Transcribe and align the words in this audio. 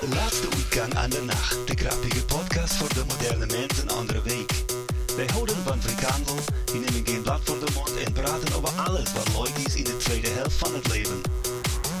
Laatste 0.00 0.48
weekend 0.48 0.94
aan 0.94 1.10
de 1.10 1.22
nacht. 1.22 1.66
De 1.66 1.74
grappige 1.76 2.24
podcast 2.24 2.74
voor 2.74 2.94
de 2.94 3.04
moderne 3.08 3.46
mens 3.46 3.82
een 3.82 3.90
andere 3.90 4.22
week. 4.22 4.52
Wij 5.16 5.26
houden 5.32 5.56
van 5.64 5.82
frikandel, 5.82 6.36
die 6.64 6.80
nemen 6.80 7.06
geen 7.06 7.22
blad 7.22 7.40
voor 7.44 7.58
de 7.58 7.72
mond 7.74 7.96
en 8.04 8.12
praten 8.12 8.54
over 8.56 8.80
alles 8.80 9.12
wat 9.12 9.28
leuk 9.36 9.66
is 9.66 9.74
in 9.74 9.84
de 9.84 9.96
tweede 9.96 10.28
helft 10.28 10.56
van 10.56 10.74
het 10.74 10.88
leven. 10.88 11.20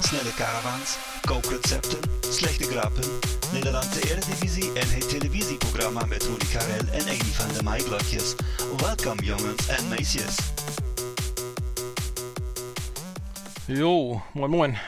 Snelle 0.00 0.34
caravans, 0.36 0.96
kookrecepten, 1.20 1.98
slechte 2.30 2.64
grappen, 2.64 3.04
Nederlandse 3.52 4.10
Eredivisie 4.10 4.72
en 4.72 4.90
het 4.90 5.08
televisieprogramma 5.08 6.04
met 6.04 6.22
Rudy 6.22 6.46
Karel 6.52 6.86
en 6.92 7.08
een 7.08 7.24
van 7.24 7.52
de 7.52 7.62
Maiblokjes. 7.62 8.34
Welkom 8.76 9.18
jongens 9.20 9.68
en 9.68 9.88
meisjes. 9.88 10.36
Jo, 13.64 14.22
moin 14.32 14.50
moin. 14.50 14.78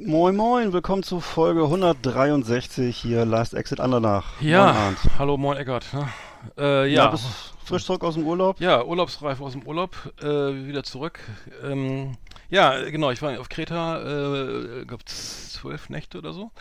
Moin 0.00 0.36
Moin, 0.36 0.72
willkommen 0.72 1.02
zu 1.02 1.20
Folge 1.20 1.62
163 1.64 2.96
hier 2.96 3.24
Last 3.24 3.54
Exit 3.54 3.80
Andernach. 3.80 4.40
Moin, 4.40 4.50
Ja, 4.50 4.66
Arndt. 4.70 4.98
hallo, 5.18 5.36
moin 5.36 5.56
Eckart. 5.56 5.92
Ne? 5.92 6.08
Äh, 6.56 6.86
ja. 6.92 7.04
ja, 7.04 7.10
bist 7.10 7.24
frisch 7.64 7.84
zurück 7.84 8.04
aus 8.04 8.14
dem 8.14 8.24
Urlaub? 8.24 8.60
ja, 8.60 8.84
urlaubsreif 8.84 9.40
aus 9.40 9.52
dem 9.52 9.62
Urlaub, 9.66 9.96
äh, 10.20 10.24
wieder 10.66 10.84
zurück. 10.84 11.18
Ähm, 11.64 12.16
ja, 12.48 12.78
genau, 12.90 13.10
ich 13.10 13.20
war 13.22 13.38
auf 13.40 13.48
Kreta, 13.48 13.98
äh, 14.00 14.84
glaube 14.84 15.04
zwölf 15.06 15.88
Nächte 15.90 16.18
oder 16.18 16.32
so. 16.32 16.52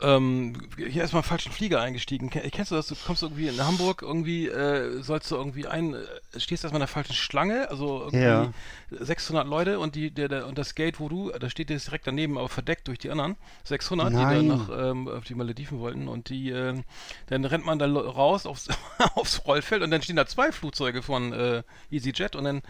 Ähm, 0.00 0.54
hier 0.76 1.02
erstmal 1.02 1.22
falschen 1.22 1.52
Flieger 1.52 1.80
eingestiegen. 1.80 2.28
Ken- 2.28 2.50
Kennst 2.50 2.72
du 2.72 2.74
das? 2.74 2.88
Du 2.88 2.96
kommst 3.06 3.22
irgendwie 3.22 3.46
in 3.46 3.64
Hamburg, 3.64 4.02
irgendwie 4.02 4.48
äh, 4.48 5.00
sollst 5.02 5.30
du 5.30 5.36
irgendwie 5.36 5.68
ein, 5.68 5.94
äh, 5.94 6.00
stehst 6.40 6.64
erstmal 6.64 6.78
in 6.78 6.86
der 6.86 6.88
falschen 6.88 7.14
Schlange, 7.14 7.70
also 7.70 8.00
irgendwie 8.02 8.18
Ja. 8.24 8.52
600 8.90 9.46
Leute 9.46 9.78
und 9.78 9.94
die, 9.94 10.10
der, 10.10 10.26
der, 10.28 10.46
und 10.48 10.58
das 10.58 10.74
Gate, 10.74 10.98
wo 10.98 11.08
du, 11.08 11.30
da 11.30 11.48
steht 11.48 11.70
jetzt 11.70 11.86
direkt 11.86 12.08
daneben, 12.08 12.36
aber 12.38 12.48
verdeckt 12.48 12.88
durch 12.88 12.98
die 12.98 13.10
anderen 13.10 13.36
600, 13.62 14.10
die 14.10 14.14
Nein. 14.16 14.48
dann 14.48 14.58
nach 14.58 14.68
ähm, 14.90 15.08
auf 15.08 15.24
die 15.24 15.36
Malediven 15.36 15.78
wollten 15.78 16.08
und 16.08 16.28
die, 16.28 16.50
ähm, 16.50 16.82
dann 17.28 17.44
rennt 17.44 17.64
man 17.64 17.78
da 17.78 17.86
raus 17.86 18.46
aufs, 18.46 18.68
aufs 19.14 19.46
Rollfeld 19.46 19.82
und 19.82 19.92
dann 19.92 20.02
stehen 20.02 20.16
da 20.16 20.26
zwei 20.26 20.50
Flugzeuge 20.50 21.02
von 21.02 21.32
äh, 21.32 21.62
EasyJet 21.92 22.34
und 22.34 22.44
dann 22.44 22.62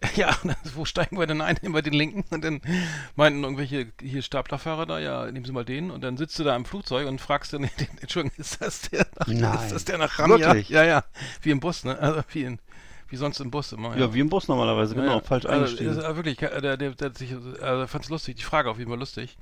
ja, 0.14 0.36
wo 0.74 0.84
steigen 0.84 1.18
wir 1.18 1.26
denn 1.26 1.40
ein? 1.40 1.56
Nehmen 1.62 1.74
wir 1.74 1.82
den 1.82 1.92
linken 1.92 2.24
und 2.30 2.44
dann 2.44 2.60
meinten 3.16 3.42
irgendwelche 3.42 3.88
hier 4.00 4.22
Staplerfahrer 4.22 4.86
da, 4.86 4.98
ja, 4.98 5.30
nehmen 5.30 5.44
Sie 5.44 5.52
mal 5.52 5.64
den 5.64 5.90
und 5.90 6.02
dann 6.02 6.16
sitzt 6.16 6.38
du 6.38 6.44
da 6.44 6.54
im 6.54 6.64
Flugzeug 6.64 7.08
und 7.08 7.20
fragst 7.20 7.52
dann, 7.52 7.62
den, 7.80 7.98
Entschuldigung, 8.00 8.38
ist 8.38 8.60
das 8.60 8.82
der 8.82 9.06
nach, 9.18 9.26
Nein. 9.26 9.64
ist 9.64 9.72
das 9.72 9.84
der 9.84 9.98
nach? 9.98 10.16
Wirklich? 10.18 10.68
Ja, 10.68 10.84
ja, 10.84 11.04
wie 11.42 11.50
im 11.50 11.60
Bus, 11.60 11.84
ne? 11.84 11.98
Also 11.98 12.22
wie, 12.32 12.44
in, 12.44 12.58
wie 13.08 13.16
sonst 13.16 13.40
im 13.40 13.50
Bus 13.50 13.72
immer. 13.72 13.96
Ja, 13.96 14.12
wie 14.14 14.20
im 14.20 14.28
Bus 14.28 14.46
normalerweise, 14.48 14.94
genau, 14.94 15.16
Ja, 15.16 15.20
falsch 15.20 15.46
also, 15.46 15.56
eingestiegen. 15.62 15.94
Das 15.94 15.98
ist, 15.98 16.04
äh, 16.04 16.16
wirklich, 16.16 16.42
äh, 16.42 16.60
der, 16.60 16.76
der, 16.76 16.90
der, 16.92 17.14
sich, 17.14 17.34
also, 17.60 17.86
fand 17.86 18.04
es 18.04 18.10
lustig, 18.10 18.36
die 18.36 18.42
Frage 18.42 18.70
auf 18.70 18.78
jeden 18.78 18.90
Fall 18.90 18.98
lustig. 19.00 19.36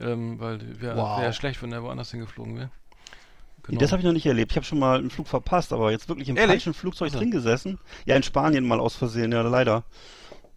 Ähm, 0.00 0.40
weil 0.40 0.80
wäre 0.80 0.96
Wow. 0.96 1.20
wär 1.20 1.32
schlecht, 1.32 1.62
wenn 1.62 1.70
der 1.70 1.82
woanders 1.82 2.10
hingeflogen 2.10 2.56
wäre. 2.56 2.70
Genau. 3.66 3.80
Das 3.80 3.92
habe 3.92 4.00
ich 4.00 4.06
noch 4.06 4.12
nicht 4.12 4.26
erlebt. 4.26 4.52
Ich 4.52 4.56
habe 4.56 4.66
schon 4.66 4.78
mal 4.78 4.98
einen 4.98 5.10
Flug 5.10 5.26
verpasst, 5.26 5.72
aber 5.72 5.90
jetzt 5.90 6.08
wirklich 6.08 6.28
im 6.28 6.36
Ehrlich? 6.36 6.50
falschen 6.62 6.74
Flugzeug 6.74 7.12
drin 7.12 7.30
gesessen. 7.30 7.78
Ja, 8.06 8.14
in 8.16 8.22
Spanien 8.22 8.64
mal 8.66 8.78
aus 8.80 8.94
Versehen, 8.94 9.32
ja, 9.32 9.42
leider. 9.42 9.84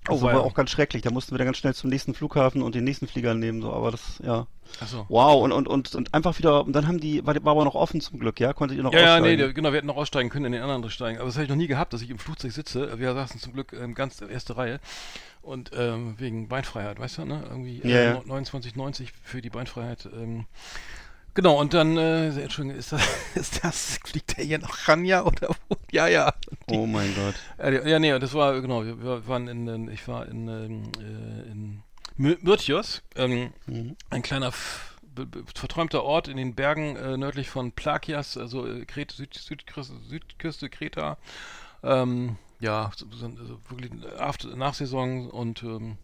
Oh, 0.10 0.14
Also 0.14 0.26
war 0.28 0.42
auch 0.42 0.54
ganz 0.54 0.70
schrecklich. 0.70 1.02
Da 1.02 1.10
mussten 1.12 1.32
wir 1.32 1.38
dann 1.38 1.48
ganz 1.48 1.58
schnell 1.58 1.74
zum 1.74 1.90
nächsten 1.90 2.14
Flughafen 2.14 2.62
und 2.62 2.76
den 2.76 2.86
nächsten 2.86 3.08
Flieger 3.08 3.34
nehmen, 3.34 3.62
so, 3.62 3.74
aber 3.74 3.92
das, 3.92 4.20
ja. 4.24 4.48
Achso. 4.80 5.06
Wow, 5.10 5.44
und, 5.44 5.52
und, 5.52 5.68
und, 5.68 5.96
und 5.96 6.14
einfach 6.14 6.38
wieder, 6.38 6.64
und 6.66 6.74
dann 6.74 6.88
haben 6.88 7.00
die, 7.00 7.26
war, 7.26 7.36
war 7.44 7.52
aber 7.52 7.66
noch 7.66 7.76
offen 7.76 8.00
zum 8.00 8.20
Glück, 8.20 8.40
ja? 8.40 8.54
Konntet 8.54 8.78
ihr 8.78 8.84
noch 8.84 8.94
Ja, 8.94 9.00
ja, 9.00 9.06
aussteigen? 9.16 9.26
nee, 9.26 9.36
der, 9.38 9.54
genau, 9.54 9.70
wir 9.72 9.78
hätten 9.78 9.88
noch 9.88 9.98
aussteigen 9.98 10.30
können, 10.30 10.46
in 10.46 10.52
den 10.54 10.62
anderen 10.62 10.90
steigen. 10.90 11.18
Aber 11.18 11.26
das 11.28 11.36
habe 11.36 11.44
ich 11.44 11.50
noch 11.50 11.58
nie 11.58 11.68
gehabt, 11.68 11.92
dass 11.94 12.02
ich 12.02 12.10
im 12.10 12.20
Flugzeug 12.20 12.52
sitze. 12.54 13.00
Wir 13.00 13.14
saßen 13.14 13.40
zum 13.40 13.54
Glück 13.54 13.74
ähm, 13.74 13.96
ganz 13.96 14.22
erste 14.22 14.56
Reihe. 14.58 14.80
Und 15.42 15.72
ähm, 15.74 16.16
wegen 16.18 16.48
Beinfreiheit, 16.50 17.00
weißt 17.00 17.20
du, 17.20 17.26
ne? 17.26 17.44
Irgendwie 17.50 17.80
Ja, 17.84 17.98
äh, 17.98 18.06
ja. 18.06 18.20
29,90 18.20 19.10
für 19.24 19.42
die 19.42 19.50
Beinfreiheit. 19.50 20.08
Ähm, 20.14 20.46
genau, 21.38 21.58
und 21.60 21.74
dann, 21.74 21.96
äh, 21.98 22.28
Entschuldigung, 22.42 22.78
ist 22.78 22.92
das, 22.92 23.02
ist 23.36 23.64
das, 23.64 24.00
fliegt 24.04 24.38
der 24.38 24.44
hier 24.44 24.60
nach 24.60 24.88
Rania 24.90 25.24
oder 25.24 25.50
wo? 25.70 25.78
Ja, 25.92 26.08
ja. 26.08 26.34
Die, 26.70 26.76
Oh 26.76 26.86
mein 26.86 27.16
Gott. 27.16 27.36
Ja, 27.58 27.72
die- 27.72 27.90
ja, 27.90 28.00
nee, 28.00 28.20
das 28.20 28.34
war, 28.34 28.60
genau, 28.62 28.84
wir, 28.84 29.02
wir 29.02 29.28
waren 29.28 29.48
in, 29.48 29.90
ich 29.90 30.06
war 30.10 30.28
in, 30.28 30.48
ähm, 30.50 30.92
äh, 31.00 31.50
in 31.52 31.84
My- 32.18 32.38
Myrtios, 32.42 33.04
ähm, 33.16 33.54
Mhm. 33.68 33.96
ein 34.10 34.22
kleiner 34.22 34.52
verträumter 35.56 36.04
Ort 36.04 36.28
in 36.28 36.38
den 36.38 36.54
Bergen 36.54 36.96
äh, 36.96 37.18
nördlich 37.18 37.50
von 37.50 37.72
Plakias, 37.72 38.38
also 38.38 38.68
äh, 38.68 38.86
Kret, 38.86 39.12
Süd, 39.12 39.34
Südküste, 39.34 39.94
Südküste 40.08 40.70
Kreta. 40.70 41.18
Ähm, 41.84 42.38
ja, 42.60 42.92
so, 42.96 43.06
so, 43.12 43.30
so 43.30 43.60
wirklich 43.70 43.92
After, 44.20 44.56
Nachsaison 44.56 45.30
und 45.30 45.64
ähm, 45.64 45.98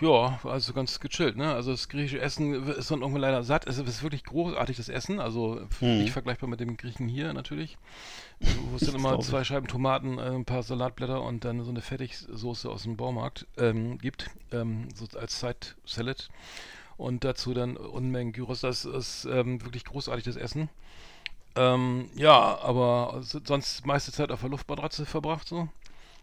ja, 0.00 0.40
also 0.44 0.72
ganz 0.72 1.00
gechillt, 1.00 1.36
ne? 1.36 1.52
Also 1.54 1.72
das 1.72 1.88
griechische 1.88 2.20
Essen 2.20 2.54
ist 2.70 2.90
dann 2.90 3.00
irgendwann 3.02 3.20
leider 3.20 3.42
satt. 3.42 3.66
Es 3.66 3.78
ist 3.78 4.02
wirklich 4.02 4.24
großartig, 4.24 4.76
das 4.76 4.88
Essen. 4.88 5.20
Also 5.20 5.60
Mhm. 5.80 5.98
nicht 5.98 6.12
vergleichbar 6.12 6.48
mit 6.48 6.60
dem 6.60 6.76
Griechen 6.76 7.08
hier 7.08 7.32
natürlich. 7.32 7.76
Wo 8.70 8.76
es 8.76 8.84
dann 8.84 8.94
immer 8.94 9.18
ich. 9.18 9.26
zwei 9.26 9.44
Scheiben 9.44 9.66
Tomaten, 9.66 10.18
äh, 10.18 10.22
ein 10.22 10.46
paar 10.46 10.62
Salatblätter 10.62 11.22
und 11.22 11.44
dann 11.44 11.62
so 11.62 11.70
eine 11.70 11.82
Fertigsoße 11.82 12.70
aus 12.70 12.84
dem 12.84 12.96
Baumarkt 12.96 13.46
ähm, 13.58 13.98
gibt, 13.98 14.30
ähm, 14.52 14.88
so 14.94 15.06
als 15.18 15.40
Side-Salad. 15.40 16.30
Und 16.96 17.24
dazu 17.24 17.54
dann 17.54 17.76
Unmengen 17.76 18.32
Gyros. 18.32 18.60
Das 18.60 18.84
ist 18.84 19.26
ähm, 19.26 19.62
wirklich 19.64 19.84
großartig, 19.84 20.24
das 20.24 20.36
Essen. 20.36 20.68
Ähm, 21.56 22.08
ja, 22.14 22.58
aber 22.60 23.20
sonst 23.22 23.84
meiste 23.84 24.12
Zeit 24.12 24.30
auf 24.30 24.40
der 24.40 24.50
Luftmatratze 24.50 25.04
verbracht 25.04 25.48
so. 25.48 25.68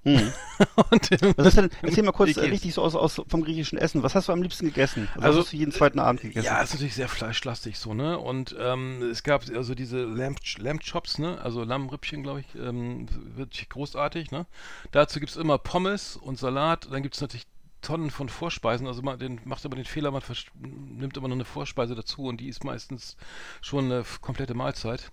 Hm. 0.04 0.32
Und, 0.92 1.38
Was 1.38 1.56
denn, 1.56 1.70
erzähl 1.82 2.04
mal 2.04 2.12
kurz 2.12 2.38
richtig 2.38 2.74
so 2.74 2.82
aus, 2.82 2.96
aus 2.96 3.22
vom 3.28 3.44
griechischen 3.44 3.78
Essen. 3.78 4.04
Was 4.04 4.16
hast 4.16 4.28
du 4.28 4.34
am 4.34 4.42
liebsten 4.42 4.68
gegessen? 4.68 5.08
Also, 5.16 5.26
Also, 5.28 5.40
was 5.40 5.46
hast 5.46 5.54
du 5.54 5.58
jeden 5.58 5.72
zweiten 5.72 6.00
Abend 6.00 6.22
gegessen? 6.22 6.46
Ja, 6.46 6.62
ist 6.62 6.74
natürlich 6.74 6.96
sehr 6.96 7.10
fleischlastig 7.10 7.78
so, 7.78 7.94
ne? 7.94 8.18
Und 8.18 8.56
ähm, 8.60 9.02
es 9.12 9.24
gab 9.24 9.44
also 9.50 9.76
diese 9.76 10.04
Lamb, 10.04 10.40
Lamb 10.58 10.82
Chops, 10.84 11.20
ne? 11.20 11.40
Also 11.42 11.64
Lammrippchen, 11.64 12.24
glaube 12.24 12.42
ich, 12.42 12.56
ähm, 12.56 13.08
wirklich 13.36 13.70
großartig, 13.70 14.32
ne? 14.32 14.46
Dazu 14.92 15.20
gibt's 15.20 15.36
immer 15.36 15.58
Pommes 15.58 16.16
und 16.16 16.40
Salat. 16.40 16.88
Dann 16.92 17.04
gibt's 17.04 17.22
natürlich 17.22 17.48
Tonnen 17.82 18.10
von 18.10 18.30
Vorspeisen. 18.30 18.88
Also 18.88 19.02
man 19.02 19.20
den, 19.20 19.40
macht 19.46 19.66
aber 19.66 19.76
den 19.76 19.86
Fehler, 19.86 20.12
man 20.12 20.22
nimmt 20.56 21.16
immer 21.18 21.28
noch 21.28 21.36
eine 21.36 21.46
Vorspeise 21.46 21.96
dazu 21.96 22.24
und 22.24 22.42
die 22.42 22.48
ist 22.50 22.64
meistens 22.64 23.18
schon 23.62 23.86
eine 23.86 24.04
komplette 24.22 24.54
Mahlzeit. 24.54 25.12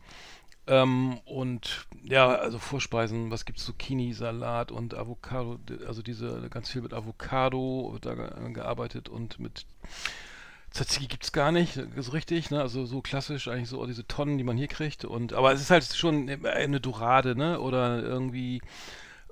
Ähm, 0.66 1.18
und 1.26 1.86
ja, 2.04 2.28
also 2.34 2.58
Vorspeisen, 2.58 3.30
was 3.30 3.44
gibt's? 3.44 3.64
Zucchini, 3.64 4.12
Salat 4.14 4.72
und 4.72 4.94
Avocado, 4.94 5.58
also 5.86 6.00
diese 6.02 6.48
ganz 6.50 6.70
viel 6.70 6.80
mit 6.82 6.94
Avocado 6.94 7.90
wird 7.92 8.06
da 8.06 8.14
ge 8.14 8.52
gearbeitet 8.54 9.08
und 9.08 9.38
mit 9.38 9.66
Tzatziki 10.70 11.06
gibt's 11.06 11.32
gar 11.32 11.52
nicht, 11.52 11.76
ist 11.76 12.12
richtig, 12.14 12.50
ne? 12.50 12.60
Also 12.60 12.84
so 12.84 13.00
klassisch, 13.00 13.46
eigentlich 13.48 13.68
so 13.68 13.84
diese 13.86 14.06
Tonnen, 14.08 14.38
die 14.38 14.44
man 14.44 14.56
hier 14.56 14.66
kriegt. 14.66 15.04
Und 15.04 15.32
aber 15.32 15.52
es 15.52 15.60
ist 15.60 15.70
halt 15.70 15.84
schon 15.84 16.28
eine 16.44 16.80
Dorade, 16.80 17.36
ne? 17.36 17.60
Oder 17.60 18.02
irgendwie 18.02 18.60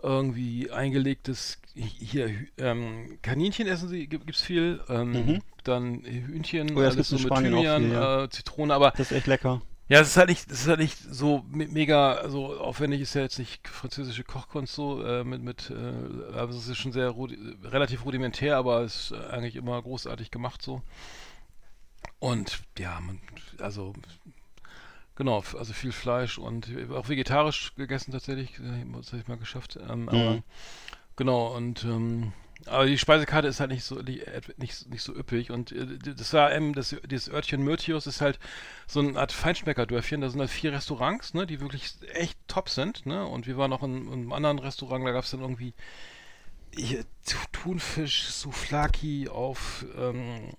irgendwie 0.03 0.70
eingelegtes 0.70 1.60
hier 1.75 2.28
ähm, 2.59 3.19
Kaninchen 3.22 3.66
essen 3.69 3.88
sie, 3.88 4.06
gibt, 4.06 4.26
gibt's 4.26 4.43
viel. 4.43 4.81
Ähm, 4.88 5.12
Mhm. 5.12 5.43
Dann 5.64 6.03
Hühnchen, 6.04 6.76
Oh 6.76 6.82
ja, 6.82 6.88
alles 6.88 7.08
so 7.08 7.17
mit 7.17 7.25
Spanien 7.26 7.52
Thymian, 7.55 7.82
viel, 7.82 7.93
ja. 7.93 8.25
äh, 8.25 8.28
Zitrone, 8.31 8.75
aber 8.75 8.90
Das 8.96 9.11
ist 9.11 9.17
echt 9.17 9.26
lecker. 9.28 9.62
Ja, 9.88 10.00
es 10.00 10.08
ist 10.08 10.17
halt 10.17 10.31
nicht, 10.31 10.50
es 10.50 10.62
ist 10.62 10.69
halt 10.69 10.81
nicht 10.81 10.96
so 10.99 11.44
me- 11.50 11.69
mega, 11.69 12.14
also 12.14 12.58
aufwendig 12.58 13.00
ist 13.02 13.14
ja 13.14 13.23
jetzt 13.23 13.38
nicht 13.38 13.69
französische 13.69 14.25
Kochkunst 14.25 14.75
so, 14.75 15.05
äh, 15.05 15.25
mit, 15.25 15.43
mit, 15.43 15.70
äh, 15.70 16.34
also 16.37 16.58
es 16.58 16.69
ist 16.69 16.79
schon 16.79 16.93
sehr 16.93 17.11
rudi 17.11 17.37
relativ 17.64 18.05
rudimentär, 18.05 18.56
aber 18.56 18.81
es 18.82 19.11
ist 19.11 19.12
eigentlich 19.12 19.56
immer 19.56 19.81
großartig 19.82 20.31
gemacht 20.31 20.62
so. 20.62 20.82
Und 22.20 22.62
ja, 22.79 22.99
man, 23.00 23.20
also 23.58 23.93
genau, 25.17 25.43
also 25.58 25.73
viel 25.73 25.93
Fleisch 25.93 26.38
und 26.38 26.69
auch 26.93 27.08
vegetarisch 27.08 27.75
gegessen 27.76 28.12
tatsächlich, 28.12 28.52
das 28.56 29.08
habe 29.12 29.19
ich 29.23 29.28
mal 29.28 29.37
geschafft. 29.38 29.78
Ähm, 29.88 30.08
aber 30.08 30.38
Mhm. 30.38 30.43
genau, 31.17 31.56
und 31.56 31.85
ähm, 31.85 32.32
aber 32.67 32.87
die 32.87 32.99
Speisekarte 32.99 33.49
ist 33.49 33.61
halt 33.61 33.70
nicht 33.70 33.85
so 33.85 34.00
nicht, 34.56 34.88
nicht 34.88 35.03
so 35.03 35.14
üppig 35.14 35.50
und 35.50 35.73
äh, 35.73 35.99
das 35.99 36.32
war 36.32 36.55
eben 36.55 36.75
das, 36.75 36.97
dieses 37.05 37.29
Örtchen 37.29 37.62
Myrtius 37.62 38.06
ist 38.06 38.20
halt 38.20 38.38
so 38.87 39.00
eine 39.00 39.19
Art 39.19 39.32
Feinschmeckerdörfchen. 39.32 40.20
Da 40.20 40.31
sind 40.31 40.41
halt 40.41 40.50
vier 40.50 40.73
Restaurants, 40.73 41.35
ne, 41.35 41.47
die 41.47 41.61
wirklich 41.61 41.94
echt 42.12 42.38
top 42.49 42.69
sind, 42.69 43.06
ne? 43.06 43.26
Und 43.26 43.47
wir 43.47 43.56
waren 43.56 43.70
noch 43.70 43.82
in, 43.82 44.06
in 44.06 44.12
einem 44.12 44.32
anderen 44.32 44.59
Restaurant, 44.59 45.05
da 45.06 45.12
gab 45.12 45.25
es 45.25 45.31
dann 45.31 45.41
irgendwie 45.41 45.75
Thunfisch, 47.53 48.29
Souflaki 48.29 49.29
auf 49.29 49.85
ähm, 49.97 50.55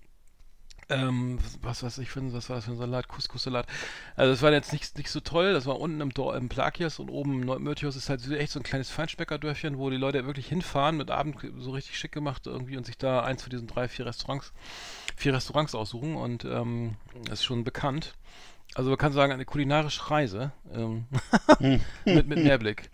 ähm, 0.90 1.40
was 1.62 1.84
weiß 1.84 1.98
ich, 2.00 2.10
für, 2.10 2.22
was 2.34 2.50
war 2.50 2.58
das 2.58 2.66
für 2.66 2.72
ein 2.72 2.78
Salat? 2.78 3.08
Couscous-Salat. 3.08 3.68
Also 4.16 4.32
das 4.32 4.42
war 4.42 4.52
jetzt 4.52 4.74
nicht, 4.74 4.98
nicht 4.98 5.10
so 5.10 5.20
toll, 5.20 5.54
das 5.54 5.66
war 5.66 5.80
unten 5.80 6.02
im, 6.02 6.14
Dor 6.14 6.36
im 6.36 6.50
Plakias 6.50 7.00
und 7.00 7.10
oben 7.10 7.34
im 7.34 7.40
Neumyrtius 7.42 7.96
ist 7.96 8.10
halt 8.10 8.30
echt 8.32 8.52
so 8.52 8.60
ein 8.60 8.64
kleines 8.64 8.90
Feinschmeckerdörfchen, 8.90 9.78
wo 9.78 9.90
die 9.90 9.98
Leute 9.98 10.26
wirklich 10.26 10.48
hinfahren, 10.48 10.98
mit 10.98 11.12
Abend 11.12 11.38
so 11.60 11.72
richtig 11.72 11.98
schick 11.98 12.12
gemacht 12.12 12.48
irgendwie 12.48 12.78
und 12.78 12.86
sich 12.86 12.98
da 12.98 13.22
eins 13.24 13.44
von 13.44 13.50
diesen 13.50 13.68
drei, 13.68 13.88
vier 13.88 14.06
Restaurants, 14.06 14.54
vier 15.16 15.34
Restaurants 15.34 15.76
aussuchen 15.76 16.16
und 16.16 16.46
ähm, 16.46 16.96
das 17.26 17.40
ist 17.40 17.46
schon 17.46 17.64
bekannt. 17.64 18.16
Also 18.76 18.90
man 18.90 18.98
kann 18.98 19.14
sagen, 19.14 19.32
eine 19.32 19.46
kulinarische 19.46 20.10
Reise 20.10 20.52
ähm, 20.74 21.06
mit, 22.06 22.28
mit 22.28 22.40
Mehrblick. 22.44 22.90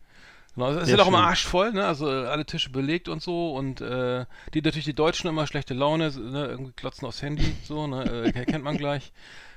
Genau, 0.60 0.72
es 0.74 0.90
ist 0.90 0.98
ja 0.98 1.02
auch 1.02 1.08
immer 1.08 1.24
arschvoll, 1.24 1.72
ne? 1.72 1.86
Also 1.86 2.08
alle 2.08 2.46
Tische 2.46 2.70
belegt 2.70 3.08
und 3.08 3.22
so 3.22 3.54
und 3.56 3.80
äh, 3.80 4.26
die 4.54 4.62
natürlich 4.62 4.84
die 4.84 4.94
Deutschen 4.94 5.30
immer 5.30 5.48
schlechte 5.48 5.74
Laune, 5.74 6.12
ne? 6.12 6.48
irgendwie 6.48 6.74
klotzen 6.74 7.08
aufs 7.08 7.22
Handy, 7.22 7.56
so, 7.64 7.88
ne? 7.88 8.26
Äh, 8.26 8.32
kennt 8.46 8.66
man 8.66 8.78
gleich. 8.78 9.14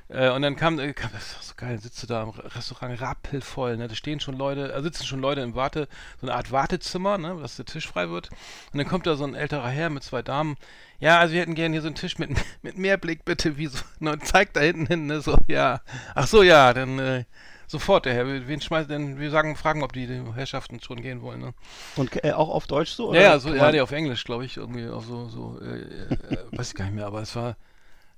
Äh, 0.09 0.31
und 0.31 0.43
dann 0.43 0.55
kam, 0.55 0.79
äh, 0.79 0.93
kam, 0.93 1.11
das 1.13 1.33
ist 1.33 1.49
so 1.49 1.55
geil, 1.57 1.81
sitzt 1.81 2.01
du 2.05 2.07
da 2.07 2.23
im 2.23 2.29
Restaurant 2.29 3.01
rappelvoll, 3.01 3.79
ne? 3.79 3.89
Da 3.89 3.97
stehen 3.97 4.21
schon 4.21 4.37
Leute, 4.37 4.73
äh, 4.73 4.81
sitzen 4.81 5.05
schon 5.05 5.21
Leute 5.21 5.41
im 5.41 5.57
Warte, 5.57 5.89
so 6.21 6.29
eine 6.29 6.37
Art 6.37 6.53
Wartezimmer, 6.53 7.19
ne? 7.19 7.37
Dass 7.41 7.57
der 7.57 7.65
Tisch 7.65 7.89
frei 7.89 8.09
wird. 8.09 8.31
Und 8.73 8.79
dann 8.79 8.87
kommt 8.87 9.09
da 9.09 9.17
so 9.17 9.25
ein 9.25 9.35
älterer 9.35 9.71
Herr 9.71 9.91
mit 9.91 10.05
zwei 10.05 10.23
Damen. 10.23 10.55
Ja, 11.01 11.19
also 11.19 11.35
wir 11.35 11.41
hätten 11.41 11.57
gerne 11.57 11.75
hier 11.75 11.83
so 11.83 11.89
einen 11.89 11.97
Tisch 11.97 12.19
mit, 12.19 12.31
mit 12.63 12.79
mehr 12.79 12.97
Blick, 12.97 13.25
bitte, 13.25 13.57
wie 13.57 13.67
so, 13.67 13.79
ne? 13.99 14.13
Und 14.13 14.25
zeigt 14.25 14.55
da 14.55 14.61
hinten 14.61 14.87
hin, 14.87 15.07
ne? 15.07 15.21
So, 15.21 15.37
ja. 15.49 15.81
Ach 16.15 16.29
so, 16.29 16.45
ja, 16.45 16.73
dann, 16.73 17.01
äh, 17.01 17.25
Sofort, 17.73 18.05
der 18.05 18.13
Herr. 18.13 18.27
Wen 18.27 18.61
schmeißt 18.61 18.91
denn? 18.91 19.19
Wir 19.19 19.31
sagen, 19.31 19.57
fragen, 19.57 19.83
ob 19.83 19.95
die, 19.95 20.07
Herrschaften 20.35 20.79
schon 20.83 21.01
gehen 21.01 21.23
wollen. 21.23 21.41
Ne? 21.41 21.55
Und 21.97 22.23
äh, 22.23 22.33
auch 22.33 22.51
auf 22.51 22.67
Deutsch 22.67 22.91
so? 22.91 23.09
Oder? 23.09 23.19
Ja, 23.19 23.29
ja, 23.31 23.39
so, 23.39 23.55
ja, 23.55 23.83
auf 23.83 23.93
Englisch, 23.93 24.25
glaube 24.25 24.45
ich. 24.45 24.59
Irgendwie 24.59 24.87
auf 24.89 25.07
so, 25.07 25.31
so 25.31 25.59
äh, 25.59 25.79
äh, 25.79 26.37
weiß 26.53 26.69
ich 26.69 26.75
gar 26.75 26.85
nicht 26.85 26.97
mehr, 26.97 27.07
aber 27.07 27.23
es 27.23 27.35
war. 27.35 27.57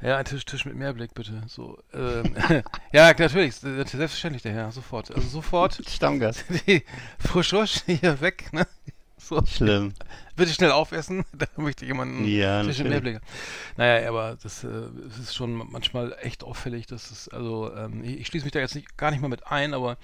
Ja, 0.03 0.17
ein 0.17 0.25
Tisch, 0.25 0.45
Tisch 0.45 0.65
mit 0.65 0.75
Mehrblick, 0.75 1.15
bitte. 1.15 1.45
So, 1.47 1.79
ähm, 1.93 2.35
ja, 2.93 3.15
natürlich, 3.17 3.55
selbstverständlich 3.55 4.43
der 4.43 4.55
Herr, 4.55 4.73
sofort. 4.73 5.15
Also 5.15 5.29
sofort. 5.29 5.81
Stammgast. 5.89 6.47
Die 6.67 6.83
Frisch 7.21 7.55
hier 7.87 8.21
weg, 8.21 8.53
ne? 8.53 8.67
So. 9.29 9.45
Schlimm. 9.47 9.95
Bitte 10.37 10.53
schnell 10.53 10.73
aufessen, 10.73 11.25
da 11.33 11.47
möchte 11.57 11.87
jemanden 11.87 12.27
ja, 12.27 12.63
zwischen 12.63 12.89
Mehrblick. 12.89 13.21
Naja, 13.77 14.09
aber 14.09 14.37
das, 14.43 14.65
äh, 14.65 14.69
das, 15.09 15.19
ist 15.19 15.35
schon 15.35 15.55
manchmal 15.71 16.17
echt 16.21 16.45
auffällig, 16.45 16.87
dass 16.87 17.11
es, 17.11 17.29
also 17.29 17.73
ähm, 17.75 18.05
ich, 18.05 18.21
ich, 18.21 18.27
schließe 18.27 18.45
mich 18.45 18.53
da 18.53 18.59
jetzt 18.59 18.75
nicht, 18.75 18.99
gar 18.99 19.11
nicht 19.11 19.21
mal 19.21 19.29
mit 19.29 19.47
ein, 19.47 19.73
aber 19.73 19.97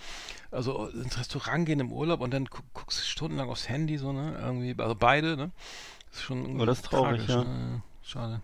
also 0.50 0.86
ins 0.88 1.18
Restaurant 1.18 1.66
gehen 1.66 1.80
im 1.80 1.92
Urlaub 1.92 2.20
und 2.20 2.32
dann 2.32 2.46
gu 2.46 2.58
guckst 2.72 3.00
du 3.00 3.04
stundenlang 3.04 3.50
aufs 3.50 3.68
Handy, 3.68 3.98
so, 3.98 4.12
ne? 4.12 4.38
Irgendwie, 4.40 4.74
also 4.80 4.94
beide, 4.94 5.36
ne? 5.36 5.50
Das 6.08 6.20
ist 6.20 6.24
schon 6.24 6.60
oh, 6.60 6.64
das 6.64 6.78
ist 6.78 6.86
traurig, 6.86 7.26
tragisch, 7.26 7.28
ja. 7.28 7.44
Ne? 7.44 7.82
Schade. 8.02 8.40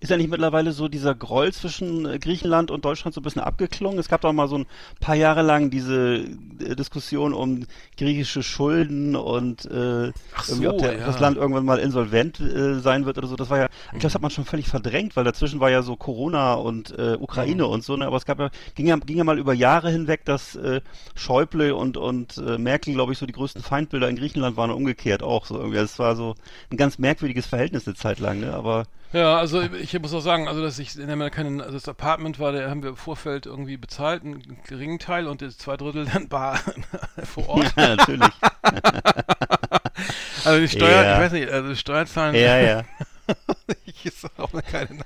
Ist 0.00 0.10
ja 0.10 0.16
nicht 0.16 0.30
mittlerweile 0.30 0.72
so 0.72 0.88
dieser 0.88 1.14
Groll 1.14 1.52
zwischen 1.52 2.06
äh, 2.06 2.18
Griechenland 2.18 2.70
und 2.70 2.84
Deutschland 2.84 3.14
so 3.14 3.20
ein 3.20 3.24
bisschen 3.24 3.42
abgeklungen? 3.42 3.98
Es 3.98 4.08
gab 4.08 4.20
doch 4.20 4.32
mal 4.32 4.48
so 4.48 4.58
ein 4.58 4.66
paar 5.00 5.14
Jahre 5.14 5.42
lang 5.42 5.70
diese 5.70 6.24
äh, 6.60 6.74
Diskussion 6.76 7.32
um 7.32 7.66
griechische 7.96 8.42
Schulden 8.42 9.16
und 9.16 9.64
äh, 9.66 10.12
so, 10.42 10.70
ob, 10.70 10.78
der, 10.78 10.98
ja. 10.98 11.06
das 11.06 11.20
Land 11.20 11.36
irgendwann 11.36 11.64
mal 11.64 11.78
insolvent 11.78 12.40
äh, 12.40 12.80
sein 12.80 13.06
wird 13.06 13.18
oder 13.18 13.28
so. 13.28 13.36
Das 13.36 13.50
war 13.50 13.58
ja, 13.58 13.66
ich 13.66 13.90
glaube, 13.90 14.02
das 14.02 14.14
hat 14.14 14.22
man 14.22 14.30
schon 14.30 14.44
völlig 14.44 14.68
verdrängt, 14.68 15.16
weil 15.16 15.24
dazwischen 15.24 15.60
war 15.60 15.70
ja 15.70 15.82
so 15.82 15.96
Corona 15.96 16.54
und 16.54 16.96
äh, 16.98 17.16
Ukraine 17.20 17.64
mhm. 17.64 17.70
und 17.70 17.84
so. 17.84 17.96
Ne? 17.96 18.06
Aber 18.06 18.16
es 18.16 18.24
gab 18.24 18.38
ja 18.38 18.50
ging, 18.74 18.86
ja, 18.86 18.96
ging 18.96 19.18
ja 19.18 19.24
mal 19.24 19.38
über 19.38 19.54
Jahre 19.54 19.90
hinweg, 19.90 20.24
dass 20.24 20.56
äh, 20.56 20.80
Schäuble 21.14 21.74
und, 21.74 21.96
und 21.96 22.38
äh, 22.38 22.58
Merkel, 22.58 22.94
glaube 22.94 23.12
ich, 23.12 23.18
so 23.18 23.26
die 23.26 23.32
größten 23.32 23.62
Feindbilder 23.62 24.08
in 24.08 24.16
Griechenland 24.16 24.56
waren 24.56 24.70
und 24.70 24.76
umgekehrt 24.76 25.22
auch 25.22 25.46
so 25.46 25.58
irgendwie. 25.58 25.78
Es 25.78 25.98
war 25.98 26.16
so 26.16 26.34
ein 26.70 26.76
ganz 26.76 26.98
merkwürdiges 26.98 27.46
Verhältnis 27.46 27.86
eine 27.86 27.96
Zeit 27.96 28.18
lang, 28.18 28.40
ne? 28.40 28.54
Aber 28.54 28.84
ja, 29.14 29.36
also 29.36 29.62
ich 29.62 29.98
muss 30.00 30.12
auch 30.12 30.20
sagen, 30.20 30.48
also 30.48 30.60
dass 30.60 30.80
ich 30.80 30.98
in 30.98 31.30
keinen, 31.30 31.60
also 31.60 31.74
das 31.74 31.88
Apartment 31.88 32.40
war, 32.40 32.50
da 32.50 32.68
haben 32.68 32.82
wir 32.82 32.90
im 32.90 32.96
Vorfeld 32.96 33.46
irgendwie 33.46 33.76
bezahlt, 33.76 34.24
einen 34.24 34.58
geringen 34.66 34.98
Teil 34.98 35.28
und 35.28 35.40
das 35.40 35.56
zwei 35.56 35.76
Drittel 35.76 36.04
dann 36.04 36.28
bar 36.28 36.58
vor 37.24 37.48
Ort. 37.48 37.72
Ja, 37.76 37.94
natürlich. 37.94 38.28
also 40.44 40.60
die 40.60 40.68
Steuer, 40.68 41.02
ja. 41.02 41.14
ich 41.14 41.20
weiß 41.20 41.32
nicht, 41.32 41.48
also 41.48 41.74
Steuerzahlen. 41.76 42.34
Ja, 42.34 42.58
ja. 42.58 42.82
ich 43.86 44.04
ist 44.04 44.26
auch 44.36 44.50
keine, 44.70 44.98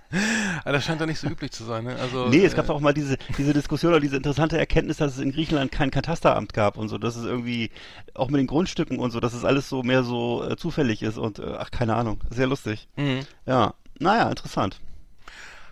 aber 0.64 0.72
das 0.72 0.84
scheint 0.84 1.00
doch 1.00 1.06
nicht 1.06 1.20
so 1.20 1.28
üblich 1.28 1.52
zu 1.52 1.64
sein. 1.64 1.84
Ne? 1.84 1.96
Also, 1.96 2.28
nee, 2.28 2.44
es 2.44 2.54
gab 2.54 2.68
äh, 2.68 2.72
auch 2.72 2.80
mal 2.80 2.94
diese, 2.94 3.18
diese 3.36 3.52
Diskussion 3.52 3.92
oder 3.92 4.00
diese 4.00 4.16
interessante 4.16 4.58
Erkenntnis, 4.58 4.96
dass 4.96 5.12
es 5.12 5.18
in 5.20 5.32
Griechenland 5.32 5.70
kein 5.70 5.90
Katasteramt 5.90 6.52
gab 6.54 6.78
und 6.78 6.88
so, 6.88 6.98
dass 6.98 7.14
es 7.14 7.26
irgendwie 7.26 7.70
auch 8.14 8.28
mit 8.28 8.40
den 8.40 8.46
Grundstücken 8.46 8.98
und 8.98 9.10
so, 9.10 9.20
dass 9.20 9.34
es 9.34 9.44
alles 9.44 9.68
so 9.68 9.82
mehr 9.82 10.02
so 10.02 10.42
äh, 10.48 10.56
zufällig 10.56 11.02
ist 11.02 11.18
und 11.18 11.38
äh, 11.38 11.54
ach, 11.58 11.70
keine 11.70 11.94
Ahnung, 11.94 12.20
sehr 12.30 12.46
lustig. 12.46 12.88
Mhm. 12.96 13.20
Ja, 13.46 13.74
naja, 13.98 14.28
interessant. 14.28 14.80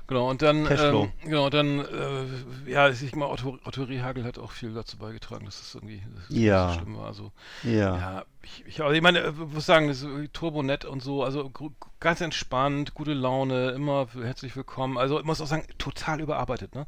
Genau, 0.09 0.31
und 0.31 0.41
dann, 0.41 0.69
ähm, 0.71 1.13
genau, 1.25 1.51
dann, 1.51 1.81
äh, 1.81 2.71
ja, 2.71 2.89
ich 2.89 3.17
mal, 3.17 3.27
Otto, 3.27 3.59
Otto 3.65 3.83
Rehagel 3.83 4.25
hat 4.25 4.39
auch 4.39 4.53
viel 4.53 4.73
dazu 4.73 4.99
beigetragen, 4.99 5.45
dass 5.47 5.61
es 5.61 5.75
irgendwie 5.75 6.01
dass 6.15 6.37
ja. 6.37 6.69
so 6.69 6.79
schlimm 6.79 6.97
war. 6.97 7.07
Also, 7.07 7.33
ja. 7.65 7.97
ja 7.97 8.25
ich, 8.47 8.65
ich, 8.67 8.81
also 8.81 8.95
ich 8.95 9.03
meine, 9.03 9.29
ich 9.29 9.37
muss 9.37 9.67
sagen, 9.67 9.89
das 9.89 10.03
ist 10.03 10.33
turbonett 10.33 10.85
und 10.85 11.03
so, 11.03 11.25
also 11.25 11.51
ganz 11.99 12.21
entspannt, 12.21 12.95
gute 12.95 13.13
Laune, 13.13 13.71
immer 13.71 14.07
herzlich 14.15 14.55
willkommen. 14.55 14.99
Also 14.99 15.19
ich 15.19 15.25
muss 15.25 15.41
auch 15.41 15.47
sagen, 15.47 15.67
total 15.79 16.21
überarbeitet, 16.21 16.75
ne? 16.75 16.87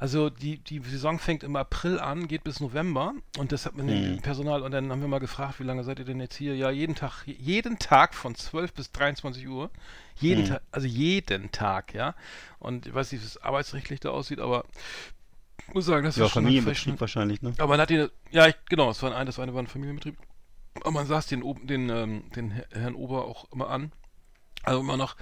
Also 0.00 0.30
die, 0.30 0.58
die 0.58 0.80
Saison 0.80 1.18
fängt 1.18 1.44
im 1.44 1.54
April 1.54 2.00
an, 2.00 2.26
geht 2.26 2.42
bis 2.42 2.60
November 2.60 3.14
und 3.38 3.52
das 3.52 3.66
hat 3.66 3.76
man 3.76 3.86
mhm. 3.86 4.20
Personal 4.20 4.62
und 4.62 4.72
dann 4.72 4.90
haben 4.90 5.00
wir 5.00 5.08
mal 5.08 5.20
gefragt, 5.20 5.60
wie 5.60 5.64
lange 5.64 5.84
seid 5.84 6.00
ihr 6.00 6.04
denn 6.04 6.20
jetzt 6.20 6.36
hier? 6.36 6.56
Ja, 6.56 6.70
jeden 6.70 6.96
Tag, 6.96 7.24
jeden 7.26 7.78
Tag 7.78 8.14
von 8.14 8.34
12 8.34 8.72
bis 8.72 8.90
23 8.90 9.46
Uhr. 9.48 9.70
Jeden 10.16 10.42
mhm. 10.42 10.48
Tag, 10.48 10.62
also 10.72 10.88
jeden 10.88 11.52
Tag, 11.52 11.94
ja. 11.94 12.14
Und 12.58 12.86
ich 12.86 12.94
weiß 12.94 13.12
nicht, 13.12 13.22
wie 13.22 13.26
es 13.26 13.40
arbeitsrechtlich 13.42 14.00
da 14.00 14.10
aussieht, 14.10 14.40
aber 14.40 14.64
ich 15.68 15.74
muss 15.74 15.86
sagen, 15.86 16.04
das 16.04 16.16
ja, 16.16 16.24
ist 16.24 16.32
schon 16.32 16.42
Familienbetrieb 16.44 17.00
wahrscheinlich, 17.00 17.42
ne? 17.42 17.52
Aber 17.58 17.68
man 17.68 17.80
hat 17.80 17.90
die, 17.90 18.08
ja, 18.30 18.46
ich, 18.48 18.56
genau, 18.68 18.90
es 18.90 19.02
war 19.02 19.14
ein, 19.14 19.26
das 19.26 19.38
war, 19.38 19.44
eine, 19.44 19.54
war 19.54 19.62
ein 19.62 19.66
Familienbetrieb. 19.68 20.16
Aber 20.82 20.92
man 20.92 21.06
saß 21.06 21.26
den, 21.26 21.42
den, 21.66 21.88
ähm, 21.90 22.24
den 22.34 22.50
Herrn 22.72 22.94
Ober 22.94 23.24
auch 23.24 23.50
immer 23.52 23.70
an. 23.70 23.92
Also 24.62 24.80
immer 24.80 24.96
noch 24.96 25.16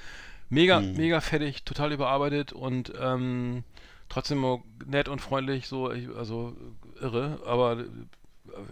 mega, 0.48 0.80
mhm. 0.80 0.96
mega 0.96 1.20
fertig, 1.20 1.64
total 1.64 1.92
überarbeitet 1.92 2.52
und 2.52 2.92
ähm, 2.98 3.64
trotzdem 4.08 4.62
nett 4.86 5.08
und 5.08 5.20
freundlich, 5.20 5.66
so, 5.66 5.88
also 5.88 6.56
irre, 7.00 7.40
aber 7.46 7.84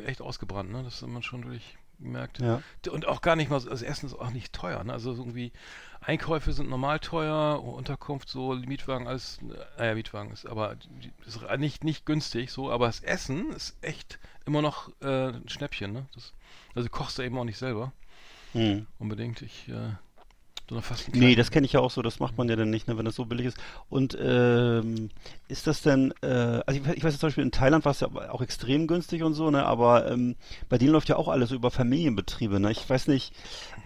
echt 0.07 0.21
ausgebrannt, 0.21 0.71
ne? 0.71 0.83
Das 0.85 1.03
hat 1.03 1.09
man 1.09 1.23
schon 1.23 1.45
wirklich 1.45 1.77
gemerkt. 1.99 2.41
Ja. 2.41 2.63
Und 2.91 3.07
auch 3.07 3.21
gar 3.21 3.37
nicht 3.37 3.51
mal, 3.51 3.57
also 3.57 3.85
erstens 3.85 4.15
auch 4.15 4.31
nicht 4.31 4.53
teuer, 4.53 4.83
ne? 4.85 4.93
Also 4.93 5.13
irgendwie 5.13 5.53
Einkäufe 6.01 6.53
sind 6.53 6.69
normal 6.69 7.01
teuer, 7.01 7.63
Unterkunft 7.63 8.29
so, 8.29 8.55
Mietwagen, 8.55 9.07
alles, 9.07 9.41
naja, 9.79 9.95
Mietwagen 9.95 10.33
ist 10.33 10.47
aber 10.47 10.77
ist 11.27 11.41
nicht, 11.59 11.85
nicht 11.85 12.07
günstig 12.07 12.51
so, 12.51 12.71
aber 12.71 12.87
das 12.87 13.01
Essen 13.01 13.53
ist 13.53 13.77
echt 13.83 14.19
immer 14.47 14.63
noch 14.63 14.91
äh, 15.01 15.29
ein 15.29 15.49
Schnäppchen, 15.49 15.93
ne? 15.93 16.07
Das, 16.15 16.33
also 16.75 16.89
kochst 16.89 17.19
du 17.19 17.23
eben 17.23 17.39
auch 17.39 17.45
nicht 17.45 17.59
selber. 17.59 17.93
Hm. 18.53 18.87
Unbedingt. 18.99 19.43
Ich, 19.43 19.69
äh, 19.69 19.93
fast 20.81 21.15
nee, 21.15 21.35
das 21.35 21.51
kenne 21.51 21.67
ich 21.67 21.75
ja 21.75 21.81
auch 21.81 21.91
so, 21.91 22.01
das 22.01 22.19
macht 22.19 22.39
man 22.39 22.49
ja 22.49 22.57
dann 22.57 22.71
nicht, 22.71 22.89
ne, 22.89 22.97
wenn 22.97 23.05
das 23.05 23.17
so 23.17 23.25
billig 23.27 23.47
ist. 23.47 23.59
Und 23.91 24.17
ähm, 24.21 25.11
ist 25.49 25.67
das 25.67 25.83
denn, 25.83 26.15
äh, 26.23 26.63
also 26.67 26.81
ich, 26.81 26.87
ich 26.97 27.05
weiß 27.05 27.19
zum 27.19 27.29
Beispiel 27.29 27.45
in 27.45 27.51
Thailand 27.51 27.85
war 27.85 27.93
es 27.93 28.01
ja 28.01 28.09
auch 28.09 28.41
extrem 28.41 28.87
günstig 28.87 29.23
und 29.23 29.35
so, 29.35 29.51
ne, 29.51 29.65
aber 29.65 30.11
ähm, 30.11 30.37
bei 30.69 30.79
denen 30.79 30.93
läuft 30.93 31.09
ja 31.09 31.17
auch 31.17 31.29
alles 31.29 31.51
über 31.51 31.71
Familienbetriebe, 31.71 32.61
ne? 32.61 32.71
Ich 32.71 32.89
weiß 32.89 33.09
nicht, 33.09 33.35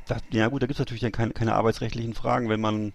da, 0.06 0.18
ja 0.30 0.48
gut, 0.48 0.62
da 0.62 0.66
gibt 0.66 0.76
es 0.76 0.80
natürlich 0.80 1.02
dann 1.02 1.12
keine, 1.12 1.32
keine 1.32 1.54
arbeitsrechtlichen 1.54 2.14
Fragen, 2.14 2.48
wenn 2.48 2.60
man 2.60 2.92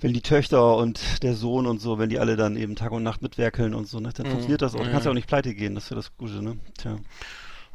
wenn 0.00 0.12
die 0.12 0.22
Töchter 0.22 0.76
und 0.76 1.22
der 1.22 1.34
Sohn 1.34 1.66
und 1.66 1.80
so, 1.80 1.98
wenn 1.98 2.10
die 2.10 2.18
alle 2.18 2.36
dann 2.36 2.56
eben 2.56 2.74
Tag 2.74 2.90
und 2.90 3.04
Nacht 3.04 3.22
mitwerkeln 3.22 3.74
und 3.74 3.86
so, 3.86 4.00
ne, 4.00 4.10
dann 4.12 4.26
mhm. 4.26 4.30
funktioniert 4.32 4.60
das 4.60 4.74
auch. 4.74 4.80
Du 4.80 4.90
kannst 4.90 5.06
ja 5.06 5.10
auch 5.10 5.14
nicht 5.14 5.28
pleite 5.28 5.54
gehen, 5.54 5.74
das 5.74 5.84
ist 5.84 5.90
ja 5.90 5.96
das 5.96 6.16
Gute, 6.16 6.42
ne? 6.42 6.58
Tja. 6.76 6.96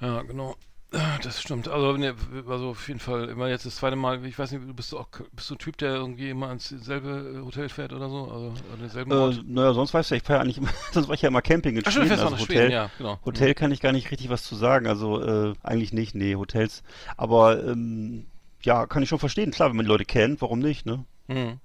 Ja, 0.01 0.21
genau. 0.23 0.55
Das 0.91 1.39
stimmt. 1.39 1.67
Also, 1.67 1.97
ne, 1.97 2.15
also 2.47 2.69
auf 2.69 2.87
jeden 2.87 2.99
Fall 2.99 3.29
immer 3.29 3.47
jetzt 3.47 3.65
das 3.65 3.75
zweite 3.75 3.95
Mal. 3.95 4.25
Ich 4.25 4.39
weiß 4.39 4.51
nicht, 4.51 4.67
du 4.67 4.73
bist 4.73 4.91
du 4.91 4.97
auch 4.97 5.07
bist 5.33 5.49
du 5.49 5.53
ein 5.53 5.59
Typ, 5.59 5.77
der 5.77 5.93
irgendwie 5.93 6.31
immer 6.31 6.51
ins 6.51 6.69
selbe 6.69 7.43
Hotel 7.45 7.69
fährt 7.69 7.93
oder 7.93 8.09
so, 8.09 8.23
also 8.23 8.47
an 8.73 8.79
denselben 8.79 9.11
Ort. 9.11 9.37
Äh, 9.37 9.43
naja, 9.45 9.73
sonst 9.73 9.93
weißt 9.93 10.09
du, 10.09 10.15
ich 10.15 10.23
fahre 10.23 10.39
ja 10.39 10.43
eigentlich 10.43 10.57
immer, 10.57 10.69
sonst 10.91 11.07
war 11.07 11.13
ich 11.13 11.21
ja 11.21 11.27
immer 11.27 11.43
Camping 11.43 11.75
in 11.77 11.83
Ach, 11.85 11.91
Schweden. 11.91 12.11
Also 12.11 12.31
Hotel, 12.31 12.45
Schweden, 12.45 12.71
ja, 12.71 12.89
genau. 12.97 13.19
Hotel 13.23 13.53
kann 13.53 13.71
ich 13.71 13.81
gar 13.81 13.91
nicht 13.91 14.09
richtig 14.09 14.29
was 14.29 14.41
zu 14.43 14.55
sagen. 14.55 14.87
Also 14.87 15.21
äh, 15.21 15.53
eigentlich 15.61 15.93
nicht, 15.93 16.15
nee, 16.15 16.35
Hotels. 16.35 16.81
Aber 17.17 17.63
ähm, 17.63 18.25
ja, 18.63 18.87
kann 18.87 19.03
ich 19.03 19.09
schon 19.09 19.19
verstehen. 19.19 19.51
Klar, 19.51 19.69
wenn 19.69 19.77
man 19.77 19.85
die 19.85 19.91
Leute 19.91 20.05
kennt, 20.05 20.41
warum 20.41 20.57
nicht, 20.57 20.87
ne? 20.87 21.05
Mhm. 21.27 21.59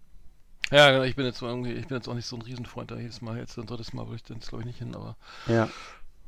Ja, 0.71 0.90
genau, 0.90 1.04
ich 1.04 1.16
bin 1.16 1.25
jetzt 1.25 1.40
irgendwie, 1.40 1.73
ich 1.73 1.87
bin 1.87 1.97
jetzt 1.97 2.09
auch 2.09 2.14
nicht 2.14 2.26
so 2.26 2.37
ein 2.37 2.43
Riesenfreund 2.43 2.90
da 2.90 2.97
jedes 2.99 3.23
Mal. 3.23 3.38
Jetzt 3.38 3.57
ein 3.59 3.66
drittes 3.66 3.95
Mal 3.95 4.07
würde 4.07 4.21
ich 4.23 4.28
jetzt 4.28 4.49
glaube 4.49 4.62
ich 4.62 4.66
nicht 4.66 4.78
hin, 4.81 4.95
aber. 4.95 5.16
Ja. 5.47 5.69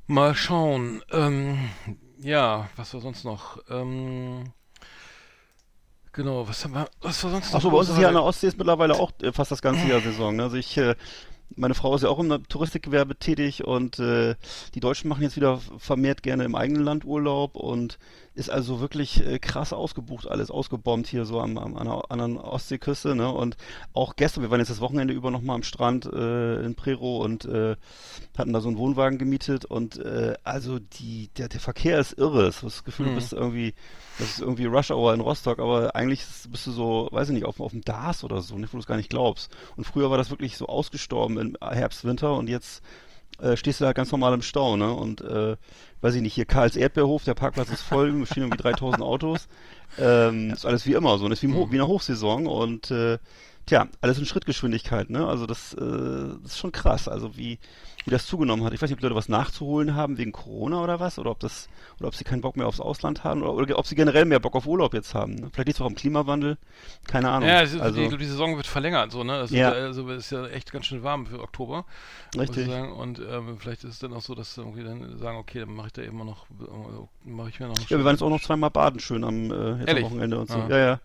Mal 0.07 0.35
schauen. 0.35 1.03
Ähm, 1.11 1.59
ja, 2.19 2.69
was 2.77 2.93
war 2.95 3.01
sonst 3.01 3.25
noch? 3.25 3.59
Ähm, 3.69 4.53
genau, 6.13 6.49
was 6.49 6.65
haben 6.65 6.75
wir, 6.75 6.89
was 7.01 7.23
war 7.25 7.31
sonst 7.31 7.49
noch? 7.53 7.57
Achso, 7.57 7.71
bei 7.71 7.79
uns 7.79 7.89
ist 7.89 7.97
hier 7.97 8.09
an 8.09 8.15
der 8.15 8.25
Ostsee 8.25 8.49
ist 8.49 8.59
mittlerweile 8.59 8.95
auch 8.95 9.13
äh, 9.23 9.33
fast 9.33 9.51
das 9.51 9.63
ganze 9.63 9.87
Jahr 9.87 10.01
Saison. 10.01 10.37
Ne? 10.37 10.45
Also 10.45 10.57
ich, 10.57 10.77
äh, 10.77 10.95
meine 11.55 11.75
Frau 11.75 11.95
ist 11.95 12.03
ja 12.03 12.09
auch 12.09 12.19
im 12.19 12.49
Touristikgewerbe 12.49 13.17
tätig 13.17 13.65
und 13.65 13.99
äh, 13.99 14.35
die 14.75 14.81
Deutschen 14.81 15.09
machen 15.09 15.23
jetzt 15.23 15.37
wieder 15.37 15.61
vermehrt 15.79 16.23
gerne 16.23 16.45
im 16.45 16.55
eigenen 16.55 16.83
Land 16.83 17.05
Urlaub 17.05 17.57
und 17.57 17.99
ist 18.35 18.50
also 18.50 18.81
wirklich 18.81 19.25
äh, 19.25 19.38
krass 19.38 19.73
ausgebucht, 19.73 20.29
alles 20.29 20.50
ausgebombt 20.50 21.07
hier 21.07 21.25
so 21.25 21.41
am, 21.41 21.57
am 21.57 21.76
an 21.76 21.87
der 21.87 22.11
anderen 22.11 22.37
Ostseeküste, 22.37 23.15
ne? 23.15 23.31
Und 23.33 23.57
auch 23.95 24.17
gestern, 24.17 24.43
wir 24.43 24.50
waren 24.50 24.61
jetzt 24.61 24.71
das 24.71 24.81
Wochenende 24.81 25.15
über 25.15 25.31
nochmal 25.31 25.57
am 25.57 25.62
Strand 25.62 26.07
äh, 26.07 26.62
in 26.62 26.75
Prero 26.75 27.25
und 27.25 27.45
äh, 27.47 27.76
hatten 28.37 28.53
da 28.53 28.61
so 28.61 28.69
einen 28.69 28.79
Wohnwagen 28.79 29.19
gemietet 29.19 29.65
und 29.65 29.97
äh, 29.99 30.35
also 30.45 30.79
die, 30.79 31.31
der, 31.38 31.49
der 31.49 31.61
Verkehr 31.61 31.99
ist 31.99 32.19
irre. 32.19 32.47
Das 32.47 32.85
Gefühl, 32.85 33.07
mhm. 33.07 33.11
du 33.11 33.15
bist 33.17 33.33
irgendwie, 33.33 33.75
das 34.19 34.31
ist 34.31 34.41
irgendwie 34.41 34.65
Rush 34.67 34.91
Hour 34.91 35.13
in 35.15 35.21
Rostock, 35.21 35.59
aber 35.59 35.95
eigentlich 35.95 36.25
bist 36.49 36.67
du 36.67 36.73
so, 36.73 37.09
weiß 37.13 37.29
ich 37.29 37.35
nicht, 37.35 37.45
auf, 37.45 37.61
auf 37.61 37.73
dem 37.73 37.83
DAS 37.83 38.25
oder 38.25 38.41
so, 38.41 38.57
nicht, 38.57 38.73
wo 38.73 38.79
du 38.79 38.81
es 38.81 38.87
gar 38.87 38.97
nicht 38.97 39.11
glaubst. 39.11 39.55
Und 39.77 39.85
früher 39.85 40.11
war 40.11 40.19
das 40.19 40.31
wirklich 40.31 40.57
so 40.57 40.67
ausgestorben 40.67 41.39
im 41.39 41.57
Herbst, 41.61 42.05
Winter 42.05 42.35
und 42.35 42.49
jetzt 42.49 42.83
äh, 43.41 43.57
stehst 43.57 43.81
du 43.81 43.87
halt 43.87 43.97
ganz 43.97 44.11
normal 44.13 44.33
im 44.33 44.43
Stau, 44.43 44.77
ne? 44.77 44.93
Und 44.93 45.21
äh, 45.21 45.57
weiß 46.01 46.15
ich 46.15 46.23
nicht, 46.23 46.35
hier 46.35 46.47
Karls 46.47 46.77
Erdbeerhof, 46.77 47.25
der 47.25 47.35
Parkplatz 47.35 47.69
ist 47.69 47.83
voll, 47.83 48.25
stehen 48.31 48.45
irgendwie 48.45 48.63
3000 48.63 49.03
Autos. 49.03 49.49
Ähm, 49.99 50.51
ist 50.51 50.67
alles 50.67 50.87
wie 50.87 50.95
immer 50.95 51.19
so, 51.19 51.29
das 51.29 51.39
ist 51.39 51.43
wie, 51.43 51.53
im, 51.53 51.71
wie 51.71 51.77
in 51.77 51.79
der 51.79 51.87
Hochsaison 51.87 52.47
und 52.47 52.91
äh, 52.91 53.19
tja, 53.67 53.89
alles 54.01 54.19
in 54.19 54.27
Schrittgeschwindigkeit, 54.27 55.11
ne? 55.11 55.27
Also 55.27 55.47
das, 55.47 55.75
äh, 55.75 55.81
das 56.43 56.53
ist 56.53 56.59
schon 56.59 56.73
krass, 56.73 57.09
also 57.09 57.37
wie, 57.37 57.59
wie 58.05 58.11
das 58.11 58.27
zugenommen 58.27 58.65
hat. 58.65 58.73
Ich 58.73 58.81
weiß 58.81 58.89
nicht, 58.89 58.97
ob 58.97 59.01
die 59.01 59.07
Leute 59.07 59.17
was 59.17 59.29
nachzuholen 59.29 59.95
haben 59.95 60.19
wegen 60.19 60.31
Corona 60.31 60.83
oder 60.83 61.01
was, 61.01 61.19
oder 61.19 61.33
ob 61.33 61.41
das, 61.41 61.69
oder 61.99 62.09
ob 62.09 62.15
sie 62.15 62.23
keinen 62.23 62.41
Bock 62.41 62.57
mehr 62.57 62.69
aufs 62.69 62.79
Ausland 62.79 63.25
haben, 63.25 63.43
oder, 63.43 63.55
oder 63.55 63.79
ob 63.79 63.87
sie 63.87 63.97
generell 63.97 64.25
mehr 64.25 64.39
Bock 64.39 64.55
auf 64.55 64.67
Urlaub 64.67 64.95
jetzt 64.95 65.15
haben. 65.15 65.35
Ne? 65.35 65.51
Vielleicht 65.53 65.67
liegt 65.67 65.79
es 65.79 65.81
auch 65.81 65.87
am 65.87 65.97
Klimawandel, 65.97 66.59
keine 67.09 67.31
Ahnung. 67.31 67.49
Ja, 67.49 67.59
also, 67.59 67.81
also 67.81 68.09
die, 68.09 68.17
die, 68.17 68.25
Saison 68.27 68.57
wird 68.57 68.69
verlängert, 68.69 69.11
so, 69.11 69.25
ne? 69.25 69.33
Also, 69.35 69.57
ja. 69.57 69.71
also 69.73 70.09
ist 70.11 70.31
ja 70.31 70.47
echt 70.47 70.71
ganz 70.71 70.87
schön 70.87 71.03
warm 71.03 71.27
für 71.27 71.41
Oktober. 71.41 71.85
Richtig. 72.39 72.69
Und 72.69 73.19
ähm, 73.19 73.59
vielleicht 73.59 73.83
ist 73.83 73.95
es 73.95 73.99
dann 73.99 74.13
auch 74.13 74.23
so, 74.23 74.37
dass 74.37 74.55
sie 74.55 74.61
irgendwie 74.61 74.85
dann 74.85 75.19
sagen, 75.19 75.39
okay, 75.39 75.61
dann 75.61 75.75
mache 75.75 75.89
ich 75.89 75.93
da 75.93 76.03
eben 76.03 76.19
noch, 76.19 76.47
äh, 76.61 77.29
mache 77.29 77.49
ich 77.49 77.59
mir 77.59 77.67
noch. 77.67 77.79
Ja, 77.89 77.99
wir 77.99 78.05
waren 78.05 78.15
jetzt 78.15 78.23
auch 78.23 78.31
noch 78.31 78.43
zweimal 78.43 78.71
baden 78.71 79.01
schön 79.01 79.25
am, 79.25 79.51
äh, 79.51 80.03
Wochenende 80.03 80.39
und 80.39 80.49
so. 80.49 80.59
Ah. 80.59 80.69
Ja, 80.69 80.79
ja. 80.79 81.01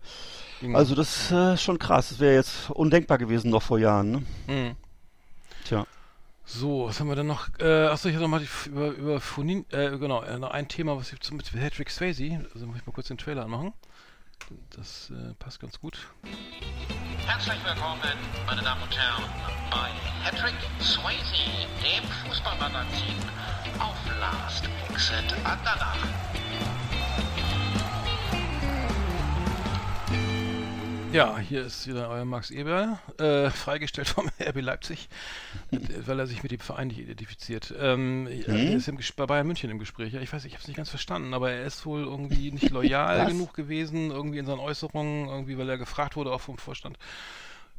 Also 0.74 0.94
das 0.94 1.16
ist 1.16 1.32
äh, 1.32 1.56
schon 1.56 1.78
krass. 1.78 2.10
Das 2.10 2.20
wäre 2.20 2.34
jetzt 2.34 2.70
undenkbar 2.70 3.18
gewesen 3.18 3.50
noch 3.50 3.62
vor 3.62 3.78
Jahren. 3.78 4.10
Ne? 4.10 4.22
Mhm. 4.46 4.76
Tja. 5.64 5.86
So, 6.44 6.86
was 6.88 6.98
haben 7.00 7.08
wir 7.08 7.16
denn 7.16 7.26
noch? 7.26 7.48
Äh, 7.60 7.86
achso, 7.86 8.08
ich 8.08 8.14
hatte 8.14 8.24
noch 8.24 8.30
mal 8.30 8.40
die, 8.40 8.68
über, 8.68 8.88
über 8.88 9.20
Funin, 9.20 9.64
äh, 9.70 9.96
genau, 9.96 10.22
äh, 10.22 10.38
noch 10.38 10.50
ein 10.50 10.68
Thema, 10.68 10.96
was 10.96 11.12
ich 11.12 11.20
zum, 11.20 11.36
mit 11.36 11.50
Patrick 11.52 11.88
Swayze, 11.88 12.44
also 12.52 12.66
muss 12.66 12.76
ich 12.76 12.86
mal 12.86 12.92
kurz 12.92 13.08
den 13.08 13.16
Trailer 13.18 13.44
anmachen. 13.44 13.72
Das 14.70 15.10
äh, 15.10 15.34
passt 15.38 15.60
ganz 15.60 15.80
gut. 15.80 15.98
Herzlich 17.26 17.64
willkommen, 17.64 18.00
meine 18.44 18.60
Damen 18.60 18.82
und 18.82 18.98
Herren, 18.98 19.24
bei 19.70 19.88
Patrick 20.24 20.56
Swayze, 20.80 21.68
dem 21.80 22.04
Fußballmagazin 22.28 23.16
auf 23.78 23.96
Last 24.20 24.68
Exit 24.90 25.32
Andernach. 25.44 25.96
Ja, 31.12 31.38
hier 31.38 31.64
ist 31.64 31.86
wieder 31.86 32.08
euer 32.08 32.24
Max 32.24 32.50
Eberl, 32.50 32.98
äh, 33.18 33.50
freigestellt 33.50 34.08
vom 34.08 34.30
RB 34.40 34.60
Leipzig, 34.60 35.08
weil 35.70 36.18
er 36.18 36.26
sich 36.26 36.42
mit 36.42 36.52
dem 36.52 36.60
Verein 36.60 36.88
nicht 36.88 36.98
identifiziert. 36.98 37.74
Ähm, 37.78 38.24
mhm. 38.24 38.30
Er 38.46 38.74
ist 38.74 38.88
im, 38.88 38.98
bei 39.16 39.26
Bayern 39.26 39.46
München 39.46 39.70
im 39.70 39.78
Gespräch. 39.78 40.12
Ja, 40.12 40.20
ich 40.20 40.32
weiß, 40.32 40.44
ich 40.44 40.52
habe 40.54 40.62
es 40.62 40.68
nicht 40.68 40.76
ganz 40.76 40.88
verstanden, 40.88 41.34
aber 41.34 41.50
er 41.50 41.64
ist 41.64 41.84
wohl 41.84 42.02
irgendwie 42.02 42.50
nicht 42.50 42.70
loyal 42.70 43.26
genug 43.28 43.54
gewesen, 43.54 44.10
irgendwie 44.10 44.38
in 44.38 44.46
seinen 44.46 44.60
Äußerungen, 44.60 45.28
irgendwie, 45.28 45.58
weil 45.58 45.68
er 45.68 45.78
gefragt 45.78 46.16
wurde, 46.16 46.32
auch 46.32 46.40
vom 46.40 46.58
Vorstand. 46.58 46.98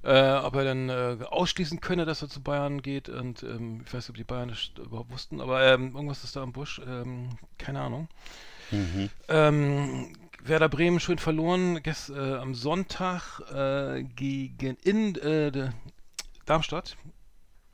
Äh, 0.03 0.33
ob 0.33 0.55
er 0.55 0.65
dann 0.65 0.89
äh, 0.89 1.17
ausschließen 1.29 1.79
könne, 1.79 2.05
dass 2.05 2.21
er 2.21 2.27
zu 2.27 2.41
Bayern 2.41 2.81
geht 2.81 3.07
und 3.07 3.41
ähm, 3.43 3.83
ich 3.85 3.93
weiß 3.93 4.03
nicht, 4.03 4.09
ob 4.09 4.17
die 4.17 4.25
Bayern 4.25 4.49
das 4.49 4.71
überhaupt 4.77 5.11
wussten, 5.11 5.39
aber 5.39 5.63
ähm, 5.63 5.95
irgendwas 5.95 6.25
ist 6.25 6.35
da 6.35 6.43
im 6.43 6.51
Busch, 6.51 6.81
ähm, 6.85 7.29
keine 7.57 7.79
Ahnung. 7.79 8.09
Mhm. 8.71 9.09
Ähm, 9.29 10.13
Werder 10.45 10.67
Bremen 10.67 10.99
schön 10.99 11.19
verloren 11.19 11.81
gest, 11.83 12.09
äh, 12.09 12.35
am 12.35 12.53
Sonntag 12.53 13.39
äh, 13.53 14.03
gegen 14.03 14.75
in 14.83 15.15
äh, 15.15 15.71
Darmstadt. 16.45 16.97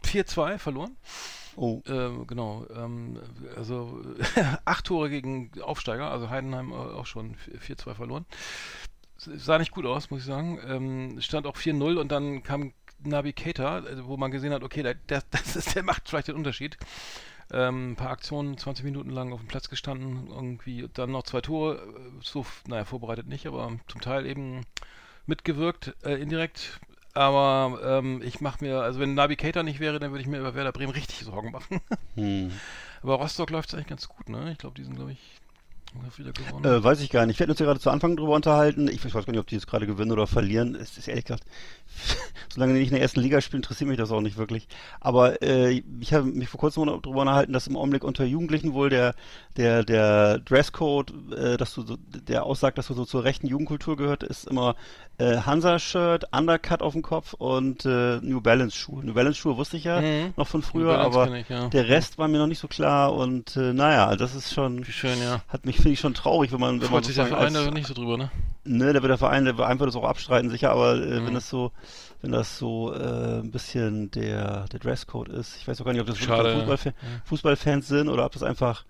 4-2 0.05 0.59
verloren. 0.59 0.95
Oh. 1.55 1.81
Äh, 1.87 2.25
genau. 2.27 2.67
Ähm, 2.75 3.19
also 3.57 4.01
acht 4.65 4.85
Tore 4.85 5.09
gegen 5.09 5.51
Aufsteiger, 5.61 6.11
also 6.11 6.29
Heidenheim 6.29 6.71
auch 6.71 7.07
schon 7.07 7.35
4-2 7.67 7.95
verloren. 7.95 8.25
Sah 9.17 9.57
nicht 9.57 9.71
gut 9.71 9.87
aus, 9.87 10.11
muss 10.11 10.21
ich 10.21 10.25
sagen. 10.27 10.59
Ähm, 10.67 11.21
stand 11.21 11.47
auch 11.47 11.57
4-0 11.57 11.97
und 11.97 12.11
dann 12.11 12.43
kam 12.43 12.73
Navi 13.03 13.33
Keita, 13.33 13.79
äh, 13.79 14.05
wo 14.05 14.15
man 14.15 14.29
gesehen 14.29 14.53
hat, 14.53 14.61
okay, 14.63 14.83
der, 14.83 14.93
der, 14.93 15.23
das 15.31 15.55
ist, 15.55 15.73
der 15.73 15.83
macht 15.83 16.07
vielleicht 16.07 16.27
den 16.27 16.35
Unterschied. 16.35 16.77
Ähm, 17.51 17.91
ein 17.91 17.95
paar 17.95 18.11
Aktionen, 18.11 18.57
20 18.57 18.85
Minuten 18.85 19.09
lang 19.09 19.33
auf 19.33 19.39
dem 19.39 19.47
Platz 19.47 19.69
gestanden, 19.69 20.27
irgendwie 20.29 20.87
dann 20.93 21.11
noch 21.11 21.23
zwei 21.23 21.41
Tore, 21.41 21.77
äh, 21.77 22.21
so, 22.21 22.45
naja, 22.67 22.85
vorbereitet 22.85 23.27
nicht, 23.27 23.47
aber 23.47 23.71
zum 23.87 24.01
Teil 24.01 24.25
eben 24.25 24.65
mitgewirkt, 25.25 25.95
äh, 26.03 26.21
indirekt. 26.21 26.79
Aber 27.13 27.79
ähm, 27.83 28.21
ich 28.23 28.39
mache 28.39 28.63
mir, 28.63 28.81
also 28.81 28.99
wenn 28.99 29.15
Navigator 29.15 29.63
nicht 29.63 29.79
wäre, 29.79 29.99
dann 29.99 30.11
würde 30.11 30.21
ich 30.21 30.27
mir 30.27 30.39
über 30.39 30.53
Werder 30.53 30.71
Bremen 30.71 30.93
richtig 30.93 31.19
Sorgen 31.19 31.51
machen. 31.51 31.81
hm. 32.15 32.51
Aber 33.01 33.15
Rostock 33.15 33.49
läuft 33.49 33.69
es 33.69 33.75
eigentlich 33.75 33.87
ganz 33.87 34.09
gut, 34.09 34.27
ne? 34.29 34.51
Ich 34.51 34.57
glaube, 34.57 34.75
die 34.75 34.83
sind, 34.83 34.95
glaube 34.95 35.13
ich, 35.13 35.38
äh, 36.63 36.83
weiß 36.83 37.01
ich 37.01 37.09
gar 37.09 37.25
nicht. 37.25 37.39
Wir 37.39 37.43
hätten 37.43 37.51
uns 37.51 37.59
ja 37.59 37.65
gerade 37.65 37.79
zu 37.79 37.89
Anfang 37.89 38.15
drüber 38.15 38.33
unterhalten. 38.33 38.87
Ich 38.87 39.03
weiß 39.03 39.13
gar 39.13 39.31
nicht, 39.31 39.39
ob 39.39 39.47
die 39.47 39.55
jetzt 39.55 39.67
gerade 39.67 39.87
gewinnen 39.87 40.11
oder 40.11 40.27
verlieren. 40.27 40.75
Es 40.75 40.97
ist 40.97 41.07
ehrlich 41.07 41.25
gesagt, 41.25 41.43
solange 42.53 42.73
die 42.73 42.79
nicht 42.79 42.89
in 42.89 42.95
der 42.95 43.01
ersten 43.01 43.21
Liga 43.21 43.41
spielen, 43.41 43.61
interessiert 43.61 43.89
mich 43.89 43.97
das 43.97 44.11
auch 44.11 44.21
nicht 44.21 44.37
wirklich. 44.37 44.67
Aber 44.99 45.41
äh, 45.41 45.81
ich 45.99 46.13
habe 46.13 46.25
mich 46.25 46.49
vor 46.49 46.59
kurzem 46.59 46.85
darüber 46.85 47.21
unterhalten, 47.21 47.53
dass 47.53 47.67
im 47.67 47.77
Augenblick 47.77 48.03
unter 48.03 48.25
Jugendlichen 48.25 48.73
wohl 48.73 48.89
der 48.89 49.15
der 49.57 49.83
der 49.83 50.39
Dresscode, 50.39 51.13
äh, 51.35 51.57
dass 51.57 51.73
du 51.73 51.81
so, 51.81 51.97
der 51.97 52.43
aussagt, 52.43 52.77
dass 52.77 52.87
du 52.87 52.93
so 52.93 53.05
zur 53.05 53.23
rechten 53.23 53.47
Jugendkultur 53.47 53.97
gehört, 53.97 54.23
ist 54.23 54.47
immer 54.47 54.75
äh, 55.19 55.37
Hansa-Shirt, 55.37 56.25
Undercut 56.31 56.81
auf 56.81 56.93
dem 56.93 57.01
Kopf 57.01 57.33
und 57.33 57.85
äh, 57.85 58.19
New 58.21 58.41
Balance-Schuhe. 58.41 59.03
New 59.03 59.13
Balance-Schuhe 59.13 59.57
wusste 59.57 59.77
ich 59.77 59.83
ja 59.83 60.01
mhm. 60.01 60.33
noch 60.37 60.47
von 60.47 60.61
früher, 60.61 60.97
aber 60.97 61.35
ich, 61.35 61.49
ja. 61.49 61.67
der 61.67 61.89
Rest 61.89 62.17
war 62.17 62.27
mir 62.27 62.37
noch 62.37 62.47
nicht 62.47 62.59
so 62.59 62.67
klar 62.67 63.13
und 63.13 63.55
äh, 63.57 63.73
naja, 63.73 64.15
das 64.15 64.33
ist 64.33 64.53
schon, 64.53 64.83
schön, 64.85 65.21
ja. 65.21 65.41
hat 65.49 65.65
mich, 65.65 65.78
finde 65.79 65.93
ich, 65.93 65.99
schon 65.99 66.13
traurig, 66.13 66.51
wenn 66.51 66.59
man, 66.59 66.81
wenn 66.81 66.87
Freut 66.87 66.91
man 66.91 67.03
sich 67.03 67.15
der 67.15 67.27
Verein 67.27 67.53
da 67.53 67.69
nicht 67.71 67.87
so 67.87 67.93
drüber, 67.93 68.17
ne? 68.17 68.31
Ne, 68.65 68.93
da 68.93 69.01
wird 69.01 69.09
der 69.09 69.17
Verein, 69.17 69.45
der 69.45 69.55
Verein 69.55 69.79
wird 69.79 69.87
das 69.87 69.95
auch 69.95 70.03
abstreiten, 70.03 70.49
sicher, 70.49 70.71
aber 70.71 70.95
äh, 70.95 71.19
mhm. 71.19 71.27
wenn 71.27 71.33
das 71.33 71.49
so, 71.49 71.71
wenn 72.21 72.31
das 72.31 72.57
so 72.57 72.93
äh, 72.93 73.39
ein 73.39 73.51
bisschen 73.51 74.11
der, 74.11 74.65
der 74.67 74.79
Dresscode 74.79 75.29
ist, 75.29 75.57
ich 75.57 75.67
weiß 75.67 75.81
auch 75.81 75.85
gar 75.85 75.93
nicht, 75.93 76.01
ob 76.01 76.07
das 76.07 76.17
Fußballfans 76.17 76.93
Fußball 77.25 77.57
sind 77.81 78.09
oder 78.09 78.25
ob 78.25 78.31
das 78.33 78.43
einfach 78.43 78.85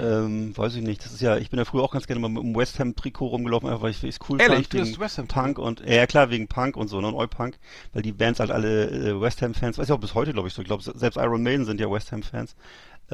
ähm, 0.00 0.56
weiß 0.56 0.76
ich 0.76 0.82
nicht. 0.82 1.04
Das 1.04 1.12
ist 1.12 1.20
ja, 1.20 1.36
ich 1.36 1.50
bin 1.50 1.58
ja 1.58 1.64
früher 1.64 1.82
auch 1.82 1.92
ganz 1.92 2.06
gerne 2.06 2.20
mal 2.20 2.28
mit 2.28 2.42
dem 2.42 2.54
West 2.54 2.78
Ham 2.78 2.94
Trikot 2.94 3.28
rumgelaufen, 3.28 3.68
einfach 3.68 3.82
weil 3.82 3.90
ich 3.90 4.02
es 4.04 4.18
cool 4.28 4.40
Ehrlich, 4.40 4.68
fand. 4.68 4.86
Wegen 4.86 5.00
West 5.00 5.18
Ham 5.18 5.26
Punk 5.26 5.58
und 5.58 5.80
ja 5.84 6.06
klar 6.06 6.30
wegen 6.30 6.46
Punk 6.46 6.76
und 6.76 6.88
so, 6.88 7.00
ne, 7.00 7.08
und 7.08 7.30
Punk, 7.30 7.58
weil 7.92 8.02
die 8.02 8.12
Bands 8.12 8.38
halt 8.38 8.50
alle 8.50 8.90
äh, 8.90 9.20
West 9.20 9.42
Ham 9.42 9.54
Fans, 9.54 9.78
weiß 9.78 9.86
ich 9.86 9.92
auch 9.92 9.98
bis 9.98 10.14
heute, 10.14 10.32
glaube 10.32 10.48
ich 10.48 10.54
so. 10.54 10.62
Ich 10.62 10.68
glaube 10.68 10.82
selbst 10.82 11.16
Iron 11.16 11.42
Maiden 11.42 11.64
sind 11.64 11.80
ja 11.80 11.90
West 11.90 12.12
Ham 12.12 12.22
Fans. 12.22 12.54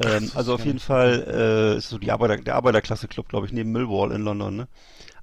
Ähm, 0.03 0.31
also 0.35 0.53
auf 0.53 0.65
jeden 0.65 0.79
Fall 0.79 1.25
äh, 1.27 1.77
ist 1.77 1.89
so 1.89 1.97
die 1.97 2.11
Arbeiter, 2.11 2.37
der 2.37 2.55
Arbeiterklasse 2.55 3.07
Club, 3.07 3.29
glaube 3.29 3.45
ich, 3.45 3.53
neben 3.53 3.71
Millwall 3.71 4.11
in 4.11 4.21
London, 4.21 4.55
ne? 4.55 4.67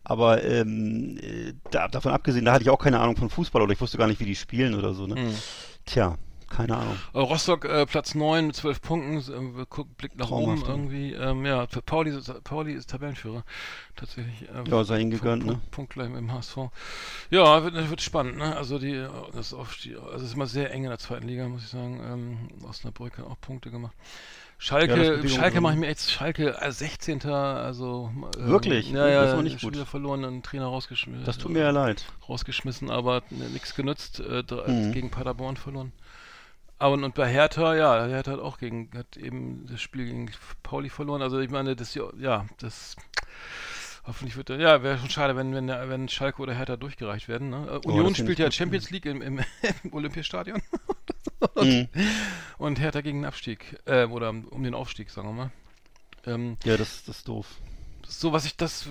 Aber 0.04 0.44
ähm, 0.44 1.18
äh, 1.20 1.54
da, 1.70 1.88
davon 1.88 2.12
abgesehen, 2.12 2.44
da 2.44 2.52
hatte 2.52 2.62
ich 2.62 2.70
auch 2.70 2.78
keine 2.78 3.00
Ahnung 3.00 3.16
von 3.16 3.28
Fußball 3.28 3.62
oder 3.62 3.72
ich 3.72 3.80
wusste 3.80 3.98
gar 3.98 4.06
nicht, 4.06 4.20
wie 4.20 4.24
die 4.24 4.36
spielen 4.36 4.74
oder 4.74 4.94
so, 4.94 5.06
ne? 5.06 5.16
Mhm. 5.16 5.34
Tja, 5.84 6.16
keine 6.48 6.76
Ahnung. 6.76 6.96
Äh, 7.12 7.18
Rostock 7.18 7.64
äh, 7.64 7.86
Platz 7.86 8.14
9 8.14 8.46
mit 8.46 8.56
12 8.56 8.80
Punkten, 8.80 9.60
äh, 9.60 9.66
guck, 9.68 9.96
Blick 9.96 10.16
nach 10.16 10.30
oben 10.30 10.62
irgendwie. 10.64 11.12
Ähm, 11.12 11.44
ja, 11.44 11.66
Pauli, 11.66 12.16
ist, 12.16 12.32
Pauli 12.44 12.74
ist 12.74 12.90
Tabellenführer. 12.90 13.44
Tatsächlich. 13.96 14.48
Ähm, 14.54 14.64
ja, 14.66 14.84
sei 14.84 15.00
ihm 15.00 15.10
gegönnt, 15.10 15.44
Punkt, 15.44 15.60
ne? 15.60 15.68
Punkt 15.72 15.92
gleich 15.94 16.08
mit 16.08 16.18
dem 16.18 16.32
HSV. 16.32 16.56
Ja, 17.30 17.64
wird, 17.64 17.90
wird 17.90 18.00
spannend, 18.00 18.36
ne? 18.36 18.56
Also 18.56 18.78
die, 18.78 19.06
das 19.32 19.48
ist, 19.48 19.54
Aufstieg, 19.54 19.96
also 19.98 20.24
ist 20.24 20.34
immer 20.34 20.46
sehr 20.46 20.72
eng 20.72 20.84
in 20.84 20.90
der 20.90 20.98
zweiten 20.98 21.26
Liga, 21.26 21.48
muss 21.48 21.62
ich 21.62 21.68
sagen. 21.68 22.00
Ähm, 22.04 22.64
Osnabrück 22.64 23.18
hat 23.18 23.26
auch 23.26 23.40
Punkte 23.40 23.70
gemacht. 23.72 23.94
Schalke, 24.58 25.20
ja, 25.22 25.28
Schalke 25.28 25.60
mache 25.60 25.74
ich 25.74 25.78
mir 25.78 25.88
jetzt 25.88 26.10
Schalke 26.10 26.60
als 26.60 26.78
16. 26.78 27.26
Also 27.26 28.10
ähm, 28.14 28.26
wirklich, 28.48 28.90
ja, 28.90 29.06
ja, 29.06 29.24
das 29.24 29.36
war 29.36 29.42
nicht 29.42 29.60
gut. 29.60 29.74
Wieder 29.74 29.86
verloren, 29.86 30.24
einen 30.24 30.42
Trainer 30.42 30.66
rausgeschmissen. 30.66 31.26
Das 31.26 31.36
tut 31.36 31.52
mir 31.52 31.60
ja 31.60 31.70
leid. 31.70 32.04
Rausgeschmissen, 32.28 32.90
aber 32.90 33.22
nichts 33.30 33.74
genutzt. 33.74 34.20
Äh, 34.20 34.42
mhm. 34.66 34.92
Gegen 34.92 35.10
Paderborn 35.10 35.56
verloren. 35.56 35.92
Aber 36.78 36.94
und 36.94 37.14
bei 37.14 37.28
Hertha, 37.28 37.74
ja, 37.74 38.06
Hertha 38.06 38.32
hat 38.32 38.40
auch 38.40 38.58
gegen, 38.58 38.90
hat 38.94 39.16
eben 39.16 39.66
das 39.70 39.80
Spiel 39.80 40.06
gegen 40.06 40.30
Pauli 40.62 40.90
verloren. 40.90 41.22
Also 41.22 41.38
ich 41.38 41.50
meine, 41.50 41.76
das 41.76 41.94
ja, 41.94 42.46
das 42.58 42.96
hoffentlich 44.06 44.36
wird 44.36 44.50
ja, 44.50 44.82
wäre 44.82 44.98
schon 44.98 45.10
schade, 45.10 45.36
wenn, 45.36 45.54
wenn, 45.54 45.68
wenn 45.68 46.08
Schalke 46.08 46.42
oder 46.42 46.54
Hertha 46.54 46.76
durchgereicht 46.76 47.28
werden. 47.28 47.50
Ne? 47.50 47.80
Oh, 47.84 47.90
Union 47.90 48.14
spielt 48.14 48.38
ja 48.38 48.50
Champions 48.50 48.90
League 48.90 49.06
im, 49.06 49.22
im, 49.22 49.40
im 49.82 49.92
Olympiastadion. 49.92 50.62
und, 51.54 51.68
mhm. 51.68 51.88
und 52.58 52.80
Hertha 52.80 53.00
gegen 53.00 53.20
den 53.20 53.24
Abstieg, 53.26 53.78
äh, 53.86 54.04
oder 54.04 54.30
um 54.30 54.62
den 54.62 54.74
Aufstieg, 54.74 55.10
sagen 55.10 55.28
wir 55.28 55.34
mal. 55.34 55.50
Ähm, 56.26 56.56
ja, 56.64 56.76
das, 56.76 57.04
das 57.04 57.18
ist 57.18 57.28
doof 57.28 57.46
so 58.08 58.32
was 58.32 58.44
ich 58.44 58.56
das 58.56 58.88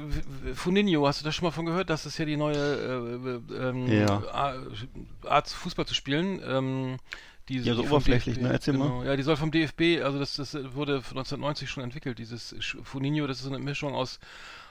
Funinho, 0.56 1.08
hast 1.08 1.22
du 1.22 1.26
das 1.26 1.36
schon 1.36 1.46
mal 1.46 1.52
von 1.52 1.66
gehört? 1.66 1.90
Das 1.90 2.06
ist 2.06 2.18
ja 2.18 2.26
die 2.26 2.38
neue 2.38 2.58
äh, 2.58 3.54
äh, 3.54 3.70
ähm, 3.70 3.88
ja. 3.88 4.22
Art 5.24 5.50
Fußball 5.50 5.86
zu 5.86 5.94
spielen. 5.94 6.42
Ähm, 6.46 6.98
Die, 7.48 7.60
Ja, 7.60 7.76
so 7.76 7.84
die 7.84 7.88
oberflächlich, 7.88 8.36
DFB, 8.36 8.48
ne? 8.48 8.54
Erzähl 8.54 8.74
mal. 8.74 8.90
genau. 8.90 9.04
Ja, 9.04 9.16
die 9.16 9.24
soll 9.24 9.38
vom 9.38 9.52
DFB, 9.52 10.04
also 10.04 10.18
das, 10.18 10.36
das 10.36 10.56
wurde 10.74 10.96
1990 10.96 11.70
schon 11.70 11.84
entwickelt, 11.84 12.18
dieses 12.18 12.56
Funinho, 12.84 13.28
das 13.28 13.40
ist 13.40 13.48
eine 13.48 13.60
Mischung 13.60 13.94
aus 13.94 14.20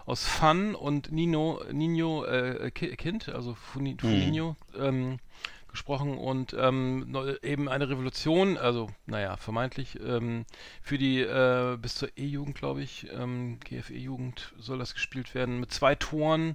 aus 0.07 0.25
Fun 0.27 0.75
und 0.75 1.13
Nino, 1.13 1.63
Nino 1.73 2.25
äh, 2.25 2.71
Ki- 2.71 2.97
Kind, 2.97 3.29
also 3.31 3.55
Funi, 3.55 3.97
Funinho, 3.99 4.57
ähm, 4.79 5.19
gesprochen 5.69 6.19
und 6.19 6.55
ähm, 6.59 7.11
neu- 7.11 7.37
eben 7.43 7.69
eine 7.69 7.89
Revolution, 7.89 8.57
also 8.59 8.91
naja, 9.07 9.37
vermeintlich 9.37 9.99
ähm, 10.01 10.45
für 10.83 10.99
die 10.99 11.21
äh, 11.21 11.77
bis 11.81 11.97
zur 11.97 12.11
E-Jugend, 12.17 12.55
glaube 12.55 12.83
ich, 12.83 13.09
ähm, 13.13 13.59
GFE-Jugend 13.61 14.53
soll 14.59 14.79
das 14.79 14.95
gespielt 14.95 15.35
werden 15.35 15.59
mit 15.59 15.73
zwei 15.73 15.95
Toren 15.97 16.55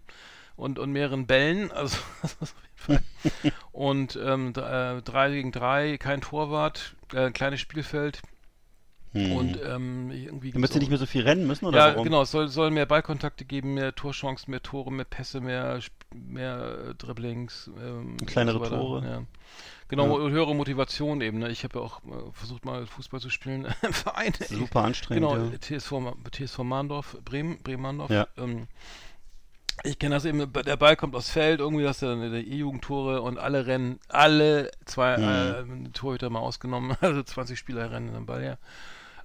und, 0.56 0.80
und 0.80 0.92
mehreren 0.92 1.26
Bällen, 1.28 1.72
also 1.74 1.98
auf 2.22 2.56
jeden 2.64 3.02
Fall. 3.02 3.04
und 3.74 4.18
ähm, 4.24 4.54
äh, 4.56 5.02
drei 5.02 5.32
gegen 5.32 5.52
drei, 5.52 5.98
kein 5.98 6.22
Torwart, 6.22 6.96
äh, 7.14 7.26
ein 7.26 7.34
kleines 7.34 7.60
Spielfeld 7.60 8.22
Hm. 9.14 9.32
und 9.32 9.60
ähm, 9.66 10.12
irgendwie 10.12 10.52
Damit 10.52 10.54
gibt's 10.54 10.74
sie 10.74 10.80
nicht 10.80 10.90
mehr 10.90 11.00
so 11.00 11.08
viel 11.08 11.24
rennen 11.24 11.48
müssen, 11.48 11.66
oder 11.66 11.78
ja, 11.80 11.92
warum? 11.94 12.04
genau, 12.04 12.22
es 12.22 12.30
soll, 12.32 12.48
soll 12.48 12.70
mehr 12.70 12.86
Ballkontakte 12.86 13.44
geben, 13.44 13.74
mehr 13.74 13.96
Torchancen, 13.96 14.52
mehr 14.52 14.62
Tore, 14.62 14.92
mehr 14.92 15.06
Pässe, 15.06 15.42
mehr, 15.42 15.80
mehr 16.14 16.78
äh, 16.90 16.94
Dribblings. 16.96 17.72
Ähm, 17.82 18.18
Kleinere 18.28 18.60
so. 18.64 18.76
Tore. 18.76 19.04
Ja. 19.08 19.24
Genau, 19.88 20.20
Ja. 20.22 20.30
höhere 20.30 20.54
Motivation 20.54 21.22
eben. 21.22 21.40
Ne? 21.40 21.50
Ich 21.50 21.64
habe 21.64 21.80
ja 21.80 21.84
auch 21.86 22.02
äh, 22.04 22.32
versucht 22.34 22.64
mal 22.66 22.86
Fußball 22.86 23.20
zu 23.20 23.32
spielen 23.32 23.66
im 23.82 23.94
Verein. 23.94 24.34
Super 24.48 24.84
anstrengend, 24.84 25.28
Genau, 25.28 25.44
ja. 25.44 25.58
TSV, 25.58 25.94
TSV 26.32 26.60
Mahndorf, 26.60 27.18
Bremen, 27.26 27.58
Bremen-Mahndorf. 27.64 28.12
Ja. 28.12 28.28
Ähm, 28.38 28.68
ich 29.84 29.98
kenne 29.98 30.14
das 30.16 30.26
eben, 30.26 30.52
der 30.54 30.76
Ball 30.78 30.96
kommt 30.98 31.16
aufs 31.16 31.30
Feld, 31.30 31.62
irgendwie 31.62 31.88
hast 31.88 32.02
du 32.02 32.08
dann 32.08 32.22
in 32.22 32.32
der 32.34 32.46
E-Jugendtore 32.46 33.22
und 33.22 33.40
alle 33.40 33.66
rennen, 33.66 34.00
alle 34.10 34.70
zwei 34.86 35.18
Mhm. 35.18 35.86
äh, 35.86 35.90
Torhüter 35.94 36.30
mal 36.30 36.40
ausgenommen, 36.40 36.96
also 37.02 37.24
20 37.24 37.58
Spieler 37.58 37.90
rennen 37.90 38.14
den 38.14 38.26
Ball 38.28 38.42
her. 38.44 38.58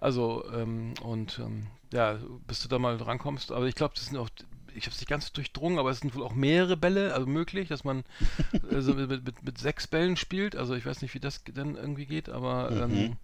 Also, 0.05 0.45
ähm, 0.53 0.93
und 1.03 1.39
ähm, 1.39 1.69
ja, 1.91 2.19
bis 2.47 2.61
du 2.61 2.69
da 2.69 2.79
mal 2.79 2.99
drankommst. 2.99 3.51
Aber 3.51 3.65
ich 3.65 3.75
glaube, 3.75 3.95
das 3.97 4.05
sind 4.05 4.19
auch, 4.19 4.29
ich 4.75 4.85
habe 4.85 4.93
es 4.93 5.01
nicht 5.01 5.09
ganz 5.09 5.33
durchdrungen, 5.33 5.79
aber 5.79 5.89
es 5.89 6.01
sind 6.01 6.15
wohl 6.15 6.25
auch 6.25 6.35
mehrere 6.35 6.77
Bälle, 6.77 7.15
also 7.15 7.27
möglich, 7.27 7.69
dass 7.69 7.85
man 7.85 8.05
also 8.71 8.93
mit, 8.93 9.25
mit, 9.25 9.43
mit 9.43 9.57
sechs 9.57 9.87
Bällen 9.87 10.19
spielt. 10.19 10.57
Also 10.57 10.75
ich 10.75 10.85
weiß 10.85 11.01
nicht, 11.01 11.15
wie 11.15 11.21
das 11.21 11.43
dann 11.55 11.77
irgendwie 11.77 12.05
geht, 12.05 12.29
aber 12.29 12.71
ähm, 12.73 13.17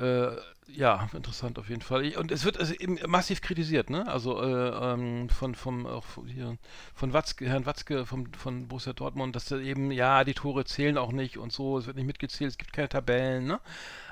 äh, 0.00 0.36
ja, 0.72 1.08
interessant 1.12 1.58
auf 1.58 1.68
jeden 1.68 1.82
Fall. 1.82 2.04
Ich, 2.04 2.16
und 2.16 2.30
es 2.30 2.44
wird 2.44 2.58
also 2.58 2.74
eben 2.74 2.98
massiv 3.06 3.40
kritisiert, 3.40 3.90
ne? 3.90 4.06
Also 4.06 4.40
äh, 4.40 4.92
ähm, 4.92 5.28
von 5.28 5.54
vom 5.54 5.86
auch 5.86 6.04
von 6.04 6.28
hier 6.28 6.56
von 6.94 7.12
Watzke, 7.12 7.48
Herrn 7.48 7.66
Watzke 7.66 8.06
vom, 8.06 8.32
von 8.32 8.68
Borussia 8.68 8.92
Dortmund, 8.92 9.34
dass 9.34 9.46
da 9.46 9.58
eben 9.58 9.90
ja 9.90 10.24
die 10.24 10.34
Tore 10.34 10.64
zählen 10.64 10.96
auch 10.96 11.12
nicht 11.12 11.38
und 11.38 11.52
so, 11.52 11.78
es 11.78 11.86
wird 11.86 11.96
nicht 11.96 12.06
mitgezählt, 12.06 12.52
es 12.52 12.58
gibt 12.58 12.72
keine 12.72 12.88
Tabellen, 12.88 13.46
ne? 13.46 13.60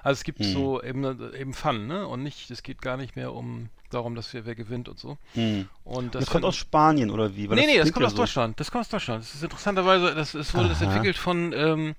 Also 0.03 0.19
es 0.19 0.25
gibt 0.25 0.43
so 0.43 0.83
eben 0.83 1.05
eben 1.35 1.55
Fun, 1.55 1.87
ne? 1.87 2.07
Und 2.07 2.23
nicht, 2.23 2.51
es 2.51 2.63
geht 2.63 2.83
gar 2.83 2.97
nicht 2.97 3.17
mehr 3.17 3.33
um 3.33 3.69
darum, 3.91 4.15
dass 4.15 4.33
wir 4.35 4.45
wer 4.45 4.55
gewinnt 4.55 4.89
und 4.89 4.99
so. 4.99 5.17
Hm. 5.35 5.69
Und 5.85 6.15
Das, 6.15 6.25
das, 6.25 6.31
kommt 6.31 6.45
aus 6.45 6.57
Spanien, 6.57 7.11
oder 7.11 7.35
wie? 7.35 7.49
Weil 7.49 7.57
nee, 7.57 7.67
nee, 7.67 7.79
das 7.79 7.93
kommt 7.93 8.05
aus 8.05 8.13
so. 8.13 8.19
Deutschland. 8.19 8.59
Das 8.61 8.71
kommt 8.71 8.83
aus 8.83 8.91
Deutschland. 8.91 9.23
Das 9.23 9.35
ist 9.35 9.43
interessanterweise, 9.43 10.15
das, 10.15 10.35
es 10.35 10.55
wurde 10.55 10.69
das 10.69 10.83
Aha. 10.83 10.91
entwickelt 10.91 11.17
von, 11.17 11.53
ähm, 11.55 11.95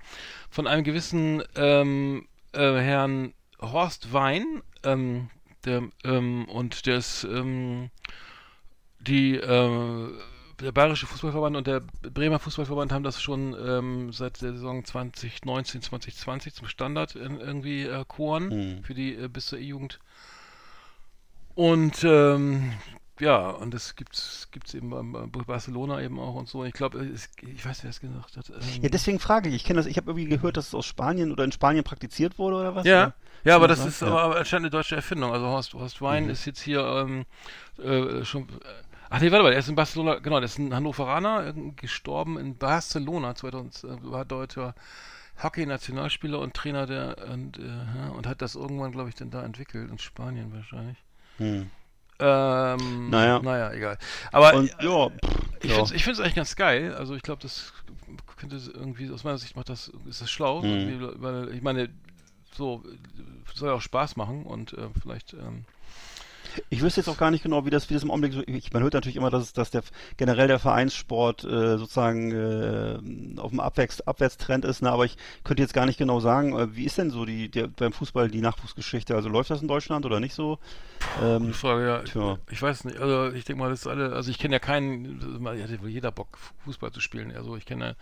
von 0.50 0.67
einem 0.67 0.84
gewissen 0.84 1.43
ähm, 1.55 2.27
äh, 2.53 2.60
Herrn 2.60 3.34
Horst 3.62 4.13
Wein, 4.13 4.62
ähm, 4.84 5.30
der, 5.66 5.84
ähm, 6.04 6.46
und 6.50 6.86
der 6.86 6.98
ist 6.98 7.24
ähm, 7.25 7.89
die 9.00 9.36
äh, 9.36 10.10
der 10.62 10.74
Bayerische 10.74 11.08
Fußballverband 11.08 11.56
und 11.56 11.68
der 11.68 11.82
Bremer 12.01 12.38
Fußballverband 12.38 12.92
haben 12.92 13.04
das 13.04 13.22
schon 13.22 13.56
ähm, 13.66 14.12
seit 14.12 14.42
der 14.42 14.51
Saison 14.51 14.84
2019, 14.84 15.82
2020 15.82 16.54
zum 16.54 16.68
Standard 16.68 17.16
in, 17.16 17.39
irgendwie 17.39 17.84
äh, 17.84 18.04
Koren 18.08 18.51
Hm. 18.51 18.84
für 18.84 18.94
die 18.94 19.16
äh, 19.16 19.30
bis 19.30 19.46
zur 19.48 19.60
E-Jugend. 19.60 20.00
Und 21.56 22.04
ähm, 22.04 22.74
ja, 23.20 23.50
und 23.50 23.74
das 23.74 23.96
gibt's 23.96 24.48
gibt's 24.51 24.74
eben 24.74 24.89
beim, 24.89 25.12
beim 25.12 25.32
Barcelona 25.32 26.01
eben 26.01 26.20
auch 26.20 26.36
und 26.36 26.48
so. 26.48 26.63
Ich 26.63 26.74
glaube, 26.74 27.00
es- 27.00 27.30
ich 27.42 27.66
weiß, 27.66 27.84
wer 27.84 27.89
es 27.89 28.00
gesagt 28.00 28.38
hat. 28.38 28.50
Ähm, 28.50 28.56
Ja, 28.82 28.89
deswegen 28.89 29.20
frage 29.20 29.50
ich. 29.50 29.56
Ich 29.56 29.63
kenne 29.66 29.78
das, 29.78 29.86
ich 29.88 29.98
habe 29.98 30.12
irgendwie 30.12 30.30
gehört, 30.30 30.56
dass 30.58 30.68
es 30.70 30.74
aus 30.75 30.86
Spanien 30.86 31.32
oder 31.32 31.44
in 31.44 31.51
Spanien 31.51 31.84
praktiziert 31.84 32.39
wurde 32.39 32.58
oder 32.58 32.75
was? 32.75 32.86
Ja, 32.86 33.04
Oder? 33.04 33.13
Ja, 33.43 33.55
aber 33.55 33.67
das 33.67 33.86
ist 33.86 34.01
Ja. 34.01 34.07
aber 34.07 34.37
anscheinend 34.37 34.66
eine 34.66 34.72
deutsche 34.72 34.96
Erfindung. 34.96 35.31
Also 35.33 35.46
Horst, 35.48 35.74
Horst 35.74 36.01
Wein 36.01 36.25
Mhm. 36.25 36.29
ist 36.31 36.46
jetzt 36.46 36.61
hier 36.61 36.81
ähm, 36.81 37.25
äh, 37.83 38.24
schon. 38.25 38.44
Äh, 38.44 38.48
ach 39.09 39.20
nee, 39.22 39.31
warte 39.31 39.44
mal, 39.44 39.53
er 39.53 39.59
ist 39.59 39.70
in 39.70 39.75
Barcelona, 39.75 40.16
genau, 40.20 40.37
der 40.40 40.46
ist 40.46 40.57
ein 40.59 40.74
Hannoveraner, 40.74 41.48
äh, 41.48 41.53
gestorben 41.75 42.37
in 42.37 42.57
Barcelona 42.57 43.35
2000, 43.35 43.83
äh, 43.83 44.11
war 44.11 44.25
deutscher 44.25 44.75
Hockey-Nationalspieler 45.42 46.40
und 46.40 46.53
Trainer 46.53 46.85
der 46.85 47.16
und, 47.31 47.57
äh, 47.59 48.11
und 48.16 48.27
hat 48.27 48.42
das 48.42 48.55
irgendwann, 48.55 48.92
glaube 48.92 49.09
ich, 49.09 49.16
dann 49.16 49.31
da 49.31 49.44
entwickelt, 49.44 49.90
in 49.90 49.98
Spanien 50.00 50.53
wahrscheinlich. 50.53 50.98
Hm. 51.37 51.70
Ähm, 52.22 53.09
Naja. 53.09 53.40
Naja, 53.40 53.72
egal. 53.72 53.98
Aber 54.33 54.53
Und 54.55 54.70
äh, 54.79 54.85
ja, 54.85 55.07
ich 55.61 55.72
ja. 55.72 55.85
finde 55.85 56.11
es 56.11 56.20
eigentlich 56.20 56.35
ganz 56.35 56.55
geil. 56.57 56.94
Also 56.94 57.16
ich 57.16 57.22
glaube, 57.22 57.42
das 57.42 57.72
könnte 58.35 58.57
irgendwie, 58.74 59.09
aus 59.11 59.24
meiner 59.24 59.37
Sicht 59.37 59.55
macht 59.55 59.70
das, 59.70 59.90
ist 60.05 60.22
das 60.22 60.29
schlau. 60.29 60.61
Mhm. 60.61 61.14
Weil 61.18 61.53
ich 61.55 61.61
meine, 61.61 61.90
so 62.51 62.83
soll 63.53 63.70
ja 63.70 63.75
auch 63.75 63.81
Spaß 63.81 64.16
machen 64.16 64.44
und 64.44 64.74
äh, 64.74 64.90
vielleicht 65.01 65.33
ähm, 65.33 65.66
Ich 66.70 66.81
wüsste 66.81 67.01
jetzt 67.01 67.07
auch 67.07 67.18
gar 67.18 67.31
nicht 67.31 67.44
genau, 67.44 67.66
wie 67.66 67.70
das, 67.70 67.90
wie 67.90 67.94
das 67.94 68.03
im 68.03 68.12
Augenblick 68.12 68.33
so. 68.33 68.42
Ich, 68.46 68.72
man 68.74 68.83
hört 68.83 68.94
natürlich 68.94 69.16
immer, 69.16 69.29
dass, 69.29 69.53
dass 69.53 69.72
der 69.72 69.83
generell 70.18 70.48
der 70.48 70.59
Vereinssport 70.59 71.44
äh, 71.44 71.77
sozusagen 71.77 72.31
äh, 72.31 73.40
auf 73.40 73.51
dem 73.51 73.59
Abwärts, 73.59 74.01
Abwärtstrend 74.01 74.66
ist, 74.66 74.81
ne? 74.81 74.92
aber 74.92 75.05
ich 75.05 75.18
könnte 75.44 75.62
jetzt 75.64 75.74
gar 75.74 75.85
nicht 75.85 75.98
genau 75.98 76.20
sagen, 76.20 76.57
äh, 76.57 76.75
wie 76.75 76.85
ist 76.85 76.98
denn 76.98 77.12
so 77.12 77.25
die, 77.25 77.50
der, 77.50 77.68
beim 77.68 77.94
Fußball 77.94 78.29
die 78.29 78.42
Nachwuchsgeschichte? 78.42 79.16
Also 79.16 79.29
läuft 79.29 79.50
das 79.50 79.62
in 79.62 79.68
Deutschland 79.68 80.05
oder 80.05 80.20
nicht 80.20 80.33
so? 80.33 80.59
Ähm, 81.22 81.48
die 81.48 81.53
Frage, 81.53 81.85
ja, 81.85 82.00
tja. 82.03 82.38
ich 82.50 82.62
weiß 82.62 82.85
nicht. 82.85 83.00
Also 83.00 83.33
ich 83.33 83.46
denke 83.46 83.62
mal, 83.62 83.70
das 83.70 83.81
ist 83.81 83.88
alle, 83.88 84.14
also 84.14 84.29
ich 84.31 84.38
kenne 84.38 84.55
ja 84.55 84.59
keinen, 84.59 85.42
man 85.42 85.57
hätte 85.57 85.81
wohl 85.81 85.90
jeder 85.90 86.12
Bock, 86.12 86.38
Fußball 86.66 86.92
zu 86.92 87.00
spielen. 87.00 87.31
Also 87.35 87.55
ich 87.55 87.66
kenne 87.66 87.96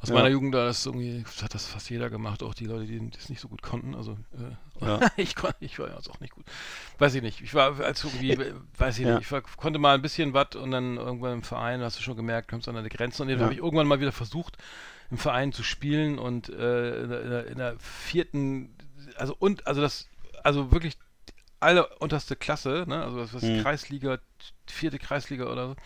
aus 0.00 0.08
Ja. 0.08 0.14
meiner 0.14 0.28
Jugend 0.28 0.54
da 0.54 0.68
ist 0.68 0.86
irgendwie, 0.86 1.24
hat 1.42 1.54
das 1.54 1.66
fast 1.66 1.90
jeder 1.90 2.10
gemacht, 2.10 2.42
auch 2.42 2.54
die 2.54 2.64
Leute, 2.66 2.86
die 2.86 3.10
das 3.10 3.28
nicht 3.28 3.40
so 3.40 3.48
gut 3.48 3.62
konnten. 3.62 3.94
Also 3.94 4.12
äh, 4.34 4.54
Ja. 4.80 5.00
ich, 5.16 5.34
kon, 5.34 5.52
ich 5.60 5.78
war 5.78 5.94
jetzt 5.94 6.10
auch 6.10 6.20
nicht 6.20 6.34
gut. 6.34 6.44
Weiß 6.98 7.14
ich 7.14 7.22
nicht. 7.22 7.40
Ich 7.40 7.54
war 7.54 7.78
als 7.80 8.04
irgendwie, 8.04 8.36
weiß 8.78 8.98
ich 8.98 9.06
Ja. 9.06 9.12
nicht, 9.14 9.22
ich 9.22 9.32
war, 9.32 9.42
konnte 9.42 9.78
mal 9.78 9.94
ein 9.94 10.02
bisschen 10.02 10.32
was 10.34 10.54
und 10.56 10.70
dann 10.70 10.96
irgendwann 10.96 11.34
im 11.34 11.42
Verein, 11.42 11.80
hast 11.82 11.98
du 11.98 12.02
schon 12.02 12.16
gemerkt, 12.16 12.48
kommst 12.50 12.68
an 12.68 12.74
deine 12.74 12.88
Grenzen. 12.88 13.22
Und 13.22 13.28
dann 13.28 13.38
Ja. 13.38 13.44
habe 13.44 13.54
ich 13.54 13.60
irgendwann 13.60 13.86
mal 13.86 14.00
wieder 14.00 14.12
versucht, 14.12 14.56
im 15.10 15.18
Verein 15.18 15.52
zu 15.52 15.62
spielen 15.62 16.18
und 16.18 16.48
äh, 16.48 17.02
in, 17.02 17.08
der, 17.10 17.46
in, 17.46 17.58
der, 17.58 17.78
vierten, 17.78 18.74
also 19.16 19.34
und, 19.38 19.66
also 19.66 19.80
das, 19.80 20.08
also 20.44 20.72
wirklich 20.72 20.96
alle 21.58 21.86
unterste 21.98 22.36
Klasse, 22.36 22.84
ne? 22.88 23.04
Also 23.04 23.18
was, 23.18 23.34
was 23.34 23.42
Mhm. 23.42 23.58
Kreisliga, 23.62 24.18
vierte 24.66 24.98
Kreisliga 24.98 25.46
oder 25.46 25.68
so. 25.68 25.76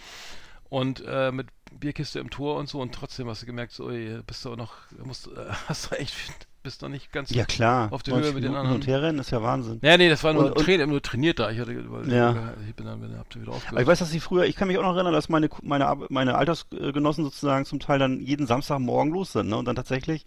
Und 0.68 1.02
äh, 1.06 1.32
mit 1.32 1.48
Bierkiste 1.72 2.18
im 2.20 2.30
Tor 2.30 2.56
und 2.56 2.68
so 2.68 2.80
und 2.80 2.94
trotzdem 2.94 3.28
hast 3.28 3.42
du 3.42 3.46
gemerkt, 3.46 3.72
so, 3.72 3.90
ey, 3.90 4.20
bist 4.26 4.44
du 4.44 4.52
auch 4.52 4.56
noch, 4.56 4.74
musst, 5.02 5.26
äh, 5.28 5.30
hast 5.68 5.90
du 5.90 5.96
echt, 5.96 6.14
bist 6.64 6.82
du 6.82 6.88
nicht 6.88 7.12
ganz. 7.12 7.30
ja 7.30 7.44
klar, 7.44 7.92
Auf 7.92 8.02
90 8.04 8.24
Höhe 8.24 8.32
mit 8.34 8.42
den 8.42 8.50
anderen. 8.56 8.66
hin 8.68 8.74
und 8.76 8.86
herrennen 8.88 9.20
ist 9.20 9.30
ja 9.30 9.40
Wahnsinn. 9.42 9.78
Ja, 9.82 9.96
nee, 9.96 10.08
das 10.08 10.24
war 10.24 10.32
nur, 10.32 10.46
Und- 10.46 10.56
und- 10.58 10.64
Train, 10.64 10.88
nur 10.88 11.00
trainiert 11.02 11.38
da. 11.38 11.50
Ich 11.50 11.60
hatte, 11.60 11.72
Ja. 12.08 12.54
ich 12.66 12.74
bin 12.74 12.86
dann, 12.86 13.00
bin, 13.00 13.16
hab 13.16 13.32
wieder 13.34 13.52
aufgehört. 13.52 13.70
Aber 13.72 13.80
ich 13.82 13.86
weiß, 13.86 13.98
dass 14.00 14.10
sie 14.10 14.18
früher, 14.18 14.44
ich 14.46 14.56
kann 14.56 14.66
mich 14.68 14.78
auch 14.78 14.82
noch 14.82 14.94
erinnern, 14.96 15.12
dass 15.12 15.28
meine, 15.28 15.48
meine, 15.62 15.94
meine 16.08 16.34
Altersgenossen 16.36 17.22
sozusagen 17.22 17.64
zum 17.66 17.78
Teil 17.78 17.98
dann 18.00 18.18
jeden 18.20 18.46
Samstagmorgen 18.46 19.12
los 19.12 19.32
sind, 19.32 19.48
ne? 19.50 19.56
Und 19.56 19.66
dann 19.66 19.76
tatsächlich 19.76 20.26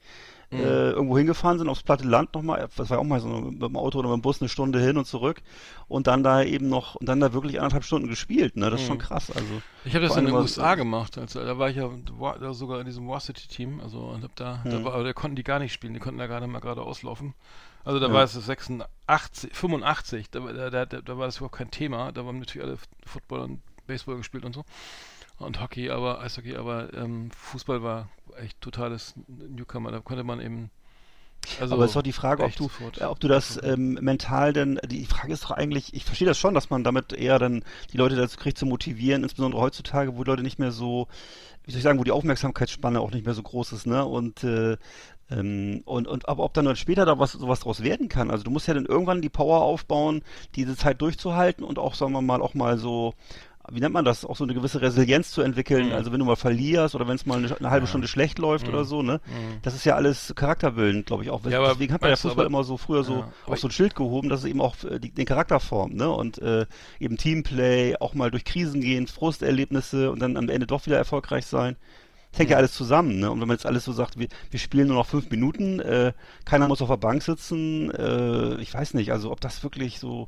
Mhm. 0.49 0.59
äh, 0.59 0.91
irgendwo 0.91 1.17
hingefahren 1.17 1.57
sind 1.59 1.67
aufs 1.67 1.83
platte 1.83 2.07
Land 2.07 2.33
nochmal, 2.33 2.69
das 2.77 2.89
war 2.89 2.97
ja 2.97 3.01
auch 3.01 3.05
mal 3.07 3.19
so 3.19 3.27
mit 3.27 3.61
dem 3.61 3.75
Auto 3.75 3.99
oder 3.99 4.07
mit 4.07 4.17
dem 4.19 4.21
Bus 4.21 4.39
eine 4.41 4.47
Stunde 4.47 4.79
hin 4.79 4.97
und 4.97 5.05
zurück 5.05 5.41
und 5.89 6.07
dann 6.07 6.23
da 6.23 6.41
eben 6.41 6.69
noch, 6.69 6.95
und 6.95 7.09
dann 7.09 7.19
da 7.19 7.33
wirklich 7.33 7.59
anderthalb 7.59 7.83
Stunden 7.83 8.07
gespielt, 8.07 8.55
ne? 8.55 8.69
Das 8.69 8.79
ist 8.79 8.87
schon 8.87 8.95
Mhm. 8.97 9.01
krass, 9.01 9.29
also. 9.29 9.61
Ich 9.83 9.93
habe 9.93 10.07
das 10.07 10.15
in 10.15 10.25
den 10.25 10.33
USA 10.33 10.75
gemacht. 10.75 11.17
Also, 11.17 11.43
da 11.43 11.57
war 11.57 11.69
ich 11.69 11.75
ja 11.75 11.89
war, 12.17 12.39
da 12.39 12.53
sogar 12.53 12.79
in 12.79 12.85
diesem 12.85 13.07
Varsity-Team. 13.09 13.81
Also 13.81 13.99
und 13.99 14.23
hab 14.23 14.35
da, 14.37 14.61
da 14.63 14.71
Hm. 14.71 14.83
war, 14.85 14.93
aber 14.93 15.03
da 15.03 15.11
konnten 15.13 15.35
die 15.35 15.43
gar 15.43 15.59
nicht 15.59 15.73
spielen. 15.73 15.93
Die 15.93 15.99
konnten 15.99 16.17
da 16.19 16.27
gerade 16.27 16.47
mal 16.47 16.59
gerade 16.59 16.81
auslaufen. 16.81 17.33
Also 17.83 17.99
da 17.99 18.07
Ja. 18.07 18.13
war 18.13 18.23
es 18.23 18.33
86, 18.33 19.53
85. 19.53 20.29
Da, 20.31 20.43
war- 20.43 20.53
da, 20.53 20.69
da, 20.69 20.85
da 20.85 21.17
war 21.17 21.25
das 21.25 21.37
überhaupt 21.37 21.55
kein 21.57 21.71
Thema. 21.71 22.11
Da 22.11 22.23
haben 22.23 22.39
natürlich 22.39 22.65
alle 22.65 22.77
Football 23.05 23.39
und 23.41 23.61
Baseball 23.85 24.17
gespielt 24.17 24.45
und 24.45 24.53
so. 24.53 24.63
Und 25.39 25.61
Hockey, 25.61 25.89
aber 25.89 26.21
Eishockey, 26.21 26.55
aber 26.55 26.93
ähm, 26.93 27.29
Fußball 27.31 27.83
war 27.83 28.09
echt 28.37 28.59
totales 28.61 29.13
Newcomer. 29.27 29.91
Da 29.91 29.99
konnte 29.99 30.23
man 30.23 30.41
eben. 30.41 30.71
Also 31.59 31.75
aber 31.75 31.83
es 31.83 31.91
ist 31.91 31.95
doch 31.95 32.01
die 32.01 32.13
Frage, 32.13 32.43
ob 32.43 32.55
du, 32.55 32.69
ja, 32.99 33.11
ob 33.11 33.19
du 33.19 33.27
das 33.27 33.61
ähm, 33.63 33.93
mental 34.01 34.53
denn, 34.53 34.79
die 34.85 35.05
Frage 35.05 35.31
ist 35.31 35.43
doch 35.43 35.51
eigentlich, 35.51 35.93
ich 35.93 36.03
verstehe 36.03 36.27
das 36.27 36.37
schon, 36.37 36.55
dass 36.55 36.71
man 36.71 36.83
damit 36.83 37.13
eher 37.13 37.37
dann 37.37 37.63
die 37.93 37.97
Leute 37.97 38.15
dazu 38.15 38.37
kriegt 38.37 38.57
zu 38.57 38.65
motivieren, 38.65 39.23
insbesondere 39.23 39.61
heutzutage, 39.61 40.17
wo 40.17 40.23
die 40.23 40.29
Leute 40.29 40.43
nicht 40.43 40.57
mehr 40.57 40.71
so, 40.71 41.07
wie 41.63 41.71
soll 41.71 41.77
ich 41.77 41.83
sagen, 41.83 41.99
wo 41.99 42.03
die 42.03 42.11
Aufmerksamkeitsspanne 42.11 42.99
auch 42.99 43.11
nicht 43.11 43.25
mehr 43.25 43.35
so 43.35 43.43
groß 43.43 43.71
ist, 43.73 43.85
ne? 43.85 44.03
Und 44.03 44.43
äh, 44.43 44.77
ähm, 45.29 45.81
und, 45.85 46.07
und 46.07 46.27
aber 46.29 46.43
ob 46.43 46.53
dann 46.53 46.75
später 46.75 47.05
da 47.05 47.19
was 47.19 47.33
sowas 47.33 47.59
draus 47.59 47.83
werden 47.83 48.09
kann. 48.09 48.31
Also 48.31 48.43
du 48.43 48.51
musst 48.51 48.67
ja 48.67 48.73
dann 48.73 48.85
irgendwann 48.85 49.21
die 49.21 49.29
Power 49.29 49.61
aufbauen, 49.61 50.21
diese 50.55 50.75
Zeit 50.75 51.01
durchzuhalten 51.01 51.63
und 51.63 51.79
auch, 51.79 51.95
sagen 51.95 52.13
wir 52.13 52.21
mal, 52.21 52.41
auch 52.41 52.53
mal 52.53 52.77
so 52.77 53.13
wie 53.71 53.79
nennt 53.79 53.93
man 53.93 54.05
das, 54.05 54.23
auch 54.25 54.35
so 54.35 54.43
eine 54.43 54.53
gewisse 54.53 54.81
Resilienz 54.81 55.31
zu 55.31 55.41
entwickeln. 55.41 55.87
Mhm. 55.87 55.93
Also 55.93 56.11
wenn 56.11 56.19
du 56.19 56.25
mal 56.25 56.35
verlierst 56.35 56.95
oder 56.95 57.07
wenn 57.07 57.15
es 57.15 57.25
mal 57.25 57.37
eine, 57.37 57.55
eine 57.57 57.69
halbe. 57.69 57.87
Stunde 57.87 58.07
schlecht 58.07 58.39
läuft 58.39 58.67
Mhm. 58.67 58.73
oder 58.73 58.85
so, 58.85 59.01
ne? 59.01 59.19
Mhm. 59.25 59.57
Das 59.61 59.75
ist 59.75 59.85
ja 59.85 59.95
alles 59.95 60.33
charakterbildend, 60.35 61.05
glaube 61.05 61.23
ich 61.23 61.29
auch. 61.29 61.43
Ja, 61.45 61.67
Deswegen 61.73 61.93
hat 61.93 62.01
man 62.01 62.09
ja 62.09 62.15
Fußball 62.15 62.45
aber- 62.45 62.45
immer 62.45 62.63
so 62.63 62.77
früher 62.77 63.03
so 63.03 63.19
Ja, 63.19 63.31
auf 63.45 63.59
so 63.59 63.67
ein 63.67 63.71
Schild 63.71 63.95
gehoben, 63.95 64.29
dass 64.29 64.39
es 64.41 64.45
eben 64.45 64.61
auch 64.61 64.75
äh, 64.83 64.99
die, 64.99 65.11
den 65.11 65.25
Charakter 65.25 65.59
formt, 65.59 65.95
ne? 65.95 66.09
Und 66.09 66.39
äh, 66.39 66.65
eben 66.99 67.17
Teamplay, 67.17 67.95
auch 67.99 68.13
mal 68.13 68.31
durch 68.31 68.45
Krisen 68.45 68.81
gehen, 68.81 69.07
Frusterlebnisse 69.07 70.11
und 70.11 70.19
dann 70.19 70.37
am 70.37 70.49
Ende 70.49 70.67
doch 70.67 70.85
wieder 70.85 70.97
erfolgreich 70.97 71.45
sein. 71.45 71.75
Das 72.31 72.39
hängt 72.39 72.49
ja, 72.49 72.55
Ja. 72.55 72.59
alles 72.59 72.73
zusammen, 72.73 73.19
ne? 73.19 73.31
Und 73.31 73.39
wenn 73.41 73.47
man 73.47 73.55
jetzt 73.55 73.65
alles 73.65 73.85
so 73.85 73.91
sagt, 73.93 74.19
wir, 74.19 74.27
wir 74.51 74.59
spielen 74.59 74.87
nur 74.87 74.97
noch 74.97 75.05
fünf 75.07 75.29
Minuten, 75.29 75.79
äh, 75.79 76.13
keiner 76.45 76.67
muss 76.67 76.81
auf 76.81 76.89
der 76.89 76.97
Bank 76.97 77.23
sitzen, 77.23 77.89
äh, 77.91 78.55
ich 78.61 78.73
weiß 78.73 78.93
nicht, 78.95 79.11
also 79.11 79.31
ob 79.31 79.39
das 79.41 79.63
wirklich 79.63 79.99
so, 79.99 80.27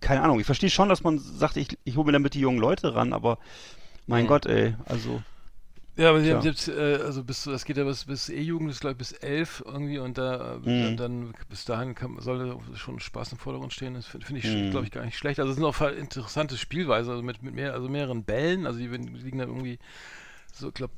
keine 0.00 0.22
Ahnung. 0.22 0.40
Ich 0.40 0.46
verstehe 0.46 0.70
schon, 0.70 0.88
dass 0.88 1.02
man 1.04 1.18
sagt, 1.18 1.56
ich, 1.56 1.78
ich 1.84 1.96
hole 1.96 2.06
mir 2.06 2.12
damit 2.12 2.34
die 2.34 2.40
jungen 2.40 2.58
Leute 2.58 2.94
ran, 2.94 3.12
aber 3.12 3.38
mein 4.06 4.26
Mhm. 4.26 4.28
Gott, 4.28 4.46
ey, 4.46 4.76
also 4.86 5.24
Ja, 5.98 6.10
aber 6.10 6.20
sie 6.20 6.30
haben 6.30 6.42
jetzt, 6.42 6.68
äh, 6.68 6.96
also 7.02 7.24
bis, 7.24 7.44
das 7.44 7.64
geht 7.64 7.78
ja 7.78 7.84
bis, 7.84 8.04
bis 8.04 8.28
E-Jugend, 8.28 8.70
ist 8.70 8.80
glaube 8.80 8.92
ich 8.92 8.98
bis 8.98 9.12
elf 9.12 9.62
irgendwie 9.64 9.98
und 9.98 10.18
da 10.18 10.56
äh, 10.56 10.60
Mhm. 10.64 10.92
dann 10.92 11.32
bis 11.48 11.64
dahin 11.64 11.94
kann, 11.94 12.18
soll 12.20 12.58
schon 12.74 13.00
Spaß 13.00 13.32
im 13.32 13.38
Vordergrund 13.38 13.72
stehen. 13.72 13.94
Das 13.94 14.04
finde 14.06 14.26
find 14.26 14.38
ich, 14.38 14.44
Mhm. 14.44 14.68
glaube 14.68 14.84
ich, 14.84 14.92
gar 14.92 15.06
nicht 15.06 15.16
schlecht. 15.16 15.40
Also 15.40 15.50
es 15.52 15.56
sind 15.56 15.64
auch 15.64 15.80
interessante 15.80 16.58
Spielweise, 16.58 17.10
also 17.12 17.22
mit, 17.22 17.42
mit 17.42 17.54
mehr, 17.54 17.72
also 17.72 17.88
mehreren 17.88 18.24
Bällen, 18.24 18.66
also 18.66 18.78
die 18.78 18.88
liegen 18.88 19.38
dann 19.38 19.48
irgendwie 19.48 19.78
so, 20.52 20.68
ich 20.68 20.74
glaube, 20.74 20.92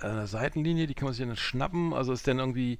an 0.00 0.16
der 0.16 0.26
Seitenlinie, 0.28 0.86
die 0.86 0.94
kann 0.94 1.06
man 1.06 1.14
sich 1.14 1.26
dann 1.26 1.36
schnappen. 1.36 1.94
Also 1.94 2.12
ist 2.12 2.28
dann 2.28 2.38
irgendwie, 2.38 2.78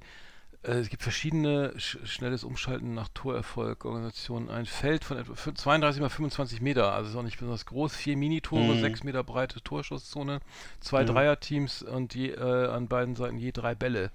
es 0.63 0.89
gibt 0.89 1.03
verschiedene 1.03 1.73
sch 1.77 1.97
schnelles 2.05 2.43
Umschalten 2.43 2.93
nach 2.93 3.09
Torerfolg, 3.13 3.83
Organisationen. 3.85 4.49
Ein 4.49 4.65
Feld 4.65 5.03
von 5.03 5.17
etwa 5.17 5.33
fün- 5.33 5.55
32 5.55 6.01
mal 6.01 6.09
25 6.09 6.61
Meter, 6.61 6.93
also 6.93 7.09
ist 7.09 7.15
auch 7.15 7.21
nicht 7.23 7.37
besonders 7.37 7.65
groß. 7.65 7.95
Vier 7.95 8.15
Minitore, 8.17 8.61
Mhm. 8.75 8.79
sechs 8.81 9.03
Meter 9.03 9.23
breite 9.23 9.61
Torschusszone, 9.61 10.39
zwei 10.79 11.01
Ja. 11.01 11.05
Dreierteams 11.07 11.81
und 11.83 12.15
je, 12.15 12.31
äh, 12.31 12.67
an 12.67 12.87
beiden 12.87 13.15
Seiten 13.15 13.37
je 13.37 13.51
drei 13.51 13.75
Bälle. 13.75 14.09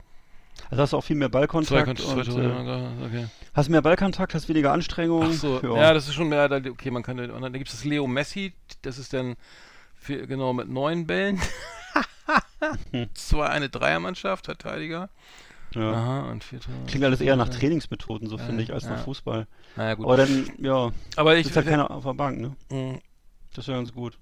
also 0.70 0.82
hast 0.82 0.92
du 0.92 0.96
auch 0.96 1.04
viel 1.04 1.16
mehr 1.16 1.28
Ballkontakt 1.28 1.86
Kont- 1.86 2.00
und 2.00 2.24
Tore, 2.26 2.42
äh, 2.42 3.04
okay. 3.06 3.26
hast 3.54 3.68
mehr 3.68 3.82
Ballkontakt, 3.82 4.34
hast 4.34 4.48
weniger 4.48 4.72
Anstrengung. 4.72 5.26
Ach 5.28 5.32
so, 5.32 5.60
ja. 5.62 5.94
das 5.94 6.08
ist 6.08 6.14
schon 6.14 6.28
mehr, 6.30 6.50
okay, 6.50 6.90
man 6.90 7.02
kann, 7.04 7.18
und 7.30 7.42
dann 7.42 7.52
gibt 7.52 7.68
es 7.68 7.74
das 7.76 7.84
Leo 7.84 8.06
Messi, 8.08 8.54
das 8.82 8.98
ist 8.98 9.12
dann 9.12 9.36
für, 9.94 10.26
genau 10.26 10.52
mit 10.54 10.68
neun 10.68 11.06
Bällen. 11.06 11.40
Zwei, 13.14 13.46
eine 13.48 13.68
Dreiermannschaft, 13.68 14.46
Verteidiger. 14.46 15.08
Ja. 15.78 15.92
Aha, 15.92 16.30
und 16.30 16.44
vier 16.44 16.60
Tore. 16.60 16.76
Klingt 16.86 17.04
alles 17.04 17.20
eher 17.20 17.36
nach. 17.36 17.48
Trainingsmethoden, 17.48 18.28
so 18.28 18.36
Ja, 18.36 18.44
finde 18.44 18.62
ich, 18.62 18.72
als 18.72 18.84
ja. 18.84 18.90
nach 18.90 19.04
Fußball. 19.04 19.46
Naja, 19.76 19.94
gut. 19.94 20.06
Aber 20.06 20.16
dann, 20.16 20.48
ja, 20.58 20.90
aber 21.16 21.36
ich, 21.36 21.46
ist 21.46 21.56
halt 21.56 21.66
keiner 21.66 21.90
auf 21.90 22.04
der 22.04 22.14
Bank, 22.14 22.38
ne? 22.40 22.56
Mm, 22.70 22.98
Das 23.54 23.66
ja 23.66 23.74
ganz 23.74 23.92
gut. 23.92 24.18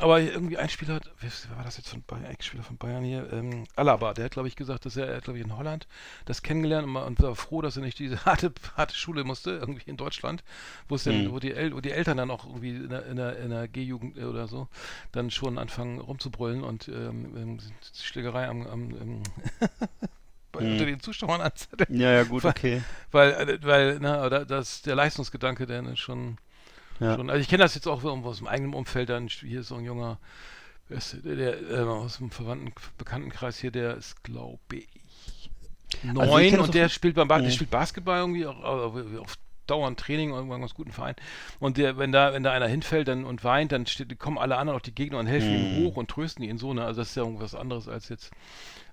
aber 0.00 0.20
irgendwie 0.20 0.58
ein 0.58 0.68
Spieler, 0.68 0.94
hat- 0.94 1.08
wer 1.20 1.30
war 1.56 1.62
das 1.64 1.76
jetzt 1.76 1.88
von 1.88 2.02
Bayern, 2.02 2.24
Ex-Spieler 2.24 2.64
von 2.64 2.76
Bayern 2.76 3.04
hier? 3.04 3.32
Ähm, 3.32 3.62
Alaba, 3.76 4.12
der 4.12 4.24
hat, 4.24 4.32
glaube 4.32 4.48
ich, 4.48 4.56
gesagt, 4.56 4.84
dass 4.86 4.96
er, 4.96 5.06
er 5.06 5.20
glaube 5.20 5.38
ich, 5.38 5.44
in 5.44 5.56
Holland 5.56 5.86
das 6.24 6.42
kennengelernt 6.42 6.88
und, 6.88 6.94
war- 6.94 7.06
und 7.06 7.22
war 7.22 7.36
froh, 7.36 7.62
dass 7.62 7.76
er 7.76 7.82
nicht 7.84 8.00
diese 8.00 8.24
harte, 8.24 8.52
harte 8.76 8.96
Schule 8.96 9.22
musste, 9.22 9.52
irgendwie 9.52 9.88
in 9.88 9.96
Deutschland, 9.96 10.42
wo 10.88 10.96
es 10.96 11.06
Mhm. 11.06 11.30
wo 11.30 11.38
die, 11.38 11.52
El 11.52 11.74
wo 11.76 11.80
die 11.80 11.92
Eltern 11.92 12.16
dann 12.16 12.30
auch 12.32 12.44
irgendwie 12.44 12.70
in 12.70 12.88
der, 12.88 13.06
in 13.06 13.16
der, 13.16 13.38
in 13.38 13.50
der 13.50 13.68
G-Jugend 13.68 14.18
äh, 14.18 14.24
oder 14.24 14.48
so 14.48 14.66
dann 15.12 15.30
schon 15.30 15.58
anfangen 15.58 16.00
rumzubrüllen 16.00 16.64
und 16.64 16.88
ähm, 16.88 17.36
ähm, 17.36 17.58
Schlägerei 17.96 18.48
am, 18.48 18.66
am 18.66 19.22
ähm, 20.56 20.66
Mhm. 20.66 20.72
unter 20.72 20.86
den 20.86 21.00
Zuschauern 21.00 21.40
anzetteln. 21.40 21.88
Ja, 22.00 22.10
ja, 22.12 22.24
gut, 22.24 22.44
okay. 22.48 22.84
Weil, 23.12 23.32
äh, 23.32 23.58
weil, 23.62 23.98
na, 24.00 24.28
da- 24.28 24.44
das, 24.44 24.82
der 24.82 24.96
Leistungsgedanke, 24.96 25.66
der 25.66 25.82
ist 25.84 26.00
schon, 26.00 26.38
Ja. 27.00 27.14
schon. 27.16 27.30
Also 27.30 27.40
ich 27.40 27.48
kenne 27.48 27.62
das 27.64 27.74
jetzt 27.74 27.88
auch 27.88 28.04
aus 28.04 28.38
dem 28.38 28.46
eigenen 28.48 28.74
Umfeld, 28.74 29.08
dann 29.10 29.28
hier 29.28 29.60
ist 29.60 29.68
so 29.68 29.76
ein 29.76 29.84
junger, 29.84 30.18
ist 30.88 31.18
der, 31.24 31.36
der 31.36 31.70
äh, 31.70 31.80
aus 31.82 32.18
dem 32.18 32.30
Verwandten, 32.30 32.72
Bekanntenkreis 32.98 33.58
hier, 33.58 33.70
der 33.72 33.96
ist, 33.96 34.22
glaube 34.24 34.60
ich, 34.72 34.88
Also 36.02 36.12
neun 36.12 36.50
das 36.50 36.60
und 36.60 36.74
der 36.74 36.88
spielt 36.88 37.14
beim 37.14 37.28
ba 37.28 37.40
Mhm. 37.40 37.44
der 37.44 37.50
spielt 37.50 37.70
Basketball 37.70 38.18
irgendwie, 38.20 38.46
auch, 38.46 38.62
auch, 38.62 38.94
auf 39.20 39.36
dauernd 39.66 39.98
Training 39.98 40.30
und 40.32 40.36
irgendwann 40.38 40.60
ganz 40.60 40.74
guten 40.74 40.92
Verein. 40.92 41.14
Und 41.60 41.76
der, 41.78 41.98
wenn 41.98 42.12
da, 42.12 42.32
wenn 42.32 42.42
da 42.42 42.52
einer 42.52 42.66
hinfällt 42.68 43.08
dann 43.08 43.24
und 43.24 43.44
weint, 43.44 43.72
dann 43.72 43.86
steht, 43.86 44.18
kommen 44.18 44.38
alle 44.38 44.56
anderen, 44.56 44.78
auch 44.78 44.82
die 44.82 44.94
Gegner 44.94 45.18
und 45.18 45.26
helfen 45.26 45.54
ihm 45.54 45.62
Mhm. 45.72 45.76
hoch 45.84 45.96
und 45.96 46.08
trösten 46.10 46.44
ihn 46.44 46.58
so, 46.58 46.74
ne? 46.74 46.84
Also 46.84 47.00
das 47.00 47.10
ist 47.10 47.14
ja 47.16 47.22
irgendwas 47.22 47.54
anderes 47.54 47.88
als 47.88 48.08
jetzt. 48.08 48.30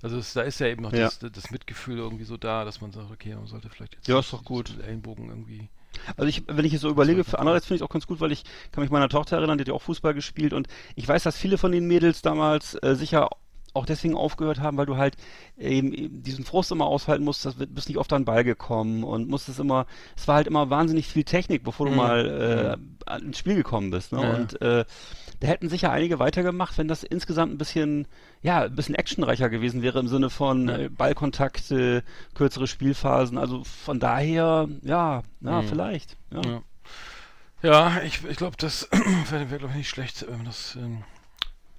Also 0.02 0.18
es, 0.18 0.34
da 0.34 0.42
ist 0.42 0.60
ja 0.60 0.68
eben 0.68 0.82
noch 0.82 0.92
Ja. 0.94 1.02
das, 1.06 1.20
das 1.20 1.52
Mitgefühl 1.52 1.98
irgendwie 1.98 2.24
so 2.24 2.38
da, 2.38 2.66
dass 2.66 2.82
man 2.82 2.92
sagt, 2.92 3.12
okay, 3.12 3.36
man 3.36 3.48
sollte 3.48 3.70
vielleicht 3.70 3.96
jetzt 3.96 4.08
Ja, 4.08 4.20
ist 4.20 4.34
doch 4.34 4.44
gut. 4.44 4.78
Ellenbogen 4.84 5.30
irgendwie. 5.30 5.70
Also 6.16 6.28
ich, 6.28 6.44
wenn 6.48 6.66
ich 6.66 6.72
jetzt 6.72 6.82
so 6.82 6.90
überlege, 6.90 7.24
für 7.24 7.38
andererseits 7.38 7.66
finde 7.68 7.76
ich 7.76 7.82
es 7.82 7.86
auch 7.86 7.92
ganz 7.94 8.08
gut, 8.08 8.20
weil 8.22 8.32
ich 8.32 8.44
kann 8.72 8.82
mich 8.82 8.92
meiner 8.92 9.10
Tochter 9.10 9.38
erinnern, 9.38 9.58
die 9.58 9.64
hat 9.64 9.68
ja 9.68 9.74
auch 9.74 9.82
Fußball 9.82 10.14
gespielt 10.14 10.54
und 10.54 10.68
ich 10.96 11.08
weiß, 11.08 11.24
dass 11.24 11.38
viele 11.38 11.58
von 11.58 11.72
den 11.72 11.86
Mädels 11.86 12.22
damals 12.22 12.76
äh, 12.82 12.96
sicher 12.96 13.30
auch 13.74 13.86
deswegen 13.86 14.16
aufgehört 14.16 14.60
haben, 14.60 14.78
weil 14.78 14.86
du 14.86 14.98
halt 14.98 15.16
eben, 15.58 16.22
diesen 16.24 16.44
Frust 16.46 16.72
immer 16.72 16.86
aushalten 16.88 17.24
musst, 17.24 17.46
das 17.46 17.56
bist 17.56 17.88
nicht 17.88 17.98
oft 17.98 18.12
an 18.14 18.22
den 18.22 18.26
Ball 18.26 18.44
gekommen 18.44 19.04
und 19.04 19.30
musstest 19.30 19.60
immer, 19.60 19.86
es 20.18 20.28
war 20.28 20.36
halt 20.36 20.48
immer 20.48 20.70
wahnsinnig 20.70 21.08
viel 21.08 21.24
Technik, 21.24 21.64
bevor 21.64 21.86
du 21.86 21.92
Mhm. 21.92 21.98
mal 21.98 22.78
äh, 23.08 23.18
ins 23.20 23.38
Spiel 23.38 23.56
gekommen 23.56 23.90
bist. 23.92 24.12
Ne? 24.12 24.22
Ja. 24.22 24.30
Und 24.30 24.62
äh, 24.62 24.86
da 25.40 25.48
hätten 25.48 25.70
sicher 25.70 25.92
einige 25.92 26.20
weitergemacht, 26.20 26.78
wenn 26.78 26.88
das 26.88 27.04
insgesamt 27.04 27.54
ein 27.54 27.58
bisschen, 27.58 28.08
ja, 28.42 28.64
ein 28.64 28.76
bisschen 28.76 28.96
actionreicher 28.96 29.50
gewesen 29.50 29.82
wäre 29.82 30.00
im 30.00 30.08
Sinne 30.08 30.30
von 30.30 30.68
Ja. 30.68 30.78
äh, 30.78 30.90
Ballkontakte, 30.90 32.04
kürzere 32.36 32.68
Spielphasen. 32.68 33.38
Also 33.38 33.64
von 33.64 34.00
daher, 34.00 34.68
ja, 34.84 35.24
ja, 35.42 35.62
Mhm. 35.62 35.68
vielleicht. 35.68 36.18
Ja. 36.32 36.62
Ja, 37.64 38.02
ich, 38.04 38.24
ich 38.26 38.38
glaube, 38.38 38.58
das 38.58 38.90
wäre, 39.30 39.50
wär, 39.52 39.60
glaube 39.60 39.72
ich, 39.74 39.78
nicht 39.78 39.90
schlecht, 39.90 40.26
wenn 40.28 40.46
das 40.46 40.76
ähm, 40.76 41.04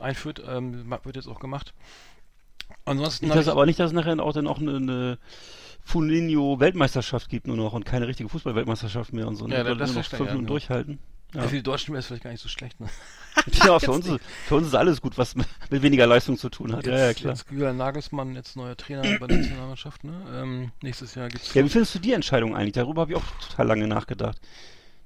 einführt. 0.03 0.43
Ähm, 0.47 0.91
wird 1.05 1.17
jetzt 1.17 1.29
auch 1.29 1.41
gemacht. 1.41 1.75
Ansonsten 2.85 3.27
ich- 3.27 3.49
aber 3.49 3.67
nicht, 3.67 3.79
dass 3.79 3.91
es 3.91 3.93
nachher 3.93 4.19
auch 4.23 4.33
dann 4.33 4.47
auch 4.47 4.59
eine, 4.59 4.77
eine 4.77 5.19
Funinho-Weltmeisterschaft 5.85 7.29
gibt 7.29 7.47
nur 7.47 7.57
noch 7.57 7.73
und 7.73 7.85
keine 7.85 8.07
richtige 8.07 8.29
Fußball-Weltmeisterschaft 8.29 9.13
mehr 9.13 9.29
und 9.29 9.37
so. 9.37 9.47
ne? 9.47 9.57
Ja, 9.57 9.65
das 9.65 9.93
nur 9.93 10.03
noch 10.03 10.09
fünf 10.09 10.13
ich, 10.13 10.13
ja, 10.13 10.19
Minuten 10.19 10.39
genau. 10.39 10.49
durchhalten. 10.49 10.99
Ja, 11.35 11.43
für 11.49 11.57
die 11.57 11.63
Deutschen 11.63 11.95
wäre 11.95 12.01
es 12.01 12.07
vielleicht 12.07 12.25
gar 12.25 12.31
nicht 12.31 12.43
so 12.43 12.49
schlecht. 12.49 12.79
Ne? 12.79 12.89
ja 13.67 13.79
für, 13.79 13.91
uns 13.91 14.07
ist, 14.07 14.21
für 14.47 14.57
uns 14.57 14.67
ist 14.67 14.75
alles 14.75 15.01
gut, 15.01 15.17
was 15.17 15.35
mit 15.35 15.47
weniger 15.71 16.07
Leistung 16.07 16.37
zu 16.37 16.51
tun 16.51 16.77
hat. 16.77 16.87
Ja, 16.87 16.99
ja, 16.99 17.15
klar. 17.15 17.33
Jetzt 17.33 17.51
Julian 17.51 17.79
Nagelsmann, 17.79 18.35
jetzt 18.35 18.55
neuer 18.55 18.77
Trainer 18.77 19.19
bei 19.19 19.27
der 19.27 19.39
Nationalmannschaft. 19.39 20.05
Ne? 20.05 20.13
Ähm, 20.35 20.73
nächstes 20.83 21.15
Jahr 21.15 21.29
gibt 21.29 21.43
es. 21.43 21.55
Ja, 21.55 21.65
wie 21.65 21.71
findest 21.71 21.95
du 21.95 22.01
die 22.01 22.13
Entscheidung 22.13 22.55
eigentlich? 22.55 22.75
Darüber 22.75 23.03
habe 23.03 23.13
ich 23.13 23.17
auch 23.17 23.25
total 23.49 23.67
lange 23.67 23.89
nachgedacht. 23.89 24.39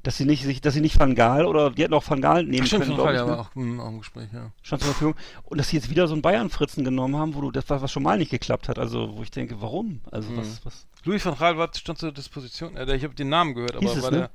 Dass 0.07 0.17
sie 0.19 0.25
nicht, 0.25 0.45
sich, 0.45 0.61
dass 0.61 0.73
sie 0.75 0.81
nicht 0.81 1.01
Van 1.01 1.17
Gaal 1.17 1.47
oder 1.47 1.71
die 1.71 1.83
hätten 1.83 1.93
auch 1.95 2.09
Van 2.09 2.21
Gaal 2.21 2.45
nehmen 2.45 2.65
Stimmt, 2.65 2.85
können, 2.85 2.95
glaube 2.95 3.13
ich. 3.15 3.19
Ne? 3.25 3.39
auch, 3.41 3.53
hm, 3.57 3.81
auch 3.81 3.89
im 3.89 3.99
Gespräch, 3.99 4.29
ja. 4.33 4.53
Stand 4.63 4.83
zur 4.83 4.93
Verfügung. 4.93 5.17
Und 5.43 5.59
dass 5.59 5.69
sie 5.71 5.77
jetzt 5.77 5.91
wieder 5.91 6.07
so 6.07 6.13
einen 6.15 6.23
Bayern-Fritzen 6.23 6.85
genommen 6.85 7.17
haben, 7.17 7.35
wo 7.35 7.41
du 7.41 7.51
das 7.51 7.69
war, 7.71 7.83
was 7.83 7.91
schon 7.91 8.05
mal 8.05 8.17
nicht 8.17 8.31
geklappt 8.31 8.69
hat. 8.69 8.79
Also, 8.79 9.17
wo 9.17 9.25
ich 9.25 9.33
denke, 9.33 9.61
warum? 9.61 10.01
Also, 10.13 10.31
Mhm. 10.31 10.37
was, 10.37 10.65
was? 10.65 10.87
Louis 11.05 11.27
van 11.27 11.37
Gaal 11.37 11.59
war, 11.59 11.71
stand 11.75 11.99
zur 11.99 12.13
Disposition. 12.13 12.77
Äh, 12.77 12.95
ich 12.95 13.03
habe 13.03 13.15
den 13.17 13.29
Namen 13.31 13.55
gehört, 13.55 13.75
aber 13.75 13.81
Hieß 13.81 13.97
es, 13.97 14.03
war 14.05 14.11
ne? 14.13 14.31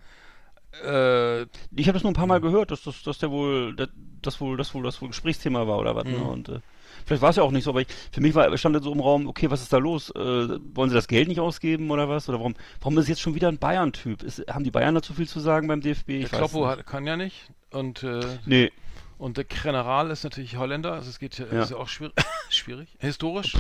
der. 0.84 1.42
Äh, 1.44 1.48
Ich 1.76 1.88
habe 1.88 1.94
das 1.94 2.04
nur 2.04 2.12
ein 2.12 2.16
paar 2.16 2.28
Mal 2.28 2.42
gehört, 2.42 2.72
dass 2.72 2.84
das, 2.84 3.02
dass 3.04 3.20
der 3.20 3.32
wohl, 3.32 3.74
das, 3.76 3.88
das 4.22 4.42
wohl, 4.42 4.58
das 4.58 4.74
wohl, 4.74 4.84
das 4.84 5.02
wohl 5.02 5.08
Gesprächsthema 5.08 5.68
war 5.68 5.80
oder 5.80 5.96
was. 5.96 6.04
Ne? 6.04 6.18
Mhm. 6.18 6.26
Und 6.28 6.50
äh, 6.50 6.60
vielleicht 7.06 7.22
war 7.22 7.30
es 7.30 7.36
ja 7.36 7.44
auch 7.44 7.52
nicht 7.52 7.64
so, 7.64 7.72
aber 7.72 7.82
ich, 7.82 7.88
für 8.12 8.22
mich 8.22 8.34
war, 8.36 8.56
stand 8.58 8.82
so 8.84 8.92
im 8.92 9.00
Raum, 9.00 9.28
okay, 9.28 9.50
was 9.50 9.62
ist 9.62 9.74
da 9.74 9.78
los? 9.78 10.10
Äh, 10.12 10.20
wollen 10.20 10.90
sie 10.90 10.96
das 10.96 11.08
Geld 11.08 11.28
nicht 11.28 11.40
ausgeben 11.40 11.90
oder 11.92 12.10
was? 12.10 12.28
Oder 12.30 12.40
warum, 12.40 12.56
warum 12.80 12.98
ist 12.98 13.08
jetzt 13.08 13.22
schon 13.22 13.36
wieder 13.36 13.48
ein 13.48 13.58
Bayern-Typ? 13.58 14.24
Haben 14.50 14.64
die 14.64 14.72
Bayern 14.72 14.96
da 14.96 15.02
zu 15.02 15.14
viel 15.14 15.28
zu 15.28 15.40
sagen 15.40 15.68
beim 15.68 15.82
DFB? 15.82 16.08
der 16.08 16.16
Ich 16.18 16.32
weiß 16.32 16.38
Kloppo 16.40 16.68
hat, 16.68 16.86
kann 16.86 17.06
ja 17.06 17.18
nicht. 17.18 17.50
Und, 17.72 18.04
äh, 18.04 18.22
Nee, 18.46 18.72
und 19.18 19.38
der 19.38 19.44
General 19.44 20.10
ist 20.10 20.24
natürlich 20.24 20.58
Holländer, 20.58 20.94
also 20.94 21.08
es 21.08 21.20
geht 21.20 21.38
ja, 21.38 21.46
Ja. 21.52 21.62
ist 21.62 21.70
ja 21.70 21.78
auch 21.78 21.88
schwierig. 21.90 22.14
schwierig. 22.50 22.90
Historisch. 22.98 23.54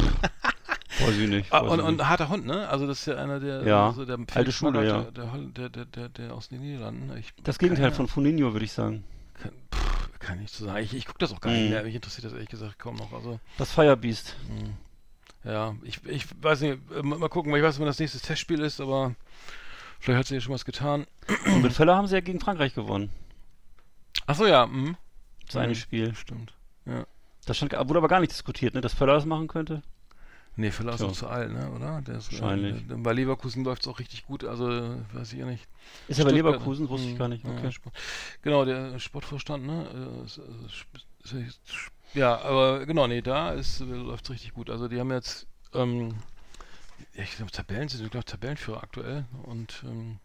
weiß 0.99 1.17
ich 1.17 1.29
nicht. 1.29 1.53
Ah, 1.53 1.59
und, 1.59 1.79
ich 1.79 1.85
und 1.85 2.09
harter 2.09 2.29
Hund, 2.29 2.47
ne? 2.47 2.67
Also 2.67 2.87
das 2.87 3.01
ist 3.01 3.05
ja 3.05 3.17
einer 3.17 3.39
der, 3.39 3.63
Ja, 3.63 3.87
also 3.87 4.03
der 4.03 4.17
alte 4.33 4.51
Schule, 4.51 4.85
ja. 4.85 5.01
Der, 5.03 5.11
der, 5.11 5.47
der, 5.47 5.69
der, 5.69 5.85
der, 5.85 6.09
der 6.09 6.33
aus 6.33 6.49
den 6.49 6.61
Niederlanden. 6.61 7.15
Ich, 7.17 7.31
Das 7.43 7.59
Gegenteil 7.59 7.85
keine 7.85 7.95
von 7.95 8.07
Funinho, 8.07 8.53
würde 8.53 8.65
ich 8.65 8.71
sagen. 8.71 9.03
Kann, 9.33 9.51
pff, 9.73 10.19
kann 10.19 10.35
ich 10.35 10.41
nicht 10.43 10.53
so 10.55 10.65
sagen. 10.65 10.83
Ich, 10.83 10.93
ich 10.93 11.05
gucke 11.05 11.19
das 11.19 11.31
auch 11.33 11.41
gar 11.41 11.51
nicht 11.51 11.63
Mhm. 11.65 11.69
mehr. 11.69 11.83
Mich 11.83 11.95
interessiert 11.95 12.25
das 12.25 12.33
ehrlich 12.33 12.49
gesagt 12.49 12.79
kaum 12.79 12.95
noch. 12.95 13.11
Also, 13.13 13.39
Das 13.57 13.71
Firebeast. 13.71 14.35
mh. 15.43 15.49
ja, 15.51 15.75
ich, 15.83 16.03
ich 16.05 16.25
weiß 16.41 16.61
nicht, 16.61 16.79
äh, 16.95 17.01
mal 17.01 17.29
gucken, 17.29 17.55
ich 17.55 17.63
weiß 17.63 17.75
nicht, 17.75 17.79
wann 17.79 17.87
das 17.87 17.99
nächste 17.99 18.19
Testspiel 18.19 18.59
ist, 18.61 18.79
aber 18.81 19.15
vielleicht 19.99 20.19
hat 20.19 20.27
sie 20.27 20.35
ja 20.35 20.41
schon 20.41 20.53
was 20.53 20.65
getan. 20.65 21.05
Und 21.45 21.61
mit 21.61 21.73
Völler 21.73 21.95
haben 21.95 22.07
sie 22.07 22.15
ja 22.15 22.21
gegen 22.21 22.39
Frankreich 22.39 22.73
gewonnen. 22.75 23.09
Achso, 24.27 24.45
ja, 24.45 24.65
mhm. 24.67 24.97
Das 25.47 25.55
eine 25.57 25.69
Mhm. 25.69 25.75
Spiel. 25.75 26.15
Stimmt. 26.15 26.53
Das 27.45 27.57
stand, 27.57 27.73
wurde 27.73 27.97
aber 27.97 28.07
gar 28.07 28.19
nicht 28.19 28.31
diskutiert, 28.31 28.73
ne? 28.75 28.81
Dass 28.81 28.93
Völler 28.93 29.13
das 29.13 29.25
machen 29.25 29.47
könnte. 29.47 29.81
Nee, 30.57 30.71
Villa 30.77 30.93
ist 30.93 31.01
noch 31.01 31.13
zu 31.13 31.27
alt, 31.27 31.51
ne, 31.51 31.71
oder? 31.71 32.01
Der 32.01 32.17
ist, 32.17 32.31
Wahrscheinlich. 32.31 32.75
Äh, 32.89 32.95
bei 32.97 33.13
Leverkusen 33.13 33.63
läuft 33.63 33.83
es 33.83 33.87
auch 33.87 33.99
richtig 33.99 34.25
gut, 34.25 34.43
also 34.43 34.69
äh, 34.69 34.97
weiß 35.13 35.31
ich 35.33 35.39
ja 35.39 35.45
nicht. 35.45 35.65
Ist 36.07 36.19
er 36.19 36.25
bei 36.25 36.31
Leverkusen? 36.31 36.89
Wusste 36.89 37.07
ich 37.07 37.13
mhm, 37.13 37.19
gar 37.19 37.27
nicht. 37.29 37.43
ja, 37.45 37.51
Okay. 37.51 37.71
Sport- 37.71 37.93
Genau, 38.41 38.65
der 38.65 38.99
Sportvorstand, 38.99 39.65
ne? 39.65 40.19
äh, 40.21 40.25
ist- 40.25 40.41
Ja, 42.13 42.39
aber 42.41 42.85
genau, 42.85 43.07
nee, 43.07 43.21
da 43.21 43.51
ist 43.51 43.79
läuft 43.79 44.25
es 44.25 44.31
richtig 44.31 44.53
gut. 44.53 44.69
Also 44.69 44.87
die 44.89 44.99
haben 44.99 45.11
jetzt, 45.11 45.47
ähm, 45.73 46.15
ja, 47.15 47.23
ich 47.23 47.35
glaube 47.37 47.51
Tabellen 47.51 47.87
sind, 47.87 48.03
ich 48.03 48.11
glaube 48.11 48.25
Tabellenführer 48.25 48.83
aktuell 48.83 49.25
und 49.43 49.83
ähm, 49.85 50.19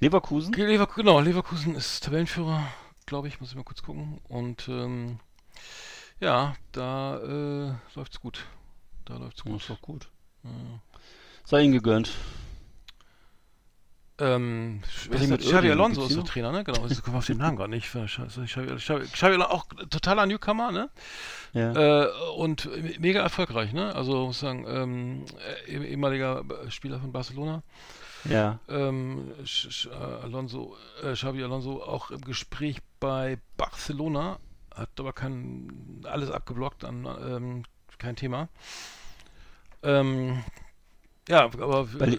Leverkusen? 0.00 0.52
Lever, 0.54 0.86
genau, 0.94 1.20
Leverkusen 1.20 1.74
ist 1.74 2.04
Tabellenführer. 2.04 2.66
glaube 3.06 3.28
ich, 3.28 3.40
muss 3.40 3.50
ich 3.50 3.56
mal 3.56 3.64
kurz 3.64 3.82
gucken. 3.82 4.18
Und 4.28 4.68
ähm, 4.68 5.18
ja, 6.20 6.54
da 6.72 7.18
äh, 7.18 7.72
läuft's 7.94 8.20
gut. 8.20 8.44
Da 9.04 9.16
läuft's 9.16 9.42
gut. 9.42 9.60
ist 9.60 9.70
doch 9.70 9.80
gut. 9.80 10.08
Ja. 10.44 10.50
Sei 11.44 11.62
ihnen 11.62 11.72
gegönnt. 11.72 12.10
Ähm, 14.16 14.80
Xavi? 15.08 15.70
Alonso 15.72 16.06
ist 16.06 16.16
der? 16.16 16.24
Trainer, 16.24 16.52
ne? 16.52 16.62
Genau, 16.62 16.86
ich 16.86 17.02
komme 17.02 17.18
auf 17.18 17.26
den 17.26 17.38
Namen 17.38 17.56
gerade 17.56 17.70
nicht. 17.70 17.88
Xavi, 17.90 18.70
Alonso, 19.22 19.44
auch 19.46 19.66
totaler 19.90 20.26
Newcomer, 20.26 20.70
ne? 20.70 20.88
Ja. 21.52 22.04
Äh, 22.04 22.08
und 22.36 22.68
mega 23.00 23.20
erfolgreich, 23.22 23.72
ne? 23.72 23.92
Also 23.94 24.26
muss 24.26 24.38
sagen, 24.38 24.64
ähm, 24.68 25.24
eh- 25.66 25.84
ehemaliger 25.84 26.44
Spieler 26.68 27.00
von 27.00 27.10
Barcelona. 27.10 27.64
ja. 28.24 28.60
Ähm, 28.68 29.32
Sch- 29.42 29.68
Sch- 29.70 29.90
äh, 29.90 30.22
Alonso, 30.22 30.76
äh, 31.02 31.14
Xavi 31.14 31.42
Alonso 31.42 31.82
auch 31.82 32.12
im 32.12 32.20
Gespräch 32.20 32.78
bei 33.00 33.38
Barcelona, 33.56 34.38
hat 34.74 34.90
aber 34.98 35.12
kein, 35.12 36.00
alles 36.04 36.30
abgeblockt, 36.30 36.84
an, 36.84 37.06
ähm, 37.06 37.62
kein 37.98 38.16
Thema. 38.16 38.48
Ähm, 39.82 40.42
ja, 41.28 41.44
aber 41.44 41.84
Bei 41.86 42.18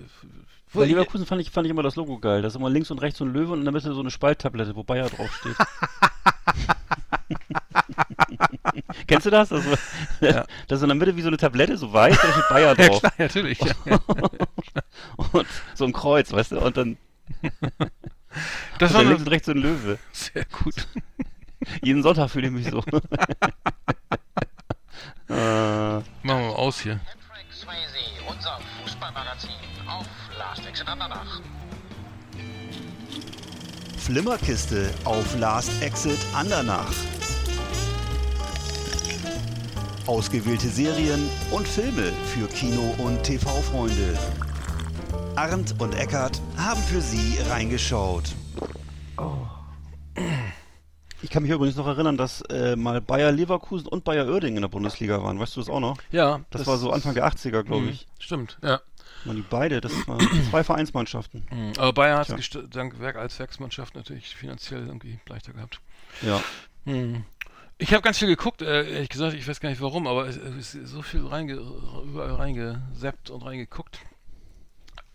Bei 0.74 0.86
Leverkusen 0.86 1.26
fand 1.26 1.42
ich, 1.42 1.52
fand 1.52 1.66
ich 1.68 1.72
immer 1.72 1.84
das 1.84 1.96
Logo 1.96 2.18
geil. 2.20 2.42
Da 2.42 2.48
ist 2.48 2.56
immer 2.56 2.70
links 2.70 2.92
und 2.92 3.00
rechts 3.00 3.20
so 3.20 3.26
ein 3.26 3.34
Löwe 3.34 3.54
und 3.54 3.60
in 3.60 3.66
der 3.66 3.72
Mitte 3.74 3.94
so 3.94 4.00
eine 4.02 4.12
Spalttablette, 4.12 4.76
wo 4.76 4.84
Bayer 4.84 5.10
draufsteht. 5.10 5.56
Kennst 9.08 9.26
du 9.26 9.30
das? 9.30 9.50
Das, 9.50 9.66
ist- 9.66 9.80
Ja. 10.22 10.46
das 10.68 10.80
ist 10.80 10.84
in 10.84 10.90
der 10.90 10.96
Mitte 10.96 11.16
wie 11.16 11.22
so 11.22 11.28
eine 11.28 11.38
Tablette, 11.38 11.78
so 11.78 11.92
weiß, 11.94 12.18
da 12.22 12.32
steht 12.32 12.50
Bayer 12.50 12.76
ja, 12.78 12.88
drauf. 12.88 13.00
klar, 13.00 13.14
natürlich. 13.18 13.60
Ja. 13.60 13.74
und 15.32 15.48
so 15.76 15.86
ein 15.86 15.94
Kreuz, 15.94 16.32
weißt 16.32 16.54
du? 16.54 16.60
Und 16.60 16.78
dann 16.78 16.98
Das 18.80 18.92
und 18.92 18.98
war 18.98 19.04
dann 19.04 19.08
links 19.10 19.22
und 19.24 19.28
rechts 19.30 19.46
so 19.46 19.52
ein 19.54 19.58
Löwe. 19.60 20.00
sehr 20.12 20.46
gut. 20.46 20.88
Jeden 21.82 22.04
Sonntag 22.04 22.30
fühle 22.30 22.48
ich 22.48 22.54
mich 22.54 22.70
so. 22.70 22.80
äh, 25.30 25.96
Machen 25.96 26.04
wir 26.24 26.36
mal 26.36 26.56
aus 26.56 26.80
hier. 26.82 27.00
Patrick 27.06 27.52
Swayze, 27.54 27.98
unser 28.28 28.60
Fußballmagazin 28.84 29.52
auf 29.88 30.08
Last 30.38 30.66
Exit 30.66 30.88
Andernach. 30.88 31.42
Flimmerkiste 33.98 34.92
auf 35.04 35.38
Last 35.40 35.82
Exit 35.82 36.20
Andernach. 36.34 36.92
Ausgewählte 40.08 40.68
Serien 40.68 41.28
und 41.52 41.68
Filme 41.68 42.12
für 42.34 42.48
Kino- 42.48 42.94
und 43.00 43.24
TV-Freunde. 43.24 44.18
Arndt 45.36 45.76
und 45.80 45.96
Eckart 45.96 46.40
haben 46.58 46.82
für 46.84 47.02
Sie 47.02 47.40
reingeschaut. 47.50 48.36
Ich 51.22 51.30
kann 51.30 51.44
mich 51.44 51.52
übrigens 51.52 51.76
noch 51.76 51.88
erinnern, 51.88 52.18
dass 52.18 52.42
äh, 52.50 52.76
mal 52.76 53.02
Bayer 53.02 53.32
Leverkusen 53.32 53.88
und 53.88 54.04
Bayer 54.04 54.28
Oerding 54.28 54.56
in 54.56 54.62
der 54.62 54.70
Bundesliga 54.70 55.22
waren. 55.24 55.40
Weißt 55.40 55.56
du 55.56 55.62
das 55.62 55.70
auch 55.70 55.80
noch? 55.80 55.98
Ja, 56.12 56.42
Das, 56.50 56.68
war 56.68 56.78
so 56.78 56.92
Anfang 56.92 57.14
der 57.14 57.26
80er, 57.28 57.64
glaube 57.64 57.84
Mhm, 57.86 57.90
ich. 57.90 58.08
Stimmt, 58.20 58.58
ja. 58.62 58.80
Waren 59.26 59.38
die 59.38 59.46
beide, 59.50 59.82
das 59.82 59.92
waren 60.08 60.20
zwei 60.50 60.64
Vereinsmannschaften. 60.64 61.46
Mhm. 61.52 61.74
Aber 61.78 61.94
Bayern 61.94 62.20
hat 62.20 62.30
es 62.30 62.50
dank 62.70 63.00
Werk 63.00 63.16
als 63.16 63.40
Werksmannschaft 63.40 63.96
natürlich 63.96 64.36
finanziell 64.36 64.86
irgendwie 64.86 65.20
leichter 65.28 65.54
gehabt. 65.54 65.80
Ja. 66.22 66.42
Hm. 66.86 67.24
Ich 67.78 67.92
habe 67.92 68.02
ganz 68.04 68.20
viel 68.20 68.28
geguckt, 68.30 68.62
äh, 68.62 68.90
ehrlich 68.90 69.10
gesagt, 69.10 69.34
ich 69.34 69.46
weiß 69.48 69.60
gar 69.60 69.70
nicht 69.70 69.82
warum, 69.82 70.08
aber 70.08 70.28
es, 70.28 70.38
ist 70.38 70.88
so 70.88 71.02
viel 71.02 71.26
reinge, 71.26 71.56
überall 72.06 72.36
reingesappt 72.36 73.30
und 73.32 73.42
reingeguckt. 73.44 74.00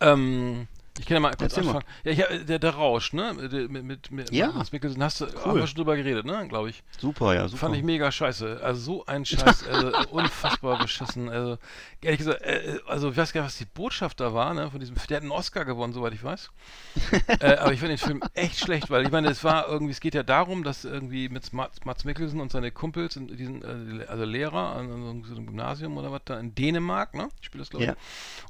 Ähm, 0.01 0.67
ich 1.01 1.07
kann 1.07 1.15
ja 1.15 1.21
mal 1.21 1.31
kurz 1.31 1.57
Erzähl 1.57 1.65
mal. 1.65 1.77
anfangen. 1.77 1.95
Ja, 2.05 2.13
ich 2.13 2.21
hab, 2.21 2.47
der, 2.47 2.59
der 2.59 2.71
Rausch, 2.75 3.15
ne? 3.15 3.35
Der, 3.49 3.69
mit, 3.71 3.85
mit, 3.85 4.11
mit 4.11 4.33
Ja. 4.33 4.53
Mikkelsen 4.71 5.03
hast 5.03 5.23
du 5.23 5.27
haben 5.27 5.59
wir 5.59 5.67
schon 5.67 5.77
drüber 5.77 5.97
geredet, 5.97 6.27
ne? 6.27 6.47
Glaube 6.47 6.69
ich. 6.69 6.83
Super, 6.99 7.35
ja, 7.35 7.49
super. 7.49 7.61
Fand 7.61 7.77
ich 7.77 7.83
mega 7.83 8.13
scheiße. 8.13 8.61
Also 8.63 8.81
so 8.81 9.07
ein 9.07 9.25
Scheiß, 9.25 9.67
also 9.67 9.93
unfassbar 10.11 10.79
beschissen. 10.79 11.31
Also 11.31 11.57
ehrlich 12.03 12.19
gesagt, 12.19 12.43
äh, 12.43 12.81
also 12.87 13.11
ich 13.11 13.17
weiß 13.17 13.33
gar 13.33 13.41
nicht, 13.41 13.49
was 13.49 13.57
die 13.57 13.65
Botschaft 13.65 14.21
da 14.21 14.35
war, 14.35 14.53
ne? 14.53 14.71
Von 14.71 14.79
diesem, 14.79 14.95
der 15.09 15.17
hat 15.17 15.23
einen 15.23 15.33
Oscar 15.33 15.65
gewonnen, 15.65 15.95
soweit 15.95 16.13
ich 16.13 16.23
weiß. 16.23 16.51
äh, 17.41 17.57
aber 17.57 17.73
ich 17.73 17.81
finde 17.81 17.97
den 17.97 17.99
Film 17.99 18.23
echt 18.35 18.59
schlecht, 18.59 18.91
weil 18.91 19.03
ich 19.03 19.11
meine, 19.11 19.31
es 19.31 19.43
war 19.43 19.69
irgendwie, 19.69 19.93
es 19.93 20.01
geht 20.01 20.15
ja 20.15 20.23
darum, 20.23 20.65
dass 20.65 20.85
irgendwie 20.85 21.31
mit 21.31 21.51
Mats, 21.55 21.83
Mats 21.87 22.05
Mikkelsen 22.05 22.41
und 22.41 22.53
seine 22.53 22.71
Kumpels, 22.73 23.19
diesen, 23.19 23.63
äh, 23.63 24.05
also 24.05 24.25
Lehrer 24.25 24.77
an, 24.77 24.93
an 24.93 25.25
so 25.25 25.35
einem 25.35 25.47
Gymnasium 25.47 25.97
oder 25.97 26.13
was 26.13 26.23
da 26.27 26.39
in 26.39 26.55
Dänemark, 26.55 27.15
ne? 27.15 27.31
Ich 27.41 27.47
spiele 27.47 27.63
das 27.63 27.71
glaube 27.71 27.85
ich. 27.85 27.89
Ja. 27.89 27.97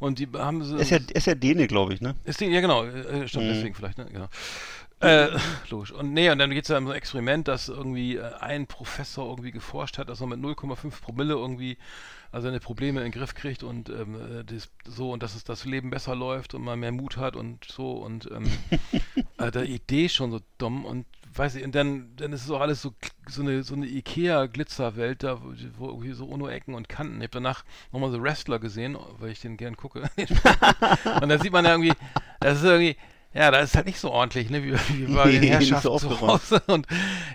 Und 0.00 0.18
die 0.18 0.28
haben 0.34 0.64
so. 0.64 0.76
Ist 0.76 0.90
ja, 0.90 0.98
ist 1.12 1.26
ja 1.26 1.36
Däne, 1.36 1.68
glaube 1.68 1.94
ich, 1.94 2.00
ne? 2.00 2.16
Ist 2.24 2.39
die, 2.40 2.46
ja 2.46 2.60
genau, 2.60 2.84
äh, 2.84 3.28
stimmt, 3.28 3.46
Mhm. 3.46 3.48
deswegen 3.48 3.74
vielleicht, 3.74 3.98
ne? 3.98 4.06
Genau. 4.10 4.28
Äh, 5.00 5.28
logisch. 5.70 5.92
Und 5.92 6.12
nee, 6.12 6.30
und 6.30 6.38
dann 6.38 6.50
geht 6.50 6.64
es 6.64 6.68
ja 6.68 6.78
um 6.78 6.84
so 6.86 6.92
ein 6.92 6.96
Experiment, 6.96 7.48
dass 7.48 7.68
irgendwie 7.68 8.16
äh, 8.16 8.32
ein 8.40 8.66
Professor 8.66 9.28
irgendwie 9.30 9.50
geforscht 9.50 9.98
hat, 9.98 10.08
dass 10.10 10.20
er 10.20 10.26
mit 10.26 10.40
0,5 10.40 11.00
Promille 11.00 11.34
irgendwie 11.34 11.78
also 12.32 12.46
seine 12.48 12.60
Probleme 12.60 13.00
in 13.00 13.06
den 13.06 13.12
Griff 13.12 13.34
kriegt 13.34 13.62
und 13.62 13.88
ähm, 13.90 14.14
äh, 14.40 14.44
das, 14.44 14.68
so 14.86 15.12
und 15.12 15.22
dass 15.22 15.34
es 15.34 15.44
das 15.44 15.64
Leben 15.64 15.90
besser 15.90 16.14
läuft 16.14 16.54
und 16.54 16.62
man 16.62 16.78
mehr 16.80 16.92
Mut 16.92 17.16
hat 17.16 17.36
und 17.36 17.64
so 17.64 17.92
und 17.92 18.30
ähm, 18.30 18.50
äh, 19.38 19.50
der 19.50 19.64
Idee 19.64 20.06
ist 20.06 20.14
schon 20.14 20.30
so 20.30 20.40
dumm 20.58 20.84
und 20.84 21.06
weiß 21.34 21.54
ich, 21.56 21.64
und 21.64 21.74
dann, 21.76 22.10
dann 22.16 22.32
ist 22.32 22.44
es 22.44 22.50
auch 22.50 22.60
alles 22.60 22.82
so, 22.82 22.92
so 23.28 23.42
eine, 23.42 23.62
so 23.62 23.74
eine 23.74 23.86
Ikea-Glitzerwelt, 23.86 25.22
da, 25.22 25.40
wo- 25.42 25.54
wo 25.78 25.86
irgendwie 25.86 26.12
so 26.12 26.26
ohne 26.26 26.50
Ecken 26.50 26.74
und 26.74 26.88
Kanten. 26.88 27.18
Ich 27.18 27.22
habe 27.28 27.30
danach 27.34 27.64
nochmal 27.92 28.10
so 28.10 28.20
Wrestler 28.20 28.58
gesehen, 28.58 28.96
weil 29.18 29.30
ich 29.30 29.40
den 29.40 29.56
gern 29.56 29.76
gucke. 29.76 30.10
und 31.22 31.28
da 31.28 31.38
sieht 31.38 31.52
man 31.52 31.64
ja 31.64 31.70
irgendwie, 31.70 31.92
das 32.40 32.58
ist 32.58 32.64
irgendwie, 32.64 32.96
ja, 33.32 33.52
da 33.52 33.60
ist 33.60 33.76
halt 33.76 33.86
nicht 33.86 34.00
so 34.00 34.10
ordentlich, 34.10 34.50
ne, 34.50 34.64
wie, 34.64 34.72
wie 34.72 35.14
bei 35.14 35.30
den 35.30 35.42
Herrschaften 35.44 35.82
so 35.82 35.98
zu. 35.98 36.20
Hause. 36.20 36.60
Und 36.66 36.88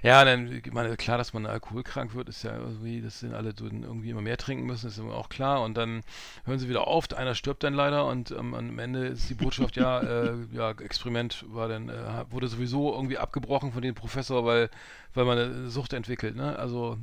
ja, 0.04 0.26
dann, 0.26 0.52
ich 0.52 0.74
meine, 0.74 0.98
klar, 0.98 1.18
dass 1.18 1.32
man 1.34 1.46
alkoholkrank 1.46 2.16
wird, 2.16 2.28
ist 2.28 2.44
ja 2.44 2.58
irgendwie, 2.58 3.02
dass 3.02 3.22
sind 3.22 3.34
alle 3.34 3.54
so 3.58 3.66
irgendwie 3.66 4.10
immer 4.10 4.22
mehr 4.22 4.36
trinken 4.36 4.66
müssen, 4.66 4.88
ist 4.88 4.98
immer 4.98 5.16
auch 5.16 5.30
klar. 5.30 5.62
Und 5.62 5.78
dann 5.78 6.04
hören 6.44 6.60
sie 6.60 6.68
wieder 6.68 6.86
auf, 6.88 7.14
einer 7.14 7.34
stirbt 7.34 7.64
dann 7.64 7.74
leider 7.74 8.08
und 8.08 8.32
ähm, 8.32 8.54
am 8.54 8.78
Ende 8.78 9.08
ist 9.08 9.30
die 9.30 9.36
Botschaft, 9.36 9.78
ja, 9.78 10.02
äh, 10.02 10.34
ja, 10.52 10.72
Experiment 10.72 11.46
war 11.48 11.70
dann, 11.70 11.88
äh, 11.88 12.26
wurde 12.30 12.50
sowieso 12.50 12.94
irgendwie 12.94 13.18
abgebrochen 13.18 13.72
von 13.72 13.82
dem 13.82 13.96
Professor, 13.96 14.44
weil, 14.44 14.70
weil 15.14 15.24
man 15.24 15.38
eine 15.38 15.70
Sucht 15.70 15.94
entwickelt, 15.94 16.36
ne? 16.36 16.60
Also 16.60 16.98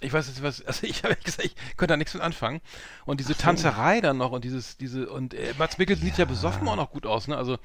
ich 0.00 0.12
weiß 0.12 0.28
jetzt 0.28 0.42
was, 0.42 0.62
also 0.66 0.86
ich 0.86 1.04
habe 1.04 1.16
gesagt, 1.16 1.44
ich 1.44 1.54
könnte 1.76 1.92
da 1.92 1.96
nichts 1.96 2.14
mit 2.14 2.22
anfangen. 2.22 2.60
Und 3.04 3.20
diese 3.20 3.34
Tanzerei 3.34 4.00
dann 4.00 4.18
noch 4.18 4.32
und 4.32 4.44
dieses, 4.44 4.76
diese, 4.76 5.08
und 5.08 5.34
äh, 5.34 5.54
Mats 5.58 5.78
Mikkelsen 5.78 6.04
sieht 6.06 6.18
ja 6.18 6.24
besoffen 6.24 6.68
auch 6.68 6.76
noch 6.76 6.90
gut 6.90 7.06
aus, 7.06 7.28
ne? 7.28 7.36
Also 7.36 7.58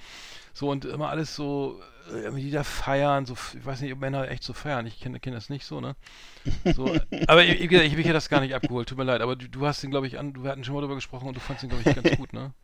so 0.53 0.69
und 0.69 0.85
immer 0.85 1.09
alles 1.09 1.35
so, 1.35 1.81
äh, 2.11 2.19
irgendwie 2.19 2.43
die 2.43 2.51
da 2.51 2.63
feiern, 2.63 3.25
so, 3.25 3.33
ich 3.33 3.65
weiß 3.65 3.81
nicht, 3.81 3.93
ob 3.93 3.99
Männer 3.99 4.29
echt 4.29 4.43
so 4.43 4.53
feiern, 4.53 4.85
ich 4.85 4.99
kenne 4.99 5.19
kenn 5.19 5.33
das 5.33 5.49
nicht 5.49 5.65
so, 5.65 5.81
ne? 5.81 5.95
So, 6.75 6.95
aber 7.27 7.43
ich, 7.43 7.67
gesagt, 7.67 7.87
ich 7.87 7.93
habe 7.93 8.03
hier 8.03 8.13
das 8.13 8.29
gar 8.29 8.41
nicht 8.41 8.53
abgeholt, 8.53 8.87
tut 8.87 8.97
mir 8.97 9.03
leid, 9.03 9.21
aber 9.21 9.35
du, 9.35 9.47
du 9.47 9.65
hast 9.65 9.83
ihn, 9.83 9.91
glaube 9.91 10.07
ich, 10.07 10.19
an, 10.19 10.43
wir 10.43 10.51
hatten 10.51 10.63
schon 10.63 10.75
mal 10.75 10.81
darüber 10.81 10.95
gesprochen 10.95 11.27
und 11.27 11.35
du 11.35 11.39
fandest 11.39 11.63
ihn, 11.63 11.69
glaube 11.69 11.89
ich, 11.89 11.95
ganz 11.95 12.17
gut, 12.17 12.33
ne? 12.33 12.53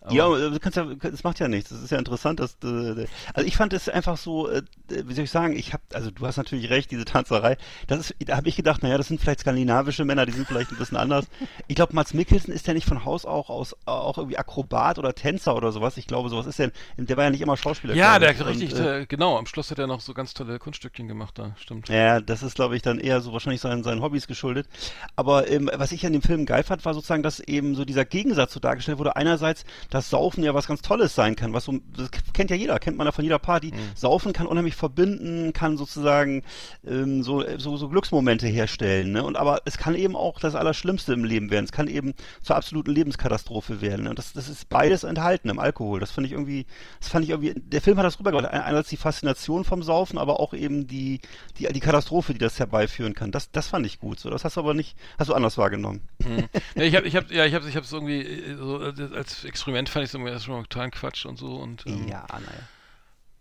Aber- 0.00 0.14
ja, 0.14 0.28
du 0.50 0.58
kannst 0.60 0.76
ja, 0.76 0.84
das 0.84 1.24
macht 1.24 1.38
ja 1.38 1.48
nichts. 1.48 1.70
Das 1.70 1.82
ist 1.82 1.90
ja 1.90 1.98
interessant, 1.98 2.40
dass 2.40 2.56
also 2.62 3.46
ich 3.46 3.56
fand 3.56 3.72
es 3.72 3.88
einfach 3.88 4.16
so, 4.16 4.48
äh, 4.48 4.62
wie 4.88 5.14
soll 5.14 5.24
ich 5.24 5.30
sagen, 5.30 5.56
ich 5.56 5.72
habe, 5.72 5.82
also 5.92 6.10
du 6.10 6.26
hast 6.26 6.36
natürlich 6.36 6.70
recht, 6.70 6.90
diese 6.90 7.04
Tanzerei. 7.04 7.56
Das 7.86 7.98
ist, 8.00 8.14
da 8.26 8.36
habe 8.36 8.48
ich 8.48 8.56
gedacht, 8.56 8.82
naja, 8.82 8.96
das 8.96 9.08
sind 9.08 9.20
vielleicht 9.20 9.40
skandinavische 9.40 10.04
Männer, 10.04 10.26
die 10.26 10.32
sind 10.32 10.46
vielleicht 10.46 10.70
ein 10.70 10.78
bisschen 10.78 10.96
anders. 10.96 11.26
Ich 11.66 11.76
glaube, 11.76 11.94
Mats 11.94 12.14
Mikkelsen 12.14 12.52
ist 12.52 12.66
ja 12.66 12.74
nicht 12.74 12.86
von 12.86 13.04
Haus 13.04 13.24
auch 13.24 13.50
aus 13.50 13.76
auch 13.86 14.18
irgendwie 14.18 14.38
Akrobat 14.38 14.98
oder 14.98 15.14
Tänzer 15.14 15.56
oder 15.56 15.72
sowas. 15.72 15.96
Ich 15.96 16.06
glaube, 16.06 16.28
sowas 16.28 16.46
ist 16.46 16.58
ja, 16.58 16.68
der 16.96 17.16
war 17.16 17.24
ja 17.24 17.30
nicht 17.30 17.40
immer 17.40 17.56
Schauspieler. 17.56 17.94
ja, 17.94 18.18
der 18.18 18.30
richtig, 18.46 18.72
Und, 18.74 18.80
äh, 18.80 19.06
genau, 19.06 19.36
am 19.38 19.46
Schluss 19.46 19.70
hat 19.70 19.78
er 19.78 19.86
noch 19.86 20.00
so 20.00 20.14
ganz 20.14 20.34
tolle 20.34 20.58
Kunststückchen 20.58 21.08
gemacht 21.08 21.38
da, 21.38 21.54
stimmt. 21.58 21.88
Ja, 21.88 22.20
das 22.20 22.42
ist, 22.42 22.54
glaube 22.54 22.76
ich, 22.76 22.82
dann 22.82 22.98
eher 22.98 23.20
so 23.20 23.32
wahrscheinlich 23.32 23.60
seinen, 23.60 23.82
seinen 23.82 24.02
Hobbys 24.02 24.26
geschuldet. 24.26 24.68
Aber 25.16 25.50
ähm, 25.50 25.70
was 25.74 25.92
ich 25.92 26.04
an 26.06 26.12
dem 26.12 26.22
Film 26.22 26.46
geil 26.46 26.62
fand, 26.62 26.84
war 26.84 26.94
sozusagen, 26.94 27.22
dass 27.22 27.40
eben 27.40 27.74
so 27.74 27.84
dieser 27.84 28.04
Gegensatz 28.04 28.52
so 28.52 28.60
dargestellt 28.60 28.98
wurde. 28.98 29.16
Einerseits, 29.16 29.64
dass 29.90 30.10
Saufen 30.10 30.42
ja 30.44 30.54
was 30.54 30.66
ganz 30.66 30.82
Tolles 30.82 31.14
sein 31.14 31.36
kann, 31.36 31.52
was 31.52 31.64
so, 31.64 31.78
das 31.96 32.10
kennt 32.32 32.50
ja 32.50 32.56
jeder, 32.56 32.78
kennt 32.78 32.96
man 32.96 33.06
ja 33.06 33.12
von 33.12 33.24
jeder 33.24 33.38
Party. 33.38 33.72
Saufen 33.94 34.32
kann 34.32 34.46
unheimlich 34.46 34.76
verbinden, 34.76 35.52
kann 35.52 35.76
sozusagen 35.76 36.42
ähm, 36.86 37.22
so, 37.22 37.44
so, 37.58 37.76
so 37.76 37.88
Glücksmomente 37.88 38.46
herstellen. 38.46 39.12
Ne? 39.12 39.22
Und 39.22 39.36
aber 39.36 39.62
es 39.64 39.78
kann 39.78 39.94
eben 39.94 40.16
auch 40.16 40.40
das 40.40 40.54
Allerschlimmste 40.54 41.12
im 41.12 41.24
Leben 41.24 41.50
werden. 41.50 41.64
Es 41.64 41.72
kann 41.72 41.88
eben 41.88 42.14
zur 42.42 42.56
absoluten 42.56 42.90
Lebenskatastrophe 42.90 43.80
werden. 43.80 44.04
Ne? 44.04 44.10
Und 44.10 44.18
das, 44.18 44.32
das 44.32 44.48
ist 44.48 44.68
beides 44.68 45.04
enthalten 45.04 45.48
im 45.48 45.58
Alkohol. 45.58 46.00
Das 46.00 46.10
finde 46.10 46.26
ich 46.26 46.32
irgendwie, 46.32 46.66
das 47.00 47.08
fand 47.08 47.24
ich 47.24 47.30
irgendwie, 47.30 47.54
der 47.54 47.80
Film 47.80 47.98
hat 47.98 48.04
das 48.04 48.18
rübergebracht. 48.18 48.52
Einerseits 48.52 48.88
die 48.88 48.96
Faszination 48.96 49.64
vom 49.64 49.82
Saufen, 49.82 50.18
aber 50.18 50.40
auch 50.40 50.54
eben 50.54 50.86
die, 50.86 51.20
die, 51.58 51.66
die 51.72 51.80
Katastrophe, 51.80 52.32
die 52.32 52.38
das 52.38 52.58
herbeiführen 52.58 53.14
kann. 53.14 53.30
Das, 53.30 53.50
das 53.50 53.68
fand 53.68 53.86
ich 53.86 54.00
gut. 54.00 54.20
So, 54.20 54.30
das 54.30 54.44
hast 54.44 54.56
du 54.56 54.60
aber 54.60 54.74
nicht, 54.74 54.96
hast 55.18 55.28
du 55.28 55.34
anders 55.34 55.58
wahrgenommen. 55.58 56.00
Hm. 56.22 56.48
Ja, 56.74 56.82
ich 56.82 56.96
habe, 56.96 57.06
ich 57.06 57.16
habe, 57.16 57.34
ja, 57.34 57.44
ich 57.44 57.54
ich 57.54 57.76
habe 57.76 57.84
es 57.84 57.92
irgendwie 57.92 58.20
äh, 58.20 58.56
so 58.56 58.82
äh, 58.82 59.16
als 59.16 59.44
Experiment 59.44 59.77
fand 59.86 60.06
ich 60.06 60.14
erst 60.14 60.44
schon 60.44 60.54
mal 60.54 60.62
totalen 60.62 60.90
Quatsch 60.90 61.26
und 61.26 61.38
so 61.38 61.56
und. 61.56 61.86
Ähm, 61.86 62.08
Ja, 62.08 62.26
naja. 62.30 62.44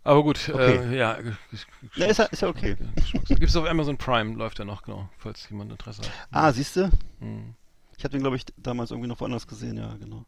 Aber 0.04 0.24
gut, 0.24 0.50
Okay. 0.54 0.78
äh, 0.78 0.98
ja. 0.98 1.18
Ja, 1.96 2.06
ist 2.06 2.18
ja, 2.20 2.26
ist 2.26 2.42
ja 2.42 2.48
okay. 2.48 2.78
Gibt 3.28 3.44
es 3.44 3.56
auf 3.58 3.68
Amazon 3.68 3.98
Prime, 3.98 4.36
läuft 4.36 4.58
er 4.60 4.66
noch, 4.66 4.84
genau, 4.84 5.10
falls 5.18 5.50
jemand 5.50 5.72
Interesse 5.72 6.02
hat. 6.04 6.12
Ah, 6.32 6.52
siehst 6.54 6.78
du? 6.78 6.90
Hm. 7.20 7.54
Ich 7.98 8.04
habe 8.06 8.12
den, 8.14 8.22
glaube 8.22 8.38
ich, 8.38 8.46
damals 8.58 8.92
irgendwie 8.92 9.10
noch 9.10 9.20
woanders 9.20 9.48
gesehen, 9.48 9.78
ja, 9.78 9.94
genau. 10.00 10.24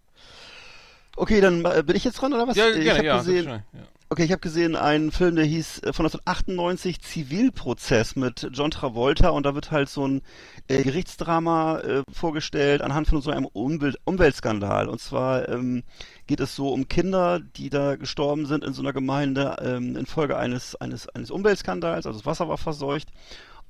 Okay, 1.16 1.40
dann 1.40 1.64
äh, 1.64 1.84
bin 1.86 1.96
ich 1.96 2.04
jetzt 2.04 2.16
dran, 2.16 2.34
oder 2.34 2.48
was? 2.48 2.58
Ja, 2.58 2.68
ich 2.70 2.84
gerne, 2.84 3.06
ja. 3.06 3.18
gesehen, 3.20 3.46
ja. 3.48 3.64
Okay, 4.12 4.24
ich 4.24 4.32
habe 4.32 4.40
gesehen 4.40 4.76
einen 4.76 5.12
Film, 5.12 5.36
der 5.36 5.46
hieß 5.46 5.84
äh, 5.84 5.94
von 5.94 6.08
1998 6.08 7.00
Zivilprozess 7.00 8.16
mit 8.16 8.50
John 8.54 8.72
Travolta 8.72 9.30
und 9.30 9.46
da 9.46 9.54
wird 9.54 9.70
halt 9.70 9.88
so 9.88 10.08
ein 10.08 10.24
äh, 10.68 10.82
Gerichtsdrama 10.82 11.80
äh, 11.82 12.04
vorgestellt 12.12 12.82
anhand 12.82 13.08
von 13.08 13.22
so 13.22 13.30
einem 13.30 13.46
Umwelt 13.46 13.98
Umweltskandal. 14.06 14.90
Und 14.90 15.00
zwar 15.00 15.48
ähm, 15.48 15.84
geht 16.26 16.40
es 16.40 16.56
so 16.56 16.74
um 16.74 16.88
Kinder, 16.88 17.40
die 17.40 17.70
da 17.70 17.98
gestorben 17.98 18.48
sind 18.48 18.64
in 18.64 18.74
so 18.74 18.82
einer 18.82 18.94
Gemeinde 18.94 19.58
ähm, 19.62 19.96
infolge 19.96 20.38
eines, 20.38 20.76
eines, 20.76 21.08
eines 21.10 21.30
Umweltskandals, 21.30 22.08
also 22.08 22.18
das 22.18 22.26
Wasser 22.26 22.50
war 22.50 22.58
verseucht. 22.58 23.10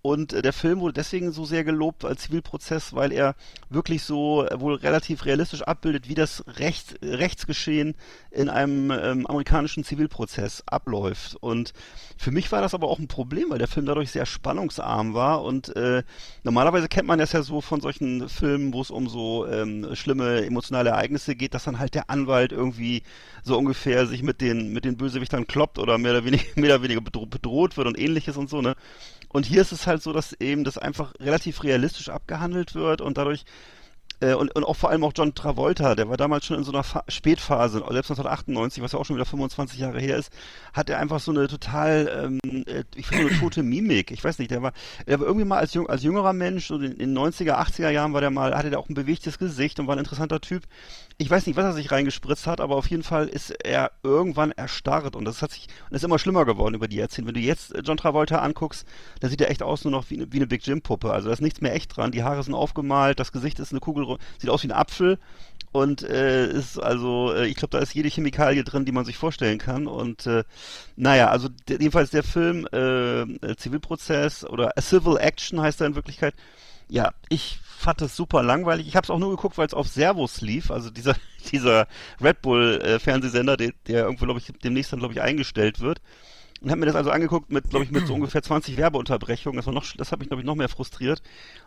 Und 0.02 0.34
äh, 0.34 0.42
der 0.42 0.54
Film 0.54 0.80
wurde 0.80 0.94
deswegen 0.94 1.32
so 1.32 1.46
sehr 1.46 1.64
gelobt 1.64 2.06
als 2.06 2.22
Zivilprozess, 2.22 2.94
weil 2.94 3.12
er 3.12 3.36
wirklich 3.70 4.04
so 4.04 4.46
äh, 4.46 4.60
wohl 4.60 4.76
relativ 4.76 5.26
realistisch 5.26 5.62
abbildet, 5.64 6.08
wie 6.08 6.16
das 6.16 6.44
Recht, 6.48 7.00
Rechtsgeschehen 7.02 7.96
in 8.32 8.50
einem 8.50 8.92
ähm, 8.92 9.28
amerikanischen 9.28 9.84
Zivilprozess 9.84 10.64
abläuft. 10.66 11.36
Und 11.36 11.74
für 12.18 12.32
mich 12.32 12.52
war 12.52 12.62
das 12.62 12.74
aber 12.74 12.88
auch 12.88 13.00
ein 13.00 13.08
Problem, 13.08 13.50
weil 13.50 13.60
der 13.60 13.68
Film 13.68 13.86
dadurch 13.86 14.12
sehr 14.12 14.26
spannungsarm 14.26 15.14
war. 15.14 15.44
Und 15.44 15.76
äh, 15.76 16.04
normalerweise 16.44 16.88
kennt 16.88 17.08
man 17.08 17.20
das 17.20 17.34
ja 17.34 17.42
so 17.42 17.60
von 17.60 17.82
solchen 17.82 18.30
Filmen, 18.30 18.74
wo 18.74 18.82
es 18.82 18.92
um 18.92 19.10
so 19.10 19.48
ähm, 19.48 19.96
schlimme 19.96 20.46
emotionale 20.46 20.92
Ereignisse 20.92 21.36
geht, 21.36 21.54
dass 21.54 21.66
dann 21.66 21.80
halt 21.80 21.94
der 21.94 22.10
Anwalt 22.10 22.54
irgendwie 22.54 23.04
so 23.44 23.58
ungefähr 23.58 24.06
sich 24.08 24.24
mit 24.24 24.40
den, 24.40 24.72
mit 24.72 24.86
den 24.86 24.96
Bösewichtern 24.96 25.48
kloppt 25.48 25.78
oder 25.78 25.98
mehr 25.98 26.12
oder 26.12 26.26
weniger, 26.26 26.44
mehr 26.56 26.76
oder 26.76 26.84
weniger 26.84 27.02
bedroht 27.02 27.76
wird 27.76 27.88
und 27.88 28.00
ähnliches 28.00 28.38
und 28.38 28.50
so, 28.50 28.62
ne? 28.62 28.76
Und 29.30 29.46
hier 29.46 29.62
ist 29.62 29.72
es 29.72 29.88
halt 29.88 30.02
so, 30.02 30.12
dass 30.12 30.34
eben 30.34 30.64
das 30.64 30.78
einfach 30.78 31.14
relativ 31.20 31.64
realistisch 31.64 32.10
abgehandelt 32.10 32.76
wird 32.76 33.02
und 33.02 33.18
dadurch 33.18 33.46
äh, 34.22 34.34
und, 34.34 34.54
und 34.56 34.64
auch 34.64 34.76
vor 34.76 34.90
allem 34.90 35.04
auch 35.04 35.14
John 35.16 35.34
Travolta, 35.34 35.96
der 35.96 36.10
war 36.10 36.18
damals 36.18 36.46
schon 36.46 36.58
in 36.58 36.64
so 36.64 36.72
einer 36.72 36.84
Fa 36.84 37.04
Spätphase, 37.08 37.80
selbst 37.80 38.12
1998, 38.12 38.84
was 38.84 38.92
ja 38.92 39.00
auch 39.00 39.06
schon 39.06 39.16
wieder 39.16 39.26
25 39.26 39.80
Jahre 39.80 40.00
her 40.00 40.18
ist, 40.18 40.32
hat 40.74 40.90
er 40.90 41.00
einfach 41.00 41.20
so 41.20 41.32
eine 41.32 41.48
total, 41.48 42.40
ähm, 42.44 42.64
äh, 42.66 42.84
ich 42.96 43.08
finde 43.08 43.28
eine 43.28 43.40
tote 43.40 43.64
Mimik. 43.64 44.12
Ich 44.12 44.24
weiß 44.24 44.40
nicht, 44.40 44.52
der 44.52 44.62
war, 44.62 44.74
der 45.08 45.20
war 45.20 45.28
irgendwie 45.28 45.46
mal 45.46 45.60
als, 45.60 45.74
jüng, 45.74 45.88
als 45.88 46.04
jüngerer 46.04 46.34
Mensch, 46.34 46.68
so 46.68 46.76
in 46.76 46.98
den 46.98 47.18
90er, 47.18 47.54
80er 47.54 47.90
Jahren 47.90 48.14
war 48.14 48.22
der 48.22 48.32
mal, 48.32 48.56
hatte 48.56 48.70
der 48.70 48.80
auch 48.80 48.90
ein 48.90 48.96
bewegtes 48.96 49.38
Gesicht 49.40 49.80
und 49.80 49.88
war 49.88 49.96
ein 49.96 50.00
interessanter 50.00 50.42
Typ. 50.42 50.64
Ich 51.22 51.30
weiß 51.30 51.48
nicht, 51.48 51.58
was 51.58 51.66
er 51.66 51.74
sich 51.74 51.92
reingespritzt 51.92 52.48
hat, 52.48 52.62
aber 52.62 52.78
auf 52.78 52.90
jeden 52.90 53.04
Fall 53.04 53.28
ist 53.28 53.50
er 53.50 53.92
irgendwann 54.04 54.52
erstarrt 54.52 55.18
und 55.18 55.26
das 55.26 55.42
hat 55.42 55.52
sich, 55.52 55.68
und 55.90 55.96
ist 55.98 56.06
immer 56.06 56.18
schlimmer 56.18 56.46
geworden 56.46 56.76
über 56.76 56.88
die 56.88 56.96
Jahrzehnte. 56.96 57.28
Wenn 57.28 57.34
du 57.34 57.46
jetzt 57.46 57.74
John 57.84 57.98
Travolta 57.98 58.38
anguckst, 58.38 58.88
da 59.20 59.28
sieht 59.28 59.42
er 59.42 59.52
echt 59.52 59.62
aus 59.62 59.84
nur 59.84 59.92
noch 59.92 60.10
wie 60.10 60.16
eine, 60.16 60.32
wie 60.32 60.38
eine 60.38 60.48
Big 60.48 60.66
Jim 60.66 60.82
Puppe. 60.82 61.12
Also 61.12 61.28
da 61.28 61.34
ist 61.34 61.42
nichts 61.42 61.60
mehr 61.60 61.76
echt 61.76 61.98
dran. 61.98 62.14
Die 62.14 62.24
Haare 62.24 62.42
sind 62.42 62.54
aufgemalt, 62.54 63.20
das 63.20 63.34
Gesicht 63.34 63.60
ist 63.60 63.74
eine 63.74 63.82
Kugel 63.82 64.18
sieht 64.38 64.50
aus 64.50 64.64
wie 64.64 64.70
ein 64.70 64.72
Apfel 64.72 65.20
und 65.74 66.04
äh, 66.04 66.48
ist 66.48 66.80
also, 66.80 67.34
äh, 67.34 67.48
ich 67.48 67.56
glaube, 67.56 67.78
da 67.78 67.80
ist 67.80 67.94
jede 67.94 68.08
Chemikalie 68.08 68.64
drin, 68.64 68.86
die 68.86 68.94
man 68.94 69.04
sich 69.04 69.18
vorstellen 69.18 69.58
kann. 69.58 69.88
Und 69.88 70.26
äh, 70.26 70.46
naja, 70.96 71.28
also 71.30 71.50
jedenfalls 71.68 72.12
der 72.12 72.24
Film 72.24 72.66
äh, 72.72 73.56
Zivilprozess 73.58 74.46
oder 74.46 74.78
A 74.78 74.82
Civil 74.82 75.18
Action 75.18 75.60
heißt 75.60 75.82
er 75.82 75.88
in 75.88 75.96
Wirklichkeit. 75.96 76.34
Ja, 76.90 77.14
ich 77.30 77.60
fand 77.64 78.02
das 78.02 78.16
super 78.16 78.44
langweilig. 78.44 78.88
Ich 78.88 78.96
habe 78.96 79.06
es 79.06 79.10
auch 79.10 79.20
nur 79.20 79.30
geguckt, 79.30 79.58
weil 79.58 79.68
es 79.68 79.74
auf 79.74 79.88
Servus 79.88 80.42
lief, 80.42 80.72
also 80.72 80.90
dieser 80.90 81.16
dieser 81.52 81.88
Red 82.22 82.42
Bull 82.42 82.82
äh, 82.84 83.00
der, 83.00 83.74
der 83.88 84.04
irgendwo 84.04 84.26
glaube 84.26 84.40
ich 84.40 84.52
demnächst 84.64 84.92
dann 84.92 85.00
glaube 85.00 85.14
ich 85.14 85.22
eingestellt 85.22 85.80
wird 85.80 86.02
und 86.62 86.70
habe 86.70 86.80
mir 86.80 86.88
das 86.88 86.96
also 86.96 87.12
angeguckt 87.12 87.52
mit, 87.52 87.70
glaube 87.70 87.86
ich, 87.86 87.92
mit 87.92 88.06
so 88.06 88.14
ungefähr 88.14 88.42
20 88.42 88.76
Werbeunterbrechungen. 88.76 89.58
Das 89.58 89.66
war 89.66 89.74
noch, 89.74 89.86
das 89.96 90.12
hat 90.12 90.20
mich, 90.20 90.28
glaube 90.28 90.42
ich, 90.42 90.46
noch 90.46 90.56
mehr 90.56 90.68
frustriert. 90.68 91.22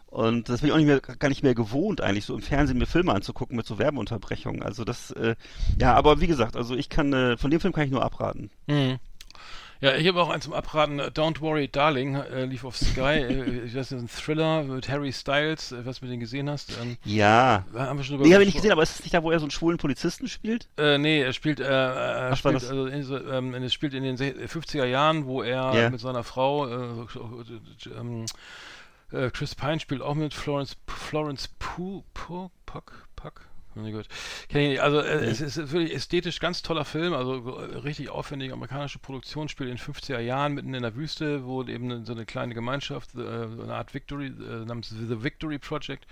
Und 0.07 0.49
das 0.49 0.61
bin 0.61 0.69
ich 0.69 0.73
auch 0.75 0.77
nicht 0.77 0.87
mehr, 0.87 1.01
gar 1.01 1.29
nicht 1.29 1.43
mehr 1.43 1.55
gewohnt, 1.55 2.03
eigentlich 2.03 2.27
so 2.27 2.35
im 2.35 2.43
Fernsehen 2.43 2.79
mir 2.79 2.87
Filme 2.87 3.15
anzugucken 3.15 3.57
mit 3.57 3.67
so 3.67 3.79
Werbeunterbrechungen. 3.79 4.63
Also 4.63 4.85
das, 4.85 5.11
äh, 5.13 5.35
ja, 5.79 5.95
aber 5.95 6.21
wie 6.21 6.27
gesagt, 6.27 6.57
also 6.57 6.75
ich 6.75 6.91
kann, 6.91 7.13
äh, 7.15 7.37
von 7.39 7.51
dem 7.51 7.61
Film 7.61 7.73
kann 7.73 7.85
ich 7.85 7.91
nur 7.91 8.05
abraten. 8.05 8.51
Mhm. 8.67 8.99
Ja, 9.83 9.97
ich 9.97 10.07
habe 10.07 10.23
auch 10.23 10.31
eins 10.31 10.45
zum 10.45 10.53
Abraten. 10.53 11.01
Don't 11.01 11.41
Worry 11.41 11.67
Darling 11.67 12.15
äh, 12.15 12.45
lief 12.45 12.65
auf 12.65 12.77
Sky. 12.77 13.19
äh, 13.19 13.69
das 13.75 13.91
ist 13.91 14.01
ein 14.01 14.09
Thriller 14.09 14.63
mit 14.63 14.89
Harry 14.89 15.13
Styles, 15.13 15.73
äh, 15.73 15.85
was 15.85 15.99
du 15.99 16.07
den 16.07 16.21
gesehen 16.21 16.49
hast. 16.49 16.71
Ähm, 16.81 16.97
ja. 17.05 17.65
Haben 17.75 17.99
wir 17.99 18.05
schon 18.05 18.21
nee, 18.21 18.33
habe 18.33 18.45
ich 18.45 18.47
nicht 18.47 18.55
gesehen, 18.55 18.71
aber 18.71 18.85
ist 18.85 18.95
es 18.95 19.03
nicht 19.03 19.13
da, 19.13 19.25
wo 19.25 19.33
er 19.33 19.41
so 19.41 19.45
einen 19.45 19.51
schwulen 19.51 19.79
Polizisten 19.79 20.29
spielt? 20.29 20.69
Äh, 20.79 20.99
nee, 20.99 21.21
er 21.21 21.33
spielt, 21.33 21.59
äh, 21.59 21.65
er 21.65 22.31
Ach, 22.31 22.37
spielt, 22.37 22.55
also 22.55 22.87
in, 22.87 23.03
so, 23.03 23.19
ähm, 23.19 23.55
es 23.55 23.75
spielt 23.75 23.95
in 23.95 24.05
den 24.05 24.17
50er 24.17 24.85
Jahren, 24.85 25.27
wo 25.27 25.43
er 25.43 25.75
yeah. 25.75 25.91
mit 25.91 25.99
seiner 25.99 26.23
Frau, 26.23 26.69
äh, 26.69 27.07
ähm, 27.99 28.27
äh, 29.11 29.31
Chris 29.31 29.57
Pine 29.57 29.81
spielt 29.81 30.01
auch 30.01 30.15
mit 30.15 30.33
Florence, 30.33 30.77
Florence 30.87 31.49
Pugh, 31.59 32.05
Puck, 32.15 32.53
Puck, 32.67 33.49
gut. 33.75 34.07
Also 34.81 35.01
äh, 35.01 35.25
es 35.25 35.41
ist 35.41 35.57
wirklich 35.57 35.95
ästhetisch 35.95 36.41
ganz 36.41 36.63
toller 36.63 36.85
Film, 36.85 37.15
also 37.15 37.59
äh, 37.59 37.77
richtig 37.79 38.11
aufwendige 38.11 38.53
amerikanische 38.53 38.99
Produktion, 38.99 39.49
spielt 39.49 39.71
in 39.71 39.79
50er 39.79 40.19
Jahren 40.21 40.55
mitten 40.55 40.75
in 40.75 40.83
der 40.83 40.95
Wüste, 40.95 41.45
wo 41.45 41.63
eben 41.65 42.05
so 42.05 42.13
eine 42.13 42.27
kleine 42.27 42.55
Gemeinschaft, 42.55 43.15
äh, 43.15 43.21
eine 43.21 43.75
Art 43.75 43.95
Victory, 43.95 44.27
äh, 44.27 44.65
namens 44.65 44.91
The 44.91 45.23
Victory 45.23 45.59
Project, 45.59 46.07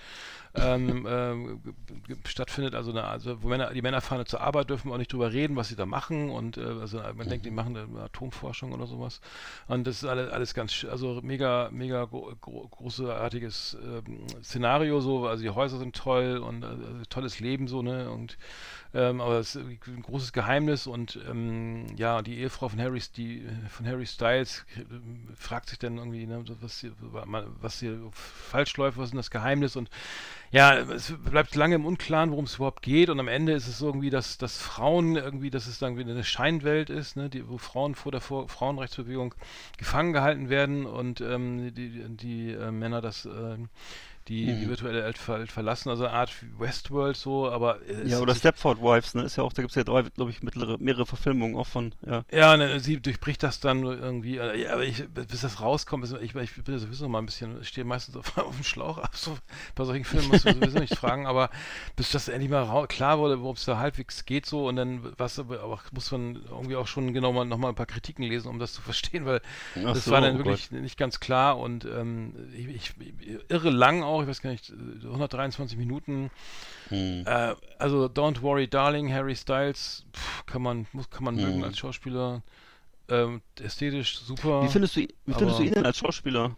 ähm, 0.54 1.06
äh, 2.08 2.28
stattfindet. 2.28 2.74
Also, 2.74 2.90
eine, 2.90 3.04
also 3.04 3.42
wo 3.42 3.48
Männer, 3.48 3.72
die 3.72 3.82
Männer 3.82 4.00
fahren 4.00 4.24
zur 4.26 4.40
Arbeit, 4.40 4.70
dürfen 4.70 4.90
auch 4.92 4.98
nicht 4.98 5.12
drüber 5.12 5.32
reden, 5.32 5.56
was 5.56 5.68
sie 5.68 5.76
da 5.76 5.86
machen. 5.86 6.30
Und 6.30 6.56
äh, 6.56 6.62
also 6.62 7.00
man 7.14 7.28
denkt, 7.28 7.46
die 7.46 7.50
machen 7.50 7.76
Atomforschung 7.98 8.72
oder 8.72 8.86
sowas. 8.86 9.20
Und 9.68 9.86
das 9.86 10.02
ist 10.02 10.08
alles, 10.08 10.30
alles 10.30 10.54
ganz, 10.54 10.86
also 10.90 11.20
mega, 11.22 11.68
mega 11.72 12.04
gro 12.04 12.32
gro 12.40 12.68
großartiges 12.68 13.76
ähm, 13.82 14.26
Szenario. 14.42 15.00
So, 15.00 15.26
also 15.26 15.42
die 15.42 15.50
Häuser 15.50 15.78
sind 15.78 15.94
toll 15.94 16.38
und 16.38 16.64
tolles 17.10 17.40
Leben 17.40 17.49
so 17.68 17.82
ne? 17.82 18.10
Und 18.10 18.36
ähm, 18.92 19.20
aber 19.20 19.38
es 19.38 19.54
ist 19.54 19.62
ein 19.86 20.02
großes 20.02 20.32
Geheimnis 20.32 20.88
und 20.88 21.20
ähm, 21.28 21.86
ja, 21.96 22.22
die 22.22 22.38
Ehefrau 22.38 22.68
von 22.68 22.80
Harry, 22.80 23.00
die, 23.16 23.46
von 23.68 23.86
Harry 23.86 24.04
Styles 24.04 24.64
äh, 24.76 24.82
fragt 25.36 25.68
sich 25.68 25.78
dann 25.78 25.98
irgendwie, 25.98 26.26
ne, 26.26 26.42
was, 26.60 26.80
hier, 26.80 26.92
was 27.60 27.78
hier 27.78 28.00
falsch 28.12 28.76
läuft, 28.76 28.98
was 28.98 29.06
ist 29.06 29.10
denn 29.12 29.18
das 29.18 29.30
Geheimnis? 29.30 29.76
Und 29.76 29.90
ja, 30.50 30.74
es 30.74 31.14
bleibt 31.24 31.54
lange 31.54 31.76
im 31.76 31.86
Unklaren, 31.86 32.32
worum 32.32 32.46
es 32.46 32.56
überhaupt 32.56 32.82
geht. 32.82 33.10
Und 33.10 33.20
am 33.20 33.28
Ende 33.28 33.52
ist 33.52 33.68
es 33.68 33.80
irgendwie, 33.80 34.10
dass, 34.10 34.38
dass 34.38 34.58
Frauen 34.58 35.14
irgendwie, 35.14 35.50
dass 35.50 35.68
es 35.68 35.78
dann 35.78 35.96
wieder 35.96 36.10
eine 36.10 36.24
Scheinwelt 36.24 36.90
ist, 36.90 37.14
ne, 37.14 37.30
die, 37.30 37.48
wo 37.48 37.58
Frauen 37.58 37.94
vor 37.94 38.10
der 38.10 38.20
vor 38.20 38.48
Frauenrechtsbewegung 38.48 39.36
gefangen 39.78 40.12
gehalten 40.12 40.48
werden 40.48 40.84
und 40.84 41.20
ähm, 41.20 41.72
die, 41.72 42.08
die 42.08 42.50
äh, 42.50 42.72
Männer 42.72 43.00
das 43.00 43.24
äh, 43.24 43.56
die, 44.30 44.46
mhm. 44.46 44.60
die 44.60 44.68
virtuelle 44.68 45.02
Welt 45.02 45.18
ver 45.18 45.44
verlassen, 45.48 45.90
also 45.90 46.04
eine 46.04 46.14
Art 46.14 46.32
Westworld 46.56 47.16
so, 47.16 47.50
aber 47.50 47.78
ja 48.04 48.20
oder 48.20 48.34
Stepford 48.34 48.80
Wives, 48.80 49.14
ne, 49.14 49.22
ist 49.22 49.36
ja 49.36 49.42
auch, 49.42 49.52
da 49.52 49.62
gibt 49.62 49.72
es 49.72 49.74
ja 49.74 49.82
drei, 49.82 50.02
glaube 50.02 50.30
ich, 50.30 50.44
mittlere, 50.44 50.78
mehrere 50.78 51.04
Verfilmungen 51.04 51.56
auch 51.56 51.66
von, 51.66 51.92
ja. 52.06 52.22
Ja, 52.30 52.56
ne, 52.56 52.78
sie 52.78 53.00
durchbricht 53.00 53.42
das 53.42 53.58
dann 53.58 53.82
irgendwie, 53.82 54.38
äh, 54.38 54.62
ja, 54.62 54.74
aber 54.74 54.84
ich, 54.84 55.04
bis 55.08 55.40
das 55.40 55.60
rauskommt, 55.60 56.08
ich, 56.22 56.34
ich 56.36 56.62
bin 56.62 56.78
sowieso 56.78 57.08
mal 57.08 57.18
ein 57.18 57.26
bisschen, 57.26 57.60
ich 57.60 57.68
stehe 57.68 57.84
meistens 57.84 58.16
auf, 58.16 58.38
auf 58.38 58.54
dem 58.54 58.62
Schlauch, 58.62 58.98
ab, 58.98 59.16
so, 59.16 59.36
bei 59.74 59.84
solchen 59.84 60.04
Filmen 60.04 60.28
musst 60.28 60.44
du 60.44 60.52
sowieso 60.52 60.78
nicht 60.78 60.94
fragen, 60.94 61.26
aber 61.26 61.50
bis 61.96 62.12
das 62.12 62.28
endlich 62.28 62.50
mal 62.50 62.86
klar 62.86 63.18
wurde, 63.18 63.40
worum 63.40 63.56
es 63.56 63.64
da 63.64 63.78
halbwegs 63.78 64.24
geht 64.26 64.46
so 64.46 64.68
und 64.68 64.76
dann 64.76 65.12
was 65.18 65.40
aber 65.40 65.80
muss 65.90 66.12
man 66.12 66.36
irgendwie 66.48 66.76
auch 66.76 66.86
schon 66.86 67.12
genau 67.12 67.32
mal 67.32 67.44
nochmal 67.44 67.72
ein 67.72 67.74
paar 67.74 67.86
Kritiken 67.86 68.24
lesen, 68.24 68.48
um 68.48 68.60
das 68.60 68.74
zu 68.74 68.80
verstehen, 68.80 69.26
weil 69.26 69.40
Ach 69.74 69.94
das 69.94 70.04
so, 70.04 70.12
war 70.12 70.20
dann 70.20 70.36
oh 70.36 70.38
wirklich 70.38 70.70
Gott. 70.70 70.80
nicht 70.80 70.96
ganz 70.96 71.18
klar 71.18 71.58
und 71.58 71.84
ähm, 71.84 72.34
ich, 72.54 72.68
ich, 72.68 72.94
irre 73.48 73.70
lang 73.70 74.02
auch, 74.02 74.19
ich 74.22 74.28
weiß 74.28 74.42
gar 74.42 74.50
nicht, 74.50 74.70
123 74.70 75.78
Minuten. 75.78 76.30
Hm. 76.88 77.24
Äh, 77.26 77.54
also 77.78 78.06
Don't 78.06 78.42
Worry 78.42 78.68
Darling, 78.68 79.12
Harry 79.12 79.36
Styles, 79.36 80.04
pff, 80.14 80.46
kann 80.46 80.62
man, 80.62 80.86
muss, 80.92 81.10
kann 81.10 81.24
man 81.24 81.36
hm. 81.36 81.44
mögen 81.44 81.64
als 81.64 81.78
Schauspieler. 81.78 82.42
Ähm, 83.08 83.42
ästhetisch 83.60 84.18
super. 84.18 84.62
Wie 84.62 84.68
findest 84.68 84.96
du, 84.96 85.00
wie 85.00 85.34
findest 85.34 85.58
du 85.58 85.62
ihn 85.64 85.72
denn 85.72 85.86
als 85.86 85.98
Schauspieler? 85.98 86.54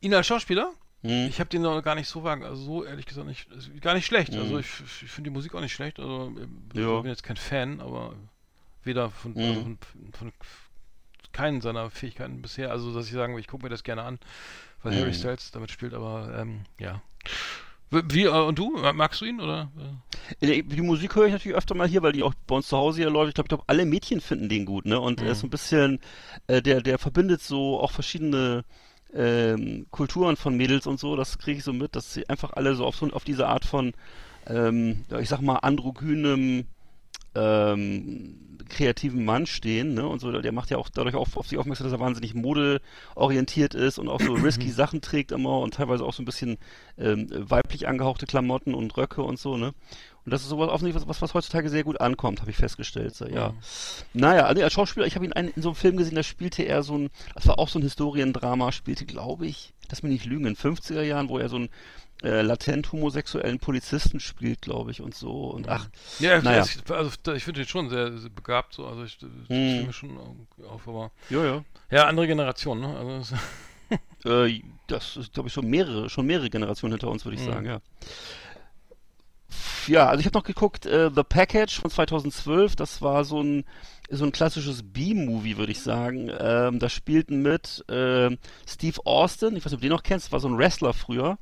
Ihn 0.00 0.14
als 0.14 0.26
Schauspieler? 0.26 0.72
Hm. 1.02 1.28
Ich 1.28 1.40
habe 1.40 1.50
den 1.50 1.62
noch 1.62 1.80
gar 1.82 1.94
nicht 1.94 2.08
so 2.08 2.24
wagen, 2.24 2.44
also 2.44 2.62
so 2.62 2.84
ehrlich 2.84 3.06
gesagt 3.06 3.26
nicht, 3.26 3.48
gar 3.80 3.94
nicht 3.94 4.06
schlecht. 4.06 4.34
Also 4.34 4.54
hm. 4.54 4.60
ich, 4.60 5.02
ich 5.02 5.10
finde 5.10 5.30
die 5.30 5.34
Musik 5.34 5.54
auch 5.54 5.60
nicht 5.60 5.72
schlecht. 5.72 5.98
Also 5.98 6.32
ich 6.36 6.74
bin 6.74 7.06
jetzt 7.06 7.22
kein 7.22 7.36
Fan, 7.36 7.80
aber 7.80 8.14
weder 8.84 9.10
von, 9.10 9.34
hm. 9.34 9.42
also 9.42 9.60
von, 9.62 9.78
von, 9.78 10.12
von 10.12 10.32
keinen 11.32 11.60
seiner 11.60 11.90
Fähigkeiten 11.90 12.42
bisher. 12.42 12.70
Also 12.70 12.94
dass 12.94 13.06
ich 13.06 13.12
sagen 13.12 13.34
will, 13.34 13.40
ich 13.40 13.48
gucke 13.48 13.64
mir 13.64 13.70
das 13.70 13.84
gerne 13.84 14.02
an 14.02 14.18
weil 14.82 14.94
Harry 14.96 15.08
mhm. 15.08 15.14
Styles 15.14 15.50
damit 15.50 15.70
spielt, 15.70 15.94
aber 15.94 16.34
ähm, 16.38 16.60
ja. 16.78 17.02
Wie, 17.90 18.24
äh, 18.24 18.28
und 18.28 18.58
du? 18.58 18.76
Magst 18.94 19.20
du 19.20 19.24
ihn, 19.24 19.40
oder? 19.40 19.70
Die, 20.40 20.62
die 20.62 20.80
Musik 20.80 21.16
höre 21.16 21.26
ich 21.26 21.32
natürlich 21.32 21.56
öfter 21.56 21.74
mal 21.74 21.88
hier, 21.88 22.02
weil 22.02 22.12
die 22.12 22.22
auch 22.22 22.34
bei 22.46 22.54
uns 22.54 22.68
zu 22.68 22.76
Hause 22.76 23.00
hier 23.00 23.10
läuft. 23.10 23.30
Ich 23.30 23.34
glaube, 23.34 23.48
glaub, 23.48 23.64
alle 23.66 23.84
Mädchen 23.84 24.20
finden 24.20 24.48
den 24.48 24.64
gut, 24.64 24.86
ne? 24.86 25.00
Und 25.00 25.20
mhm. 25.20 25.26
er 25.26 25.32
ist 25.32 25.40
so 25.40 25.48
ein 25.48 25.50
bisschen, 25.50 25.98
äh, 26.46 26.62
der, 26.62 26.82
der 26.82 26.98
verbindet 26.98 27.42
so 27.42 27.80
auch 27.80 27.90
verschiedene 27.90 28.64
ähm, 29.12 29.86
Kulturen 29.90 30.36
von 30.36 30.56
Mädels 30.56 30.86
und 30.86 31.00
so. 31.00 31.16
Das 31.16 31.38
kriege 31.38 31.58
ich 31.58 31.64
so 31.64 31.72
mit, 31.72 31.96
dass 31.96 32.14
sie 32.14 32.28
einfach 32.28 32.52
alle 32.52 32.76
so 32.76 32.86
auf, 32.86 32.94
so, 32.94 33.08
auf 33.10 33.24
diese 33.24 33.48
Art 33.48 33.64
von, 33.64 33.92
ähm, 34.46 35.04
ich 35.18 35.28
sag 35.28 35.40
mal, 35.40 35.56
androgynem 35.56 36.66
ähm, 37.34 38.49
kreativen 38.70 39.24
Mann 39.24 39.46
stehen, 39.46 39.94
ne? 39.94 40.06
Und 40.06 40.20
so, 40.20 40.32
der 40.32 40.52
macht 40.52 40.70
ja 40.70 40.78
auch 40.78 40.88
dadurch 40.88 41.14
auch 41.14 41.28
auf 41.36 41.46
sich 41.46 41.58
aufmerksam, 41.58 41.84
dass 41.84 41.92
er 41.92 42.00
wahnsinnig 42.00 42.34
modeorientiert 42.34 43.74
ist 43.74 43.98
und 43.98 44.08
auch 44.08 44.20
so 44.20 44.32
risky 44.42 44.70
Sachen 44.70 45.00
trägt 45.00 45.32
immer 45.32 45.58
und 45.58 45.74
teilweise 45.74 46.04
auch 46.04 46.14
so 46.14 46.22
ein 46.22 46.26
bisschen 46.26 46.58
ähm, 46.98 47.28
weiblich 47.30 47.88
angehauchte 47.88 48.26
Klamotten 48.26 48.74
und 48.74 48.96
Röcke 48.96 49.22
und 49.22 49.38
so, 49.38 49.56
ne? 49.56 49.74
Und 50.24 50.32
das 50.32 50.42
ist 50.42 50.48
sowas 50.48 50.68
offensichtlich, 50.68 51.08
was, 51.08 51.22
was 51.22 51.34
heutzutage 51.34 51.70
sehr 51.70 51.82
gut 51.82 52.00
ankommt, 52.00 52.40
habe 52.40 52.50
ich 52.50 52.56
festgestellt. 52.56 53.14
So, 53.14 53.26
ja. 53.26 53.50
Mhm. 53.50 53.56
Naja, 54.20 54.44
also 54.44 54.62
als 54.62 54.72
Schauspieler, 54.72 55.06
ich 55.06 55.14
habe 55.14 55.24
ihn 55.24 55.32
in 55.32 55.62
so 55.62 55.70
einem 55.70 55.76
Film 55.76 55.96
gesehen, 55.96 56.14
da 56.14 56.22
spielte 56.22 56.62
er 56.62 56.82
so 56.82 56.96
ein, 56.96 57.10
das 57.34 57.46
war 57.46 57.58
auch 57.58 57.68
so 57.68 57.78
ein 57.78 57.82
Historiendrama, 57.82 58.70
spielte, 58.72 59.06
glaube 59.06 59.46
ich, 59.46 59.72
das 59.88 60.02
mir 60.02 60.10
nicht 60.10 60.26
lügen, 60.26 60.46
in 60.46 60.56
50er 60.56 61.02
Jahren, 61.02 61.28
wo 61.28 61.38
er 61.38 61.48
so 61.48 61.56
ein 61.56 61.68
äh, 62.22 62.42
latent 62.42 62.92
homosexuellen 62.92 63.58
Polizisten 63.58 64.20
spielt, 64.20 64.62
glaube 64.62 64.90
ich, 64.90 65.00
und 65.00 65.14
so. 65.14 65.50
Und 65.50 65.68
ach, 65.68 65.88
ja, 66.18 66.40
naja. 66.42 66.64
ich, 66.64 66.90
also 66.90 67.10
ich 67.34 67.44
finde 67.44 67.60
ihn 67.60 67.66
schon 67.66 67.88
sehr, 67.88 68.16
sehr, 68.18 68.30
begabt, 68.30 68.74
so, 68.74 68.86
also 68.86 69.04
ich, 69.04 69.18
ich 69.22 69.48
hm. 69.48 69.86
mir 69.86 69.92
schon 69.92 70.18
auf, 70.68 70.86
aber 70.86 71.10
ja, 71.30 71.44
ja. 71.44 71.64
Ja, 71.90 72.04
andere 72.06 72.26
Generation, 72.26 72.80
ne? 72.80 72.96
Also, 72.96 73.36
äh, 74.28 74.62
das 74.86 75.16
ist, 75.16 75.32
glaube 75.32 75.48
ich, 75.48 75.52
schon 75.52 75.66
mehrere, 75.68 76.10
schon 76.10 76.26
mehrere 76.26 76.50
Generationen 76.50 76.92
hinter 76.92 77.08
uns, 77.08 77.24
würde 77.24 77.36
ich 77.36 77.44
hm. 77.44 77.52
sagen, 77.52 77.66
ja. 77.66 77.80
Ja, 79.86 80.08
also 80.08 80.20
ich 80.20 80.26
habe 80.26 80.38
noch 80.38 80.44
geguckt, 80.44 80.86
äh, 80.86 81.10
The 81.12 81.24
Package 81.24 81.80
von 81.80 81.90
2012, 81.90 82.76
das 82.76 83.02
war 83.02 83.24
so 83.24 83.42
ein 83.42 83.64
so 84.12 84.24
ein 84.24 84.32
klassisches 84.32 84.82
B-Movie, 84.82 85.56
würde 85.56 85.70
ich 85.70 85.80
sagen. 85.80 86.30
Ähm, 86.36 86.80
da 86.80 86.88
spielten 86.88 87.42
mit 87.42 87.84
äh, 87.88 88.36
Steve 88.66 88.98
Austin, 89.04 89.56
ich 89.56 89.64
weiß 89.64 89.70
nicht, 89.70 89.74
ob 89.74 89.80
du 89.80 89.86
den 89.86 89.92
noch 89.92 90.02
kennst, 90.02 90.32
war 90.32 90.40
so 90.40 90.48
ein 90.48 90.58
Wrestler 90.58 90.92
früher 90.92 91.38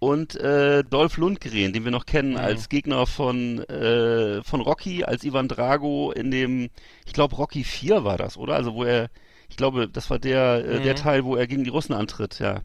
und 0.00 0.34
äh, 0.36 0.82
Dolph 0.82 1.18
Lundgren, 1.18 1.74
den 1.74 1.84
wir 1.84 1.90
noch 1.90 2.06
kennen 2.06 2.30
mhm. 2.30 2.38
als 2.38 2.68
Gegner 2.70 3.06
von 3.06 3.60
äh, 3.68 4.42
von 4.42 4.62
Rocky, 4.62 5.04
als 5.04 5.24
Ivan 5.24 5.46
Drago 5.46 6.10
in 6.10 6.30
dem, 6.30 6.70
ich 7.06 7.12
glaube 7.12 7.36
Rocky 7.36 7.62
4 7.62 8.02
war 8.02 8.16
das, 8.16 8.36
oder? 8.36 8.56
Also 8.56 8.74
wo 8.74 8.82
er, 8.82 9.10
ich 9.50 9.56
glaube, 9.56 9.88
das 9.88 10.08
war 10.08 10.18
der 10.18 10.64
äh, 10.64 10.78
mhm. 10.78 10.82
der 10.82 10.96
Teil, 10.96 11.24
wo 11.24 11.36
er 11.36 11.46
gegen 11.46 11.64
die 11.64 11.70
Russen 11.70 11.92
antritt, 11.92 12.38
ja. 12.40 12.62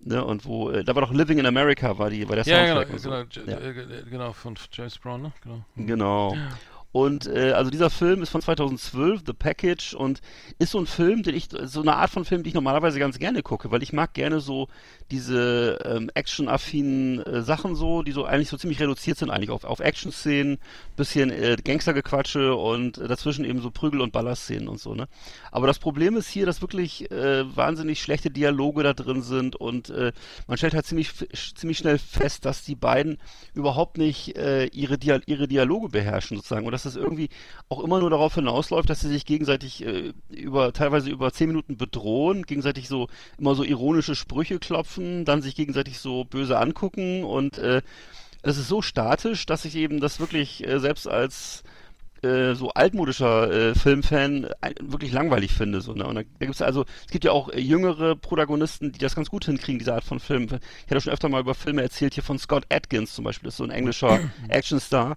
Ne, 0.00 0.22
und 0.22 0.44
wo, 0.44 0.70
äh, 0.70 0.84
da 0.84 0.94
war 0.94 1.02
doch 1.02 1.12
Living 1.12 1.38
in 1.38 1.46
America, 1.46 1.98
war 1.98 2.10
die, 2.10 2.28
war 2.28 2.36
der 2.36 2.44
Soundtrack. 2.44 2.88
Ja, 2.90 2.96
genau, 2.96 3.24
so. 3.30 3.40
genau, 3.40 3.50
ja. 3.50 3.70
Äh, 3.70 4.02
genau, 4.10 4.32
von 4.32 4.54
James 4.70 4.98
Brown, 4.98 5.22
ne? 5.22 5.32
Genau. 5.44 5.64
Genau. 5.76 6.36
Und 6.94 7.26
äh, 7.26 7.50
also 7.50 7.72
dieser 7.72 7.90
Film 7.90 8.22
ist 8.22 8.28
von 8.28 8.40
2012, 8.40 9.22
The 9.26 9.32
Package, 9.32 9.94
und 9.94 10.20
ist 10.60 10.70
so 10.70 10.78
ein 10.78 10.86
Film, 10.86 11.24
den 11.24 11.34
ich, 11.34 11.48
so 11.50 11.80
eine 11.80 11.96
Art 11.96 12.10
von 12.10 12.24
Film, 12.24 12.44
die 12.44 12.50
ich 12.50 12.54
normalerweise 12.54 13.00
ganz 13.00 13.18
gerne 13.18 13.42
gucke, 13.42 13.72
weil 13.72 13.82
ich 13.82 13.92
mag 13.92 14.14
gerne 14.14 14.38
so 14.38 14.68
diese 15.10 15.78
ähm, 15.84 16.10
action-affinen 16.14 17.20
äh, 17.20 17.42
Sachen 17.42 17.74
so, 17.74 18.02
die 18.02 18.12
so 18.12 18.24
eigentlich 18.24 18.48
so 18.48 18.56
ziemlich 18.56 18.80
reduziert 18.80 19.18
sind 19.18 19.30
eigentlich 19.30 19.50
auf, 19.50 19.64
auf 19.64 19.80
Action-Szenen, 19.80 20.58
bisschen 20.96 21.30
äh, 21.30 21.56
Gangstergequatsche 21.62 22.54
und 22.54 22.98
äh, 22.98 23.06
dazwischen 23.06 23.44
eben 23.44 23.60
so 23.60 23.70
Prügel- 23.70 24.00
und 24.00 24.12
Ballerszenen 24.12 24.68
und 24.68 24.80
so, 24.80 24.94
ne? 24.94 25.06
Aber 25.52 25.66
das 25.66 25.78
Problem 25.78 26.16
ist 26.16 26.28
hier, 26.28 26.46
dass 26.46 26.62
wirklich 26.62 27.10
äh, 27.10 27.44
wahnsinnig 27.54 28.00
schlechte 28.00 28.30
Dialoge 28.30 28.82
da 28.82 28.94
drin 28.94 29.22
sind 29.22 29.56
und 29.56 29.90
äh, 29.90 30.12
man 30.46 30.56
stellt 30.56 30.74
halt 30.74 30.86
ziemlich, 30.86 31.12
ziemlich 31.54 31.78
schnell 31.78 31.98
fest, 31.98 32.44
dass 32.44 32.64
die 32.64 32.74
beiden 32.74 33.18
überhaupt 33.52 33.98
nicht 33.98 34.36
äh, 34.36 34.66
ihre, 34.66 34.98
Dia 34.98 35.20
ihre 35.26 35.48
Dialoge 35.48 35.90
beherrschen 35.90 36.38
sozusagen 36.38 36.66
und 36.66 36.72
dass 36.72 36.86
es 36.86 36.96
irgendwie 36.96 37.28
auch 37.68 37.84
immer 37.84 38.00
nur 38.00 38.10
darauf 38.10 38.34
hinausläuft, 38.34 38.88
dass 38.88 39.00
sie 39.00 39.08
sich 39.08 39.26
gegenseitig 39.26 39.84
äh, 39.84 40.12
über, 40.30 40.72
teilweise 40.72 41.10
über 41.10 41.30
zehn 41.32 41.48
Minuten 41.48 41.76
bedrohen, 41.76 42.44
gegenseitig 42.44 42.88
so 42.88 43.08
immer 43.38 43.54
so 43.54 43.64
ironische 43.64 44.14
Sprüche 44.14 44.58
klopfen 44.58 44.93
treffen, 44.94 45.24
dann 45.24 45.42
sich 45.42 45.54
gegenseitig 45.54 45.98
so 45.98 46.24
böse 46.24 46.58
angucken 46.58 47.24
und 47.24 47.58
äh, 47.58 47.82
es 48.42 48.58
ist 48.58 48.68
so 48.68 48.82
statisch, 48.82 49.46
dass 49.46 49.64
ich 49.64 49.74
eben 49.76 50.00
das 50.00 50.20
wirklich 50.20 50.66
äh, 50.66 50.78
selbst 50.78 51.08
als 51.08 51.64
äh, 52.22 52.54
so 52.54 52.70
altmodischer 52.70 53.50
äh, 53.50 53.74
Filmfan 53.74 54.44
äh, 54.44 54.74
wirklich 54.80 55.12
langweilig 55.12 55.52
finde. 55.52 55.80
So, 55.80 55.94
ne? 55.94 56.06
Und 56.06 56.14
da, 56.16 56.22
da 56.22 56.46
gibt's 56.46 56.60
also, 56.60 56.84
es 57.06 57.10
gibt 57.10 57.24
ja 57.24 57.32
auch 57.32 57.48
äh, 57.48 57.60
jüngere 57.60 58.16
Protagonisten, 58.16 58.92
die 58.92 58.98
das 58.98 59.14
ganz 59.14 59.30
gut 59.30 59.46
hinkriegen, 59.46 59.78
diese 59.78 59.94
Art 59.94 60.04
von 60.04 60.20
Film. 60.20 60.44
Ich 60.44 60.90
hatte 60.90 61.00
schon 61.00 61.12
öfter 61.12 61.28
mal 61.28 61.40
über 61.40 61.54
Filme 61.54 61.82
erzählt, 61.82 62.14
hier 62.14 62.22
von 62.22 62.38
Scott 62.38 62.66
Atkins 62.70 63.14
zum 63.14 63.24
Beispiel, 63.24 63.46
das 63.46 63.54
ist 63.54 63.58
so 63.58 63.64
ein 63.64 63.70
englischer 63.70 64.20
Actionstar 64.48 65.16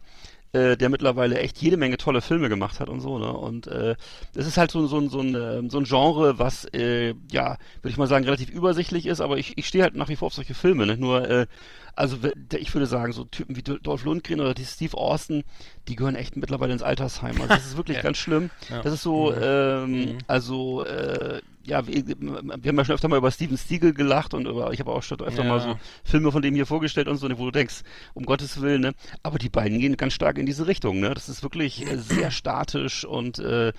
äh, 0.57 0.77
der 0.77 0.89
mittlerweile 0.89 1.39
echt 1.39 1.61
jede 1.61 1.77
Menge 1.77 1.97
tolle 1.97 2.21
Filme 2.21 2.49
gemacht 2.49 2.79
hat 2.79 2.89
und 2.89 2.99
so, 2.99 3.19
ne? 3.19 3.31
Und 3.31 3.67
äh, 3.67 3.95
es 4.35 4.47
ist 4.47 4.57
halt 4.57 4.71
so, 4.71 4.87
so, 4.87 5.07
so, 5.07 5.19
ein, 5.19 5.35
ähm, 5.35 5.69
so 5.69 5.77
ein 5.77 5.83
Genre, 5.83 6.39
was, 6.39 6.65
äh, 6.73 7.13
ja, 7.31 7.57
würde 7.81 7.89
ich 7.89 7.97
mal 7.97 8.07
sagen, 8.07 8.25
relativ 8.25 8.49
übersichtlich 8.49 9.05
ist, 9.05 9.21
aber 9.21 9.37
ich, 9.37 9.57
ich 9.57 9.67
stehe 9.67 9.83
halt 9.83 9.95
nach 9.95 10.09
wie 10.09 10.15
vor 10.15 10.27
auf 10.27 10.33
solche 10.33 10.53
Filme, 10.53 10.85
ne? 10.85 10.97
Nur, 10.97 11.29
äh, 11.29 11.47
also 11.95 12.17
ich 12.55 12.73
würde 12.75 12.85
sagen, 12.85 13.11
so 13.11 13.23
Typen 13.23 13.55
wie 13.55 13.63
Dolph 13.63 14.03
Lundgren 14.03 14.39
oder 14.39 14.53
Steve 14.63 14.95
Austin, 14.95 15.43
die 15.87 15.95
gehören 15.95 16.15
echt 16.15 16.37
mittlerweile 16.37 16.73
ins 16.73 16.83
Altersheim. 16.83 17.35
Also 17.41 17.47
das 17.47 17.65
ist 17.65 17.77
wirklich 17.77 17.97
ja. 17.97 18.03
ganz 18.03 18.17
schlimm. 18.17 18.51
Ja. 18.69 18.83
Das 18.83 18.93
ist 18.93 19.01
so, 19.01 19.31
mhm. 19.31 19.37
ähm, 19.41 19.91
mhm. 19.91 20.17
also 20.27 20.85
äh, 20.85 21.41
ja, 21.67 21.85
wir, 21.85 22.05
wir, 22.07 22.69
haben 22.69 22.77
ja 22.77 22.85
schon 22.85 22.95
öfter 22.95 23.09
mal 23.09 23.17
über 23.17 23.29
Steven 23.29 23.57
Stiegel 23.57 23.93
gelacht 23.93 24.33
und 24.33 24.47
über, 24.47 24.71
ich 24.71 24.79
habe 24.79 24.91
auch 24.91 25.03
schon 25.03 25.19
öfter 25.19 25.43
ja. 25.43 25.49
mal 25.49 25.59
so 25.59 25.77
Filme 26.03 26.31
von 26.31 26.41
dem 26.41 26.55
hier 26.55 26.65
vorgestellt 26.65 27.09
und 27.09 27.17
so, 27.17 27.29
wo 27.37 27.45
du 27.45 27.51
denkst, 27.51 27.81
um 28.13 28.25
Gottes 28.25 28.61
Willen, 28.61 28.81
ne? 28.81 28.93
Aber 29.21 29.37
die 29.37 29.49
beiden 29.49 29.79
gehen 29.79 29.97
ganz 29.97 30.13
stark 30.13 30.37
in 30.37 30.45
diese 30.45 30.65
Richtung, 30.65 31.01
ne? 31.01 31.13
Das 31.13 31.27
ist 31.27 31.43
wirklich 31.43 31.85
äh, 31.85 31.97
sehr 31.97 32.31
statisch 32.31 33.03
und 33.03 33.39
äh, 33.39 33.73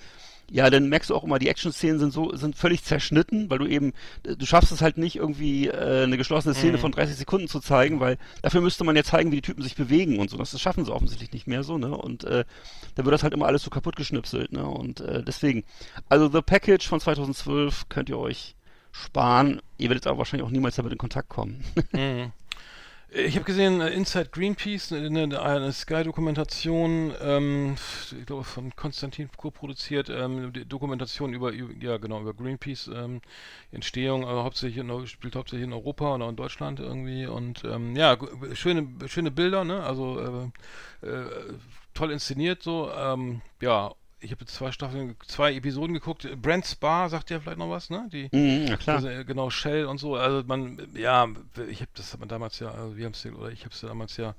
ja, 0.51 0.69
dann 0.69 0.89
merkst 0.89 1.09
du 1.09 1.15
auch 1.15 1.23
immer, 1.23 1.39
die 1.39 1.47
Action-Szenen 1.47 1.99
sind 1.99 2.11
so, 2.11 2.35
sind 2.35 2.55
völlig 2.55 2.83
zerschnitten, 2.83 3.49
weil 3.49 3.59
du 3.59 3.67
eben, 3.67 3.93
du 4.23 4.45
schaffst 4.45 4.71
es 4.71 4.81
halt 4.81 4.97
nicht 4.97 5.15
irgendwie 5.15 5.67
äh, 5.67 6.03
eine 6.03 6.17
geschlossene 6.17 6.53
Szene 6.53 6.77
mhm. 6.77 6.81
von 6.81 6.91
30 6.91 7.15
Sekunden 7.15 7.47
zu 7.47 7.59
zeigen, 7.59 7.99
weil 7.99 8.17
dafür 8.41 8.61
müsste 8.61 8.83
man 8.83 8.95
ja 8.95 9.03
zeigen, 9.03 9.31
wie 9.31 9.37
die 9.37 9.41
Typen 9.41 9.61
sich 9.61 9.75
bewegen 9.75 10.19
und 10.19 10.29
so. 10.29 10.37
Das, 10.37 10.51
das 10.51 10.61
schaffen 10.61 10.85
sie 10.85 10.93
offensichtlich 10.93 11.31
nicht 11.31 11.47
mehr 11.47 11.63
so, 11.63 11.77
ne? 11.77 11.95
Und 11.95 12.23
äh, 12.23 12.45
da 12.95 13.05
wird 13.05 13.13
das 13.13 13.23
halt 13.23 13.33
immer 13.33 13.45
alles 13.45 13.63
so 13.63 13.69
kaputt 13.69 13.95
geschnipselt, 13.95 14.51
ne? 14.51 14.65
Und 14.65 15.01
äh, 15.01 15.23
deswegen, 15.23 15.63
also 16.07 16.29
The 16.29 16.41
Package 16.41 16.87
von 16.87 16.99
2012 16.99 17.89
könnt 17.89 18.09
ihr 18.09 18.17
euch 18.17 18.55
sparen. 18.91 19.61
Ihr 19.77 19.89
werdet 19.89 20.07
aber 20.07 20.19
wahrscheinlich 20.19 20.47
auch 20.47 20.51
niemals 20.51 20.75
damit 20.75 20.91
in 20.91 20.97
Kontakt 20.97 21.29
kommen. 21.29 21.63
mhm. 21.91 22.31
Ich 23.11 23.35
habe 23.35 23.45
gesehen, 23.45 23.81
äh, 23.81 23.89
Inside 23.89 24.29
Greenpeace, 24.31 24.91
eine, 24.93 25.41
eine 25.41 25.71
Sky-Dokumentation, 25.71 27.11
ähm, 27.19 27.75
ich 28.19 28.25
glaube 28.27 28.43
von 28.43 28.75
Konstantin 28.75 29.29
co-produziert, 29.35 30.09
ähm, 30.09 30.53
Dokumentation 30.67 31.33
über, 31.33 31.51
ja 31.51 31.97
genau, 31.97 32.21
über 32.21 32.35
Greenpeace 32.35 32.91
ähm, 32.93 33.21
Entstehung, 33.71 34.25
also 34.27 34.43
hauptsächlich 34.43 34.77
in, 34.77 35.07
spielt 35.07 35.35
hauptsächlich 35.35 35.65
in 35.67 35.73
Europa 35.73 36.13
und 36.13 36.21
auch 36.21 36.29
in 36.29 36.35
Deutschland 36.35 36.79
irgendwie 36.79 37.25
und 37.25 37.63
ähm, 37.63 37.95
ja, 37.95 38.15
schöne, 38.53 38.87
schöne 39.07 39.31
Bilder, 39.31 39.63
ne? 39.63 39.83
Also 39.83 40.51
äh, 41.01 41.07
äh, 41.07 41.53
toll 41.95 42.11
inszeniert 42.11 42.61
so, 42.61 42.91
ähm, 42.91 43.41
ja, 43.59 43.91
ich 44.21 44.31
habe 44.31 44.45
zwei 44.45 44.71
Staffeln, 44.71 45.15
zwei 45.27 45.53
Episoden 45.53 45.93
geguckt. 45.93 46.27
Brent 46.41 46.65
Spa 46.65 47.09
sagt 47.09 47.29
ja 47.29 47.39
vielleicht 47.39 47.57
noch 47.57 47.69
was, 47.69 47.89
ne? 47.89 48.09
Die, 48.11 48.29
mhm, 48.31 48.67
ja 48.67 48.77
klar. 48.77 48.97
Also, 48.97 49.09
genau, 49.25 49.49
Shell 49.49 49.85
und 49.85 49.97
so. 49.97 50.15
Also 50.15 50.43
man, 50.45 50.89
ja, 50.93 51.27
ich 51.69 51.81
habe 51.81 51.91
das 51.95 52.17
damals 52.27 52.59
ja, 52.59 52.71
also 52.71 52.97
wir 52.97 53.05
haben 53.05 53.13
es 53.13 53.23
ja, 53.23 53.31
oder 53.31 53.51
ich 53.51 53.65
habe 53.65 53.73
es 53.73 53.81
ja 53.81 53.87
damals 53.87 54.17
ja 54.17 54.35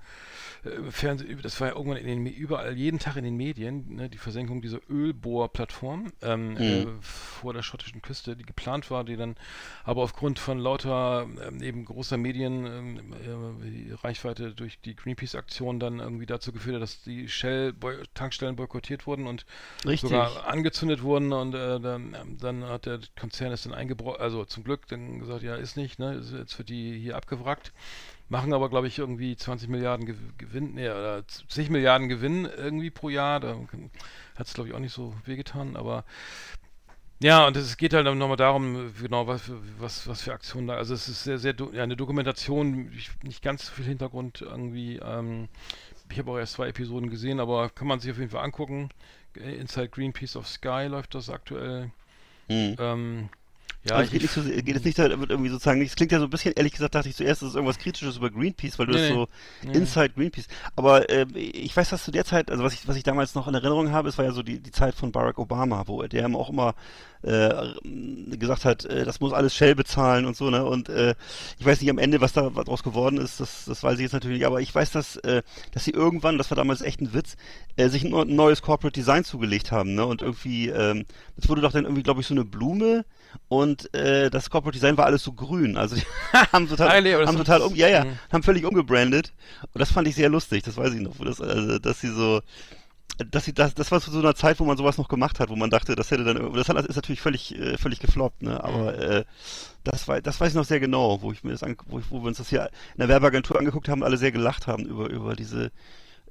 äh, 0.64 0.90
Fernsehen, 0.90 1.40
das 1.42 1.60
war 1.60 1.68
ja 1.68 1.74
irgendwann 1.74 1.98
in 1.98 2.06
den, 2.06 2.26
überall, 2.26 2.76
jeden 2.76 2.98
Tag 2.98 3.16
in 3.16 3.24
den 3.24 3.36
Medien, 3.36 3.94
ne, 3.94 4.10
die 4.10 4.18
Versenkung 4.18 4.60
dieser 4.60 4.80
Ölbohrplattform 4.88 6.12
ähm, 6.22 6.50
mhm. 6.50 6.58
äh, 6.58 6.86
vor 7.00 7.54
der 7.54 7.62
schottischen 7.62 8.02
Küste, 8.02 8.36
die 8.36 8.44
geplant 8.44 8.90
war, 8.90 9.04
die 9.04 9.16
dann 9.16 9.36
aber 9.84 10.02
aufgrund 10.02 10.38
von 10.38 10.58
lauter 10.58 11.26
ähm, 11.46 11.62
eben 11.62 11.84
großer 11.84 12.18
Medien 12.18 12.66
ähm, 12.66 13.14
äh, 13.14 13.94
Reichweite 13.94 14.54
durch 14.54 14.80
die 14.80 14.94
Greenpeace-Aktion 14.94 15.80
dann 15.80 16.00
irgendwie 16.00 16.26
dazu 16.26 16.52
geführt 16.52 16.76
hat, 16.76 16.82
dass 16.82 17.02
die 17.02 17.28
Shell-Tankstellen 17.28 18.56
boykottiert 18.56 19.06
wurden 19.06 19.26
und 19.26 19.46
Richtig. 19.84 20.10
sogar 20.10 20.46
angezündet 20.46 21.02
wurden 21.02 21.32
und 21.32 21.54
äh, 21.54 21.80
dann, 21.80 22.14
ähm, 22.14 22.36
dann 22.38 22.64
hat 22.64 22.86
der 22.86 23.00
Konzern 23.18 23.52
es 23.52 23.62
dann 23.62 23.74
eingebrochen, 23.74 24.20
also 24.20 24.44
zum 24.44 24.64
Glück 24.64 24.86
dann 24.88 25.20
gesagt, 25.20 25.42
ja, 25.42 25.54
ist 25.56 25.76
nicht, 25.76 25.98
ne, 25.98 26.22
jetzt 26.38 26.58
wird 26.58 26.68
die 26.68 26.98
hier 26.98 27.16
abgewrackt 27.16 27.72
machen 28.30 28.52
aber, 28.52 28.70
glaube 28.70 28.86
ich, 28.86 28.98
irgendwie 28.98 29.36
20 29.36 29.68
Milliarden 29.68 30.06
Gewinn, 30.38 30.74
nee, 30.74 30.88
oder 30.88 31.24
10 31.26 31.70
Milliarden 31.70 32.08
Gewinn 32.08 32.44
irgendwie 32.44 32.90
pro 32.90 33.08
Jahr. 33.08 33.40
Da 33.40 33.56
hat 34.36 34.46
es, 34.46 34.54
glaube 34.54 34.68
ich, 34.68 34.74
auch 34.74 34.78
nicht 34.78 34.94
so 34.94 35.14
wehgetan, 35.26 35.76
aber 35.76 36.04
ja, 37.22 37.46
und 37.46 37.54
es 37.54 37.76
geht 37.76 37.92
halt 37.92 38.06
nochmal 38.06 38.38
darum, 38.38 38.94
genau, 38.98 39.26
was, 39.26 39.52
was, 39.78 40.08
was 40.08 40.22
für 40.22 40.32
Aktionen 40.32 40.68
da, 40.68 40.76
also 40.76 40.94
es 40.94 41.06
ist 41.06 41.24
sehr, 41.24 41.38
sehr, 41.38 41.54
ja, 41.72 41.82
eine 41.82 41.96
Dokumentation, 41.96 42.90
nicht 43.22 43.42
ganz 43.42 43.66
so 43.66 43.72
viel 43.72 43.84
Hintergrund 43.84 44.40
irgendwie, 44.40 44.96
ähm, 44.96 45.48
ich 46.10 46.18
habe 46.18 46.30
auch 46.30 46.38
erst 46.38 46.54
zwei 46.54 46.68
Episoden 46.68 47.10
gesehen, 47.10 47.38
aber 47.38 47.68
kann 47.68 47.88
man 47.88 48.00
sich 48.00 48.10
auf 48.10 48.18
jeden 48.18 48.30
Fall 48.30 48.42
angucken. 48.42 48.88
Inside 49.36 49.88
Greenpeace 49.88 50.36
of 50.36 50.46
Sky 50.48 50.86
läuft 50.88 51.14
das 51.14 51.30
aktuell. 51.30 51.92
Mhm. 52.48 52.76
Ähm, 52.78 53.28
ja, 53.82 53.96
also 53.96 54.10
geht, 54.10 54.22
nicht 54.22 54.34
so, 54.34 54.42
geht 54.42 54.76
es 54.76 54.84
nicht 54.84 54.98
irgendwie 54.98 55.48
sozusagen. 55.48 55.80
Es 55.80 55.96
klingt 55.96 56.12
ja 56.12 56.18
so 56.18 56.24
ein 56.24 56.30
bisschen, 56.30 56.52
ehrlich 56.52 56.72
gesagt, 56.72 56.94
dachte 56.94 57.08
ich 57.08 57.16
zuerst, 57.16 57.40
das 57.40 57.50
ist 57.50 57.54
irgendwas 57.54 57.78
Kritisches 57.78 58.18
über 58.18 58.28
Greenpeace, 58.28 58.78
weil 58.78 58.86
du 58.86 58.92
nee, 58.92 58.98
das 58.98 59.08
so 59.08 59.28
nee. 59.62 59.72
Inside 59.72 60.10
Greenpeace. 60.10 60.48
Aber 60.76 61.08
äh, 61.08 61.26
ich 61.34 61.74
weiß, 61.74 61.88
dass 61.88 62.04
zu 62.04 62.10
der 62.10 62.26
Zeit, 62.26 62.50
also 62.50 62.62
was 62.62 62.74
ich, 62.74 62.86
was 62.86 62.96
ich 62.96 63.04
damals 63.04 63.34
noch 63.34 63.48
in 63.48 63.54
Erinnerung 63.54 63.90
habe, 63.90 64.10
es 64.10 64.18
war 64.18 64.26
ja 64.26 64.32
so 64.32 64.42
die, 64.42 64.60
die 64.60 64.70
Zeit 64.70 64.94
von 64.94 65.12
Barack 65.12 65.38
Obama, 65.38 65.84
wo 65.86 66.02
der 66.02 66.26
auch 66.34 66.50
immer 66.50 66.74
äh, 67.22 68.36
gesagt 68.36 68.66
hat, 68.66 68.84
äh, 68.84 69.04
das 69.04 69.20
muss 69.20 69.32
alles 69.32 69.54
Shell 69.54 69.74
bezahlen 69.74 70.26
und 70.26 70.36
so, 70.36 70.50
ne? 70.50 70.64
Und 70.64 70.90
äh, 70.90 71.14
ich 71.58 71.64
weiß 71.64 71.80
nicht 71.80 71.90
am 71.90 71.98
Ende, 71.98 72.20
was 72.20 72.34
da 72.34 72.50
daraus 72.50 72.82
geworden 72.82 73.18
ist, 73.18 73.40
das, 73.40 73.64
das 73.66 73.82
weiß 73.82 73.94
ich 73.94 74.02
jetzt 74.02 74.12
natürlich 74.12 74.38
nicht, 74.38 74.46
aber 74.46 74.60
ich 74.60 74.74
weiß, 74.74 74.90
dass, 74.90 75.16
äh, 75.16 75.42
dass 75.72 75.84
sie 75.84 75.92
irgendwann, 75.92 76.36
das 76.36 76.50
war 76.50 76.56
damals 76.56 76.82
echt 76.82 77.00
ein 77.00 77.14
Witz, 77.14 77.36
äh, 77.76 77.88
sich 77.88 78.04
ein, 78.04 78.14
ein 78.14 78.34
neues 78.34 78.60
Corporate 78.60 78.98
Design 78.98 79.24
zugelegt 79.24 79.72
haben, 79.72 79.94
ne? 79.94 80.04
Und 80.04 80.20
irgendwie, 80.20 80.68
ähm, 80.68 81.06
es 81.36 81.48
wurde 81.48 81.62
doch 81.62 81.72
dann 81.72 81.84
irgendwie, 81.84 82.02
glaube 82.02 82.20
ich, 82.20 82.26
so 82.26 82.34
eine 82.34 82.44
Blume 82.44 83.04
und 83.48 83.92
äh, 83.94 84.30
das 84.30 84.50
Corporate 84.50 84.76
Design 84.78 84.96
war 84.96 85.06
alles 85.06 85.22
so 85.22 85.32
grün. 85.32 85.76
Also 85.76 85.96
die 85.96 86.02
haben 86.52 86.68
total, 86.68 86.88
das 87.20 87.28
haben 87.28 87.36
total 87.38 87.62
um, 87.62 87.74
ja, 87.74 87.88
ja, 87.88 88.04
Mhm. 88.04 88.18
haben 88.32 88.42
völlig 88.42 88.64
umgebrandet. 88.64 89.32
Und 89.72 89.78
das 89.80 89.90
fand 89.90 90.08
ich 90.08 90.14
sehr 90.14 90.28
lustig, 90.28 90.62
das 90.62 90.76
weiß 90.76 90.94
ich 90.94 91.00
noch. 91.00 91.16
Das, 91.18 91.40
also, 91.40 91.78
dass 91.78 92.00
sie 92.00 92.08
so, 92.12 92.40
dass 93.30 93.44
sie 93.44 93.52
das, 93.52 93.74
das 93.74 93.90
war 93.92 94.00
zu 94.00 94.10
so 94.10 94.18
einer 94.20 94.34
Zeit, 94.34 94.60
wo 94.60 94.64
man 94.64 94.76
sowas 94.76 94.96
noch 94.98 95.08
gemacht 95.08 95.40
hat, 95.40 95.50
wo 95.50 95.56
man 95.56 95.68
dachte, 95.70 95.94
das 95.94 96.10
hätte 96.10 96.24
dann, 96.24 96.52
das 96.54 96.68
hat, 96.68 96.86
ist 96.86 96.96
natürlich 96.96 97.20
völlig, 97.20 97.54
äh, 97.58 97.76
völlig 97.76 98.00
gefloppt, 98.00 98.42
ne? 98.42 98.62
Aber 98.64 98.92
Mhm. 98.92 98.98
äh, 99.00 99.24
das 99.84 100.08
war, 100.08 100.20
das 100.20 100.40
weiß 100.40 100.50
ich 100.50 100.54
noch 100.54 100.64
sehr 100.64 100.80
genau, 100.80 101.20
wo 101.22 101.32
ich 101.32 101.42
mir 101.44 101.52
das, 101.52 101.62
an, 101.62 101.76
wo, 101.86 101.98
ich, 101.98 102.10
wo 102.10 102.20
wir 102.22 102.28
uns 102.28 102.38
das 102.38 102.48
hier 102.50 102.64
in 102.94 102.98
der 102.98 103.08
Werbeagentur 103.08 103.58
angeguckt 103.58 103.88
haben, 103.88 104.02
alle 104.04 104.16
sehr 104.16 104.32
gelacht 104.32 104.66
haben 104.66 104.84
über 104.86 105.10
über 105.10 105.34
diese 105.36 105.70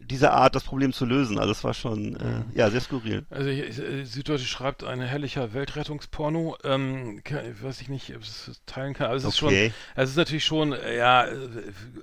diese 0.10 0.32
Art, 0.32 0.56
das 0.56 0.64
Problem 0.64 0.94
zu 0.94 1.06
lösen. 1.06 1.38
Also 1.40 1.52
es 1.52 1.64
war 1.64 1.74
schon, 1.74 2.16
äh, 2.16 2.44
ja, 2.54 2.70
sehr 2.70 2.82
skurril. 2.82 3.26
Also 3.30 3.50
ich, 3.50 3.60
ich, 3.80 4.10
Süddeutsche 4.10 4.46
schreibt 4.46 4.84
ein 4.84 5.02
herrlicher 5.02 5.54
Weltrettungsporno. 5.54 6.58
Ähm, 6.64 7.22
kann, 7.24 7.40
weiß 7.62 7.82
ich 7.82 7.90
nicht, 7.90 8.16
ob 8.16 8.24
es 8.24 8.48
es 8.48 8.62
teilen 8.66 8.94
kann. 8.94 9.08
Aber 9.08 9.16
es 9.16 9.24
ist 9.24 9.38
schon, 9.38 9.50
Okay. 9.54 9.72
also 9.96 10.06
es 10.06 10.10
ist 10.12 10.18
natürlich 10.18 10.46
schon, 10.46 10.74
äh, 10.74 10.98
ja, 10.98 11.26
äh, 11.26 11.36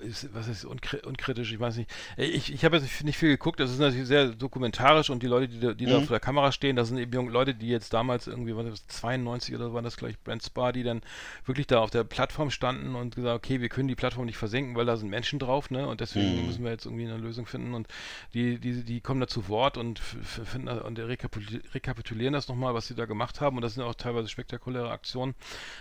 ist, 0.03 0.29
was 0.35 0.49
ist 0.49 0.65
unkri 0.65 0.99
unkritisch, 1.05 1.53
ich 1.53 1.61
weiß 1.61 1.77
nicht. 1.77 1.91
Ich, 2.17 2.53
ich 2.53 2.65
habe 2.65 2.77
jetzt 2.77 3.05
nicht 3.05 3.19
viel 3.19 3.29
geguckt, 3.31 3.61
das 3.61 3.71
ist 3.71 3.79
natürlich 3.79 4.07
sehr 4.07 4.29
dokumentarisch 4.29 5.11
und 5.11 5.23
die 5.23 5.27
Leute, 5.27 5.49
die, 5.49 5.61
da- 5.61 5.75
die 5.75 5.87
da 5.87 6.01
Mhm. 6.01 6.05
vor 6.05 6.15
der 6.15 6.21
Kamera 6.21 6.53
stehen, 6.53 6.77
das 6.77 6.89
sind 6.89 6.99
eben 6.99 7.13
junge 7.13 7.31
Leute, 7.31 7.55
die 7.55 7.69
jetzt 7.69 7.93
damals 7.93 8.27
irgendwie, 8.27 8.55
war 8.57 8.65
das 8.65 8.87
92 8.87 9.55
oder 9.55 9.73
waren 9.73 9.85
das 9.85 9.97
gleich 9.97 10.19
Brent 10.21 10.43
Spar, 10.45 10.73
die 10.73 10.83
dann 10.83 11.01
wirklich 11.45 11.67
da 11.67 11.81
auf 11.81 11.91
der 11.91 12.05
Plattform 12.05 12.51
standen 12.51 12.95
und 12.95 13.17
gesagt, 13.17 13.37
okay, 13.37 13.61
wir 13.61 13.69
können 13.69 13.89
die 13.89 13.95
Plattform 13.95 14.27
nicht 14.27 14.39
versenken, 14.39 14.77
weil 14.77 14.87
da 14.87 14.97
sind 14.97 15.09
Menschen 15.11 15.39
drauf, 15.39 15.71
ne? 15.71 15.87
Und 15.89 16.01
deswegen 16.01 16.41
Mhm. 16.41 16.47
müssen 16.47 16.65
wir 16.65 16.71
jetzt 16.71 16.85
irgendwie 16.87 17.05
eine 17.05 17.17
Lösung 17.19 17.47
finden 17.47 17.75
und 17.75 17.89
die, 18.35 18.59
die, 18.59 18.85
die 18.85 19.01
kommen 19.01 19.21
da 19.21 19.27
zu 19.27 19.49
Wort 19.49 19.77
und 19.77 19.99
finden 19.99 20.67
da- 20.67 20.83
und 20.83 20.99
rekapituli- 20.99 21.63
rekapitulieren 21.75 22.33
das 22.33 22.49
nochmal, 22.49 22.75
was 22.75 22.87
sie 22.87 22.95
da 22.95 23.07
gemacht 23.07 23.41
haben 23.41 23.57
und 23.57 23.63
das 23.63 23.75
sind 23.75 23.83
auch 23.83 23.95
teilweise 23.95 24.29
spektakuläre 24.29 24.91
Aktionen. 24.91 25.35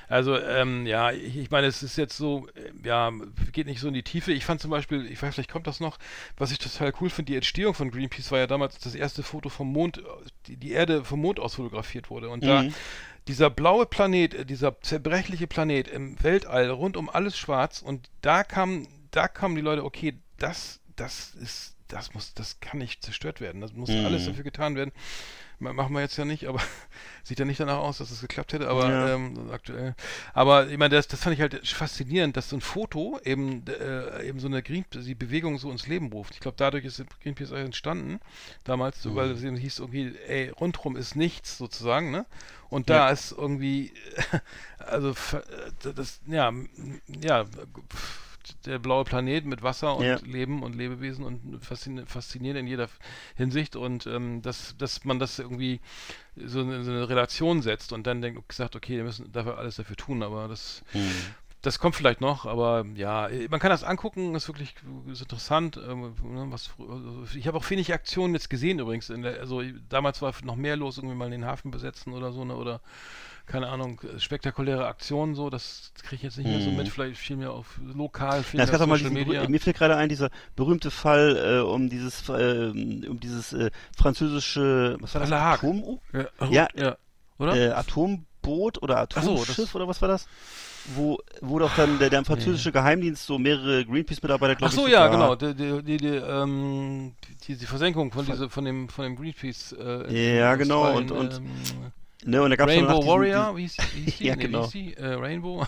Also 0.07 0.37
ähm, 0.39 0.85
ja, 0.85 1.11
ich, 1.11 1.37
ich 1.37 1.51
meine, 1.51 1.67
es 1.67 1.83
ist 1.83 1.97
jetzt 1.97 2.17
so, 2.17 2.47
äh, 2.55 2.71
ja, 2.87 3.11
geht 3.51 3.67
nicht 3.67 3.79
so 3.79 3.87
in 3.87 3.93
die 3.93 4.03
Tiefe. 4.03 4.31
Ich 4.31 4.45
fand 4.45 4.61
zum 4.61 4.71
Beispiel, 4.71 5.05
ich 5.05 5.21
weiß, 5.21 5.33
vielleicht 5.35 5.51
kommt 5.51 5.67
das 5.67 5.79
noch, 5.79 5.97
was 6.37 6.51
ich 6.51 6.57
total 6.59 6.93
cool 7.01 7.09
finde, 7.09 7.31
die 7.31 7.35
Entstehung 7.35 7.73
von 7.73 7.91
Greenpeace 7.91 8.31
war 8.31 8.39
ja 8.39 8.47
damals 8.47 8.79
das 8.79 8.95
erste 8.95 9.23
Foto 9.23 9.49
vom 9.49 9.71
Mond, 9.71 10.01
die, 10.47 10.57
die 10.57 10.71
Erde 10.71 11.03
vom 11.03 11.21
Mond 11.21 11.39
aus 11.39 11.55
fotografiert 11.55 12.09
wurde 12.09 12.29
und 12.29 12.45
da 12.45 12.63
Mhm. 12.63 12.73
dieser 13.27 13.49
blaue 13.49 13.85
Planet, 13.85 14.33
äh, 14.33 14.45
dieser 14.45 14.79
zerbrechliche 14.81 15.47
Planet 15.47 15.87
im 15.87 16.21
Weltall, 16.23 16.69
rund 16.69 16.95
um 16.97 17.09
alles 17.09 17.37
schwarz 17.37 17.81
und 17.81 18.09
da 18.21 18.43
kam, 18.43 18.87
da 19.11 19.27
kamen 19.27 19.55
die 19.55 19.61
Leute, 19.61 19.83
okay, 19.83 20.17
das, 20.37 20.79
das 20.95 21.33
ist, 21.35 21.74
das 21.87 22.13
muss, 22.13 22.33
das 22.33 22.59
kann 22.59 22.79
nicht 22.79 23.03
zerstört 23.03 23.41
werden, 23.41 23.61
das 23.61 23.73
muss 23.73 23.89
Mhm. 23.91 24.05
alles 24.05 24.25
dafür 24.25 24.43
getan 24.43 24.75
werden. 24.75 24.91
Ma- 25.59 25.73
Machen 25.73 25.93
wir 25.93 26.01
jetzt 26.01 26.17
ja 26.17 26.25
nicht, 26.25 26.47
aber 26.47 26.59
sieht 27.23 27.39
ja 27.39 27.45
nicht 27.45 27.59
danach 27.59 27.77
aus, 27.77 27.97
dass 27.99 28.11
es 28.11 28.21
geklappt 28.21 28.53
hätte, 28.53 28.67
aber 28.69 28.89
Ja. 28.89 29.13
ähm, 29.15 29.49
aktuell. 29.51 29.95
Aber 30.33 30.67
ich 30.69 30.77
meine, 30.77 30.95
das, 30.95 31.07
das 31.07 31.21
fand 31.21 31.35
ich 31.35 31.41
halt 31.41 31.67
faszinierend, 31.67 32.35
dass 32.37 32.49
so 32.49 32.57
ein 32.57 32.61
Foto 32.61 33.19
eben, 33.23 33.65
äh, 33.67 34.27
eben 34.27 34.39
so 34.39 34.47
eine 34.47 34.61
Green, 34.63 34.85
die 34.93 35.15
Bewegung 35.15 35.57
so 35.57 35.71
ins 35.71 35.87
Leben 35.87 36.11
ruft. 36.11 36.33
Ich 36.33 36.39
glaube, 36.41 36.57
dadurch 36.57 36.85
ist 36.85 37.03
Greenpeace 37.21 37.51
entstanden, 37.51 38.19
damals, 38.63 39.01
so, 39.01 39.15
weil 39.15 39.31
es 39.31 39.43
eben 39.43 39.57
hieß, 39.57 39.79
irgendwie, 39.79 40.13
ey, 40.27 40.49
rundrum 40.49 40.95
ist 40.97 41.15
nichts 41.15 41.57
sozusagen, 41.57 42.11
ne? 42.11 42.25
Und 42.69 42.89
da 42.89 43.07
Ja. 43.07 43.09
ist 43.09 43.31
irgendwie, 43.31 43.93
also 44.79 45.11
äh, 45.11 45.93
das, 45.93 46.19
ja, 46.27 46.51
ja, 47.21 47.45
der 48.65 48.79
blaue 48.79 49.03
Planet 49.03 49.45
mit 49.45 49.63
Wasser 49.63 49.95
und 49.95 50.05
Ja. 50.05 50.17
Leben 50.25 50.63
und 50.63 50.75
Lebewesen 50.75 51.23
und 51.25 51.63
faszin 51.63 52.05
faszinierend 52.05 52.59
in 52.61 52.67
jeder 52.67 52.89
Hinsicht 53.35 53.75
und 53.75 54.05
ähm, 54.07 54.41
dass, 54.41 54.75
dass 54.77 55.05
man 55.05 55.19
das 55.19 55.39
irgendwie 55.39 55.79
so 56.35 56.59
eine, 56.61 56.83
so 56.83 56.91
eine 56.91 57.07
Relation 57.09 57.61
setzt 57.61 57.93
und 57.93 58.05
dann 58.07 58.21
denkt, 58.21 58.51
sagt, 58.51 58.75
okay, 58.75 58.97
wir 58.97 59.03
müssen 59.03 59.31
dafür 59.31 59.57
alles 59.57 59.75
dafür 59.77 59.95
tun, 59.95 60.23
aber 60.23 60.47
das, 60.47 60.83
Mhm. 60.93 61.11
das 61.61 61.79
kommt 61.79 61.95
vielleicht 61.95 62.21
noch, 62.21 62.45
aber 62.45 62.85
ja, 62.95 63.27
man 63.49 63.59
kann 63.59 63.71
das 63.71 63.83
angucken, 63.83 64.35
ist 64.35 64.47
wirklich 64.47 64.75
ist 65.11 65.21
interessant. 65.21 65.77
Ähm, 65.77 66.13
ne, 66.23 66.45
was, 66.49 66.71
ich 67.35 67.47
habe 67.47 67.57
auch 67.57 67.69
wenig 67.69 67.91
Aktionen 67.93 68.33
jetzt 68.35 68.49
gesehen 68.49 68.79
übrigens. 68.79 69.09
In 69.09 69.23
der, 69.23 69.39
also 69.39 69.61
damals 69.89 70.21
war 70.21 70.33
noch 70.43 70.55
mehr 70.57 70.75
los, 70.75 70.97
irgendwie 70.97 71.15
mal 71.15 71.29
den 71.31 71.45
Hafen 71.45 71.71
besetzen 71.71 72.13
oder 72.13 72.31
so, 72.31 72.45
ne, 72.45 72.55
oder 72.55 72.81
keine 73.45 73.67
Ahnung, 73.67 74.01
spektakuläre 74.17 74.85
Aktionen 74.87 75.35
so, 75.35 75.49
das 75.49 75.91
kriege 76.01 76.15
ich 76.15 76.21
jetzt 76.23 76.37
nicht 76.37 76.47
mehr 76.47 76.61
so 76.61 76.69
Mhm. 76.71 76.77
mit, 76.77 76.89
vielleicht 76.89 77.19
viel 77.19 77.35
mehr 77.37 77.51
auf 77.51 77.79
lokal, 77.93 78.43
viel 78.43 78.59
Ja, 78.59 78.63
es 78.65 78.71
mehr 78.71 78.79
gab 78.79 78.87
mal 78.87 78.97
Social 78.97 79.11
diesen, 79.13 79.27
Media. 79.27 79.47
mir 79.49 79.59
fällt 79.59 79.77
gerade 79.77 79.95
ein, 79.97 80.09
dieser 80.09 80.29
berühmte 80.55 80.91
Fall 80.91 81.59
äh, 81.59 81.59
um 81.61 81.89
dieses, 81.89 82.27
äh, 82.29 82.69
um 83.07 83.19
dieses 83.19 83.53
äh, 83.53 83.71
französische, 83.97 84.97
was 84.99 85.13
war 85.13 85.21
das? 85.21 85.31
Atom, 85.31 85.99
Ja, 86.13 86.25
Ja, 86.49 86.67
ja. 86.75 86.97
Oder? 87.37 87.55
äh, 87.55 87.71
Atomboot 87.71 88.81
oder 88.81 89.07
Ach 89.13 89.21
so, 89.23 89.33
Atomschiff 89.33 89.55
das- 89.57 89.75
oder 89.75 89.87
was 89.87 90.01
war 90.01 90.07
das? 90.09 90.27
Wo, 90.93 91.17
wo 91.41 91.57
doch 91.57 91.75
dann 91.75 91.97
der, 91.97 92.11
der 92.11 92.23
französische 92.23 92.71
Geheimdienst 92.71 93.25
so 93.25 93.39
mehrere 93.39 93.83
Greenpeace-Mitarbeiter, 93.85 94.53
Ach 94.53 94.57
glaube 94.59 94.73
ich, 94.75 94.79
so, 94.79 94.87
ja, 94.87 95.11
sogar- 95.11 95.35
genau. 95.35 95.53
Die, 95.53 95.55
die, 95.55 95.83
die, 95.83 95.97
die, 95.97 96.15
ähm, 96.15 97.15
die, 97.47 97.55
die 97.57 97.65
Versenkung 97.65 98.11
von, 98.11 98.23
diese, 98.25 98.49
von, 98.51 98.65
dem, 98.65 98.87
von 98.89 99.03
dem 99.03 99.15
Greenpeace. 99.15 99.73
Äh, 99.79 100.37
Ja, 100.37 100.53
genau, 100.55 100.83
Australien, 100.83 101.11
und- 101.11 101.17
und- 101.17 101.33
ähm, 101.37 101.91
Ne, 102.25 102.41
und 102.41 102.49
da 102.49 102.55
gab's 102.55 102.71
Rainbow 102.71 103.05
Warrior, 103.05 103.55
wie 103.55 103.61
hieß, 103.61 103.77
wie 103.93 104.01
hieß 104.01 104.17
die? 104.17 104.23
Ja, 104.25 104.35
Nee, 104.35 104.41
wie 104.41 104.45
genau. 104.47 104.63
hieß 104.63 104.71
die? 104.71 104.93
Äh, 104.95 105.13
Rainbow? 105.13 105.65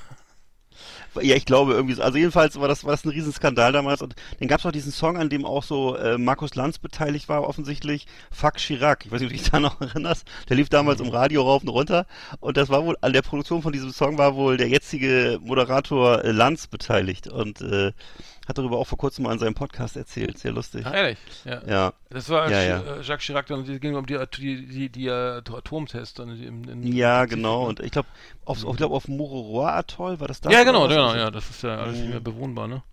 Ja, 1.22 1.36
ich 1.36 1.46
glaube 1.46 1.74
irgendwie 1.74 1.96
so. 1.96 2.04
Also 2.04 2.18
jedenfalls 2.18 2.60
war 2.60 2.68
das, 2.68 2.84
war 2.84 2.92
das 2.92 3.04
ein 3.06 3.10
Riesenskandal 3.10 3.72
damals. 3.72 4.02
Und 4.02 4.16
dann 4.40 4.48
gab 4.48 4.60
es 4.60 4.66
auch 4.66 4.72
diesen 4.72 4.92
Song, 4.92 5.18
an 5.18 5.30
dem 5.30 5.46
auch 5.46 5.64
so 5.64 5.96
äh, 5.96 6.18
Markus 6.18 6.54
Lanz 6.56 6.78
beteiligt 6.78 7.30
war, 7.30 7.48
offensichtlich. 7.48 8.06
Fuck 8.32 8.58
Chirac. 8.58 9.06
Ich 9.06 9.12
weiß 9.12 9.22
nicht, 9.22 9.28
ob 9.32 9.36
du 9.36 9.42
dich 9.42 9.50
da 9.50 9.60
noch 9.60 9.82
erinnerst. 9.82 10.28
Der 10.50 10.58
lief 10.58 10.70
damals 10.70 11.00
im 11.00 11.10
Radio 11.10 11.42
rauf 11.44 11.64
und 11.64 11.70
runter. 11.70 12.06
Und 12.40 12.58
das 12.58 12.70
war 12.70 12.86
wohl, 12.86 12.98
an 13.02 13.14
der 13.14 13.22
Produktion 13.22 13.62
von 13.62 13.74
diesem 13.74 13.92
Song 13.92 14.18
war 14.18 14.36
wohl 14.36 14.58
der 14.58 14.68
jetzige 14.70 15.40
Moderator 15.42 16.24
äh, 16.24 16.32
Lanz 16.32 16.68
beteiligt. 16.68 17.28
Und 17.28 17.62
äh, 17.62 17.94
hat 18.48 18.58
darüber 18.58 18.78
auch 18.78 18.88
vor 18.88 18.98
kurzem 18.98 19.24
mal 19.26 19.34
in 19.34 19.40
seinem 19.40 19.54
Podcast 19.56 19.98
erzählt. 19.98 20.38
Sehr 20.38 20.52
lustig. 20.52 20.86
Ach, 20.86 20.94
ehrlich? 20.94 21.18
Ja. 21.46 21.62
Ja. 21.68 21.94
Das 22.10 22.30
war 22.30 22.50
Ja, 22.50 22.62
ja. 22.64 22.80
äh, 22.82 23.02
Jacques 23.02 23.26
Chirac, 23.26 23.48
dann 23.48 23.66
ging 23.80 23.96
um 23.96 24.06
die, 24.06 24.18
die, 24.38 24.66
die, 24.68 24.90
die 24.90 25.08
äh, 25.08 25.42
Atomtests. 25.42 26.22
Ja, 26.84 27.26
genau. 27.26 27.68
Und 27.68 27.80
ich 27.82 27.92
glaube, 27.92 28.08
auf, 28.46 28.64
ich 28.64 28.78
glaub, 28.78 28.92
auf 28.92 29.08
Mururoa 29.08 29.78
Atoll 29.78 30.20
war 30.20 30.28
das 30.28 30.40
da? 30.42 30.50
ja, 30.50 30.64
genau, 30.64 30.88
genau, 30.88 31.14
ja, 31.16 31.30
das 31.32 31.50
ist 31.50 31.64
ja 31.64 31.78
alles 31.78 31.96
nicht 31.96 32.06
Mhm. 32.06 32.10
mehr 32.12 32.20
bewohnbar, 32.22 32.68
ne? 32.68 32.84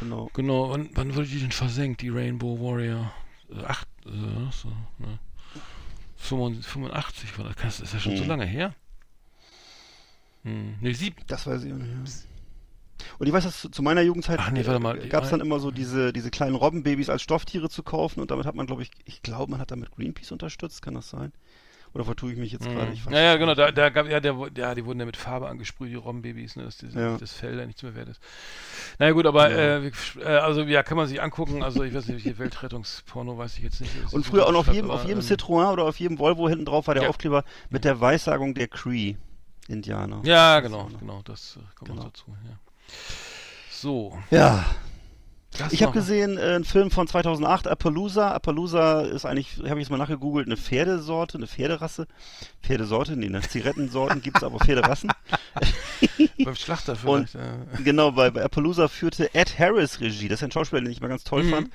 Genau. 0.00 0.30
Genau, 0.34 0.72
und 0.74 0.90
wann 0.94 1.14
wurde 1.16 1.26
die 1.26 1.40
denn 1.40 1.52
versenkt, 1.52 2.02
die 2.02 2.10
Rainbow 2.10 2.58
Warrior? 2.60 3.12
Äh, 3.50 3.64
Acht, 3.64 3.88
so, 4.04 4.68
ne? 4.98 5.18
85 6.18 7.38
war 7.38 7.44
das, 7.46 7.54
das 7.62 7.80
ist 7.80 7.94
ja 7.94 8.00
schon 8.00 8.16
so 8.16 8.22
Mhm. 8.24 8.28
lange 8.28 8.46
her. 8.46 8.74
Hm, 10.44 10.76
ne, 10.80 10.94
sieben. 10.94 11.16
Das 11.26 11.46
weiß 11.46 11.64
ich 11.64 11.72
nicht. 11.72 11.86
Ja. 11.86 12.35
Und 13.18 13.26
ich 13.26 13.32
weiß, 13.32 13.44
dass 13.44 13.68
zu, 13.70 13.82
meiner 13.82 14.00
Jugendzeit 14.02 14.38
Ach 14.40 14.50
nee, 14.50 14.62
gab 15.08 15.24
es 15.24 15.30
dann 15.30 15.40
immer 15.40 15.60
so 15.60 15.70
diese, 15.70 16.12
diese 16.12 16.30
kleinen 16.30 16.54
Robbenbabys 16.54 17.10
als 17.10 17.22
Stofftiere 17.22 17.68
zu 17.68 17.82
kaufen 17.82 18.20
und 18.20 18.30
damit 18.30 18.46
hat 18.46 18.54
man, 18.54 18.66
glaube 18.66 18.82
ich, 18.82 18.90
ich 19.04 19.22
glaube, 19.22 19.50
man 19.50 19.60
hat 19.60 19.70
damit 19.70 19.90
Greenpeace 19.90 20.32
unterstützt, 20.32 20.82
kann 20.82 20.94
das 20.94 21.10
sein? 21.10 21.32
Oder 21.94 22.04
vertue 22.04 22.30
ich 22.32 22.36
mich 22.36 22.52
jetzt 22.52 22.66
gerade? 22.68 22.90
Weiß 22.92 22.98
Ja, 23.10 23.20
ja, 23.20 23.36
genau, 23.36 23.54
da, 23.54 23.70
da 23.72 23.88
gab, 23.88 24.06
ja, 24.06 24.20
der, 24.20 24.36
ja, 24.54 24.74
die 24.74 24.84
wurden 24.84 25.00
ja 25.00 25.06
mit 25.06 25.16
Farbe 25.16 25.48
angesprüht, 25.48 25.90
die 25.90 25.94
Robbenbabys, 25.94 26.56
ne, 26.56 26.64
dass 26.64 26.76
diese, 26.76 26.98
Ja. 27.00 27.16
das 27.16 27.32
Fell 27.32 27.56
da 27.56 27.64
nichts 27.64 27.82
mehr 27.82 27.94
wert 27.94 28.08
ist. 28.08 28.20
Naja, 28.98 29.12
gut, 29.12 29.24
aber, 29.24 29.50
Ja. 29.50 29.78
äh, 29.78 29.90
äh, 30.20 30.24
also, 30.24 30.60
ja, 30.62 30.82
kann 30.82 30.98
man 30.98 31.06
sich 31.06 31.22
angucken, 31.22 31.62
also, 31.62 31.84
ich 31.84 31.94
weiß 31.94 32.06
nicht, 32.08 32.22
welche 32.22 32.38
Weltrettungsporno 32.38 33.38
weiß 33.38 33.56
ich 33.56 33.62
jetzt 33.64 33.80
nicht. 33.80 33.92
Und 34.12 34.26
früher 34.26 34.46
auch 34.46 34.52
noch 34.52 34.68
auf 34.68 34.74
jedem, 34.74 34.90
aber, 34.90 35.00
auf 35.00 35.06
jedem 35.06 35.20
ähm, 35.20 35.26
Citroën 35.26 35.72
oder 35.72 35.84
auf 35.84 35.98
jedem 35.98 36.18
Volvo 36.18 36.48
hinten 36.50 36.66
drauf 36.66 36.86
war 36.86 36.94
der 36.94 37.04
Ja. 37.04 37.08
Aufkleber 37.08 37.44
mit 37.70 37.84
der 37.84 37.98
Weissagung 37.98 38.52
der 38.52 38.68
Cree-Indianer. 38.68 40.20
Ja, 40.24 40.60
Das 40.60 40.70
genau, 40.70 40.90
genau, 41.00 41.22
das 41.24 41.56
äh, 41.56 41.60
kommt 41.76 41.90
Genau. 41.90 42.02
noch 42.02 42.10
dazu, 42.10 42.24
ja. 42.44 42.58
So. 43.70 44.16
Ja, 44.30 44.64
das 45.58 45.72
ich 45.72 45.82
habe 45.82 45.92
gesehen, 45.92 46.36
äh, 46.38 46.40
einen 46.42 46.64
Film 46.64 46.90
von 46.90 47.06
2008, 47.06 47.66
Appaloosa. 47.66 48.30
Appaloosa 48.32 49.02
ist 49.02 49.24
eigentlich, 49.24 49.56
habe 49.58 49.80
ich 49.80 49.86
jetzt 49.86 49.90
mal 49.90 49.96
nachgegoogelt, 49.96 50.46
eine 50.46 50.56
Pferdesorte, 50.56 51.38
eine 51.38 51.46
Pferderasse. 51.46 52.06
Pferdesorte, 52.62 53.16
nee, 53.16 53.26
eine 53.26 53.40
Zigarettensorten 53.42 54.20
gibt 54.22 54.38
es, 54.38 54.42
aber 54.44 54.58
Pferderassen. 54.58 55.10
Beim 56.44 56.54
Schlachter 56.56 56.96
Und- 57.04 57.30
vielleicht. 57.30 57.34
äh. 57.78 57.82
Genau, 57.84 58.12
bei, 58.12 58.30
bei 58.30 58.42
Appaloosa 58.44 58.88
führte 58.88 59.34
Ed 59.34 59.58
Harris 59.58 60.00
Regie. 60.00 60.28
Das 60.28 60.40
ist 60.40 60.44
ein 60.44 60.52
Schauspieler, 60.52 60.82
den 60.82 60.90
ich 60.92 61.00
mal 61.00 61.08
ganz 61.08 61.24
toll 61.24 61.44
Mhm. 61.44 61.50
fand. 61.50 61.70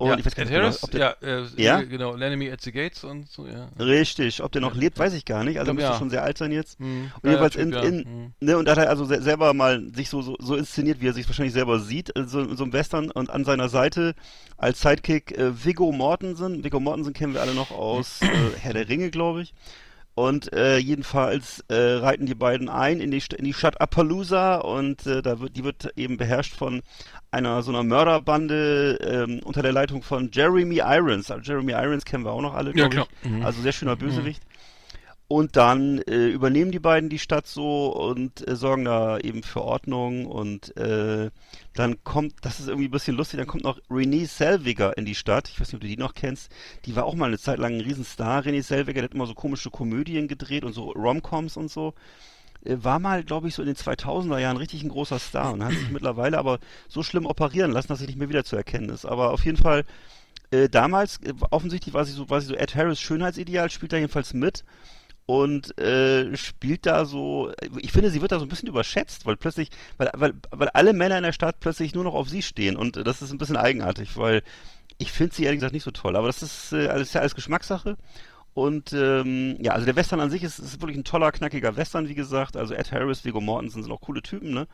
Und 0.00 0.08
ja, 0.08 0.16
ich 0.18 0.24
weiß 0.24 0.34
gar 0.34 0.44
nicht, 0.46 0.54
Harris, 0.54 0.82
ob 0.82 0.90
der, 0.92 1.16
ja, 1.20 1.28
äh, 1.28 1.44
Ja? 1.62 1.80
äh, 1.80 1.86
genau, 1.86 2.14
Enemy 2.16 2.50
at 2.50 2.62
the 2.62 2.72
Gates 2.72 3.04
und 3.04 3.28
so, 3.30 3.46
ja. 3.46 3.68
Richtig, 3.78 4.42
ob 4.42 4.50
der 4.50 4.62
noch 4.62 4.74
Ja. 4.74 4.80
lebt, 4.80 4.98
weiß 4.98 5.12
ich 5.12 5.26
gar 5.26 5.44
nicht. 5.44 5.58
Also 5.58 5.74
glaub, 5.74 5.76
müsste 5.76 5.98
schon 5.98 6.08
sehr 6.08 6.22
alt 6.22 6.38
sein 6.38 6.52
jetzt. 6.52 6.80
Mhm. 6.80 7.12
Und 7.20 7.28
jedenfalls 7.28 7.54
in, 7.54 7.72
in 7.74 7.96
Mhm. 7.98 8.32
ne, 8.40 8.56
und 8.56 8.64
da 8.64 8.72
hat 8.72 8.78
er 8.78 8.88
also 8.88 9.04
se 9.04 9.20
selber 9.20 9.52
mal 9.52 9.82
sich 9.94 10.08
so, 10.08 10.22
so, 10.22 10.36
so 10.38 10.56
inszeniert, 10.56 11.02
wie 11.02 11.08
er 11.08 11.12
sich 11.12 11.28
wahrscheinlich 11.28 11.52
selber 11.52 11.78
sieht, 11.80 12.12
so, 12.26 12.40
in 12.40 12.56
so 12.56 12.64
einem 12.64 12.72
Western 12.72 13.10
und 13.10 13.28
an 13.28 13.44
seiner 13.44 13.68
Seite 13.68 14.14
als 14.56 14.80
Sidekick 14.80 15.36
äh, 15.36 15.64
Viggo 15.64 15.92
Mortensen. 15.92 16.64
Viggo 16.64 16.80
Mortensen 16.80 17.12
kennen 17.12 17.34
wir 17.34 17.42
alle 17.42 17.54
noch 17.54 17.70
aus 17.70 18.20
äh, 18.22 18.26
Herr 18.58 18.72
der 18.72 18.88
Ringe, 18.88 19.10
glaube 19.10 19.42
ich. 19.42 19.52
Und 20.20 20.52
äh, 20.52 20.76
jedenfalls 20.76 21.64
äh, 21.68 21.74
reiten 21.74 22.26
die 22.26 22.34
beiden 22.34 22.68
ein 22.68 23.00
in 23.00 23.10
die, 23.10 23.20
St 23.20 23.32
in 23.32 23.46
die 23.46 23.54
Stadt 23.54 23.80
Appaloosa 23.80 24.56
und 24.56 25.06
äh, 25.06 25.22
da 25.22 25.40
wird, 25.40 25.56
die 25.56 25.64
wird 25.64 25.94
eben 25.96 26.18
beherrscht 26.18 26.52
von 26.54 26.82
einer 27.30 27.62
so 27.62 27.70
einer 27.72 27.84
Mörderbande 27.84 28.98
ähm, 29.02 29.40
unter 29.44 29.62
der 29.62 29.72
Leitung 29.72 30.02
von 30.02 30.28
Jeremy 30.30 30.82
Irons. 30.84 31.30
Also 31.30 31.50
Jeremy 31.50 31.72
Irons 31.72 32.04
kennen 32.04 32.26
wir 32.26 32.32
auch 32.32 32.42
noch 32.42 32.52
alle, 32.52 32.76
Ja, 32.76 32.90
klar. 32.90 33.06
ich. 33.22 33.30
Mhm. 33.30 33.46
Also 33.46 33.62
sehr 33.62 33.72
schöner 33.72 33.96
Bösewicht. 33.96 34.42
Und 35.30 35.54
dann 35.54 35.98
äh, 36.08 36.26
übernehmen 36.26 36.72
die 36.72 36.80
beiden 36.80 37.08
die 37.08 37.20
Stadt 37.20 37.46
so 37.46 37.94
und 37.94 38.48
äh, 38.48 38.56
sorgen 38.56 38.84
da 38.84 39.16
eben 39.16 39.44
für 39.44 39.62
Ordnung 39.62 40.26
und 40.26 40.76
äh, 40.76 41.30
dann 41.72 42.02
kommt, 42.02 42.34
das 42.40 42.58
ist 42.58 42.66
irgendwie 42.66 42.88
ein 42.88 42.90
bisschen 42.90 43.16
lustig, 43.16 43.38
dann 43.38 43.46
kommt 43.46 43.62
noch 43.62 43.78
Renee 43.88 44.24
Selviger 44.24 44.98
in 44.98 45.04
die 45.04 45.14
Stadt. 45.14 45.48
Ich 45.48 45.60
weiß 45.60 45.68
nicht, 45.68 45.74
ob 45.76 45.82
du 45.82 45.86
die 45.86 45.96
noch 45.96 46.14
kennst. 46.14 46.50
Die 46.84 46.96
war 46.96 47.04
auch 47.04 47.14
mal 47.14 47.26
eine 47.26 47.38
Zeit 47.38 47.60
lang 47.60 47.74
ein 47.74 47.80
Riesenstar, 47.80 48.44
Renee 48.44 48.62
Selviger, 48.62 49.02
der 49.02 49.04
hat 49.04 49.14
immer 49.14 49.26
so 49.26 49.34
komische 49.34 49.70
Komödien 49.70 50.26
gedreht 50.26 50.64
und 50.64 50.72
so 50.72 50.90
Romcoms 50.90 51.56
und 51.56 51.70
so. 51.70 51.94
Äh, 52.64 52.78
war 52.80 52.98
mal, 52.98 53.22
glaube 53.22 53.46
ich, 53.46 53.54
so 53.54 53.62
in 53.62 53.66
den 53.66 53.76
2000er 53.76 54.40
Jahren 54.40 54.56
richtig 54.56 54.82
ein 54.82 54.88
großer 54.88 55.20
Star 55.20 55.52
und 55.52 55.62
hat 55.62 55.70
sich 55.70 55.90
mittlerweile 55.92 56.38
aber 56.38 56.58
so 56.88 57.04
schlimm 57.04 57.26
operieren 57.26 57.70
lassen, 57.70 57.86
dass 57.86 58.00
er 58.00 58.08
nicht 58.08 58.18
mehr 58.18 58.30
wieder 58.30 58.42
zu 58.42 58.56
erkennen 58.56 58.88
ist. 58.88 59.04
Aber 59.06 59.30
auf 59.30 59.44
jeden 59.44 59.58
Fall, 59.58 59.84
äh, 60.50 60.68
damals, 60.68 61.18
äh, 61.18 61.34
offensichtlich 61.52 61.94
war 61.94 62.04
sie 62.04 62.14
so, 62.14 62.28
war 62.30 62.40
sie 62.40 62.48
so 62.48 62.56
Ed 62.56 62.74
Harris 62.74 63.00
Schönheitsideal, 63.00 63.70
spielt 63.70 63.92
da 63.92 63.96
jedenfalls 63.96 64.34
mit 64.34 64.64
und 65.26 65.78
äh, 65.78 66.36
spielt 66.36 66.86
da 66.86 67.04
so, 67.04 67.52
ich 67.78 67.92
finde, 67.92 68.10
sie 68.10 68.20
wird 68.20 68.32
da 68.32 68.38
so 68.38 68.44
ein 68.44 68.48
bisschen 68.48 68.68
überschätzt, 68.68 69.26
weil 69.26 69.36
plötzlich, 69.36 69.70
weil, 69.96 70.10
weil, 70.14 70.34
weil 70.50 70.68
alle 70.70 70.92
Männer 70.92 71.18
in 71.18 71.22
der 71.22 71.32
Stadt 71.32 71.60
plötzlich 71.60 71.94
nur 71.94 72.04
noch 72.04 72.14
auf 72.14 72.28
sie 72.28 72.42
stehen 72.42 72.76
und 72.76 72.96
äh, 72.96 73.04
das 73.04 73.22
ist 73.22 73.30
ein 73.30 73.38
bisschen 73.38 73.56
eigenartig, 73.56 74.16
weil 74.16 74.42
ich 74.98 75.12
finde 75.12 75.34
sie 75.34 75.44
ehrlich 75.44 75.60
gesagt 75.60 75.74
nicht 75.74 75.84
so 75.84 75.92
toll, 75.92 76.16
aber 76.16 76.26
das 76.26 76.42
ist 76.42 76.72
äh, 76.72 76.88
alles, 76.88 77.12
ja 77.12 77.20
alles 77.20 77.34
Geschmackssache 77.34 77.96
und 78.52 78.92
ähm, 78.92 79.56
ja, 79.60 79.72
also 79.72 79.86
der 79.86 79.96
Western 79.96 80.20
an 80.20 80.30
sich 80.30 80.42
ist, 80.42 80.58
ist 80.58 80.80
wirklich 80.80 80.98
ein 80.98 81.04
toller, 81.04 81.30
knackiger 81.30 81.76
Western, 81.76 82.08
wie 82.08 82.14
gesagt, 82.14 82.56
also 82.56 82.74
Ed 82.74 82.90
Harris, 82.90 83.24
Viggo 83.24 83.40
Mortensen 83.40 83.82
sind 83.82 83.92
auch 83.92 84.00
coole 84.00 84.22
Typen, 84.22 84.52
ne? 84.52 84.66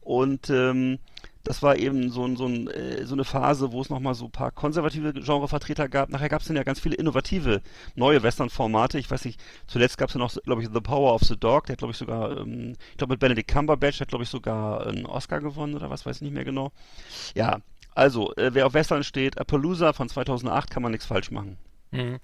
Und 0.00 0.50
ähm, 0.50 0.98
das 1.44 1.62
war 1.62 1.76
eben 1.76 2.10
so, 2.10 2.24
ein, 2.24 2.36
so, 2.36 2.46
ein, 2.46 2.68
äh, 2.68 3.04
so 3.04 3.14
eine 3.14 3.24
Phase, 3.24 3.72
wo 3.72 3.80
es 3.80 3.90
nochmal 3.90 4.14
so 4.14 4.26
ein 4.26 4.30
paar 4.30 4.50
konservative 4.50 5.12
Genrevertreter 5.12 5.88
gab. 5.88 6.08
Nachher 6.08 6.28
gab 6.28 6.40
es 6.40 6.46
dann 6.46 6.56
ja 6.56 6.62
ganz 6.62 6.80
viele 6.80 6.96
innovative 6.96 7.62
neue 7.94 8.22
Western-Formate. 8.22 8.98
Ich 8.98 9.10
weiß 9.10 9.24
nicht, 9.24 9.40
zuletzt 9.66 9.98
gab 9.98 10.08
es 10.08 10.14
ja 10.14 10.18
noch, 10.18 10.34
glaube 10.44 10.62
ich, 10.62 10.68
The 10.72 10.80
Power 10.80 11.14
of 11.14 11.22
the 11.22 11.36
Dog. 11.36 11.66
Der 11.66 11.74
hat, 11.74 11.78
glaube 11.78 11.92
ich, 11.92 11.98
sogar, 11.98 12.38
ähm, 12.38 12.74
ich 12.92 12.96
glaube, 12.96 13.14
mit 13.14 13.20
Benedict 13.20 13.50
Cumberbatch 13.50 14.00
hat, 14.00 14.08
glaube 14.08 14.24
ich, 14.24 14.30
sogar 14.30 14.86
einen 14.86 15.06
Oscar 15.06 15.40
gewonnen 15.40 15.74
oder 15.74 15.90
was, 15.90 16.06
weiß 16.06 16.16
ich 16.16 16.22
nicht 16.22 16.34
mehr 16.34 16.44
genau. 16.44 16.72
Ja, 17.34 17.58
also, 17.94 18.34
äh, 18.36 18.54
wer 18.54 18.66
auf 18.66 18.74
Western 18.74 19.04
steht, 19.04 19.38
Appaloosa 19.38 19.92
von 19.92 20.08
2008 20.08 20.70
kann 20.70 20.82
man 20.82 20.92
nichts 20.92 21.06
falsch 21.06 21.30
machen. 21.30 21.58
Mhm. 21.92 22.18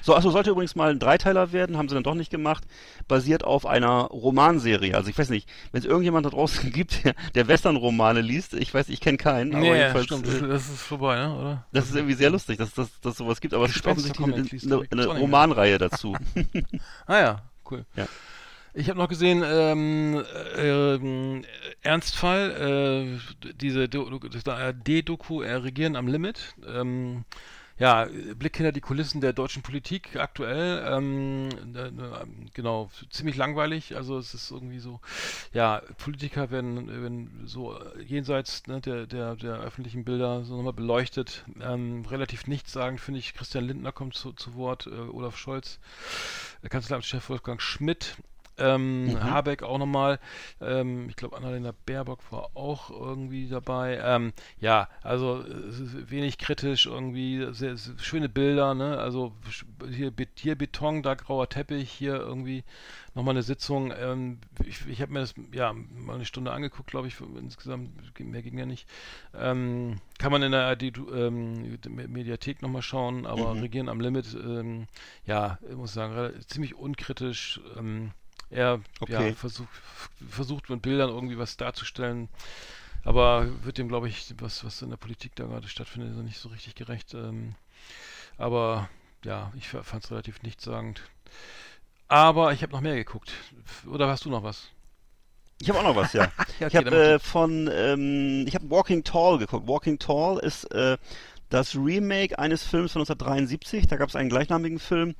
So, 0.00 0.14
achso, 0.14 0.30
sollte 0.30 0.50
übrigens 0.50 0.76
mal 0.76 0.90
ein 0.90 1.00
Dreiteiler 1.00 1.52
werden, 1.52 1.76
haben 1.76 1.88
sie 1.88 1.94
dann 1.94 2.04
doch 2.04 2.14
nicht 2.14 2.30
gemacht, 2.30 2.64
basiert 3.08 3.44
auf 3.44 3.66
einer 3.66 4.04
Romanserie. 4.04 4.94
Also 4.94 5.10
ich 5.10 5.18
weiß 5.18 5.28
nicht, 5.28 5.48
wenn 5.72 5.80
es 5.80 5.84
irgendjemand 5.84 6.24
da 6.24 6.30
draußen 6.30 6.72
gibt, 6.72 7.04
der, 7.04 7.14
der 7.34 7.48
Western-Romane 7.48 8.20
liest, 8.20 8.54
ich 8.54 8.72
weiß, 8.72 8.88
ich 8.88 9.00
kenne 9.00 9.18
keinen, 9.18 9.52
aber 9.52 9.60
nee, 9.60 9.76
jedenfalls, 9.76 10.06
stimmt, 10.06 10.26
äh, 10.28 10.48
das 10.48 10.68
ist 10.68 10.82
vorbei, 10.82 11.16
ne? 11.16 11.36
oder? 11.36 11.66
Das 11.72 11.88
ist 11.88 11.96
irgendwie 11.96 12.14
sehr 12.14 12.30
lustig, 12.30 12.58
dass 12.58 12.72
das 12.72 13.16
sowas 13.16 13.40
gibt, 13.40 13.54
aber 13.54 13.66
es 13.66 13.74
gibt 13.74 13.86
offensichtlich 13.86 14.64
eine, 14.64 14.86
eine, 14.90 15.02
eine 15.02 15.06
Romanreihe 15.06 15.78
dazu. 15.78 16.16
ah 17.06 17.18
ja, 17.18 17.42
cool. 17.70 17.84
Ja. 17.96 18.06
Ich 18.74 18.88
habe 18.88 18.98
noch 18.98 19.08
gesehen, 19.08 19.42
ähm, 19.44 20.22
äh, 20.56 21.42
Ernstfall, 21.82 23.18
äh, 23.42 23.52
diese 23.54 23.88
D-Doku, 23.88 25.42
äh, 25.42 25.54
Regieren 25.54 25.96
am 25.96 26.06
Limit. 26.06 26.54
Ähm, 26.64 27.24
ja, 27.78 28.06
Blick 28.36 28.56
hinter 28.56 28.72
die 28.72 28.80
Kulissen 28.80 29.20
der 29.20 29.32
deutschen 29.32 29.62
Politik 29.62 30.16
aktuell. 30.16 30.84
Ähm, 30.86 31.48
äh, 31.74 31.90
genau, 32.54 32.90
ziemlich 33.10 33.36
langweilig. 33.36 33.96
Also 33.96 34.18
es 34.18 34.34
ist 34.34 34.50
irgendwie 34.50 34.80
so, 34.80 35.00
ja, 35.52 35.82
Politiker 35.98 36.50
werden, 36.50 36.88
werden 36.88 37.42
so 37.46 37.78
jenseits 38.04 38.66
ne, 38.66 38.80
der, 38.80 39.06
der, 39.06 39.36
der 39.36 39.60
öffentlichen 39.60 40.04
Bilder 40.04 40.44
so 40.44 40.56
nochmal 40.56 40.72
beleuchtet. 40.72 41.44
Ähm, 41.60 42.04
relativ 42.06 42.46
nichtssagend 42.46 43.00
finde 43.00 43.20
ich, 43.20 43.34
Christian 43.34 43.64
Lindner 43.64 43.92
kommt 43.92 44.14
zu, 44.14 44.32
zu 44.32 44.54
Wort, 44.54 44.86
äh, 44.86 44.90
Olaf 44.90 45.36
Scholz, 45.36 45.78
Kanzleramtschef 46.68 47.28
Wolfgang 47.28 47.62
Schmidt. 47.62 48.16
Ähm, 48.58 49.06
mhm. 49.06 49.22
Habeck 49.22 49.62
auch 49.62 49.78
nochmal. 49.78 50.18
Ähm, 50.60 51.08
ich 51.08 51.16
glaube, 51.16 51.36
Annalena 51.36 51.72
Baerbock 51.86 52.20
war 52.30 52.50
auch 52.54 52.90
irgendwie 52.90 53.48
dabei. 53.48 54.00
Ähm, 54.02 54.32
ja, 54.60 54.88
also 55.02 55.44
wenig 55.46 56.38
kritisch 56.38 56.86
irgendwie. 56.86 57.46
Sehr, 57.52 57.76
sehr, 57.76 57.98
schöne 57.98 58.28
Bilder, 58.28 58.74
ne? 58.74 58.98
Also 58.98 59.32
hier, 59.88 60.12
hier 60.34 60.56
Beton, 60.56 61.02
da 61.02 61.14
grauer 61.14 61.48
Teppich, 61.48 61.90
hier 61.90 62.16
irgendwie 62.16 62.64
nochmal 63.14 63.34
eine 63.34 63.42
Sitzung. 63.42 63.92
Ähm, 63.98 64.38
ich, 64.64 64.86
ich 64.86 65.02
habe 65.02 65.12
mir 65.12 65.20
das 65.20 65.34
ja 65.52 65.72
mal 65.72 66.14
eine 66.14 66.24
Stunde 66.24 66.52
angeguckt, 66.52 66.90
glaube 66.90 67.08
ich, 67.08 67.16
insgesamt. 67.20 67.90
Mehr 68.18 68.42
ging 68.42 68.58
ja 68.58 68.66
nicht. 68.66 68.88
Ähm, 69.34 70.00
kann 70.18 70.32
man 70.32 70.42
in 70.42 70.52
der 70.52 70.66
ARD, 70.66 70.98
ähm, 71.14 71.78
Mediathek 71.88 72.62
nochmal 72.62 72.82
schauen, 72.82 73.26
aber 73.26 73.54
mhm. 73.54 73.60
Regieren 73.60 73.88
am 73.88 74.00
Limit, 74.00 74.34
ähm, 74.34 74.86
ja, 75.26 75.58
ich 75.68 75.76
muss 75.76 75.92
sagen, 75.92 76.32
ziemlich 76.46 76.74
unkritisch. 76.74 77.60
Er 78.50 78.80
okay. 79.00 79.28
ja, 79.28 79.34
versucht, 79.34 79.68
versucht 80.28 80.70
mit 80.70 80.82
Bildern 80.82 81.10
irgendwie 81.10 81.38
was 81.38 81.56
darzustellen, 81.56 82.28
aber 83.04 83.64
wird 83.64 83.78
dem, 83.78 83.88
glaube 83.88 84.08
ich, 84.08 84.34
was, 84.38 84.64
was 84.64 84.82
in 84.82 84.90
der 84.90 84.96
Politik 84.96 85.34
da 85.36 85.44
gerade 85.44 85.68
stattfindet, 85.68 86.16
nicht 86.24 86.38
so 86.38 86.48
richtig 86.48 86.74
gerecht. 86.74 87.14
Ähm, 87.14 87.54
aber 88.38 88.88
ja, 89.24 89.52
ich 89.56 89.68
fand 89.68 90.04
es 90.04 90.10
relativ 90.10 90.42
nichtssagend. 90.42 91.02
Aber 92.08 92.52
ich 92.52 92.62
habe 92.62 92.72
noch 92.72 92.80
mehr 92.80 92.94
geguckt. 92.94 93.32
Oder 93.86 94.08
hast 94.08 94.24
du 94.24 94.30
noch 94.30 94.42
was? 94.42 94.70
Ich 95.60 95.68
habe 95.68 95.80
auch 95.80 95.84
noch 95.84 95.96
was, 95.96 96.12
ja. 96.12 96.30
okay, 96.38 96.68
ich 96.68 96.76
habe 96.76 97.14
äh, 97.14 97.18
von, 97.18 97.68
ähm, 97.72 98.44
ich 98.46 98.54
habe 98.54 98.70
Walking 98.70 99.04
Tall 99.04 99.38
geguckt. 99.38 99.68
Walking 99.68 99.98
Tall 99.98 100.38
ist 100.38 100.64
äh, 100.72 100.96
das 101.50 101.74
Remake 101.74 102.38
eines 102.38 102.62
Films 102.62 102.92
von 102.92 103.02
1973. 103.02 103.86
Da 103.86 103.96
gab 103.96 104.08
es 104.08 104.16
einen 104.16 104.30
gleichnamigen 104.30 104.78
Film 104.78 105.14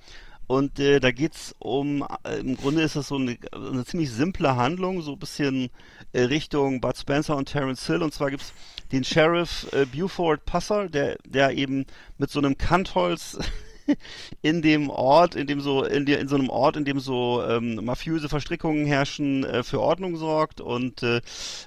und 0.48 0.80
äh, 0.80 0.98
da 0.98 1.10
geht's 1.10 1.54
um, 1.58 2.06
äh, 2.24 2.38
im 2.40 2.56
Grunde 2.56 2.80
ist 2.80 2.96
das 2.96 3.08
so 3.08 3.16
eine, 3.16 3.36
eine 3.52 3.84
ziemlich 3.84 4.10
simple 4.10 4.56
Handlung, 4.56 5.02
so 5.02 5.12
ein 5.12 5.18
bisschen 5.18 5.68
äh, 6.14 6.22
Richtung 6.22 6.80
Bud 6.80 6.96
Spencer 6.96 7.36
und 7.36 7.50
Terence 7.50 7.86
Hill. 7.86 8.02
Und 8.02 8.14
zwar 8.14 8.30
gibt's 8.30 8.54
den 8.90 9.04
Sheriff 9.04 9.68
äh, 9.72 9.84
Buford 9.84 10.46
Passer, 10.46 10.88
der, 10.88 11.18
der 11.26 11.50
eben 11.50 11.84
mit 12.16 12.30
so 12.30 12.38
einem 12.38 12.56
Kantholz 12.56 13.38
in 14.42 14.62
dem 14.62 14.90
Ort, 14.90 15.34
in 15.34 15.46
dem 15.46 15.60
so, 15.60 15.84
in, 15.84 16.06
der, 16.06 16.20
in 16.20 16.28
so 16.28 16.36
einem 16.36 16.50
Ort, 16.50 16.76
in 16.76 16.84
dem 16.84 17.00
so 17.00 17.42
ähm, 17.42 17.84
mafiöse 17.84 18.28
Verstrickungen 18.28 18.86
herrschen, 18.86 19.44
äh, 19.44 19.62
für 19.62 19.80
Ordnung 19.80 20.16
sorgt 20.16 20.60
und 20.60 21.02
äh, 21.02 21.20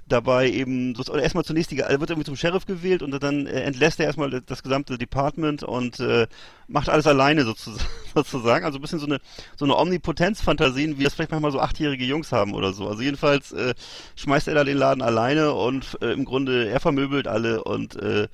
dabei 0.07 0.49
eben 0.49 0.95
so, 0.95 1.13
erstmal 1.15 1.43
zunächst 1.43 1.71
die, 1.71 1.79
er 1.79 1.99
wird 1.99 2.09
irgendwie 2.09 2.25
zum 2.25 2.35
Sheriff 2.35 2.65
gewählt 2.65 3.03
und 3.03 3.11
dann 3.21 3.45
äh, 3.45 3.61
entlässt 3.61 3.99
er 3.99 4.05
erstmal 4.05 4.41
das 4.41 4.63
gesamte 4.63 4.97
Department 4.97 5.63
und 5.63 5.99
äh, 5.99 6.27
macht 6.67 6.89
alles 6.89 7.07
alleine 7.07 7.43
sozusagen, 7.43 7.87
sozusagen. 8.15 8.65
Also 8.65 8.77
ein 8.77 8.81
bisschen 8.81 8.99
so 8.99 9.05
eine 9.05 9.19
so 9.55 9.65
eine 9.65 9.77
Omnipotenzfantasien, 9.77 10.97
wie 10.97 11.03
das 11.03 11.13
vielleicht 11.13 11.31
manchmal 11.31 11.51
so 11.51 11.59
achtjährige 11.59 12.05
Jungs 12.05 12.31
haben 12.31 12.53
oder 12.53 12.73
so. 12.73 12.87
Also 12.87 13.01
jedenfalls 13.01 13.51
äh, 13.51 13.73
schmeißt 14.15 14.47
er 14.47 14.55
da 14.55 14.63
den 14.63 14.77
Laden 14.77 15.01
alleine 15.01 15.53
und 15.53 15.97
äh, 16.01 16.13
im 16.13 16.25
Grunde 16.25 16.69
er 16.69 16.79
vermöbelt 16.79 17.27
alle 17.27 17.63
und 17.63 17.95
äh, 17.95 18.27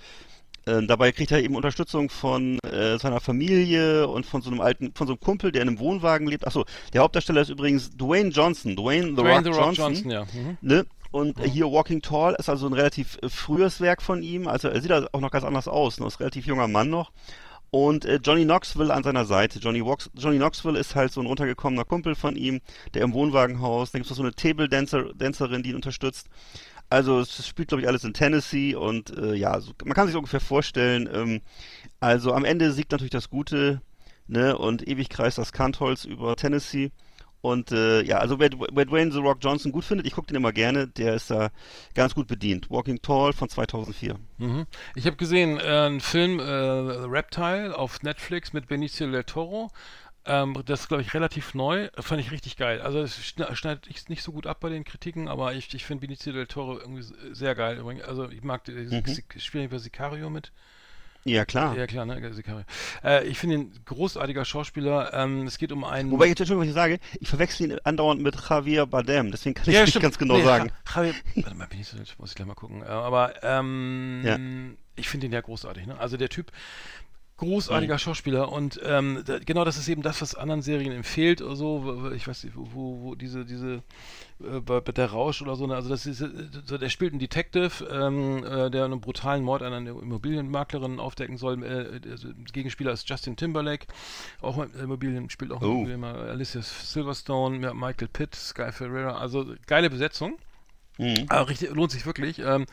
äh, 0.68 0.86
dabei 0.86 1.12
kriegt 1.12 1.32
er 1.32 1.42
eben 1.42 1.56
Unterstützung 1.56 2.10
von 2.10 2.60
äh, 2.60 2.98
seiner 3.00 3.22
Familie 3.22 4.08
und 4.08 4.26
von 4.26 4.42
so 4.42 4.52
einem 4.52 4.62
alten, 4.62 4.92
von 4.94 5.08
so 5.08 5.14
einem 5.14 5.20
Kumpel, 5.22 5.52
der 5.52 5.62
in 5.62 5.70
einem 5.70 5.80
Wohnwagen 5.80 6.28
lebt. 6.28 6.46
Achso, 6.46 6.66
der 6.94 7.02
Hauptdarsteller 7.02 7.42
ist 7.42 7.50
übrigens 7.50 7.92
Dwayne 7.96 8.30
Johnson. 8.30 8.76
Dwayne 8.76 9.08
The, 9.08 9.16
Dwayne 9.16 9.36
Rock, 9.36 9.44
The 9.44 9.50
Rock 9.50 9.78
Johnson. 9.78 9.94
Johnson 9.94 10.12
ja. 10.12 10.26
Mhm. 10.34 10.58
Ne? 10.62 10.86
Und 11.12 11.38
mhm. 11.38 11.44
hier 11.44 11.72
Walking 11.72 12.02
Tall 12.02 12.36
ist 12.38 12.50
also 12.50 12.68
ein 12.68 12.74
relativ 12.74 13.18
äh, 13.22 13.30
frühes 13.30 13.80
Werk 13.80 14.02
von 14.02 14.22
ihm. 14.22 14.48
Also 14.48 14.68
er 14.68 14.82
sieht 14.82 14.92
auch 14.92 15.22
noch 15.22 15.32
ganz 15.32 15.46
anders 15.46 15.68
aus. 15.68 16.00
Ne? 16.00 16.08
Ist 16.08 16.16
ein 16.16 16.24
relativ 16.24 16.46
junger 16.46 16.68
Mann 16.68 16.90
noch. 16.90 17.12
Und 17.70 18.06
äh, 18.06 18.20
Johnny 18.24 18.44
Knoxville 18.44 18.94
an 18.94 19.04
seiner 19.04 19.26
Seite. 19.26 19.60
Johnny, 19.60 19.86
Walks, 19.86 20.10
Johnny 20.16 20.38
Knoxville 20.38 20.80
ist 20.80 20.96
halt 20.96 21.12
so 21.12 21.22
ein 21.22 21.28
runtergekommener 21.28 21.86
Kumpel 21.86 22.16
von 22.16 22.36
ihm, 22.36 22.62
der 22.94 23.04
im 23.04 23.14
Wohnwagenhaus. 23.14 23.92
Da 23.92 24.00
gibt 24.00 24.10
es 24.10 24.16
so 24.16 24.24
eine 24.24 24.34
Table-Dancerin, 24.34 25.64
die 25.64 25.70
ihn 25.72 25.76
unterstützt. 25.76 26.28
Also 26.90 27.20
es 27.20 27.46
spielt, 27.46 27.68
glaube 27.68 27.82
ich, 27.82 27.88
alles 27.88 28.04
in 28.04 28.14
Tennessee 28.14 28.76
und 28.76 29.16
äh, 29.18 29.36
ja, 29.36 29.60
so, 29.60 29.74
man 29.84 29.94
kann 29.94 30.08
sich 30.08 30.16
ungefähr 30.16 30.40
vorstellen, 30.40 31.10
ähm, 31.12 31.42
also 32.00 32.34
am 32.34 32.46
Ende 32.46 32.72
siegt 32.72 32.92
natürlich 32.92 33.12
das 33.12 33.30
Gute, 33.30 33.82
ne, 34.28 34.58
und 34.58 34.88
ewig 34.88 35.10
kreist 35.10 35.38
das 35.38 35.52
Kantholz 35.52 36.06
über 36.06 36.36
Tennessee. 36.36 36.92
Und 37.42 37.72
äh, 37.72 38.02
ja, 38.02 38.18
also 38.18 38.40
wer, 38.40 38.50
wer 38.72 38.86
Dwayne 38.86 39.12
The 39.12 39.20
Rock 39.20 39.38
Johnson 39.42 39.72
gut 39.72 39.86
findet, 39.86 40.08
ich 40.08 40.14
gucke 40.14 40.28
den 40.28 40.38
immer 40.38 40.52
gerne, 40.52 40.88
der 40.88 41.14
ist 41.14 41.30
da 41.30 41.50
ganz 41.94 42.16
gut 42.16 42.28
bedient. 42.28 42.70
Walking 42.70 43.02
Tall 43.02 43.32
von 43.32 43.48
2004. 43.48 44.16
Mhm. 44.38 44.66
Ich 44.96 45.06
habe 45.06 45.18
gesehen, 45.18 45.58
äh, 45.60 45.62
einen 45.62 46.02
Film 46.02 46.40
äh, 46.40 46.44
Reptile 46.44 47.78
auf 47.78 48.02
Netflix 48.02 48.54
mit 48.54 48.68
Benicio 48.68 49.10
del 49.10 49.24
Toro. 49.24 49.70
Ähm, 50.28 50.62
das 50.66 50.82
ist, 50.82 50.88
glaube 50.90 51.02
ich, 51.02 51.14
relativ 51.14 51.54
neu. 51.54 51.90
Fand 52.00 52.22
ich 52.22 52.32
richtig 52.32 52.58
geil. 52.58 52.82
Also 52.82 53.00
es 53.00 53.18
schneidet 53.54 53.88
nicht 54.10 54.24
so 54.24 54.32
gut 54.32 54.46
ab 54.46 54.60
bei 54.60 54.70
den 54.70 54.84
Kritiken, 54.84 55.28
aber 55.28 55.54
ich, 55.54 55.74
ich 55.74 55.86
finde 55.86 56.06
Benicio 56.06 56.34
del 56.34 56.48
Toro 56.48 56.78
irgendwie 56.78 57.06
sehr 57.32 57.56
geil. 57.56 57.82
Also 58.06 58.30
ich 58.30 58.44
mag, 58.44 58.68
mhm. 58.68 59.04
spielen 59.38 59.66
über 59.66 59.80
Sicario 59.80 60.30
mit. 60.30 60.52
Ja, 61.24 61.46
klar. 61.46 61.76
Ja, 61.78 61.88
klar, 61.88 62.06
ne? 62.06 62.34
Sicario. 62.34 62.64
Äh, 63.04 63.28
ich 63.28 63.38
finde 63.38 63.56
ihn 63.56 63.72
großartiger 63.86 64.46
Schauspieler. 64.46 65.14
Ähm, 65.14 65.46
es 65.46 65.58
geht 65.58 65.72
um 65.72 65.84
einen. 65.84 66.10
Wobei 66.12 66.26
ich 66.26 66.32
Entschuldigung, 66.32 66.62
was 66.62 66.68
ich 66.68 66.74
sage, 66.74 67.00
ich 67.20 67.28
verwechsel 67.28 67.70
ihn 67.70 67.80
andauernd 67.84 68.22
mit 68.22 68.36
Javier 68.50 68.86
Bardem, 68.86 69.32
deswegen 69.32 69.56
kann 69.56 69.68
ich 69.68 69.74
ja, 69.74 69.82
nicht 69.82 69.90
stimmt. 69.90 70.04
ganz 70.04 70.18
genau 70.18 70.38
nee, 70.38 70.44
sagen. 70.44 70.72
Javier, 70.96 71.14
warte 71.36 71.56
mal, 71.56 71.68
Benicio 71.68 72.00
muss 72.18 72.30
ich 72.30 72.36
gleich 72.36 72.48
mal 72.48 72.54
gucken. 72.54 72.82
Äh, 72.82 72.86
aber 72.86 73.44
ähm, 73.44 74.22
ja. 74.24 74.38
ich 74.96 75.10
finde 75.10 75.26
ihn 75.26 75.34
ja 75.34 75.42
großartig, 75.42 75.86
ne? 75.86 76.00
Also 76.00 76.16
der 76.16 76.30
Typ, 76.30 76.52
Großartiger 77.38 78.00
Schauspieler 78.00 78.52
und 78.52 78.80
ähm, 78.84 79.22
da, 79.26 79.38
genau 79.38 79.64
das 79.64 79.78
ist 79.78 79.88
eben 79.90 80.02
das, 80.02 80.22
was 80.24 80.34
anderen 80.34 80.64
Serien 80.64 80.92
ihm 80.92 81.04
fehlt 81.04 81.42
oder 81.42 81.56
so. 81.56 82.12
Ich 82.16 82.28
weiß 82.28 82.44
nicht, 82.46 82.56
wo, 82.56 83.00
wo, 83.02 83.16
diese, 83.16 83.46
diese 83.46 83.84
äh, 84.44 84.60
bei, 84.60 84.80
bei 84.82 84.92
der 84.92 85.12
Rausch 85.12 85.44
oder 85.44 85.56
so, 85.56 85.68
ne, 85.68 85.76
also 85.76 85.88
das 85.88 86.08
ist, 86.08 86.22
äh, 86.22 86.78
der 86.80 86.90
spielt 86.90 87.12
einen 87.14 87.20
Detective, 87.20 87.86
ähm, 87.92 88.44
äh, 88.44 88.72
der 88.72 88.86
einen 88.86 89.00
brutalen 89.02 89.44
Mord 89.44 89.62
an 89.62 89.72
einer 89.72 89.92
Immobilienmaklerin 89.92 91.00
aufdecken 91.00 91.38
soll. 91.38 91.64
Äh, 91.64 92.00
der 92.00 92.18
Gegenspieler 92.54 92.92
ist 92.92 93.08
Justin 93.08 93.36
Timberlake, 93.36 93.86
auch 94.42 94.56
mal 94.56 94.70
Immobilien, 94.82 95.30
spielt 95.30 95.52
auch 95.52 95.62
Oh. 95.62 95.84
Immobilien, 95.84 96.04
Alicia 96.04 96.64
Silverstone, 96.64 97.72
Michael 97.76 98.08
Pitt, 98.08 98.34
Sky 98.34 98.72
Ferreira, 98.72 99.18
also 99.18 99.54
geile 99.68 99.92
Besetzung. 99.92 100.38
Mhm. 101.00 101.26
Aber 101.30 101.48
richtig, 101.50 101.70
lohnt 101.76 101.92
sich 101.92 102.08
wirklich. 102.08 102.40
Ähm, 102.40 102.66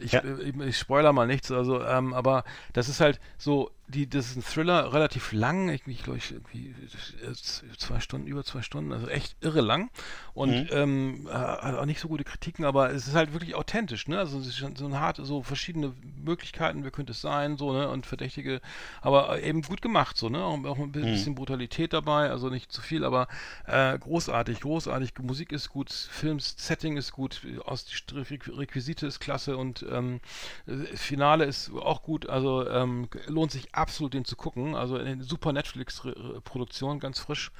ich, 0.00 0.12
Ja. 0.12 0.20
äh, 0.20 0.42
ich, 0.42 0.56
ich 0.58 0.78
spoiler 0.78 1.12
mal 1.12 1.26
nichts, 1.26 1.50
also, 1.50 1.82
ähm, 1.84 2.14
aber 2.14 2.44
das 2.72 2.88
ist 2.88 3.00
halt 3.00 3.20
so, 3.36 3.70
die, 3.88 4.08
das 4.08 4.26
ist 4.30 4.36
ein 4.36 4.42
Thriller, 4.42 4.92
relativ 4.92 5.32
lang, 5.32 5.68
ich, 5.68 5.86
ich 5.86 6.02
glaube, 6.02 6.18
ich, 6.18 6.32
irgendwie 6.32 6.74
äh, 7.22 7.32
zwei 7.78 8.00
Stunden, 8.00 8.26
über 8.26 8.44
zwei 8.44 8.62
Stunden, 8.62 8.92
also 8.92 9.06
echt 9.08 9.36
irre 9.40 9.60
lang 9.60 9.90
und 10.34 10.50
Mhm. 10.50 10.68
ähm, 10.70 11.26
äh, 11.28 11.32
hat 11.32 11.74
auch 11.76 11.84
nicht 11.86 12.00
so 12.00 12.08
gute 12.08 12.24
Kritiken, 12.24 12.64
aber 12.64 12.90
es 12.90 13.06
ist 13.06 13.14
halt 13.14 13.32
wirklich 13.32 13.54
authentisch, 13.54 14.08
ne? 14.08 14.18
Also 14.18 14.38
es 14.38 14.48
ist 14.48 14.56
schon 14.58 14.76
so 14.76 14.86
ein 14.86 14.98
hart, 14.98 15.18
so 15.22 15.42
verschiedene 15.42 15.94
Möglichkeiten, 16.24 16.84
wer 16.84 16.90
könnte 16.90 17.12
es 17.12 17.20
sein, 17.20 17.56
so, 17.56 17.72
ne? 17.72 17.88
Und 17.88 18.06
Verdächtige, 18.06 18.60
aber 19.02 19.40
eben 19.42 19.62
gut 19.62 19.82
gemacht, 19.82 20.16
so, 20.16 20.28
ne? 20.28 20.42
Auch, 20.42 20.64
auch 20.64 20.78
ein 20.78 20.92
Mhm. 21.00 21.02
bisschen 21.10 21.34
Brutalität 21.34 21.92
dabei, 21.92 22.30
also 22.30 22.48
nicht 22.50 22.72
zu 22.72 22.82
viel, 22.82 23.04
aber 23.04 23.28
äh, 23.66 23.98
großartig, 23.98 24.60
großartig. 24.60 25.12
Musik 25.20 25.52
ist 25.52 25.68
gut, 25.68 25.90
Films, 25.92 26.54
Setting 26.58 26.96
ist 26.96 27.12
gut, 27.12 27.40
aus 27.64 27.86
Requisite 28.12 29.06
ist 29.06 29.20
klasse 29.20 29.56
und 29.56 29.84
ähm, 29.90 30.20
äh, 30.66 30.96
Finale 30.96 31.44
ist 31.44 31.70
auch 31.72 32.02
gut, 32.02 32.28
also 32.28 32.68
ähm, 32.68 33.08
lohnt 33.26 33.50
sich 33.52 33.74
absolut 33.76 34.14
den 34.14 34.24
zu 34.24 34.36
gucken. 34.36 34.74
Also 34.74 34.96
eine 34.96 35.22
super 35.22 35.52
Netflix-Produktion, 35.52 37.00
ganz 37.00 37.18
frisch 37.18 37.50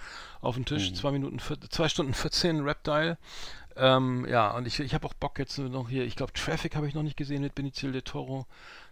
auf 0.40 0.54
dem 0.54 0.64
Tisch, 0.64 0.92
zwei 0.94 1.10
Minuten, 1.10 1.40
vier- 1.40 1.60
zwei 1.70 1.88
Stunden 1.88 2.14
14 2.14 2.60
Reptile. 2.60 3.18
Ähm, 3.78 4.26
ja, 4.28 4.52
und 4.52 4.66
ich, 4.66 4.80
ich 4.80 4.94
habe 4.94 5.06
auch 5.06 5.12
Bock 5.14 5.38
jetzt 5.38 5.58
noch 5.58 5.88
hier, 5.90 6.04
ich 6.04 6.16
glaube 6.16 6.32
Traffic 6.32 6.74
habe 6.76 6.88
ich 6.88 6.94
noch 6.94 7.02
nicht 7.02 7.16
gesehen 7.18 7.42
mit 7.42 7.54
Benicio 7.54 7.90
del 7.90 8.02
Toro. 8.02 8.46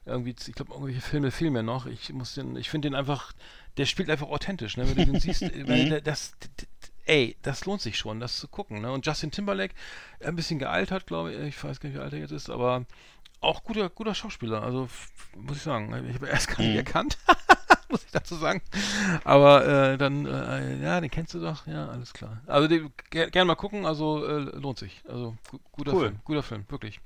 Irgendwie, 0.05 0.37
ich 0.47 0.55
glaube, 0.55 0.73
irgendwelche 0.73 1.01
Filme 1.01 1.31
fehlen 1.31 1.55
mir 1.55 1.63
noch. 1.63 1.87
Ich 1.87 2.13
muss 2.13 2.35
den, 2.35 2.57
ich 2.57 2.69
finde 2.69 2.91
den 2.91 2.95
einfach, 2.95 3.33
der 3.79 3.87
spielt 3.87 4.11
einfach 4.11 4.29
authentisch, 4.29 4.77
ne? 4.77 4.87
Wenn 4.87 4.97
du 5.07 5.13
den 5.13 5.21
siehst, 5.21 5.41
wenn 5.41 5.89
der, 5.89 6.03
das, 6.03 6.33
ey, 7.07 7.37
das 7.41 7.65
lohnt 7.65 7.81
sich 7.81 7.97
schon, 7.97 8.21
das 8.21 8.37
zu 8.39 8.47
gucken, 8.47 8.83
ne? 8.83 8.93
Und 8.93 9.07
Justin 9.07 9.31
Timberlake, 9.31 9.75
ein 10.21 10.37
bisschen 10.37 10.59
gealtert, 10.59 11.07
glaube 11.07 11.33
ich, 11.33 11.41
ich 11.57 11.65
weiß 11.65 11.81
gar 11.81 11.89
nicht, 11.89 11.97
wie 11.99 12.03
alt 12.03 12.13
er 12.13 12.19
jetzt 12.19 12.33
ist, 12.33 12.51
aber 12.51 12.85
auch 13.45 13.65
guter, 13.65 13.89
guter 13.91 14.15
Schauspieler, 14.15 14.63
also 14.63 14.89
muss 15.37 15.57
ich 15.59 15.63
sagen. 15.63 15.93
Ich 16.09 16.15
habe 16.15 16.29
erst 16.29 16.49
gar 16.49 16.59
nicht 16.61 16.77
erkannt, 16.77 17.19
muss 17.89 18.05
ich 18.05 18.11
dazu 18.11 18.37
sagen. 18.37 18.63
Aber 19.25 19.67
äh, 19.67 19.99
dann, 19.99 20.27
äh, 20.27 20.83
ja, 20.83 21.01
den 21.01 21.11
kennst 21.11 21.35
du 21.35 21.41
doch, 21.41 21.67
ja, 21.67 21.89
alles 21.89 22.13
klar. 22.13 22.41
Also 22.47 22.69
den, 22.69 22.93
ger 23.11 23.31
gerne 23.31 23.47
mal 23.47 23.55
gucken, 23.55 23.87
also 23.87 24.27
äh, 24.27 24.39
lohnt 24.59 24.79
sich. 24.79 25.03
Also 25.09 25.37
gu 25.51 25.59
guter 25.73 25.93
Cool. 25.93 26.01
Film, 26.01 26.21
guter 26.25 26.43
Film, 26.43 26.65
wirklich. 26.69 27.01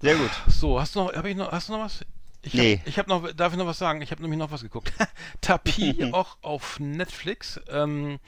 Sehr 0.00 0.16
gut. 0.16 0.30
So, 0.46 0.80
hast 0.80 0.94
du 0.94 1.00
noch, 1.00 1.12
hab 1.12 1.24
ich 1.24 1.36
noch, 1.36 1.50
hast 1.50 1.68
du 1.68 1.72
noch 1.72 1.80
was? 1.80 2.04
Ich 2.42 2.54
Nee. 2.54 2.78
Hab, 2.78 2.86
ich 2.86 2.98
habe 2.98 3.08
noch, 3.08 3.32
darf 3.32 3.52
ich 3.52 3.58
noch 3.58 3.66
was 3.66 3.78
sagen? 3.78 4.00
Ich 4.00 4.12
habe 4.12 4.22
nämlich 4.22 4.38
noch 4.38 4.52
was 4.52 4.62
geguckt. 4.62 4.92
Tapis, 5.40 5.96
auch 6.12 6.36
auf 6.40 6.78
Netflix. 6.78 7.60
Ähm, 7.68 8.20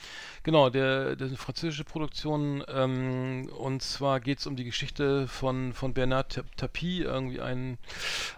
genau, 0.42 0.68
der, 0.68 1.14
der 1.14 1.26
ist 1.26 1.30
eine 1.32 1.36
französische 1.38 1.84
Produktion. 1.84 2.64
Ähm, 2.68 3.48
und 3.56 3.82
zwar 3.82 4.18
geht 4.18 4.40
es 4.40 4.46
um 4.48 4.56
die 4.56 4.64
Geschichte 4.64 5.28
von, 5.28 5.72
von 5.74 5.94
Bernard 5.94 6.32
Ta- 6.32 6.42
Tapie, 6.56 7.02
irgendwie 7.02 7.40
ein, 7.40 7.78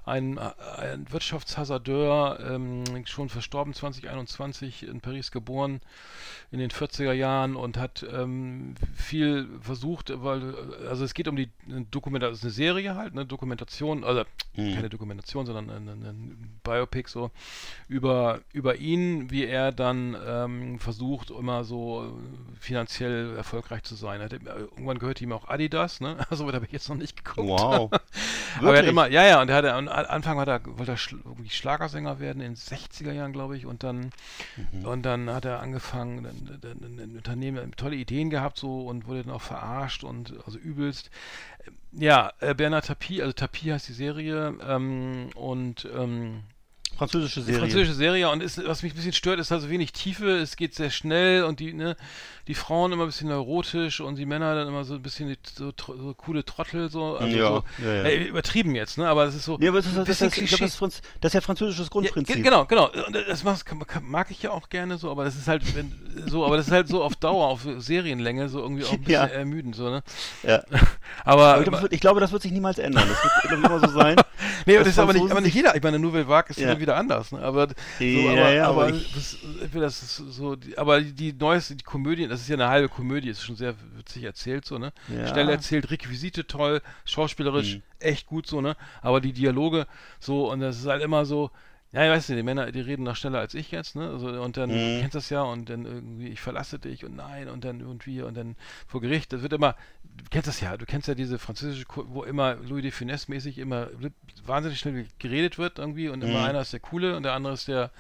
ein, 0.05 0.39
ein 0.39 1.11
Wirtschaftshasardeur, 1.11 2.39
ähm, 2.41 2.85
schon 3.07 3.31
verstorben 3.31 3.73
2021, 3.73 4.87
in 4.87 5.01
Paris 5.01 5.31
geboren 5.31 5.81
in 6.51 6.59
den 6.59 6.71
40er 6.71 7.13
Jahren 7.13 7.57
und 7.57 7.79
hat 7.79 8.05
ähm, 8.13 8.75
viel 8.95 9.49
versucht, 9.63 10.13
weil, 10.23 10.55
also 10.87 11.03
es 11.03 11.15
geht 11.15 11.27
um 11.27 11.35
die 11.37 11.49
Dokumentation, 11.91 12.35
ist 12.35 12.43
eine 12.45 12.53
Serie 12.53 12.95
halt, 12.95 13.13
eine 13.15 13.25
Dokumentation, 13.25 14.05
also 14.05 14.25
keine 14.55 14.91
Dokumentation, 14.91 15.47
sondern 15.47 15.62
ein, 15.71 15.89
ein, 15.89 16.03
ein 16.05 16.61
Biopic 16.65 17.09
so 17.09 17.31
über, 17.89 18.41
über 18.53 18.77
ihn, 18.77 19.31
wie 19.31 19.45
er 19.45 19.73
dann 19.73 20.17
ähm, 20.27 20.79
versucht, 20.79 21.31
immer 21.31 21.65
so 21.65 22.05
äh, 22.05 22.61
finanziell 22.61 23.37
erfolgreich 23.37 23.83
zu 23.83 23.95
sein. 23.95 24.21
Hat, 24.21 24.33
irgendwann 24.33 24.99
gehört 24.99 25.21
ihm 25.21 25.33
auch 25.33 25.49
Adidas, 25.49 26.01
ne? 26.01 26.17
Also 26.31 26.51
habe 26.51 26.65
ich 26.65 26.73
jetzt 26.73 26.89
noch 26.89 26.97
nicht 26.97 27.25
geguckt. 27.25 27.49
Wow. 27.49 27.91
Aber 28.59 28.73
er 28.75 28.83
hat 28.83 28.89
immer, 28.89 29.09
ja, 29.09 29.25
ja, 29.25 29.41
und 29.41 29.49
er 29.49 29.57
hatte, 29.57 29.75
am 29.75 29.89
Anfang 29.89 30.39
hat 30.39 30.49
er, 30.49 30.61
wollte 30.65 30.93
er 30.93 30.97
schl 30.97 31.19
Schlagersänger 31.49 32.21
werden 32.21 32.43
in 32.43 32.55
den 32.55 32.57
60er 32.57 33.13
Jahren, 33.13 33.33
glaube 33.33 33.57
ich, 33.57 33.67
und 33.67 33.83
dann, 33.83 34.11
Mhm. 34.73 34.87
und 34.87 35.03
dann 35.03 35.31
hat 35.31 35.45
er 35.45 35.61
angefangen, 35.61 36.25
dann, 36.61 36.79
ein 36.83 37.17
Unternehmen, 37.17 37.73
tolle 37.77 37.97
Ideen 37.97 38.31
gehabt 38.31 38.59
so 38.59 38.87
und 38.87 39.07
wurde 39.07 39.25
dann 39.25 39.33
auch 39.33 39.41
verarscht 39.43 40.05
und 40.05 40.35
also 40.45 40.59
übelst. 40.59 41.11
Ja, 41.93 42.33
äh, 42.41 42.55
Bernard 42.55 42.87
Tapie, 42.87 43.21
also 43.23 43.33
Tapie 43.33 43.73
heißt 43.73 43.89
die 43.89 43.93
Serie, 43.93 44.55
ähm, 44.67 45.31
und 45.35 45.89
ähm, 45.95 46.43
Französische 46.97 47.43
Serie. 47.43 47.61
französische 47.61 47.95
Serie 47.95 48.31
und 48.31 48.43
ist, 48.43 48.65
was 48.67 48.83
mich 48.83 48.93
ein 48.93 48.97
bisschen 48.97 49.13
stört, 49.13 49.41
ist 49.41 49.51
also 49.53 49.69
wenig 49.71 49.93
Tiefe, 49.93 50.29
es 50.39 50.57
geht 50.57 50.75
sehr 50.75 50.91
schnell 50.91 51.45
und 51.45 51.59
die, 51.61 51.73
ne, 51.73 51.97
die 52.49 52.55
Frauen 52.55 52.93
immer 52.93 53.05
ein 53.05 53.07
bisschen 53.07 53.29
neurotisch 53.29 54.01
und 54.01 54.17
die 54.17 54.27
Männer 54.27 54.55
dann 54.55 54.69
immer 54.69 54.85
so 54.85 54.95
ein 54.95 55.03
bisschen 55.03 55.37
so, 55.57 55.73
so 55.77 56.15
coole 56.15 56.45
Trottel, 56.45 56.91
so, 56.91 57.17
also 57.17 57.37
Ja, 57.37 57.49
so 57.49 57.65
ja, 57.85 57.95
ja. 57.95 58.03
Äh, 58.05 58.25
übertrieben 58.25 58.75
jetzt, 58.75 58.99
ne, 58.99 59.09
aber 59.09 59.25
es 59.25 59.35
ist 59.35 59.45
so 59.45 59.57
Nee, 59.59 59.69
aber 59.69 59.79
das 59.79 59.87
ist, 59.87 59.99
ein 59.99 60.05
das, 60.05 60.19
das, 60.19 60.37
ich 60.39 60.47
glaub, 60.49 60.61
das, 60.61 60.71
ist, 60.71 60.77
Franz- 60.77 61.03
das 61.21 61.31
ist 61.31 61.35
ja 61.35 61.41
französisches 61.41 61.87
Ja, 61.87 61.91
Grundprinzip. 61.91 62.35
ge- 62.37 62.45
genau, 62.45 62.65
genau. 62.67 62.91
Und 63.07 63.15
das 63.29 63.43
mag, 64.03 64.31
ich 64.31 64.43
ja 64.43 64.51
auch 64.51 64.69
gerne 64.69 64.99
so, 64.99 65.11
aber 65.11 65.25
das 65.25 65.37
ist 65.37 65.49
halt 65.49 65.63
wenn, 65.77 65.93
so, 66.27 66.45
aber 66.45 66.57
das 66.57 66.67
ist 66.67 66.73
halt 66.73 66.89
so 66.89 67.03
auf 67.03 67.17
Dauer, 67.17 67.47
auf 67.49 67.67
Serienlänge 67.79 68.49
so 68.49 68.61
irgendwie 68.61 68.85
auch 68.85 68.93
ein 68.93 68.99
bisschen 69.01 69.13
Ja. 69.13 69.25
ermüdend, 69.27 69.75
so, 69.77 69.89
ne? 69.91 70.03
Ja. 70.43 70.63
Aber, 71.25 71.43
Aber 71.55 71.59
ich, 71.59 71.65
glaub, 71.65 71.73
das 71.75 71.83
wird, 71.83 71.93
ich 71.93 72.01
glaube, 72.01 72.21
das 72.21 72.33
wird 72.33 72.43
sich 72.43 72.53
niemals 72.53 72.79
ändern. 72.79 73.09
Das 73.09 73.51
wird 73.51 73.65
immer 73.65 73.81
so 73.81 73.89
sein. 73.99 74.17
nee, 74.67 74.77
das 74.77 74.89
ist 74.89 74.99
aber 74.99 75.13
nicht, 75.13 75.31
aber 75.31 75.41
nicht 75.41 75.55
jeder. 75.55 75.75
Ich 75.77 75.83
meine, 75.83 75.99
Nouvelle 75.99 76.29
Vague 76.29 76.51
ist 76.51 76.59
Ja. 76.61 76.69
ja 76.71 76.79
wieder 76.93 76.97
anders, 76.99 77.33
ne? 77.33 77.41
Aber, 77.41 77.69
so, 77.69 78.05
Ja, 78.05 78.33
aber, 78.33 78.53
ja, 78.53 78.67
aber, 78.69 78.83
aber 78.87 78.97
ich- 78.97 79.13
das, 79.13 79.39
das 79.73 80.03
ist 80.03 80.17
so, 80.17 80.57
die, 80.57 80.77
aber 80.79 81.01
die, 81.01 81.33
neueste, 81.33 81.75
die 81.77 81.85
Komödie, 81.85 82.29
das 82.29 82.41
ist 82.43 82.49
ja 82.49 82.55
eine 82.57 82.69
halbe 82.69 82.89
Komödie, 82.89 83.29
ist 83.29 83.43
schon 83.43 83.57
sehr 83.57 83.75
witzig 83.97 84.25
erzählt, 84.25 84.65
so, 84.65 84.79
ne? 84.79 84.93
Ja. 85.09 85.27
Schnell 85.29 85.49
erzählt, 85.49 85.91
Requisite 85.91 86.47
toll, 86.47 86.81
schauspielerisch 87.05 87.81
echt 87.99 88.27
gut, 88.27 88.47
so, 88.47 88.61
ne? 88.61 88.77
Aber 89.01 89.21
die 89.21 89.33
Dialoge, 89.33 89.87
so, 90.21 90.51
und 90.51 90.61
das 90.61 90.79
ist 90.79 90.87
halt 90.87 91.03
immer 91.03 91.25
so, 91.25 91.51
ja, 91.93 92.05
ich 92.05 92.11
weiß 92.11 92.29
nicht, 92.29 92.39
die 92.39 92.43
Männer, 92.43 92.73
die 92.73 92.81
reden 92.81 93.03
noch 93.03 93.17
schneller 93.17 93.39
als 93.41 93.55
ich 93.55 93.71
jetzt, 93.71 93.97
ne? 93.97 94.09
Also, 94.09 94.29
und 94.29 94.57
dann, 94.57 94.71
du 94.71 94.75
kennst 95.01 95.15
das 95.15 95.29
ja, 95.31 95.43
und 95.43 95.69
dann 95.69 95.85
irgendwie, 95.85 96.29
ich 96.29 96.41
verlasse 96.41 96.79
dich 96.79 97.05
und 97.05 97.17
nein, 97.17 97.49
und 97.49 97.65
dann 97.65 97.81
irgendwie, 97.81 98.23
und 98.23 98.35
dann 98.37 98.57
vor 98.87 99.01
Gericht, 99.03 99.33
das 99.33 99.43
wird 99.43 99.53
immer, 99.53 99.77
du 100.03 100.25
kennst 100.31 100.49
das 100.49 100.61
ja, 100.61 100.77
du 100.77 100.87
kennst 100.87 101.07
ja 101.09 101.15
diese 101.15 101.39
französische, 101.39 101.85
wo 101.95 102.23
immer 102.25 102.55
Louis 102.55 102.83
de 102.83 102.91
Funès 102.91 103.29
mäßig 103.29 103.59
immer 103.59 103.89
wahnsinnig 104.47 104.79
schnell 104.79 105.07
geredet 105.19 105.59
wird 105.59 105.79
irgendwie, 105.79 106.09
und 106.09 106.25
immer 106.25 106.45
einer 106.45 106.63
ist 106.63 106.73
der 106.73 106.81
Coole 106.81 107.17
und 107.17 107.25
der 107.25 107.35
andere 107.35 107.53
ist 107.53 107.69
der, 107.69 107.91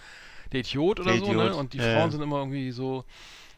der 0.52 0.60
Idiot 0.60 1.00
oder 1.00 1.10
Der 1.12 1.18
so, 1.20 1.26
Idiot, 1.26 1.44
ne? 1.50 1.54
Und 1.54 1.72
die 1.74 1.78
ja. 1.78 1.94
Frauen 1.94 2.10
sind 2.10 2.22
immer 2.22 2.38
irgendwie 2.38 2.70
so, 2.72 3.04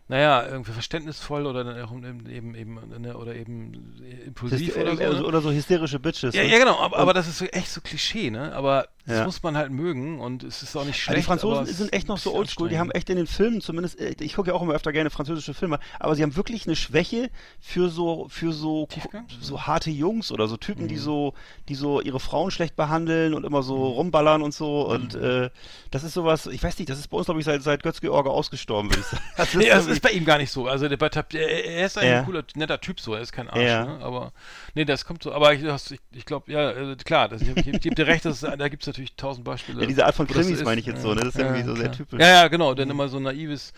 naja, 0.08 0.46
irgendwie 0.46 0.72
verständnisvoll 0.72 1.46
oder 1.46 1.64
dann 1.64 1.80
auch 1.80 1.92
eben, 1.92 2.28
eben, 2.28 2.54
eben 2.54 2.80
ne, 3.00 3.16
oder 3.16 3.34
eben 3.34 3.94
impulsiv 4.26 4.76
Hyster- 4.76 4.82
oder 4.82 4.96
so. 4.96 5.02
äh, 5.02 5.20
Ne? 5.20 5.24
oder 5.24 5.40
so 5.40 5.50
hysterische 5.52 5.98
Bitches. 5.98 6.34
Ja, 6.34 6.42
ne? 6.42 6.50
ja, 6.50 6.58
genau, 6.58 6.78
aber, 6.78 6.98
aber 6.98 7.14
das 7.14 7.26
ist 7.28 7.38
so 7.38 7.46
echt 7.46 7.68
so 7.68 7.80
Klischee, 7.80 8.30
ne? 8.30 8.52
Aber 8.52 8.88
das 9.06 9.18
Ja. 9.18 9.24
muss 9.26 9.42
man 9.42 9.56
halt 9.56 9.70
mögen 9.70 10.20
und 10.20 10.42
es 10.44 10.62
ist 10.62 10.74
auch 10.76 10.84
nicht 10.84 10.96
Ja, 10.96 11.02
schlecht. 11.02 11.18
die 11.20 11.22
Franzosen 11.24 11.66
sind 11.66 11.92
echt 11.92 12.08
noch 12.08 12.18
so 12.18 12.30
ein 12.32 12.36
oldschool. 12.38 12.68
Die 12.68 12.78
haben 12.78 12.90
echt 12.90 13.10
in 13.10 13.16
den 13.16 13.26
Filmen 13.26 13.60
zumindest, 13.60 14.00
äh, 14.00 14.14
ich 14.20 14.34
gucke 14.34 14.48
ja 14.50 14.54
auch 14.54 14.62
immer 14.62 14.72
öfter 14.74 14.92
gerne 14.92 15.10
französische 15.10 15.52
Filme, 15.54 15.78
aber 16.00 16.14
sie 16.14 16.22
haben 16.22 16.36
wirklich 16.36 16.66
eine 16.66 16.74
Schwäche 16.76 17.30
für 17.60 17.88
so, 17.90 18.26
für 18.30 18.52
so, 18.52 18.86
Tiefgang? 18.86 19.24
Mhm. 19.24 19.42
so 19.42 19.62
harte 19.62 19.90
Jungs 19.90 20.32
oder 20.32 20.48
so 20.48 20.56
Typen, 20.56 20.88
die 20.88 20.96
so, 20.96 21.34
die 21.68 21.74
so 21.74 22.00
ihre 22.00 22.20
Frauen 22.20 22.50
schlecht 22.50 22.76
behandeln 22.76 23.34
und 23.34 23.44
immer 23.44 23.62
so 23.62 23.88
rumballern 23.88 24.40
und 24.42 24.54
so. 24.54 24.86
Und 24.88 25.14
Mhm. 25.14 25.22
äh, 25.24 25.50
das 25.90 26.02
ist 26.04 26.14
sowas, 26.14 26.46
ich 26.46 26.62
weiß 26.62 26.78
nicht, 26.78 26.88
das 26.88 26.98
ist 26.98 27.08
bei 27.08 27.16
uns, 27.18 27.26
glaube 27.26 27.40
ich, 27.40 27.46
seit, 27.46 27.62
seit 27.62 27.82
Götz-George 27.82 28.30
ausgestorben, 28.30 28.90
würde 28.90 29.00
ich 29.00 29.06
sagen. 29.06 29.22
Das 29.36 29.48
ist 29.48 29.54
Nee, 29.56 29.68
das 29.68 29.86
ist 29.86 30.00
bei 30.00 30.10
ihm 30.10 30.24
gar 30.24 30.38
nicht 30.38 30.50
so. 30.50 30.66
Also 30.66 30.88
der 30.88 30.98
Tab, 30.98 31.34
er, 31.34 31.84
ist 31.86 31.98
eigentlich 31.98 32.10
Ja. 32.10 32.18
ein 32.20 32.24
cooler, 32.24 32.44
netter 32.54 32.80
Typ 32.80 33.00
so, 33.00 33.14
er 33.14 33.20
ist 33.20 33.32
kein 33.32 33.48
Arsch, 33.50 33.60
ne? 33.60 33.98
Aber 34.02 34.32
nee, 34.74 34.84
das 34.84 35.04
kommt 35.04 35.22
so. 35.22 35.32
Aber 35.32 35.52
ich, 35.52 35.62
ich, 36.12 36.24
glaube, 36.24 36.50
ja, 36.50 36.70
äh, 36.70 36.96
klar, 36.96 37.28
das, 37.28 37.42
ich, 37.42 37.48
ich, 37.56 37.66
ich 37.66 37.80
gebe 37.80 37.94
dir 37.94 38.06
recht, 38.06 38.24
das, 38.24 38.40
da 38.40 38.68
gibt 38.68 38.82
es 38.82 38.93
natürlich 38.94 39.16
tausend 39.16 39.44
Beispiele. 39.44 39.80
Ja, 39.80 39.86
diese 39.86 40.06
Art 40.06 40.14
von 40.14 40.26
das 40.26 40.36
Krimis 40.36 40.62
meine 40.64 40.80
ich 40.80 40.86
jetzt 40.86 41.02
so, 41.02 41.12
ne? 41.14 41.24
Das 41.24 41.34
ist 41.34 41.40
Ja, 41.40 41.46
irgendwie 41.46 41.68
so 41.68 41.74
sehr 41.74 41.84
klar. 41.86 41.96
typisch. 41.96 42.20
Ja, 42.20 42.28
ja, 42.28 42.48
genau. 42.48 42.74
Dann 42.74 42.88
immer 42.90 43.08
so 43.08 43.18
naives, 43.18 43.72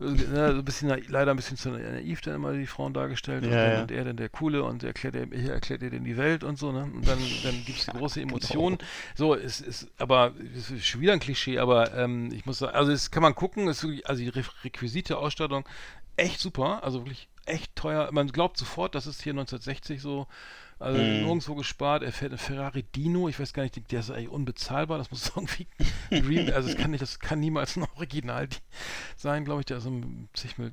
äh, 0.00 0.04
ne, 0.04 0.52
so 0.52 0.58
ein 0.58 0.64
bisschen 0.64 0.88
naiv, 0.88 1.08
leider 1.08 1.32
ein 1.32 1.36
bisschen 1.36 1.56
zu 1.56 1.70
naiv 1.70 2.20
dann 2.20 2.34
immer 2.36 2.52
die 2.52 2.66
Frauen 2.66 2.94
dargestellt 2.94 3.42
und, 3.44 3.50
dann, 3.50 3.82
und 3.82 3.90
er 3.90 4.04
dann 4.04 4.16
der 4.16 4.28
Coole 4.28 4.62
und 4.62 4.84
erklärt 4.84 5.16
er, 5.16 5.30
er 5.32 5.54
erklärt 5.54 5.82
ihr 5.82 5.90
denn 5.90 6.04
die 6.04 6.16
Welt 6.16 6.44
und 6.44 6.58
so, 6.58 6.70
ne? 6.70 6.84
Und 6.84 7.06
dann, 7.06 7.18
dann 7.42 7.64
gibt 7.64 7.80
es 7.80 7.86
die 7.86 7.90
große 7.90 8.20
Emotion. 8.20 8.78
So, 9.16 9.34
es 9.34 9.60
ist, 9.60 9.88
aber 9.98 10.32
es 10.56 10.70
ist 10.70 10.86
schon 10.86 11.00
wieder 11.00 11.12
ein 11.12 11.20
Klischee, 11.20 11.58
aber 11.58 11.92
ähm, 11.94 12.30
ich 12.32 12.46
muss 12.46 12.58
sagen, 12.58 12.74
also 12.76 12.92
es 12.92 13.10
kann 13.10 13.22
man 13.22 13.34
gucken, 13.34 13.66
es 13.68 13.78
ist 13.78 13.84
wirklich, 13.84 14.08
also 14.08 14.22
die 14.22 14.28
Re 14.28 14.44
Requisite 14.64 15.18
Ausstattung 15.18 15.64
echt 16.16 16.40
super, 16.40 16.84
also 16.84 17.00
wirklich 17.00 17.28
echt 17.46 17.74
teuer. 17.74 18.08
Man 18.12 18.28
glaubt 18.28 18.56
sofort, 18.56 18.94
das 18.94 19.06
ist 19.06 19.22
hier 19.22 19.32
1960 19.32 20.00
so 20.00 20.26
Also 20.80 20.98
nirgendwo 20.98 21.54
gespart. 21.54 22.02
Er 22.02 22.10
fährt 22.10 22.32
einen 22.32 22.38
Ferrari 22.38 22.82
Dino. 22.82 23.28
Ich 23.28 23.38
weiß 23.38 23.52
gar 23.52 23.62
nicht, 23.62 23.92
der 23.92 24.00
ist 24.00 24.10
eigentlich 24.10 24.30
unbezahlbar. 24.30 24.96
Das 24.96 25.10
muss 25.10 25.28
irgendwie 25.36 25.66
Rem 26.10 26.52
also 26.54 26.70
es 26.70 26.76
kann 26.76 26.90
nicht, 26.90 27.02
das 27.02 27.20
kann 27.20 27.38
niemals 27.38 27.76
ein 27.76 27.86
Original 27.96 28.48
sein, 29.16 29.44
glaube 29.44 29.60
ich. 29.60 29.66
Der 29.66 29.76
ist 29.76 29.86
um 29.86 30.28
zig 30.32 30.56
Mil 30.56 30.72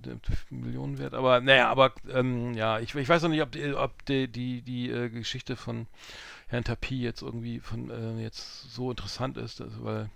Millionen 0.49 0.97
wert. 0.97 1.13
Aber 1.13 1.41
naja, 1.41 1.69
aber 1.69 1.93
ähm, 2.11 2.53
ja, 2.53 2.79
ich, 2.79 2.95
ich 2.95 3.09
weiß 3.09 3.21
noch 3.23 3.29
nicht, 3.29 3.41
ob 3.41 3.51
die, 3.51 3.73
ob 3.73 4.05
die, 4.05 4.29
die, 4.29 4.61
die 4.61 4.89
äh, 4.89 5.09
Geschichte 5.09 5.57
von 5.57 5.87
Herrn 6.47 6.63
Tapie 6.63 7.01
jetzt 7.01 7.21
irgendwie 7.21 7.59
von 7.59 7.89
äh, 7.89 8.21
jetzt 8.21 8.71
so 8.71 8.89
interessant 8.89 9.37
ist, 9.37 9.59
also, 9.59 9.83
weil 9.83 10.09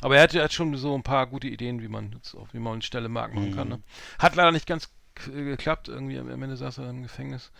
aber 0.00 0.16
er 0.16 0.22
hat, 0.22 0.34
er 0.34 0.44
hat 0.44 0.52
schon 0.52 0.76
so 0.76 0.94
ein 0.94 1.02
paar 1.02 1.26
gute 1.26 1.48
Ideen, 1.48 1.82
wie 1.82 1.88
man 1.88 2.12
jetzt 2.12 2.34
auch, 2.34 2.46
wie 2.52 2.60
man 2.60 2.82
schnelle 2.82 3.08
Marken 3.08 3.34
machen 3.34 3.56
kann. 3.56 3.68
Ne? 3.68 3.80
Hat 4.18 4.36
leider 4.36 4.52
nicht 4.52 4.66
ganz 4.66 4.90
äh, 5.26 5.44
geklappt, 5.44 5.88
irgendwie 5.88 6.18
am 6.18 6.42
Ende 6.42 6.56
saß 6.56 6.78
er 6.78 6.90
im 6.90 7.02
Gefängnis. 7.02 7.50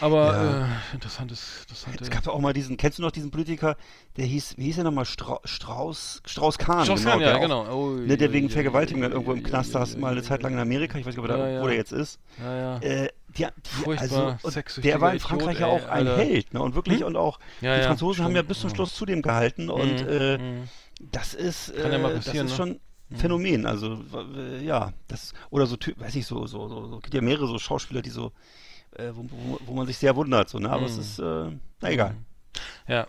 Aber 0.00 0.32
Ja. 0.32 0.64
äh, 0.66 0.94
interessantes, 0.94 1.60
interessante. 1.62 2.04
Es 2.04 2.10
gab 2.10 2.26
ja 2.26 2.32
auch 2.32 2.40
mal 2.40 2.52
diesen, 2.52 2.76
kennst 2.76 2.98
du 2.98 3.02
noch 3.02 3.10
diesen 3.10 3.30
Politiker, 3.30 3.76
der 4.16 4.26
hieß, 4.26 4.54
wie 4.58 4.64
hieß 4.64 4.78
er 4.78 4.84
nochmal, 4.84 5.04
Stra 5.04 5.40
Strauß, 5.44 6.22
Strauß 6.24 6.58
Kahn. 6.58 6.84
Strauß 6.84 7.00
genau, 7.00 7.10
Kahn, 7.12 7.20
der 7.20 7.28
ja, 7.28 7.36
auch, 7.36 7.40
genau. 7.40 7.74
Oh, 7.74 7.90
Ne, 7.90 8.16
der 8.16 8.32
wegen 8.32 8.50
Vergewaltigung 8.50 9.02
dann 9.02 9.12
irgendwo 9.12 9.32
im 9.32 9.42
Knast 9.42 9.72
saß, 9.72 9.96
mal 9.96 10.12
eine 10.12 10.22
Zeit 10.22 10.42
lang 10.42 10.52
in 10.54 10.58
Amerika, 10.58 10.98
ich 10.98 11.06
weiß 11.06 11.16
nicht, 11.16 11.24
ob 11.24 11.30
er 11.30 11.38
da, 11.56 11.62
wo 11.62 11.66
der 11.66 11.76
jetzt 11.76 11.92
ist. 11.92 12.18
Ja, 12.38 12.56
ja. 12.56 12.78
Äh, 12.80 13.08
die, 13.28 13.44
die, 13.44 13.86
also, 13.98 14.34
und 14.42 14.84
der 14.84 15.00
war 15.00 15.10
in 15.10 15.16
Idiot, 15.16 15.28
Frankreich 15.28 15.56
ey, 15.56 15.60
ja 15.62 15.66
auch 15.66 15.82
ein 15.88 16.06
Alter. 16.06 16.16
Held, 16.16 16.54
ne? 16.54 16.62
Und 16.62 16.74
wirklich, 16.74 17.00
Hm? 17.00 17.06
und 17.06 17.16
auch 17.16 17.38
die 17.60 17.66
Franzosen 17.82 18.24
haben 18.24 18.32
ja 18.32 18.38
stimmt. 18.38 18.48
bis 18.48 18.60
zum 18.60 18.70
Mhm. 18.70 18.74
Schluss 18.74 18.94
zu 18.94 19.06
dem 19.06 19.22
gehalten 19.22 19.68
und 19.70 20.00
Mhm, 20.02 20.08
äh, 20.08 20.38
mhm. 20.38 20.68
das 21.12 21.34
ist, 21.34 21.68
äh, 21.70 22.14
das 22.14 22.26
ist 22.28 22.34
ne? 22.42 22.48
schon 22.48 22.80
ein 23.10 23.16
Phänomen, 23.16 23.66
also 23.66 23.98
ja, 24.62 24.92
das 25.08 25.32
oder 25.50 25.66
so, 25.66 25.76
Ty- 25.76 25.94
weiß 25.98 26.14
ich 26.16 26.26
so, 26.26 26.46
so, 26.46 26.68
so, 26.68 26.86
so 26.88 26.98
gibt 27.00 27.14
ja 27.14 27.20
mehrere 27.20 27.46
so 27.46 27.58
Schauspieler, 27.58 28.02
die 28.02 28.10
so, 28.10 28.32
äh, 28.92 29.10
wo, 29.12 29.24
wo, 29.30 29.58
wo 29.64 29.74
man 29.74 29.86
sich 29.86 29.98
sehr 29.98 30.14
wundert, 30.16 30.48
so, 30.48 30.58
ne? 30.58 30.70
Aber 30.70 30.84
es 30.86 30.96
Mhm. 30.96 31.00
ist, 31.02 31.18
äh, 31.18 31.50
na 31.80 31.90
egal. 31.90 32.16
Ja, 32.88 33.06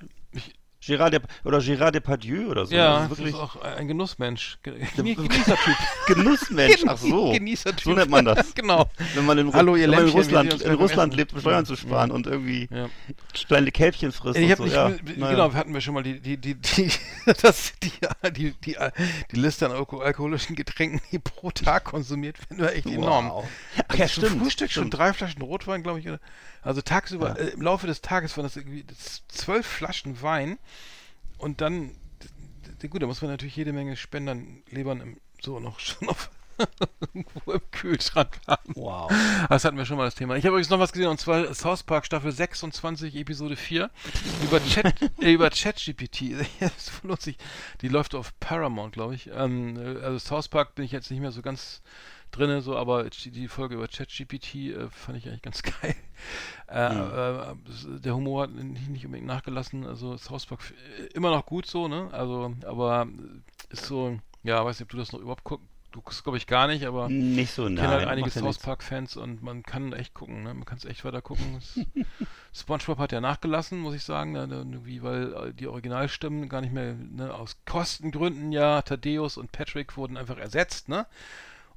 Gérard 0.87 1.11
Dep 1.11 1.23
oder 1.43 1.59
Gérard 1.59 1.91
Depardieu 1.91 2.47
oder 2.49 2.65
so. 2.65 2.73
ja 2.75 2.95
also 2.97 3.09
das 3.09 3.17
wirklich 3.17 3.35
ist 3.35 3.39
auch 3.41 3.61
ein 3.61 3.87
Genussmensch. 3.87 4.57
Ge- 4.63 4.73
Genie- 4.95 5.15
Genießertyp. 5.15 5.75
Genussmensch. 6.07 6.83
Ach 6.87 6.97
so. 6.97 7.31
Genießertyp. 7.33 7.83
So 7.83 7.93
nennt 7.93 8.09
man 8.09 8.25
das. 8.25 8.53
genau. 8.55 8.89
Wenn 9.15 9.25
man 9.25 9.37
in, 9.37 9.53
Hallo, 9.53 9.75
ihr 9.75 9.83
wenn 9.83 9.91
man 9.91 9.99
in 9.99 10.05
Lämpchen, 10.13 10.31
wir 10.31 10.37
Russland, 10.39 10.61
in 10.61 10.73
Russland 10.75 11.13
lebt, 11.15 11.33
um 11.33 11.39
Steuern 11.41 11.65
zu 11.65 11.75
sparen 11.75 12.11
und 12.11 12.27
irgendwie 12.27 12.67
Ja. 12.71 12.89
kleine 13.33 13.71
Kälbchen 13.71 14.11
frisst. 14.11 14.37
Ich 14.39 14.45
und 14.45 14.51
hab 14.51 14.57
so. 14.57 14.63
nicht, 14.63 14.75
ja, 14.75 14.89
genau, 15.13 15.47
naja. 15.47 15.53
hatten 15.53 15.73
wir 15.73 15.81
schon 15.81 15.93
mal 15.93 16.03
die, 16.03 16.19
die, 16.19 16.37
die, 16.37 16.55
die, 16.55 16.89
das, 17.41 17.73
die, 17.83 17.91
die, 18.31 18.51
die, 18.63 18.77
die 19.31 19.35
Liste 19.39 19.65
an 19.65 19.71
alko 19.73 19.99
alkoholischen 19.99 20.55
Getränken, 20.55 21.01
die 21.11 21.19
pro 21.19 21.51
Tag 21.51 21.83
konsumiert 21.85 22.37
werden, 22.49 22.63
war 22.63 22.73
echt 22.73 22.85
enorm. 22.87 23.29
Wow. 23.29 23.45
Ach 23.87 23.95
ja, 23.95 24.07
Zum 24.07 24.23
stimmt. 24.25 24.41
Frühstück 24.41 24.71
schon 24.71 24.83
stimmt. 24.83 24.97
drei 24.97 25.13
Flaschen 25.13 25.41
Rotwein, 25.41 25.83
glaube 25.83 25.99
ich. 25.99 26.07
oder? 26.07 26.19
Also 26.67 26.81
tagsüber, 26.81 27.29
Ja. 27.29 27.35
äh, 27.35 27.49
im 27.51 27.61
Laufe 27.61 27.87
des 27.87 28.01
Tages 28.01 28.35
waren 28.35 28.43
das 28.43 28.57
irgendwie 28.57 28.85
zwölf 29.29 29.65
Flaschen 29.65 30.21
Wein 30.21 30.57
und 31.37 31.61
dann, 31.61 31.91
gut, 32.89 33.01
da 33.01 33.07
muss 33.07 33.21
man 33.21 33.31
natürlich 33.31 33.55
jede 33.55 33.71
Menge 33.71 33.95
Spendern, 33.95 34.63
Lebern 34.69 34.99
im, 35.01 35.17
so 35.41 35.59
noch 35.59 35.79
schon 35.79 36.09
auf 36.09 36.29
irgendwo 37.13 37.51
im 37.51 37.61
Kühlschrank 37.71 38.39
haben. 38.47 38.73
Wow. 38.75 39.11
Das 39.47 39.63
hatten 39.63 39.77
wir 39.77 39.85
schon 39.85 39.95
mal 39.95 40.05
das 40.05 40.15
Thema. 40.15 40.35
Ich 40.35 40.43
habe 40.43 40.53
übrigens 40.55 40.71
noch 40.71 40.79
was 40.79 40.91
gesehen, 40.91 41.07
und 41.07 41.19
zwar 41.19 41.53
South 41.53 41.83
Park 41.83 42.05
Staffel 42.07 42.31
26, 42.31 43.15
Episode 43.15 43.55
4, 43.55 43.89
über 44.43 44.59
Chat, 44.65 44.95
äh, 45.21 45.31
über 45.31 45.49
ChatGPT. 45.51 46.33
Das 46.59 46.91
lohnt 47.03 47.21
sich. 47.21 47.37
Die 47.81 47.87
läuft 47.89 48.15
auf 48.15 48.33
Paramount, 48.39 48.93
glaube 48.93 49.13
ich. 49.15 49.29
Ähm, 49.33 49.77
äh, 49.77 50.01
also 50.01 50.17
South 50.19 50.47
Park 50.47 50.73
bin 50.75 50.83
ich 50.83 50.91
jetzt 50.91 51.11
nicht 51.11 51.19
mehr 51.21 51.31
so 51.31 51.41
ganz 51.43 51.81
drinne, 52.31 52.61
so, 52.61 52.75
aber 52.77 53.09
die, 53.09 53.47
Folge 53.47 53.75
über 53.75 53.87
ChatGPT 53.87 54.55
äh, 54.55 54.89
fand 54.89 55.17
ich 55.17 55.27
eigentlich 55.27 55.41
ganz 55.41 55.61
geil. 55.81 55.95
Äh, 56.69 57.51
äh, 57.51 57.55
s- 57.69 57.87
der 58.01 58.15
Humor 58.15 58.43
hat 58.43 58.51
nicht, 58.51 58.89
nicht 58.89 59.05
unbedingt 59.05 59.27
nachgelassen. 59.27 59.85
Also 59.85 60.17
South 60.17 60.45
Park 60.45 60.73
äh, 60.99 61.05
immer 61.13 61.31
noch 61.31 61.45
gut 61.45 61.65
so, 61.65 61.87
ne? 61.87 62.09
Also, 62.11 62.53
aber 62.65 63.07
äh, 63.07 63.73
ist 63.73 63.85
so, 63.85 64.19
ja, 64.43 64.63
weiß 64.63 64.79
nicht, 64.79 64.85
ob 64.87 64.89
du 64.91 64.97
das 64.97 65.11
noch 65.11 65.19
überhaupt 65.19 65.43
guckst. 65.43 65.65
Du 65.93 66.01
guckst, 66.01 66.21
glaube 66.23 66.37
ich, 66.37 66.45
gar 66.47 66.67
nicht, 66.67 66.85
aber 66.85 67.07
Nicht 67.07 67.53
so 67.53 67.65
ich 67.65 67.73
nah. 67.73 67.81
kenne 67.81 67.93
halt 67.93 68.07
einige 68.09 68.29
South 68.29 68.57
Park-Fans 68.59 69.15
und 69.15 69.41
man 69.41 69.63
kann 69.63 69.93
echt 69.93 70.13
gucken, 70.13 70.43
ne? 70.43 70.53
Man 70.53 70.65
kann 70.65 70.77
es 70.77 70.83
echt 70.85 71.05
weiter 71.05 71.21
gucken. 71.21 71.59
SpongeBob 72.53 72.97
hat 72.99 73.13
ja 73.13 73.21
nachgelassen, 73.21 73.79
muss 73.79 73.95
ich 73.95 74.03
sagen, 74.03 74.33
ne? 74.33 74.47
irgendwie, 74.51 75.01
weil 75.01 75.33
äh, 75.33 75.53
die 75.53 75.67
Originalstimmen 75.67 76.49
gar 76.49 76.61
nicht 76.61 76.73
mehr, 76.73 76.93
ne? 76.93 77.33
aus 77.33 77.57
Kostengründen 77.65 78.51
ja, 78.51 78.81
Thaddeus 78.81 79.37
und 79.37 79.51
Patrick 79.53 79.95
wurden 79.97 80.17
einfach 80.17 80.37
ersetzt, 80.37 80.89
ne? 80.89 81.07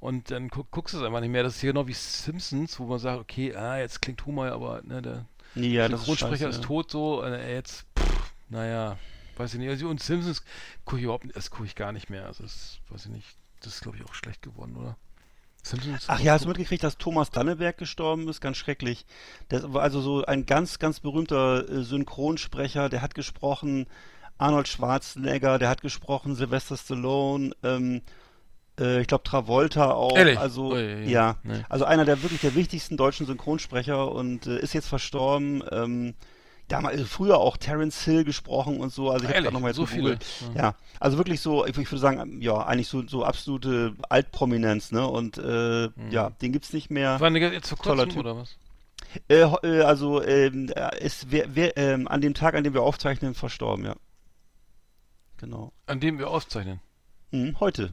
Und 0.01 0.31
dann 0.31 0.49
guck, 0.49 0.71
guckst 0.71 0.95
du 0.95 0.97
es 0.97 1.03
einfach 1.05 1.21
nicht 1.21 1.29
mehr. 1.29 1.43
Das 1.43 1.55
ist 1.55 1.61
hier 1.61 1.73
genau 1.73 1.87
wie 1.87 1.93
Simpsons, 1.93 2.79
wo 2.79 2.85
man 2.85 2.97
sagt, 2.97 3.19
okay, 3.19 3.55
ah, 3.55 3.77
jetzt 3.77 4.01
klingt 4.01 4.25
Humor, 4.25 4.47
aber 4.47 4.81
ne, 4.83 4.99
der 4.99 5.25
Ja, 5.53 5.87
das 5.87 6.07
ist 6.07 6.21
ist 6.23 6.63
tot 6.63 6.89
so, 6.89 7.23
äh, 7.23 7.53
jetzt, 7.53 7.85
pff, 7.97 8.33
naja, 8.49 8.97
weiß 9.37 9.53
ich 9.53 9.59
nicht. 9.59 9.69
Also, 9.69 9.87
und 9.87 10.01
Simpsons 10.01 10.43
gucke 10.85 10.97
ich 10.97 11.03
überhaupt 11.03 11.25
nicht, 11.25 11.37
das 11.37 11.51
gucke 11.51 11.65
ich 11.65 11.75
gar 11.75 11.91
nicht 11.91 12.09
mehr. 12.09 12.25
Also 12.25 12.41
das, 12.41 12.79
weiß 12.89 13.05
ich 13.05 13.11
nicht, 13.11 13.27
das 13.59 13.75
ist 13.75 13.81
glaube 13.81 13.97
ich 13.97 14.03
auch 14.03 14.15
schlecht 14.15 14.41
geworden, 14.41 14.75
oder? 14.75 14.97
Simpsons? 15.61 16.05
Ach 16.07 16.19
ja, 16.19 16.33
hast 16.33 16.45
du 16.45 16.49
mitgekriegt, 16.49 16.83
dass 16.83 16.97
Thomas 16.97 17.29
Danneberg 17.29 17.77
gestorben 17.77 18.27
ist? 18.27 18.41
Ganz 18.41 18.57
schrecklich. 18.57 19.05
Das 19.49 19.71
war 19.71 19.83
also 19.83 20.01
so 20.01 20.25
ein 20.25 20.47
ganz, 20.47 20.79
ganz 20.79 20.99
berühmter 20.99 21.69
äh, 21.69 21.83
Synchronsprecher, 21.83 22.89
der 22.89 23.03
hat 23.03 23.13
gesprochen 23.13 23.85
Arnold 24.39 24.67
Schwarzenegger, 24.67 25.59
der 25.59 25.69
hat 25.69 25.81
gesprochen 25.81 26.33
Sylvester 26.33 26.75
Stallone, 26.75 27.55
ähm, 27.61 27.97
äh, 27.97 28.01
ich 28.79 29.07
glaube 29.07 29.23
Travolta 29.23 29.91
auch. 29.91 30.15
Ehrlich? 30.17 30.39
Also 30.39 30.71
Ui, 30.71 30.77
ui, 30.77 30.95
ui. 31.05 31.09
ja, 31.11 31.35
Nee. 31.43 31.63
also 31.69 31.85
einer 31.85 32.05
der 32.05 32.21
wirklich 32.23 32.41
der 32.41 32.55
wichtigsten 32.55 32.97
deutschen 32.97 33.25
Synchronsprecher 33.25 34.11
und 34.11 34.47
äh, 34.47 34.59
ist 34.59 34.73
jetzt 34.73 34.87
verstorben. 34.87 35.63
Ähm, 35.71 36.13
damals, 36.67 36.93
also 36.95 37.05
früher 37.05 37.37
auch 37.37 37.57
Terence 37.57 38.01
Hill 38.05 38.23
gesprochen 38.23 38.79
und 38.79 38.93
so. 38.93 39.11
Also 39.11 39.25
ich 39.25 39.29
habe 39.31 39.41
gerade 39.41 39.53
nochmal 39.53 39.71
jetzt 39.71 39.77
So 39.77 39.85
viele? 39.85 40.17
gegoogelt. 40.17 40.25
Ja, 40.55 40.75
also 41.01 41.17
wirklich 41.17 41.41
so, 41.41 41.65
ich, 41.65 41.77
ich 41.77 41.91
würde 41.91 41.99
sagen, 41.99 42.41
ja, 42.41 42.65
eigentlich 42.65 42.87
so, 42.87 43.05
so 43.05 43.25
absolute 43.25 43.93
Altprominenz, 44.09 44.91
ne? 44.93 45.05
Und 45.05 45.37
äh, 45.37 45.89
ja, 46.09 46.29
den 46.41 46.53
gibt's 46.53 46.71
nicht 46.71 46.89
mehr. 46.89 47.19
War 47.19 47.27
eine, 47.27 47.39
jetzt 47.39 47.67
vor 47.69 47.77
kurzem 47.77 48.09
Typ. 48.09 48.19
oder 48.19 48.37
was? 48.37 48.57
Äh, 49.27 49.41
äh, 49.41 49.81
also 49.81 50.23
ähm, 50.23 50.71
ist 51.01 51.27
wer, 51.29 51.53
wer, 51.55 51.75
ähm, 51.75 52.07
an 52.07 52.21
dem 52.21 52.33
Tag, 52.33 52.55
an 52.55 52.63
dem 52.63 52.73
wir 52.73 52.83
aufzeichnen, 52.83 53.33
verstorben, 53.33 53.83
ja. 53.85 53.95
Genau. 55.37 55.73
An 55.87 55.99
dem 55.99 56.19
wir 56.19 56.29
aufzeichnen. 56.29 56.79
Mhm, 57.31 57.59
heute. 57.59 57.91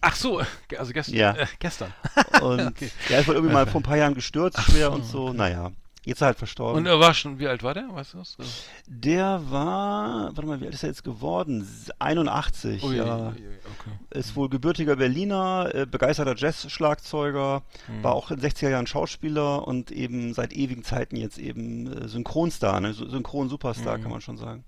Ach 0.00 0.14
so, 0.16 0.40
also 0.78 0.92
gestern. 0.92 1.14
Ja. 1.16 1.32
Äh, 1.34 1.46
gestern. 1.58 1.92
Und 2.42 2.60
Okay. 2.68 2.90
er 3.08 3.20
ist 3.20 3.28
wohl 3.28 3.34
irgendwie 3.34 3.52
mal 3.54 3.66
vor 3.66 3.80
ein 3.80 3.84
paar 3.84 3.96
Jahren 3.96 4.14
gestürzt, 4.14 4.60
schwer 4.62 4.92
und 4.92 5.04
so. 5.04 5.32
Naja, 5.32 5.72
jetzt 6.04 6.16
ist 6.16 6.22
er 6.22 6.26
halt 6.28 6.38
verstorben. 6.38 6.78
Und 6.78 6.86
er 6.86 6.98
war 6.98 7.12
schon, 7.12 7.38
wie 7.38 7.46
alt 7.46 7.62
war 7.62 7.74
der? 7.74 7.86
Weißt 7.92 8.14
du 8.14 8.18
das? 8.18 8.36
Also, 8.38 8.50
der 8.86 9.42
war, 9.50 10.24
warte 10.34 10.46
mal, 10.46 10.58
wie 10.60 10.64
alt 10.64 10.74
ist 10.74 10.82
er 10.82 10.88
jetzt 10.88 11.04
geworden? 11.04 11.60
S- 11.60 11.90
81, 11.98 12.82
ui, 12.82 12.96
ja. 12.96 13.26
ui, 13.28 13.32
okay. 13.32 14.18
Ist 14.18 14.36
wohl 14.36 14.48
gebürtiger 14.48 14.96
Berliner, 14.96 15.70
äh, 15.74 15.84
begeisterter 15.86 16.34
Jazz-Schlagzeuger, 16.36 17.62
Hm. 17.86 18.02
war 18.02 18.12
auch 18.14 18.30
in 18.30 18.38
den 18.40 18.50
60er 18.50 18.70
Jahren 18.70 18.86
Schauspieler 18.86 19.66
und 19.68 19.90
eben 19.90 20.32
seit 20.34 20.52
ewigen 20.54 20.82
Zeiten 20.82 21.16
jetzt 21.16 21.38
eben 21.38 21.92
äh, 21.92 22.08
Synchronstar, 22.08 22.80
ne? 22.80 22.92
Sy- 22.94 23.08
Synchron-Superstar 23.10 23.98
Mhm. 23.98 24.02
kann 24.02 24.10
man 24.10 24.20
schon 24.22 24.38
sagen. 24.38 24.64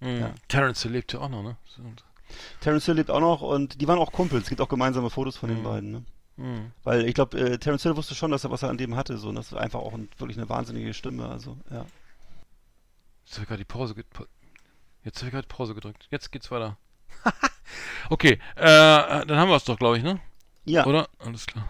Mhm. 0.00 0.20
Ja. 0.20 0.30
Terence 0.48 0.82
Hill 0.82 0.92
lebt 0.92 1.12
ja 1.12 1.20
auch 1.20 1.28
noch, 1.28 1.42
ne? 1.42 1.56
So, 1.66 1.82
Terence 2.60 2.84
Hill 2.86 2.94
lebt 2.96 3.10
auch 3.10 3.20
noch 3.20 3.40
und 3.42 3.80
die 3.80 3.88
waren 3.88 3.98
auch 3.98 4.12
Kumpels. 4.12 4.44
Es 4.44 4.48
gibt 4.48 4.60
auch 4.60 4.68
gemeinsame 4.68 5.10
Fotos 5.10 5.36
von 5.36 5.48
den 5.48 5.58
Mhm. 5.60 5.64
beiden. 5.64 5.90
Ne? 5.92 6.04
Mhm. 6.36 6.72
Weil 6.84 7.06
ich 7.06 7.14
glaube, 7.14 7.38
äh, 7.38 7.58
Terence 7.58 7.82
Hill 7.82 7.96
wusste 7.96 8.14
schon, 8.14 8.30
dass 8.30 8.44
er 8.44 8.50
was 8.50 8.62
er 8.62 8.70
an 8.70 8.78
dem 8.78 8.96
hatte. 8.96 9.16
So, 9.18 9.28
und 9.30 9.34
das 9.36 9.46
ist 9.52 9.54
einfach 9.58 9.80
auch 9.80 9.94
ein, 9.94 10.08
wirklich 10.18 10.36
eine 10.38 10.48
wahnsinnige 10.48 10.92
Stimme. 10.94 11.28
Also, 11.28 11.56
ja. 11.70 11.84
Jetzt 13.24 13.34
habe 13.34 13.42
ich 13.42 13.48
gerade 13.48 13.58
die 13.58 13.64
Pause 13.64 13.94
gedrückt. 13.94 14.30
Jetzt 15.04 15.18
habe 15.18 15.26
ich 15.28 15.32
gerade 15.32 15.48
Pause 15.48 15.74
gedrückt. 15.74 16.06
Jetzt 16.10 16.30
geht's 16.32 16.50
weiter. 16.50 16.76
okay, 18.10 18.38
äh, 18.56 18.64
dann 18.64 19.30
haben 19.36 19.48
wir 19.48 19.56
es 19.56 19.64
doch, 19.64 19.78
glaube 19.78 19.98
ich, 19.98 20.04
ne? 20.04 20.20
Ja, 20.64 20.84
Oder? 20.86 21.08
Alles 21.18 21.46
klar. 21.46 21.68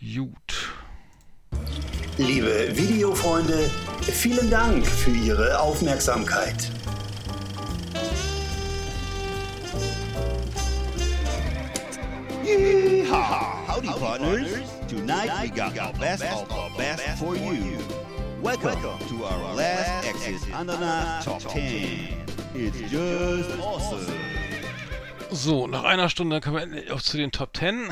Gut. 0.00 0.70
Liebe 2.18 2.76
Videofreunde, 2.76 3.70
vielen 4.02 4.50
Dank 4.50 4.86
für 4.86 5.10
Ihre 5.10 5.58
Aufmerksamkeit. 5.60 6.70
Yeehaw! 12.46 13.66
Howdy, 13.66 13.88
partners. 13.88 14.70
Tonight 14.86 15.42
we 15.42 15.48
got 15.48 15.76
our 15.78 15.92
best 15.94 16.22
of 16.22 16.50
our 16.52 16.70
best 16.78 17.02
for 17.18 17.34
you. 17.34 17.78
Welcome 18.40 18.78
to 19.08 19.24
our 19.24 19.54
last 19.54 20.06
Exit 20.06 20.54
Ananas 20.54 21.24
Top 21.24 21.40
10. 21.40 22.24
It's 22.54 22.78
just 22.88 23.58
awesome. 23.58 24.06
So, 25.32 25.66
nach 25.66 25.82
einer 25.82 26.08
Stunde 26.08 26.40
kommen 26.40 26.56
wir 26.56 26.62
endlich 26.62 26.92
auch 26.92 27.02
zu 27.02 27.16
den 27.16 27.32
Top 27.32 27.56
10. 27.56 27.88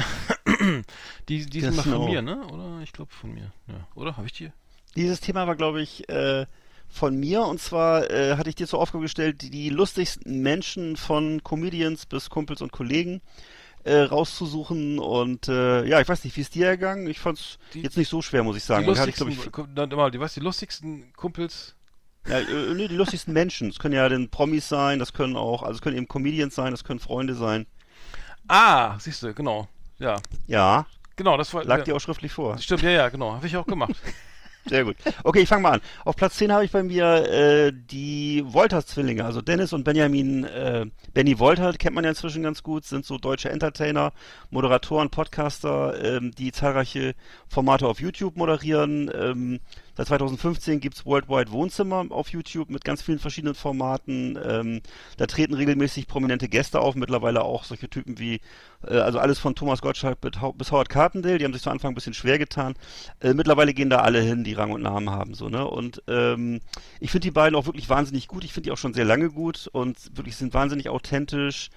die, 1.28 1.46
die 1.46 1.60
sind 1.60 1.74
mal 1.74 1.82
von 1.82 2.04
mir, 2.04 2.22
ne? 2.22 2.46
Oder? 2.46 2.80
Ich 2.84 2.92
glaube 2.92 3.10
von 3.12 3.34
mir. 3.34 3.52
Ja. 3.66 3.88
Oder? 3.96 4.16
Habe 4.16 4.26
ich 4.28 4.34
die? 4.34 4.52
dieses 4.94 5.20
Thema 5.20 5.48
war, 5.48 5.56
glaube 5.56 5.82
ich, 5.82 6.08
äh, 6.08 6.46
von 6.88 7.16
mir. 7.16 7.42
Und 7.42 7.60
zwar 7.60 8.08
äh, 8.08 8.36
hatte 8.36 8.50
ich 8.50 8.54
dir 8.54 8.68
zur 8.68 8.80
Aufgabe 8.80 9.02
gestellt, 9.02 9.42
die, 9.42 9.50
die 9.50 9.68
lustigsten 9.68 10.42
Menschen 10.42 10.96
von 10.96 11.42
Comedians 11.42 12.06
bis 12.06 12.30
Kumpels 12.30 12.62
und 12.62 12.72
Kollegen. 12.72 13.20
Äh, 13.84 14.00
rauszusuchen. 14.00 14.98
Und 14.98 15.48
äh, 15.48 15.84
ja, 15.86 16.00
ich 16.00 16.08
weiß 16.08 16.24
nicht, 16.24 16.36
wie 16.36 16.40
ist 16.40 16.54
dir 16.54 16.66
ergangen? 16.66 17.06
Ich 17.06 17.20
fand's 17.20 17.58
Die- 17.74 17.82
jetzt 17.82 17.96
nicht 17.96 18.08
so 18.08 18.20
schwer, 18.22 18.42
muss 18.42 18.56
ich 18.56 18.64
sagen. 18.64 18.84
die 18.84 18.90
ich, 18.90 18.96
lustigsten, 18.98 19.28
ich, 19.30 19.52
Ku- 19.52 19.66
na, 19.74 19.86
mal, 19.86 20.10
die, 20.10 20.20
was, 20.20 20.34
die 20.34 20.40
lustigsten 20.40 21.12
Kumpels. 21.14 21.74
ja, 22.26 22.38
äh, 22.40 22.74
nee, 22.74 22.88
die 22.88 22.96
lustigsten 22.96 23.32
Menschen. 23.32 23.68
Das 23.70 23.78
können 23.78 23.94
ja 23.94 24.08
dann 24.08 24.28
Promis 24.30 24.68
sein, 24.68 24.98
das 24.98 25.12
können 25.12 25.36
auch, 25.36 25.62
also 25.62 25.74
es 25.76 25.80
können 25.82 25.96
eben 25.96 26.08
Comedians 26.08 26.54
sein, 26.54 26.70
das 26.72 26.84
können 26.84 27.00
Freunde 27.00 27.34
sein. 27.34 27.66
Ah, 28.48 28.98
siehst 28.98 29.22
du, 29.22 29.32
genau. 29.34 29.68
Ja, 29.98 30.16
Ja, 30.46 30.86
genau, 31.16 31.36
das 31.36 31.54
war. 31.54 31.64
lag 31.64 31.78
ja, 31.78 31.84
dir 31.84 31.96
auch 31.96 32.00
schriftlich 32.00 32.32
vor. 32.32 32.58
Stimmt, 32.58 32.82
ja, 32.82 32.90
ja, 32.90 33.08
genau. 33.08 33.32
Habe 33.34 33.46
ich 33.46 33.56
auch 33.56 33.66
gemacht. 33.66 33.94
Sehr 34.66 34.84
gut. 34.84 34.96
Okay, 35.22 35.40
ich 35.40 35.48
fange 35.48 35.62
mal 35.62 35.72
an. 35.72 35.80
Auf 36.04 36.16
Platz 36.16 36.36
10 36.36 36.52
habe 36.52 36.64
ich 36.64 36.70
bei 36.70 36.82
mir 36.82 37.30
äh, 37.30 37.72
die 37.72 38.42
Wolters-Zwillinge, 38.46 39.24
also 39.24 39.42
Dennis 39.42 39.72
und 39.72 39.84
Benjamin. 39.84 40.44
Äh, 40.44 40.86
Benny 41.12 41.38
Wolter 41.38 41.72
kennt 41.74 41.94
man 41.94 42.04
ja 42.04 42.10
inzwischen 42.10 42.42
ganz 42.42 42.62
gut, 42.62 42.84
sind 42.84 43.04
so 43.04 43.18
deutsche 43.18 43.50
Entertainer, 43.50 44.12
Moderatoren, 44.50 45.10
Podcaster, 45.10 46.02
ähm, 46.02 46.30
die 46.32 46.52
zahlreiche 46.52 47.14
Formate 47.48 47.86
auf 47.86 48.00
YouTube 48.00 48.36
moderieren. 48.36 49.10
Ähm, 49.14 49.60
seit 49.96 50.08
2015 50.08 50.80
gibt's 50.80 51.06
Worldwide 51.06 51.50
Wohnzimmer 51.50 52.06
auf 52.10 52.28
YouTube 52.28 52.70
mit 52.70 52.84
ganz 52.84 53.02
vielen 53.02 53.18
verschiedenen 53.18 53.54
Formaten. 53.54 54.38
Ähm, 54.42 54.80
da 55.16 55.26
treten 55.26 55.54
regelmäßig 55.54 56.06
prominente 56.06 56.48
Gäste 56.48 56.80
auf, 56.80 56.94
mittlerweile 56.94 57.42
auch 57.42 57.64
solche 57.64 57.88
Typen 57.88 58.18
wie, 58.18 58.40
äh, 58.86 58.98
also 58.98 59.18
alles 59.18 59.38
von 59.38 59.54
Thomas 59.54 59.82
Gottschalk 59.82 60.20
bis 60.20 60.72
Howard 60.72 60.88
Carpendale, 60.88 61.38
die 61.38 61.44
haben 61.44 61.52
sich 61.52 61.62
zu 61.62 61.70
Anfang 61.70 61.92
ein 61.92 61.94
bisschen 61.94 62.14
schwer 62.14 62.38
getan. 62.38 62.74
Äh, 63.20 63.34
mittlerweile 63.34 63.74
gehen 63.74 63.90
da 63.90 63.98
alle 63.98 64.20
hin, 64.20 64.44
die 64.44 64.54
Rang 64.54 64.72
und 64.72 64.82
Namen 64.82 65.10
haben, 65.10 65.34
so, 65.34 65.48
ne? 65.48 65.66
Und 65.66 66.02
ähm, 66.08 66.60
ich 67.00 67.10
finde 67.10 67.26
die 67.26 67.30
beiden 67.30 67.56
auch 67.56 67.66
wirklich 67.66 67.88
wahnsinnig 67.88 68.28
gut. 68.28 68.44
Ich 68.44 68.52
finde 68.52 68.68
die 68.68 68.72
auch 68.72 68.78
schon 68.78 68.94
sehr 68.94 69.04
lange 69.04 69.30
gut 69.30 69.68
und 69.72 69.96
wirklich 70.16 70.36
sind 70.36 70.54
wahnsinnig 70.54 70.88
authentisch. 70.88 71.70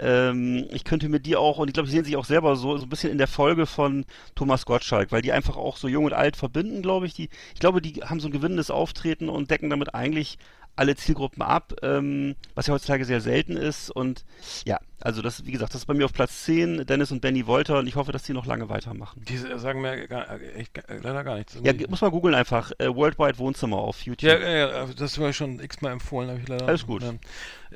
Ähm, 0.00 0.66
ich 0.70 0.84
könnte 0.84 1.08
mir 1.10 1.20
die 1.20 1.36
auch, 1.36 1.58
und 1.58 1.68
ich 1.68 1.74
glaube, 1.74 1.88
sie 1.88 1.96
sehen 1.96 2.04
sich 2.04 2.16
auch 2.16 2.24
selber 2.24 2.56
so, 2.56 2.78
so 2.78 2.86
ein 2.86 2.88
bisschen 2.88 3.12
in 3.12 3.18
der 3.18 3.28
Folge 3.28 3.66
von 3.66 4.06
Thomas 4.34 4.64
Gottschalk, 4.64 5.12
weil 5.12 5.20
die 5.20 5.32
einfach 5.32 5.56
auch 5.56 5.76
so 5.76 5.88
jung 5.88 6.06
und 6.06 6.14
alt 6.14 6.36
verbinden, 6.36 6.80
glaube 6.80 7.06
ich. 7.06 7.14
Die, 7.14 7.28
ich 7.54 7.60
glaube, 7.60 7.82
die 7.82 8.02
haben 8.02 8.18
so 8.18 8.28
ein 8.28 8.32
gewinnendes 8.32 8.70
Auftreten 8.70 9.28
und 9.28 9.50
decken 9.50 9.68
damit 9.68 9.94
eigentlich 9.94 10.38
alle 10.76 10.96
Zielgruppen 10.96 11.42
ab, 11.42 11.74
ähm, 11.82 12.36
was 12.54 12.66
ja 12.66 12.74
heutzutage 12.74 13.04
sehr 13.04 13.20
selten 13.20 13.56
ist. 13.56 13.90
Und 13.90 14.24
ja, 14.64 14.78
also 15.00 15.20
das, 15.22 15.44
wie 15.46 15.52
gesagt, 15.52 15.74
das 15.74 15.82
ist 15.82 15.86
bei 15.86 15.94
mir 15.94 16.04
auf 16.06 16.12
Platz 16.12 16.44
10, 16.44 16.86
Dennis 16.86 17.10
und 17.12 17.20
Benny 17.20 17.46
Wolter 17.46 17.78
und 17.78 17.86
ich 17.86 17.96
hoffe, 17.96 18.12
dass 18.12 18.22
die 18.22 18.32
noch 18.32 18.46
lange 18.46 18.68
weitermachen. 18.68 19.22
Die 19.26 19.36
sagen 19.36 19.80
mir 19.82 20.08
gar, 20.08 20.40
echt, 20.56 20.74
gar- 20.74 20.84
leider 20.88 21.24
gar 21.24 21.36
nichts. 21.36 21.58
Ja, 21.62 21.72
muss 21.88 22.00
man 22.00 22.10
googeln 22.10 22.34
einfach. 22.34 22.72
Äh, 22.78 22.94
Worldwide 22.94 23.38
Wohnzimmer 23.38 23.76
auf 23.78 24.00
YouTube. 24.02 24.30
Ja, 24.30 24.38
ja, 24.38 24.68
ja, 24.84 24.86
das 24.86 25.18
war 25.18 25.32
schon 25.32 25.60
x-mal 25.60 25.92
empfohlen, 25.92 26.30
habe 26.30 26.40
ich 26.40 26.48
leider. 26.48 26.66
Alles 26.66 26.86
gut. 26.86 27.04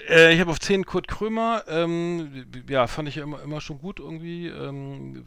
Äh, 0.08 0.34
ich 0.34 0.40
habe 0.40 0.50
auf 0.50 0.58
10 0.60 0.84
Kurt 0.86 1.06
Krömer, 1.08 1.62
ähm, 1.68 2.46
ja, 2.68 2.86
fand 2.86 3.08
ich 3.08 3.16
ja 3.16 3.22
immer, 3.22 3.42
immer 3.42 3.60
schon 3.60 3.78
gut 3.78 4.00
irgendwie. 4.00 4.48
Ähm, 4.48 5.24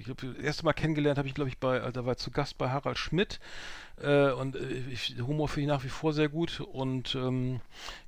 ich 0.00 0.08
habe 0.08 0.26
das 0.34 0.44
erste 0.44 0.64
Mal 0.64 0.72
kennengelernt, 0.72 1.18
habe 1.18 1.28
ich 1.28 1.34
glaube 1.34 1.50
ich 1.50 1.58
bei, 1.58 1.78
da 1.78 2.04
war 2.04 2.14
er 2.14 2.16
zu 2.16 2.30
Gast 2.30 2.58
bei 2.58 2.70
Harald 2.70 2.98
Schmidt. 2.98 3.38
Äh, 4.02 4.30
und 4.32 4.56
äh, 4.56 4.60
ich, 4.92 5.14
Humor 5.26 5.48
finde 5.48 5.62
ich 5.62 5.68
nach 5.68 5.84
wie 5.84 5.88
vor 5.88 6.12
sehr 6.12 6.28
gut. 6.28 6.60
Und 6.60 7.14
ähm, 7.14 7.60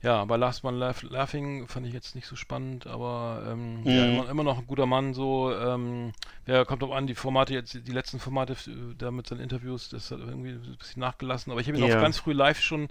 ja, 0.02 0.24
bei 0.26 0.36
Last 0.36 0.62
Man 0.64 0.76
Laugh, 0.78 1.02
Laughing 1.02 1.66
fand 1.66 1.86
ich 1.86 1.94
jetzt 1.94 2.14
nicht 2.14 2.26
so 2.26 2.36
spannend, 2.36 2.86
aber 2.86 3.42
ähm, 3.50 3.84
ja, 3.84 4.04
Mhm. 4.04 4.08
immer, 4.08 4.28
immer 4.28 4.44
noch 4.44 4.58
ein 4.58 4.66
guter 4.66 4.86
Mann. 4.86 5.14
So, 5.14 5.50
ähm, 5.54 6.12
ja, 6.46 6.64
kommt 6.66 6.82
drauf 6.82 6.92
an, 6.92 7.06
die 7.06 7.14
Formate 7.14 7.54
jetzt, 7.54 7.72
die 7.74 7.92
letzten 7.92 8.18
Formate 8.18 8.54
da 8.98 9.10
mit 9.10 9.26
seinen 9.26 9.40
Interviews, 9.40 9.88
das 9.88 10.10
hat 10.10 10.18
irgendwie 10.20 10.50
ein 10.50 10.76
bisschen 10.78 11.00
nachgelassen. 11.00 11.52
Aber 11.52 11.60
ich 11.60 11.68
habe 11.68 11.78
ihn 11.78 11.84
Ja. 11.84 11.96
auch 11.96 12.00
ganz 12.00 12.18
früh 12.18 12.32
live 12.34 12.60
schon 12.60 12.88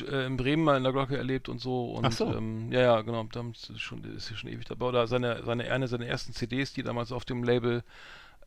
äh, 0.00 0.26
in 0.26 0.36
Bremen 0.36 0.64
mal 0.64 0.76
in 0.76 0.82
der 0.82 0.92
Glocke 0.92 1.16
erlebt 1.16 1.48
und 1.48 1.60
so. 1.60 1.92
Und 1.92 2.06
Ach 2.06 2.12
so. 2.12 2.34
ähm, 2.34 2.72
ja, 2.72 2.80
ja, 2.80 3.00
genau, 3.02 3.24
damit 3.30 3.56
ist 3.70 3.80
schon, 3.80 4.02
ist 4.16 4.30
ja 4.30 4.36
schon 4.36 4.50
ewig 4.50 4.66
dabei. 4.66 4.86
Oder 4.86 5.06
seine, 5.06 5.44
seine, 5.44 5.70
eine 5.70 5.86
seiner 5.86 6.06
ersten 6.06 6.32
CDs, 6.32 6.72
die 6.72 6.82
damals 6.82 7.12
auf 7.12 7.24
dem 7.24 7.44
Label 7.44 7.84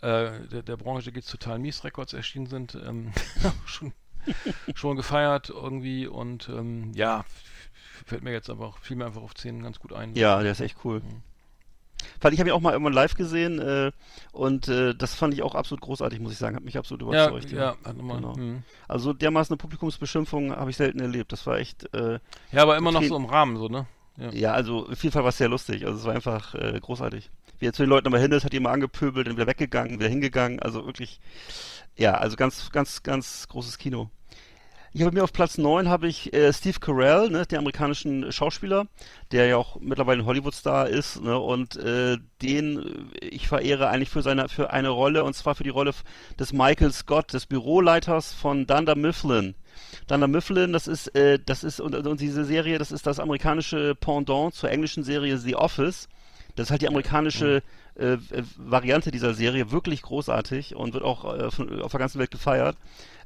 äh, 0.02 0.48
der, 0.52 0.64
der 0.64 0.78
Branche 0.78 1.12
geht's 1.12 1.30
total 1.30 1.60
mies 1.60 1.84
Records 1.84 2.14
erschienen 2.14 2.48
sind, 2.48 2.76
ähm, 2.76 3.12
schon, 3.66 3.94
schon 4.76 4.96
gefeiert 4.96 5.50
irgendwie 5.50 6.08
und 6.08 6.50
ähm, 6.50 6.92
ja, 6.94 7.26
fällt 8.06 8.24
mir 8.24 8.32
jetzt 8.32 8.50
einfach, 8.50 8.78
fiel 8.80 8.98
mir 8.98 9.06
einfach 9.06 9.22
auf 9.22 9.36
10 9.36 9.64
ganz 9.64 9.80
gut 9.80 9.94
ein. 9.94 10.16
Ja, 10.16 10.42
der 10.42 10.52
ist 10.52 10.62
echt 10.62 10.78
cool. 10.84 11.00
Mhm. 11.00 11.22
Weil 12.22 12.34
ich 12.34 12.40
habe 12.40 12.50
ihn 12.50 12.54
auch 12.54 12.62
mal 12.62 12.74
irgendwann 12.74 12.94
live 12.94 13.16
gesehen 13.16 13.60
äh, 13.60 13.92
und 14.32 14.68
äh, 14.68 14.94
das 14.94 15.16
fand 15.16 15.34
ich 15.34 15.42
auch 15.44 15.56
absolut 15.56 15.82
großartig, 15.82 16.20
muss 16.20 16.34
ich 16.34 16.38
sagen. 16.38 16.56
Hat 16.56 16.64
mich 16.64 16.78
absolut 16.78 17.14
ja, 17.14 17.30
überzeugt. 17.30 17.52
ja, 17.52 17.76
hat 17.84 17.98
nochmal. 17.98 18.18
Genau. 18.18 18.36
mhm. 18.36 18.64
Also 18.88 19.14
dermaßen 19.14 19.54
eine 19.54 19.58
Publikumsbeschimpfung 19.58 20.56
habe 20.56 20.70
ich 20.70 20.78
selten 20.78 21.00
erlebt. 21.00 21.32
Das 21.32 21.46
war 21.48 21.58
echt, 21.58 21.94
äh, 21.94 22.20
ja, 22.52 22.62
aber 22.62 22.78
immer 22.78 22.92
noch 22.92 23.04
so 23.04 23.16
im 23.16 23.26
Rahmen, 23.26 23.58
so, 23.58 23.68
ne? 23.68 23.88
Ja. 24.18 24.32
ja, 24.32 24.54
also 24.54 24.88
auf 24.88 25.04
jeden 25.04 25.12
Fall 25.12 25.24
war 25.24 25.30
es 25.30 25.38
sehr 25.38 25.50
lustig. 25.50 25.86
Also 25.86 26.00
es 26.00 26.06
war 26.06 26.14
einfach 26.14 26.56
äh, 26.56 26.80
großartig. 26.80 27.30
Wie 27.60 27.68
er 27.68 27.74
zu 27.74 27.84
den 27.84 27.90
Leuten 27.90 28.08
aber 28.08 28.20
hin 28.20 28.32
ist, 28.32 28.44
hat 28.44 28.54
die 28.54 28.58
immer 28.58 28.72
angepöbelt, 28.72 29.28
dann 29.28 29.36
wieder 29.36 29.48
weggegangen, 29.48 30.00
wieder 30.00 30.10
hingegangen. 30.10 30.60
Also 30.60 30.86
wirklich, 30.86 31.20
ja, 31.96 32.16
also 32.16 32.36
ganz, 32.36 32.70
ganz, 32.72 33.04
ganz 33.04 33.48
großes 33.48 33.78
Kino. 33.78 34.10
Ich 34.98 35.02
habe 35.02 35.14
mir 35.14 35.26
auf 35.26 35.34
Platz 35.34 35.58
9 35.58 35.90
habe 35.90 36.08
ich 36.08 36.34
äh, 36.34 36.54
Steve 36.54 36.80
Carell, 36.80 37.30
ne, 37.30 37.46
den 37.46 37.58
amerikanischen 37.58 38.32
Schauspieler, 38.32 38.88
der 39.34 39.46
ja 39.46 39.58
auch 39.58 39.76
mittlerweile 39.82 40.22
ein 40.22 40.26
Hollywood-Star 40.26 40.88
ist, 40.88 41.22
ne, 41.22 41.38
und 41.38 41.76
äh, 41.76 42.18
den 42.42 43.12
äh, 43.22 43.26
ich 43.26 43.50
verehre 43.50 43.90
eigentlich 43.90 44.10
für 44.10 44.22
seine 44.22 44.48
für 44.48 44.72
eine 44.72 44.88
Rolle 44.88 45.26
und 45.26 45.34
zwar 45.36 45.54
für 45.54 45.66
die 45.66 45.70
Rolle 45.70 45.92
des 46.40 46.54
Michael 46.54 46.94
Scott, 46.94 47.34
des 47.34 47.46
Büroleiters 47.46 48.34
von 48.34 48.68
Dunder 48.68 48.96
Mifflin. 48.96 49.56
Dunder 50.08 50.30
Mifflin, 50.30 50.72
das 50.72 50.88
ist 50.88 51.08
äh, 51.14 51.40
das 51.46 51.66
ist 51.66 51.82
und, 51.82 51.94
und 51.94 52.22
diese 52.22 52.46
Serie, 52.46 52.78
das 52.78 52.94
ist 52.94 53.06
das 53.06 53.20
amerikanische 53.20 53.96
Pendant 53.96 54.54
zur 54.54 54.72
englischen 54.72 55.04
Serie 55.04 55.38
The 55.38 55.58
Office. 55.58 56.08
Das 56.56 56.68
ist 56.68 56.72
halt 56.72 56.82
die 56.82 56.88
amerikanische 56.88 57.62
äh, 57.98 58.14
äh, 58.14 58.20
Variante 58.58 59.12
dieser 59.12 59.34
Serie, 59.34 59.72
wirklich 59.72 60.02
großartig 60.02 60.76
und 60.76 60.94
wird 60.94 61.04
auch 61.04 61.38
äh, 61.38 61.52
von, 61.52 61.82
auf 61.82 61.92
der 61.92 62.00
ganzen 62.00 62.20
Welt 62.20 62.32
gefeiert. 62.32 62.78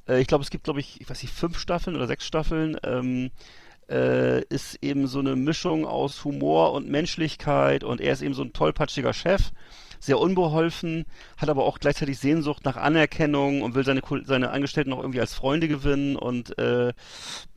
Äh, 0.08 0.20
ich 0.22 0.28
glaube, 0.28 0.44
es 0.44 0.50
gibt, 0.50 0.64
glaube 0.64 0.80
ich, 0.80 1.00
ich 1.02 1.10
weiß 1.10 1.22
nicht, 1.22 1.34
fünf 1.34 1.58
Staffeln 1.60 1.96
oder 1.96 2.08
sechs 2.08 2.26
Staffeln. 2.26 2.78
Ähm, 2.84 3.32
äh, 3.90 4.44
ist 4.46 4.78
eben 4.84 5.08
so 5.08 5.20
eine 5.20 5.36
Mischung 5.36 5.86
aus 5.86 6.24
Humor 6.24 6.74
und 6.74 6.90
Menschlichkeit 6.90 7.84
und 7.84 8.02
er 8.02 8.14
ist 8.14 8.22
eben 8.22 8.36
so 8.36 8.44
ein 8.44 8.54
tollpatschiger 8.54 9.14
Chef, 9.14 9.52
sehr 10.00 10.20
unbeholfen, 10.20 11.06
hat 11.38 11.50
aber 11.50 11.66
auch 11.66 11.80
gleichzeitig 11.80 12.20
Sehnsucht 12.20 12.64
nach 12.66 12.78
Anerkennung 12.78 13.64
und 13.64 13.76
will 13.76 13.84
seine, 13.84 14.02
seine 14.26 14.52
Angestellten 14.52 14.94
auch 14.94 15.02
irgendwie 15.02 15.20
als 15.20 15.34
Freunde 15.34 15.68
gewinnen 15.68 16.16
und 16.16 16.58
äh, 16.58 16.94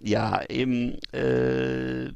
ja, 0.00 0.42
eben 0.48 0.98
äh, 1.12 2.12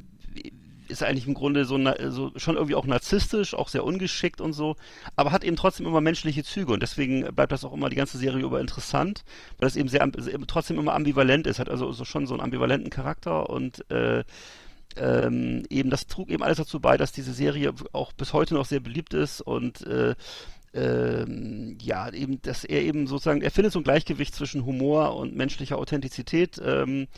ist 0.89 1.03
eigentlich 1.03 1.27
im 1.27 1.35
Grunde 1.35 1.65
so, 1.65 1.79
so 2.09 2.33
schon 2.37 2.57
irgendwie 2.57 2.75
auch 2.75 2.87
narzisstisch, 2.87 3.55
auch 3.55 3.69
sehr 3.69 3.85
ungeschickt 3.85 4.41
und 4.41 4.53
so, 4.53 4.77
aber 5.17 5.33
hat 5.33 5.45
eben 5.45 5.57
trotzdem 5.57 5.87
immer 5.87 6.01
menschliche 6.01 6.45
Züge 6.45 6.73
und 6.73 6.83
deswegen 6.83 7.23
bleibt 7.35 7.53
das 7.53 7.65
auch 7.65 7.73
immer 7.73 7.89
die 7.89 7.97
ganze 7.97 8.19
Serie 8.19 8.45
über 8.45 8.61
interessant, 8.61 9.25
weil 9.59 9.69
es 9.69 9.77
eben 9.77 9.89
sehr 9.89 10.09
trotzdem 10.47 10.79
immer 10.79 10.95
ambivalent 10.95 11.47
ist, 11.47 11.59
hat 11.59 11.69
also 11.69 11.93
so 11.93 12.05
schon 12.05 12.27
so 12.27 12.35
einen 12.35 12.43
ambivalenten 12.43 12.91
Charakter 12.91 13.51
und 13.51 13.89
äh, 13.91 14.25
ähm, 14.97 15.65
eben 15.69 15.91
das 15.91 16.07
trug 16.07 16.31
eben 16.31 16.43
alles 16.43 16.59
dazu 16.59 16.81
bei, 16.81 16.97
dass 16.97 17.13
diese 17.13 17.33
Serie 17.33 17.73
auch 17.93 18.13
bis 18.13 18.33
heute 18.33 18.55
noch 18.55 18.67
sehr 18.67 18.81
beliebt 18.81 19.15
ist 19.15 19.41
und 19.41 19.87
äh, 19.87 20.15
ähm, 20.77 21.79
ja, 21.81 22.13
eben, 22.13 22.43
dass 22.43 22.65
er 22.65 22.83
eben 22.83 23.07
sozusagen, 23.07 23.41
er 23.41 23.51
findet 23.51 23.73
so 23.73 23.81
ein 23.81 23.85
Gleichgewicht 23.85 24.35
zwischen 24.35 24.67
Humor 24.67 25.17
und 25.17 25.35
menschlicher 25.35 25.79
Authentizität 25.79 26.61
ähm, 26.63 27.09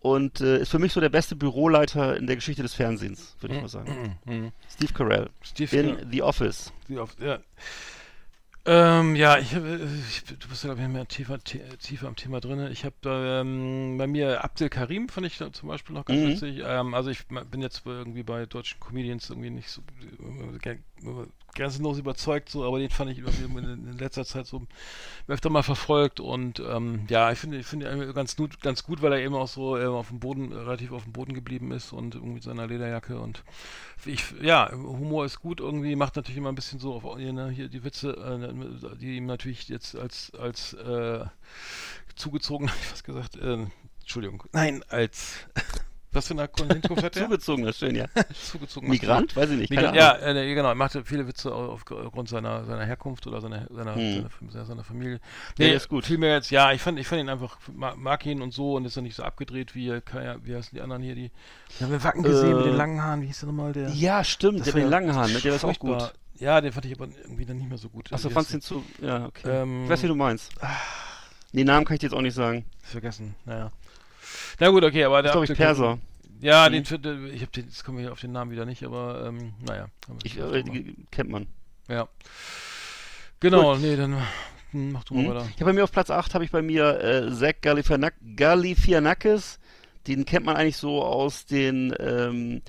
und 0.00 0.40
äh, 0.40 0.58
ist 0.60 0.70
für 0.70 0.78
mich 0.78 0.92
so 0.92 1.00
der 1.00 1.08
beste 1.08 1.34
Büroleiter 1.36 2.16
in 2.16 2.26
der 2.26 2.36
Geschichte 2.36 2.62
des 2.62 2.74
Fernsehens, 2.74 3.36
würde 3.40 3.56
ich 3.56 3.60
mal 3.62 3.68
sagen. 3.68 4.16
Mhm. 4.24 4.52
Steve 4.70 4.92
Carell 4.92 5.30
Steve 5.42 5.76
in 5.76 5.86
Carell. 5.96 6.06
The 6.10 6.22
Office. 6.22 6.72
Wie 6.86 6.98
oft, 6.98 7.20
ja. 7.20 7.38
Ähm, 8.64 9.16
ja, 9.16 9.38
ich, 9.38 9.54
äh, 9.54 9.76
ich, 10.10 10.24
du 10.24 10.46
bist 10.48 10.62
ja, 10.62 10.68
glaube 10.74 10.82
ich, 10.82 10.88
mehr 10.88 11.08
tiefer, 11.08 11.38
tie- 11.42 11.62
tiefer 11.80 12.06
am 12.06 12.16
Thema 12.16 12.38
drin. 12.40 12.70
Ich 12.70 12.84
habe 12.84 12.96
ähm, 13.06 13.96
bei 13.96 14.06
mir 14.06 14.44
Abdel 14.44 14.68
Karim, 14.68 15.08
fand 15.08 15.26
ich 15.26 15.38
zum 15.38 15.68
Beispiel 15.68 15.94
noch 15.94 16.04
ganz 16.04 16.20
Mhm. 16.20 16.28
witzig. 16.32 16.62
Ähm, 16.66 16.92
also 16.92 17.08
ich 17.08 17.26
bin 17.28 17.62
jetzt 17.62 17.82
irgendwie 17.86 18.22
bei 18.22 18.44
deutschen 18.44 18.78
Comedians 18.78 19.30
irgendwie 19.30 19.50
nicht 19.50 19.70
so 19.70 19.80
äh, 19.80 20.58
grenzenlos 21.54 21.98
überzeugt, 21.98 22.48
so, 22.48 22.64
aber 22.64 22.78
den 22.78 22.90
fand 22.90 23.10
ich 23.10 23.18
in, 23.18 23.98
letzter 23.98 24.24
Zeit 24.24 24.46
so 24.46 24.62
öfter 25.26 25.50
mal 25.50 25.62
verfolgt 25.62 26.20
und 26.20 26.60
ähm, 26.60 27.06
ja, 27.08 27.32
ich 27.32 27.38
finde 27.38 27.58
ich 27.58 27.66
finde 27.66 27.90
ihn 27.90 28.14
ganz 28.14 28.36
gut, 28.36 28.60
ganz 28.60 28.84
gut, 28.84 29.02
weil 29.02 29.12
er 29.12 29.20
eben 29.20 29.34
auch 29.34 29.48
so 29.48 29.76
äh, 29.76 29.86
auf 29.86 30.08
dem 30.08 30.20
Boden, 30.20 30.52
relativ 30.52 30.92
auf 30.92 31.04
dem 31.04 31.12
Boden 31.12 31.34
geblieben 31.34 31.72
ist 31.72 31.92
und 31.92 32.14
irgendwie 32.14 32.34
mit 32.34 32.42
seiner 32.42 32.66
Lederjacke 32.66 33.18
und 33.18 33.42
ich, 34.04 34.22
ja, 34.40 34.70
Humor 34.72 35.24
ist 35.24 35.40
gut 35.40 35.60
irgendwie, 35.60 35.96
macht 35.96 36.16
natürlich 36.16 36.38
immer 36.38 36.50
ein 36.50 36.54
bisschen 36.54 36.78
so 36.78 36.94
auf 36.94 37.16
ne, 37.16 37.50
hier 37.50 37.68
die 37.68 37.82
Witze, 37.82 38.12
äh, 38.12 38.96
die 38.96 39.16
ihm 39.16 39.26
natürlich 39.26 39.68
jetzt 39.68 39.96
als, 39.96 40.32
als 40.38 40.74
äh, 40.74 41.24
zugezogen, 42.14 42.68
hab 42.68 42.76
ich 42.82 42.92
was 42.92 43.04
gesagt, 43.04 43.36
äh, 43.36 43.66
Entschuldigung, 44.00 44.44
nein, 44.52 44.84
als 44.88 45.46
was 46.12 46.26
für 46.28 46.34
eine 46.34 46.48
Hinkunft 46.72 47.02
hat 47.02 47.16
er? 47.16 47.24
Zugezogen, 47.24 47.64
das 47.64 47.74
ist 47.76 47.80
schön, 47.80 47.94
ja. 47.94 48.06
Zugezogen. 48.50 48.88
Migrant? 48.88 49.36
Weiß 49.36 49.50
ich 49.50 49.58
nicht. 49.58 49.70
Migrant, 49.70 49.94
ja, 49.96 50.16
äh, 50.18 50.54
genau, 50.54 50.68
er 50.68 50.74
machte 50.74 51.04
viele 51.04 51.26
Witze 51.26 51.54
au- 51.54 51.72
aufgrund 51.72 52.28
seiner, 52.28 52.64
seiner 52.64 52.84
Herkunft 52.86 53.26
oder 53.26 53.40
seiner, 53.40 53.66
seiner, 53.70 53.94
Hm. 53.94 54.26
seiner, 54.50 54.64
seiner 54.64 54.84
Familie. 54.84 55.20
Ja, 55.58 55.66
der 55.66 55.74
ist 55.74 55.88
gut. 55.88 56.06
Vielmehr 56.06 56.34
jetzt, 56.34 56.50
ja, 56.50 56.72
ich 56.72 56.80
fand, 56.80 56.98
ich 56.98 57.06
fand 57.06 57.20
ihn 57.20 57.28
einfach, 57.28 57.58
ma- 57.74 57.94
mag 57.96 58.24
ihn 58.26 58.40
und 58.42 58.52
so 58.54 58.74
und 58.76 58.84
ist 58.84 58.96
ja 58.96 59.02
nicht 59.02 59.16
so 59.16 59.22
abgedreht 59.22 59.74
wie, 59.74 60.00
Kaya, 60.00 60.36
wie 60.42 60.54
heißen 60.56 60.70
die 60.74 60.80
anderen 60.80 61.02
hier, 61.02 61.14
die, 61.14 61.30
die 61.78 61.84
haben 61.84 61.90
wir 61.92 62.02
Wacken 62.02 62.22
gesehen 62.22 62.52
Äh, 62.52 62.54
mit 62.54 62.66
den 62.66 62.76
langen 62.76 63.02
Haaren, 63.02 63.22
wie 63.22 63.26
hieß 63.26 63.40
der 63.40 63.46
nochmal, 63.48 63.72
der? 63.72 63.90
Ja, 63.90 64.24
stimmt, 64.24 64.60
der 64.60 64.66
mit 64.66 64.74
den 64.76 64.82
ja 64.84 64.88
langen 64.88 65.14
Haaren, 65.14 65.32
ne? 65.32 65.40
der 65.40 65.54
ist 65.54 65.64
auch 65.64 65.78
gut. 65.78 66.12
Ja, 66.40 66.60
den 66.60 66.72
fand 66.72 66.86
ich 66.86 66.94
aber 66.94 67.08
irgendwie 67.22 67.44
dann 67.44 67.58
nicht 67.58 67.68
mehr 67.68 67.78
so 67.78 67.88
gut. 67.88 68.12
Achso, 68.12 68.30
fandst 68.30 68.52
du 68.52 68.56
den 68.58 68.62
zu. 68.62 68.84
Ja, 69.02 69.26
okay. 69.26 69.48
Ähm, 69.62 69.84
ich 69.84 69.90
weiß, 69.90 70.04
wie 70.04 70.06
du 70.06 70.14
meinst. 70.14 70.52
Nee, 71.52 71.64
Namen 71.64 71.84
kann 71.84 71.94
ich 71.94 72.00
dir 72.00 72.06
jetzt 72.06 72.14
auch 72.14 72.20
nicht 72.22 72.34
sagen. 72.34 72.64
Vergessen, 72.80 73.34
naja. 73.44 73.72
Na 74.60 74.68
gut, 74.70 74.84
okay, 74.84 75.04
aber 75.04 75.22
Das 75.22 75.32
der 75.32 75.42
ist, 75.42 75.46
glaube 75.46 75.52
ich, 75.52 75.58
Perser. 75.58 75.98
Ja, 76.40 76.68
Mhm. 76.68 76.84
den, 76.84 77.30
ich 77.34 77.42
hab 77.42 77.52
den, 77.52 77.64
jetzt 77.64 77.84
kommen 77.84 77.98
wir 77.98 78.12
auf 78.12 78.20
den 78.20 78.32
Namen 78.32 78.50
wieder 78.50 78.64
nicht, 78.64 78.84
aber 78.84 79.26
ähm, 79.26 79.54
naja. 79.66 79.86
Ich, 80.22 80.38
äh, 80.38 80.62
kennt 81.10 81.30
man. 81.30 81.46
Ja. 81.88 82.08
Genau, 83.40 83.76
nee, 83.76 83.96
dann 83.96 84.16
hm, 84.72 84.92
mach 84.92 85.04
du 85.04 85.14
mal 85.14 85.22
Mhm. 85.24 85.28
weiter. 85.30 85.46
Ich 85.54 85.60
habe 85.60 85.66
bei 85.66 85.72
mir 85.72 85.84
auf 85.84 85.92
Platz 85.92 86.10
8 86.10 86.34
habe 86.34 86.44
ich 86.44 86.50
bei 86.50 86.62
mir 86.62 87.00
äh, 87.02 87.32
Zach 87.32 87.54
Galifianak 87.60 88.14
Galifianakis. 88.36 89.58
Den 90.06 90.24
kennt 90.24 90.46
man 90.46 90.56
eigentlich 90.56 90.76
so 90.76 91.02
aus 91.02 91.44
den 91.46 91.94
ähm, 91.98 92.62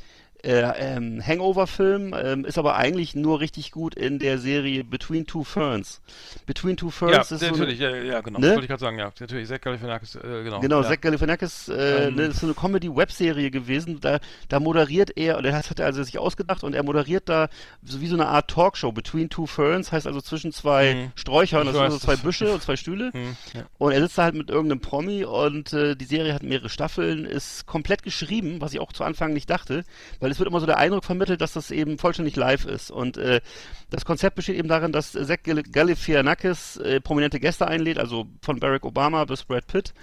äh, 0.44 0.62
ähm, 0.96 1.22
Hangover-Filmen, 1.26 2.14
ähm, 2.22 2.46
ist 2.46 2.58
aber 2.58 2.76
eigentlich 2.76 3.16
nur 3.16 3.40
richtig 3.40 3.72
gut 3.72 3.96
in 3.96 4.20
der 4.20 4.38
Serie 4.38 4.84
Between 4.84 5.26
Two 5.28 5.44
Ferns. 5.44 6.02
Between 6.46 6.78
Two 6.78 6.90
Ferns 6.90 7.14
Ja, 7.16 7.22
ist 7.22 7.30
so 7.30 7.46
eine, 7.46 7.58
natürlich, 7.58 7.80
ja, 7.80 7.90
ja, 7.96 8.22
genau. 8.22 8.40
Ne? 8.40 8.46
Das 8.48 8.56
wollte 8.56 8.66
ich 8.66 8.70
gerade 8.70 8.80
sagen, 8.82 9.00
ja. 9.00 9.12
Natürlich, 9.20 9.48
Zach 9.50 9.60
Galifianakis, 9.62 10.16
äh, 10.16 10.44
genau. 10.44 10.60
Genau, 10.62 10.82
ja. 10.82 10.90
Zach 10.90 11.02
Galifianakis, 11.02 11.68
äh, 11.70 12.08
Ähm. 12.08 12.16
ne, 12.16 12.24
ist 12.28 12.40
so 12.40 12.46
eine 12.48 12.56
Comedy-Web-Serie 12.56 13.52
gewesen. 13.52 14.00
Da, 14.00 14.20
da 14.48 14.60
moderiert 14.60 15.18
er, 15.18 15.38
und 15.38 15.44
das 15.44 15.70
hat 15.70 15.80
er 15.80 15.86
also 15.88 16.04
sich 16.04 16.18
ausgedacht, 16.20 16.64
und 16.64 16.74
er 16.74 16.84
moderiert 16.84 17.28
da 17.28 17.50
so 17.84 18.00
wie 18.02 18.08
so 18.08 18.16
eine 18.16 18.28
Art 18.28 18.50
Talkshow. 18.50 18.92
Between 18.92 19.30
Two 19.30 19.46
Ferns 19.46 19.92
heißt 19.92 20.08
also 20.08 20.22
zwischen 20.22 20.52
zwei 20.52 20.94
Mhm. 20.94 21.12
Sträuchern, 21.16 21.66
das 21.68 21.76
sind 21.76 21.92
so 21.92 21.98
zwei 22.00 22.16
Büsche 22.16 22.52
und 22.54 22.62
zwei 22.64 22.76
Stühle. 22.76 23.12
Hm, 23.14 23.36
ja. 23.54 23.64
Und 23.78 23.92
er 23.92 24.02
sitzt 24.02 24.18
da 24.18 24.24
halt 24.24 24.36
mit 24.36 24.50
irgendeinem 24.50 24.80
Promi 24.80 25.26
und 25.26 25.74
äh, 25.74 25.96
die 25.96 26.06
Serie 26.06 26.34
hat 26.34 26.44
mehrere 26.44 26.70
Staffeln, 26.70 27.26
ist 27.26 27.66
komplett 27.66 28.04
geschrieben, 28.04 28.62
was 28.62 28.74
ich 28.74 28.80
auch 28.80 28.92
zu 28.94 29.04
Anfang 29.04 29.34
nicht 29.34 29.50
dachte, 29.50 29.84
weil 30.20 30.29
es 30.32 30.40
wird 30.40 30.50
immer 30.50 30.60
so 30.60 30.66
der 30.66 30.78
Eindruck 30.78 31.04
vermittelt, 31.04 31.42
dass 31.42 31.54
das 31.54 31.72
eben 31.72 31.98
vollständig 31.98 32.36
live 32.36 32.66
ist. 32.66 32.92
Und 32.92 33.18
äh, 33.18 33.42
das 33.90 34.06
Konzept 34.06 34.36
besteht 34.36 34.58
eben 34.58 34.68
darin, 34.68 34.92
dass 34.92 35.14
Zach 35.14 35.44
Gal- 35.44 35.64
Galifianakis 35.64 36.78
äh, 36.78 37.02
prominente 37.02 37.40
Gäste 37.40 37.68
einlädt, 37.68 37.98
also 37.98 38.28
von 38.42 38.60
Barack 38.60 38.86
Obama 38.86 39.26
bis 39.26 39.44
Brad 39.44 39.68
Pitt. 39.68 39.94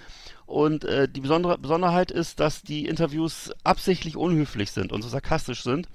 Und 0.45 0.85
äh, 0.85 1.09
die 1.09 1.21
besondere 1.21 1.57
Besonderheit 1.57 2.09
ist, 2.09 2.39
dass 2.39 2.61
die 2.61 2.85
Interviews 2.85 3.51
absichtlich 3.63 4.15
unhöflich 4.15 4.71
sind 4.71 4.91
und 4.91 5.01
so 5.01 5.09
sarkastisch 5.09 5.63
sind. 5.63 5.89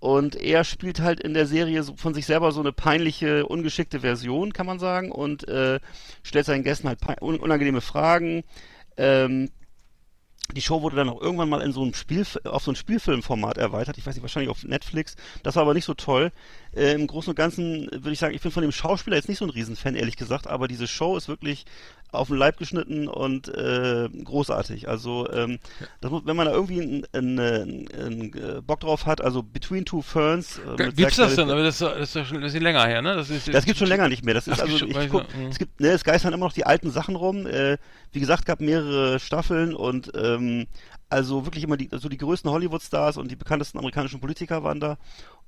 Und 0.00 0.36
er 0.36 0.62
spielt 0.62 1.00
halt 1.00 1.18
in 1.18 1.34
der 1.34 1.46
Serie 1.46 1.82
so 1.82 1.96
von 1.96 2.14
sich 2.14 2.24
selber 2.24 2.52
so 2.52 2.60
eine 2.60 2.72
peinliche, 2.72 3.46
ungeschickte 3.46 3.98
Version, 4.00 4.52
kann 4.52 4.66
man 4.66 4.78
sagen, 4.78 5.10
und 5.10 5.48
äh, 5.48 5.80
stellt 6.22 6.46
seinen 6.46 6.62
Gästen 6.62 6.88
halt 6.88 7.00
unangenehme 7.20 7.80
Fragen. 7.80 8.44
Ähm, 8.96 9.50
die 10.54 10.62
Show 10.62 10.80
wurde 10.82 10.96
dann 10.96 11.08
auch 11.10 11.20
irgendwann 11.20 11.48
mal 11.48 11.60
in 11.60 11.72
so 11.72 11.82
einem 11.82 11.94
Spiel, 11.94 12.24
auf 12.44 12.62
so 12.62 12.72
ein 12.72 12.76
Spielfilmformat 12.76 13.58
erweitert. 13.58 13.98
Ich 13.98 14.06
weiß 14.06 14.14
nicht, 14.14 14.22
wahrscheinlich 14.22 14.50
auf 14.50 14.64
Netflix. 14.64 15.16
Das 15.42 15.56
war 15.56 15.62
aber 15.62 15.74
nicht 15.74 15.84
so 15.84 15.94
toll. 15.94 16.32
Äh, 16.74 16.92
Im 16.92 17.06
Großen 17.06 17.30
und 17.30 17.36
Ganzen 17.36 17.88
würde 17.90 18.12
ich 18.12 18.18
sagen, 18.18 18.34
ich 18.34 18.42
bin 18.42 18.50
von 18.50 18.62
dem 18.62 18.72
Schauspieler 18.72 19.16
jetzt 19.16 19.28
nicht 19.28 19.38
so 19.38 19.44
ein 19.44 19.50
Riesenfan, 19.50 19.94
ehrlich 19.94 20.16
gesagt, 20.16 20.46
aber 20.46 20.68
diese 20.68 20.86
Show 20.86 21.16
ist 21.16 21.28
wirklich 21.28 21.64
auf 22.10 22.28
den 22.28 22.38
Leib 22.38 22.56
geschnitten 22.56 23.06
und 23.06 23.48
äh, 23.48 24.08
großartig. 24.08 24.88
Also, 24.88 25.30
ähm, 25.30 25.58
das 26.00 26.10
muss, 26.10 26.22
wenn 26.24 26.36
man 26.36 26.46
da 26.46 26.52
irgendwie 26.52 27.04
einen, 27.12 27.38
einen 27.38 28.32
äh, 28.34 28.62
Bock 28.62 28.80
drauf 28.80 29.04
hat, 29.04 29.20
also 29.20 29.42
Between 29.42 29.84
Two 29.84 30.00
Ferns. 30.00 30.58
Äh, 30.78 30.90
Gibt's 30.92 31.16
das 31.16 31.36
denn? 31.36 31.50
Aber 31.50 31.62
das 31.62 31.80
ist, 31.80 31.82
das 31.82 32.16
ist 32.16 32.28
schon 32.28 32.38
ein 32.38 32.42
bisschen 32.42 32.62
länger 32.62 32.86
her, 32.86 33.02
ne? 33.02 33.14
Das, 33.14 33.28
ist, 33.28 33.52
das 33.52 33.66
gibt 33.66 33.78
schon 33.78 33.88
länger 33.88 34.08
nicht 34.08 34.24
mehr. 34.24 34.34
Das 34.34 34.48
ist 34.48 34.60
also, 34.60 34.78
gibt's 34.78 34.94
schon- 34.94 35.02
ich 35.04 35.10
guck, 35.10 35.26
ich, 35.28 35.34
mhm. 35.36 35.46
es 35.48 35.58
gibt, 35.58 35.80
ne, 35.80 35.88
es 35.88 36.02
geistern 36.04 36.32
immer 36.32 36.46
noch 36.46 36.54
die 36.54 36.64
alten 36.64 36.90
Sachen 36.90 37.14
rum. 37.14 37.46
Äh, 37.46 37.76
wie 38.12 38.20
gesagt, 38.20 38.46
gab 38.46 38.60
mehrere 38.60 39.20
Staffeln 39.20 39.74
und 39.74 40.10
ähm, 40.14 40.66
also 41.10 41.44
wirklich 41.46 41.64
immer 41.64 41.76
die, 41.76 41.90
also 41.92 42.08
die 42.08 42.18
größten 42.18 42.50
Hollywood-Stars 42.50 43.16
und 43.18 43.30
die 43.30 43.36
bekanntesten 43.36 43.78
amerikanischen 43.78 44.20
Politiker 44.20 44.62
waren 44.62 44.80
da. 44.80 44.98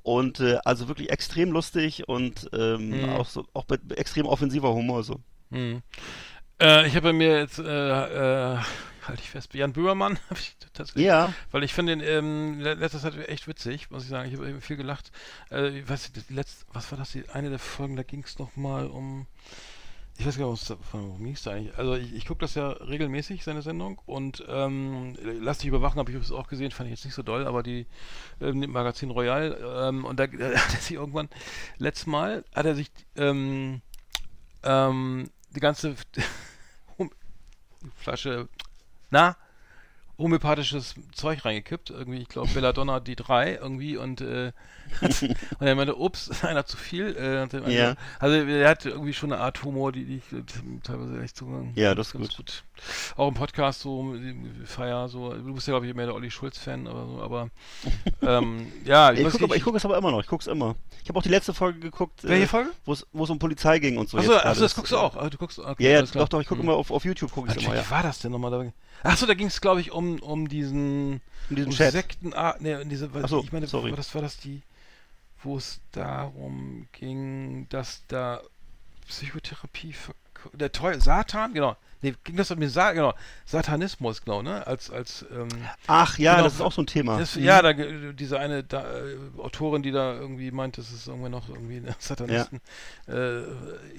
Und 0.03 0.41
äh, 0.41 0.59
also 0.65 0.89
wirklich 0.89 1.11
extrem 1.11 1.53
lustig 1.53 2.09
und 2.09 2.49
ähm, 2.53 3.03
Mhm. 3.03 3.05
auch 3.11 3.27
so 3.29 3.47
auch 3.53 3.65
mit 3.69 3.97
extrem 3.99 4.27
offensiver 4.27 4.73
Humor 4.73 5.03
so. 5.03 5.21
Hm. 5.51 5.83
Äh, 6.61 6.87
ich 6.87 6.95
habe 6.95 7.09
bei 7.09 7.13
mir 7.13 7.39
jetzt, 7.39 7.59
äh, 7.59 7.63
äh, 8.55 8.59
halte 9.07 9.23
ich 9.23 9.31
fest, 9.31 9.55
Jan 9.55 9.73
Böhmermann, 9.73 10.19
tatsächlich. 10.75 11.07
Ja, 11.07 11.33
Weil 11.51 11.65
ich 11.65 11.73
finde 11.75 11.97
den 11.97 12.07
ähm, 12.07 12.61
le- 12.61 12.75
letzter 12.75 13.01
Zeit 13.01 13.17
echt 13.29 13.49
witzig, 13.49 13.91
muss 13.91 14.05
ich 14.05 14.11
sagen. 14.11 14.29
Ich 14.31 14.37
habe 14.37 14.49
eben 14.49 14.61
viel 14.61 14.77
gelacht. 14.77 15.11
Äh, 15.51 15.81
ich 15.81 15.89
weiß 15.89 16.13
letzte, 16.29 16.67
was 16.73 16.91
war 16.91 16.99
das? 16.99 17.13
Die, 17.13 17.29
eine 17.31 17.51
der 17.51 17.59
Folgen, 17.59 17.97
da 17.97 18.03
ging 18.03 18.23
es 18.25 18.39
nochmal 18.39 18.87
um. 18.89 19.27
Ich 20.21 20.27
weiß 20.27 20.37
gar 20.37 20.51
nicht, 20.51 20.77
worum 20.93 21.25
ging 21.25 21.33
es 21.33 21.45
da 21.45 21.53
eigentlich? 21.53 21.79
Also 21.79 21.95
ich, 21.95 22.13
ich 22.13 22.27
gucke 22.27 22.43
das 22.43 22.55
ja 22.55 22.69
regelmäßig, 22.69 23.43
seine 23.43 23.63
Sendung. 23.63 24.03
Und 24.05 24.45
ähm, 24.49 25.17
Lass 25.23 25.59
dich 25.59 25.69
überwachen, 25.69 25.99
habe 25.99 26.11
ich 26.11 26.15
übrigens 26.15 26.31
auch 26.31 26.47
gesehen, 26.47 26.73
fand 26.73 26.89
ich 26.89 26.91
jetzt 26.91 27.07
nicht 27.07 27.15
so 27.15 27.23
doll, 27.23 27.47
aber 27.47 27.63
die 27.63 27.87
ähm, 28.43 28.71
Magazin 28.71 29.11
Royal, 29.11 29.59
ähm, 29.89 30.05
und 30.05 30.21
da, 30.21 30.27
da 30.27 30.49
hat 30.49 30.75
er 30.75 30.81
sich 30.81 30.93
irgendwann, 30.93 31.31
letztes 31.79 32.07
Mal 32.07 32.45
hat 32.55 32.67
er 32.67 32.75
sich 32.75 32.91
ähm, 33.17 33.81
ähm, 34.63 35.31
die 35.55 35.61
ganze 35.61 35.95
Flasche, 37.97 38.51
na, 39.09 39.39
homöopathisches 40.21 40.95
Zeug 41.13 41.45
reingekippt. 41.45 41.91
Irgendwie, 41.91 42.19
ich 42.19 42.29
glaube, 42.29 42.51
Belladonna 42.55 43.01
die 43.01 43.17
3 43.17 43.55
irgendwie 43.55 43.97
und, 43.97 44.21
äh, 44.21 44.53
und 45.01 45.67
er 45.67 45.75
meinte, 45.75 45.97
ups, 45.97 46.31
einer 46.45 46.65
zu 46.67 46.77
viel. 46.77 47.17
Äh, 47.17 47.49
Ja. 47.73 47.97
Also 48.19 48.37
er 48.37 48.69
hat 48.69 48.85
irgendwie 48.85 49.13
schon 49.13 49.33
eine 49.33 49.43
Art 49.43 49.63
Humor, 49.65 49.93
die, 49.93 50.05
die 50.05 50.17
ich 50.19 50.33
äh, 50.33 50.43
teilweise 50.85 51.21
echt 51.23 51.37
so 51.37 51.47
Ja, 51.75 51.95
das 51.95 52.09
ist 52.09 52.13
ganz 52.13 52.37
gut. 52.37 52.65
Auch 53.17 53.29
im 53.29 53.35
Podcast 53.35 53.81
so, 53.81 54.15
äh, 54.15 54.35
Feier, 54.65 55.09
so, 55.09 55.33
du 55.33 55.55
bist 55.55 55.67
ja 55.67 55.73
glaube 55.73 55.87
ich 55.87 55.95
mehr 55.95 56.07
der 56.07 56.15
Olli 56.15 56.31
Schulz-Fan, 56.31 56.87
aber 56.87 57.07
so, 57.07 57.23
aber 57.23 57.51
ähm, 58.23 58.73
ja, 58.85 59.13
ich 59.13 59.25
weiß 59.25 59.39
gucke 59.39 59.61
guck 59.61 59.75
es 59.77 59.85
aber 59.85 59.99
immer 59.99 60.11
noch. 60.11 60.21
Ich 60.21 60.27
gucke 60.27 60.43
es 60.43 60.47
immer. 60.47 60.77
Ich 61.03 61.09
habe 61.09 61.19
auch 61.19 61.23
die 61.23 61.29
letzte 61.29 61.55
Folge 61.55 61.81
geguckt, 61.81 62.23
Welche 62.23 62.45
äh, 62.45 62.47
Folge? 62.47 62.71
wo 62.85 62.93
es 62.93 63.31
um 63.31 63.39
Polizei 63.39 63.79
ging 63.79 63.97
und 63.99 64.09
so. 64.09 64.19
Achso, 64.19 64.35
achso, 64.37 64.61
das 64.63 64.75
guckst 64.75 64.93
du 64.93 64.99
auch. 64.99 65.17
Ah, 65.17 65.29
du 65.31 65.39
guckst, 65.39 65.59
okay, 65.59 65.85
Ja, 65.85 65.91
ja, 65.91 66.03
doch, 66.03 66.29
doch. 66.29 66.41
Ich 66.41 66.47
gucke 66.47 66.61
Hm. 66.61 66.69
immer 66.69 66.77
auf, 66.77 66.91
auf 66.91 67.05
YouTube 67.05 67.33
gucke 67.33 67.51
ich 67.51 67.63
immer. 67.65 67.75
Ja. 67.75 67.85
wie 67.87 67.91
war 67.91 68.03
das 68.03 68.19
denn 68.21 68.33
nochmal? 68.33 68.51
Da- 68.51 68.73
Achso, 69.03 69.27
da 69.27 69.35
ging 69.35 69.47
es, 69.47 69.61
glaube 69.61 69.81
ich, 69.81 69.93
um, 69.93 70.19
um 70.21 70.49
diesen 70.49 71.21
In 71.49 71.57
diesem 71.57 71.71
um 71.71 71.77
Chat. 71.77 71.93
Sekten, 71.93 72.35
ah, 72.35 72.55
ne, 72.61 72.81
in 72.83 72.89
diese, 72.91 73.09
Ach 73.23 73.29
so, 73.29 73.43
ich 73.43 73.53
meine, 73.53 73.67
sorry. 73.67 73.91
war 73.91 73.97
das 73.97 74.15
war 74.15 74.23
das 74.23 74.37
die, 74.37 74.63
wo 75.43 75.57
es 75.57 75.81
darum 75.93 76.87
ging, 76.93 77.67
dass 77.71 78.03
da 78.09 78.41
Psychotherapie, 79.09 79.95
der 80.53 80.71
Teufel, 80.73 81.01
Satan, 81.01 81.55
genau, 81.55 81.77
nee, 82.03 82.15
ging 82.25 82.37
das 82.37 82.51
um 82.51 82.61
den 82.61 82.69
Sa 82.71 82.93
genau, 82.93 83.15
Satanismus, 83.47 84.23
genau, 84.25 84.43
ne, 84.43 84.67
als, 84.67 84.91
als, 84.91 85.25
ähm, 85.33 85.49
Ach 85.87 86.19
ja, 86.19 86.33
Genau, 86.35 86.45
das 86.45 86.55
ist 86.55 86.61
auch 86.61 86.73
so 86.73 86.83
ein 86.83 86.87
Thema. 86.87 87.19
das, 87.19 87.37
Mhm. 87.37 87.45
ja, 87.45 87.63
da, 87.63 87.73
diese 87.73 88.39
eine 88.39 88.63
da, 88.65 88.83
äh, 88.83 89.17
Autorin, 89.39 89.83
die 89.83 89.91
da 89.93 90.15
irgendwie 90.15 90.51
meint, 90.51 90.79
das 90.79 90.91
ist 90.93 91.07
irgendwann 91.09 91.33
noch 91.33 91.49
irgendwie 91.49 91.77
eine 91.79 91.95
Satanisten. 91.99 92.61
Äh, 93.09 93.41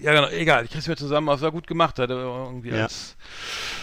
ja, 0.01 0.13
genau, 0.13 0.27
egal, 0.29 0.65
ich 0.65 0.71
krieg's 0.71 0.87
mir 0.87 0.95
zusammen, 0.95 1.27
aber 1.29 1.35
es 1.35 1.41
war 1.41 1.51
gut 1.51 1.67
gemacht, 1.67 1.99
hat 1.99 2.09
irgendwie 2.09 2.69
Ja. 2.69 2.83
als, 2.83 3.15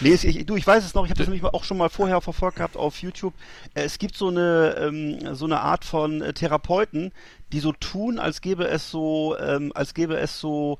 Nee, 0.01 0.13
ich, 0.13 0.45
du, 0.45 0.55
ich 0.55 0.65
weiß 0.65 0.83
es 0.85 0.93
noch, 0.93 1.03
ich 1.05 1.11
habe 1.11 1.17
das 1.19 1.27
nämlich 1.27 1.43
auch 1.43 1.63
schon 1.63 1.77
mal 1.77 1.89
vorher 1.89 2.21
verfolgt 2.21 2.57
gehabt 2.57 2.77
auf 2.77 3.01
YouTube. 3.01 3.33
Äh, 3.73 3.83
Es 3.83 3.99
gibt 3.99 4.15
so 4.15 4.29
eine, 4.29 4.75
ähm, 4.79 5.35
so 5.35 5.45
eine 5.45 5.61
Art 5.61 5.85
von 5.85 6.21
äh, 6.21 6.33
Therapeuten, 6.33 7.11
die 7.51 7.59
so 7.59 7.71
tun, 7.73 8.19
als 8.19 8.41
gäbe 8.41 8.67
es 8.67 8.89
so, 8.91 9.35
ähm, 9.39 9.71
als 9.75 9.93
gäbe 9.93 10.17
es 10.17 10.39
so 10.39 10.77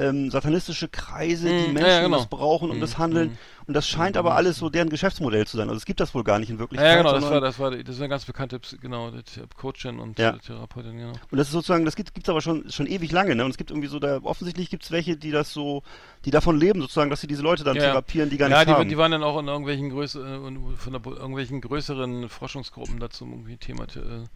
ähm, 0.00 0.30
satanistische 0.30 0.88
Kreise, 0.88 1.46
die 1.46 1.52
Mm, 1.52 1.56
ja, 1.56 1.72
Menschen 1.72 1.88
ja, 1.88 2.02
genau. 2.02 2.16
missbrauchen 2.18 2.70
und 2.70 2.78
Mm, 2.78 2.80
misshandeln. 2.80 3.28
mm. 3.30 3.38
Und 3.68 3.74
das 3.74 3.86
scheint 3.86 4.16
aber 4.16 4.34
alles 4.34 4.56
so 4.56 4.68
deren 4.70 4.88
Geschäftsmodell 4.90 5.46
zu 5.46 5.56
sein. 5.56 5.68
Also 5.68 5.76
es 5.78 5.84
gibt 5.84 6.00
das 6.00 6.12
wohl 6.14 6.24
gar 6.24 6.38
nicht 6.40 6.50
in 6.50 6.58
Wirklichkeit. 6.58 6.90
ja, 6.90 6.96
genau, 6.96 7.12
das 7.12 7.22
war, 7.30 7.40
das 7.40 7.58
war, 7.60 7.70
das 7.70 7.94
ist 7.94 8.00
eine 8.00 8.08
ganz 8.08 8.24
bekannte, 8.24 8.58
genau, 8.80 9.12
Coachin 9.56 10.00
und 10.00 10.18
Ja. 10.18 10.32
Therapeutin, 10.38 10.96
genau. 10.96 11.12
Und 11.30 11.38
das 11.38 11.48
ist 11.48 11.52
sozusagen, 11.52 11.84
das 11.84 11.94
gibt 11.94 12.16
es 12.18 12.28
aber 12.28 12.40
schon 12.40 12.68
schon 12.70 12.86
ewig 12.86 13.12
lange, 13.12 13.34
ne? 13.36 13.44
Und 13.44 13.50
es 13.52 13.56
gibt 13.58 13.70
irgendwie 13.70 13.88
so 13.88 13.98
da 14.00 14.20
offensichtlich 14.22 14.70
gibt 14.70 14.82
es 14.82 14.90
welche, 14.90 15.16
die 15.16 15.30
das 15.30 15.52
so, 15.52 15.82
die 16.24 16.30
davon 16.32 16.58
leben, 16.58 16.80
sozusagen, 16.80 17.10
dass 17.10 17.20
sie 17.20 17.26
diese 17.28 17.42
Leute 17.42 17.62
dann 17.62 17.76
Ja. 17.76 17.82
therapieren, 17.82 18.30
die 18.30 18.38
gar 18.38 18.48
ja, 18.48 18.58
nicht 18.58 18.68
die, 18.68 18.72
haben. 18.72 18.88
die 18.88 18.96
waren 18.98 19.12
dann 19.12 19.22
auch 19.22 19.38
in 19.38 19.46
irgendwelchen 19.46 19.90
Größe, 19.90 20.18
äh, 20.20 20.76
von 20.76 20.92
der, 20.92 21.06
irgendwelchen 21.06 21.60
größeren 21.60 22.28
Forschungsgruppen 22.28 22.98
dazu 22.98 23.24
irgendwie 23.24 23.56
Thema 23.56 23.84
äh, 23.84 24.26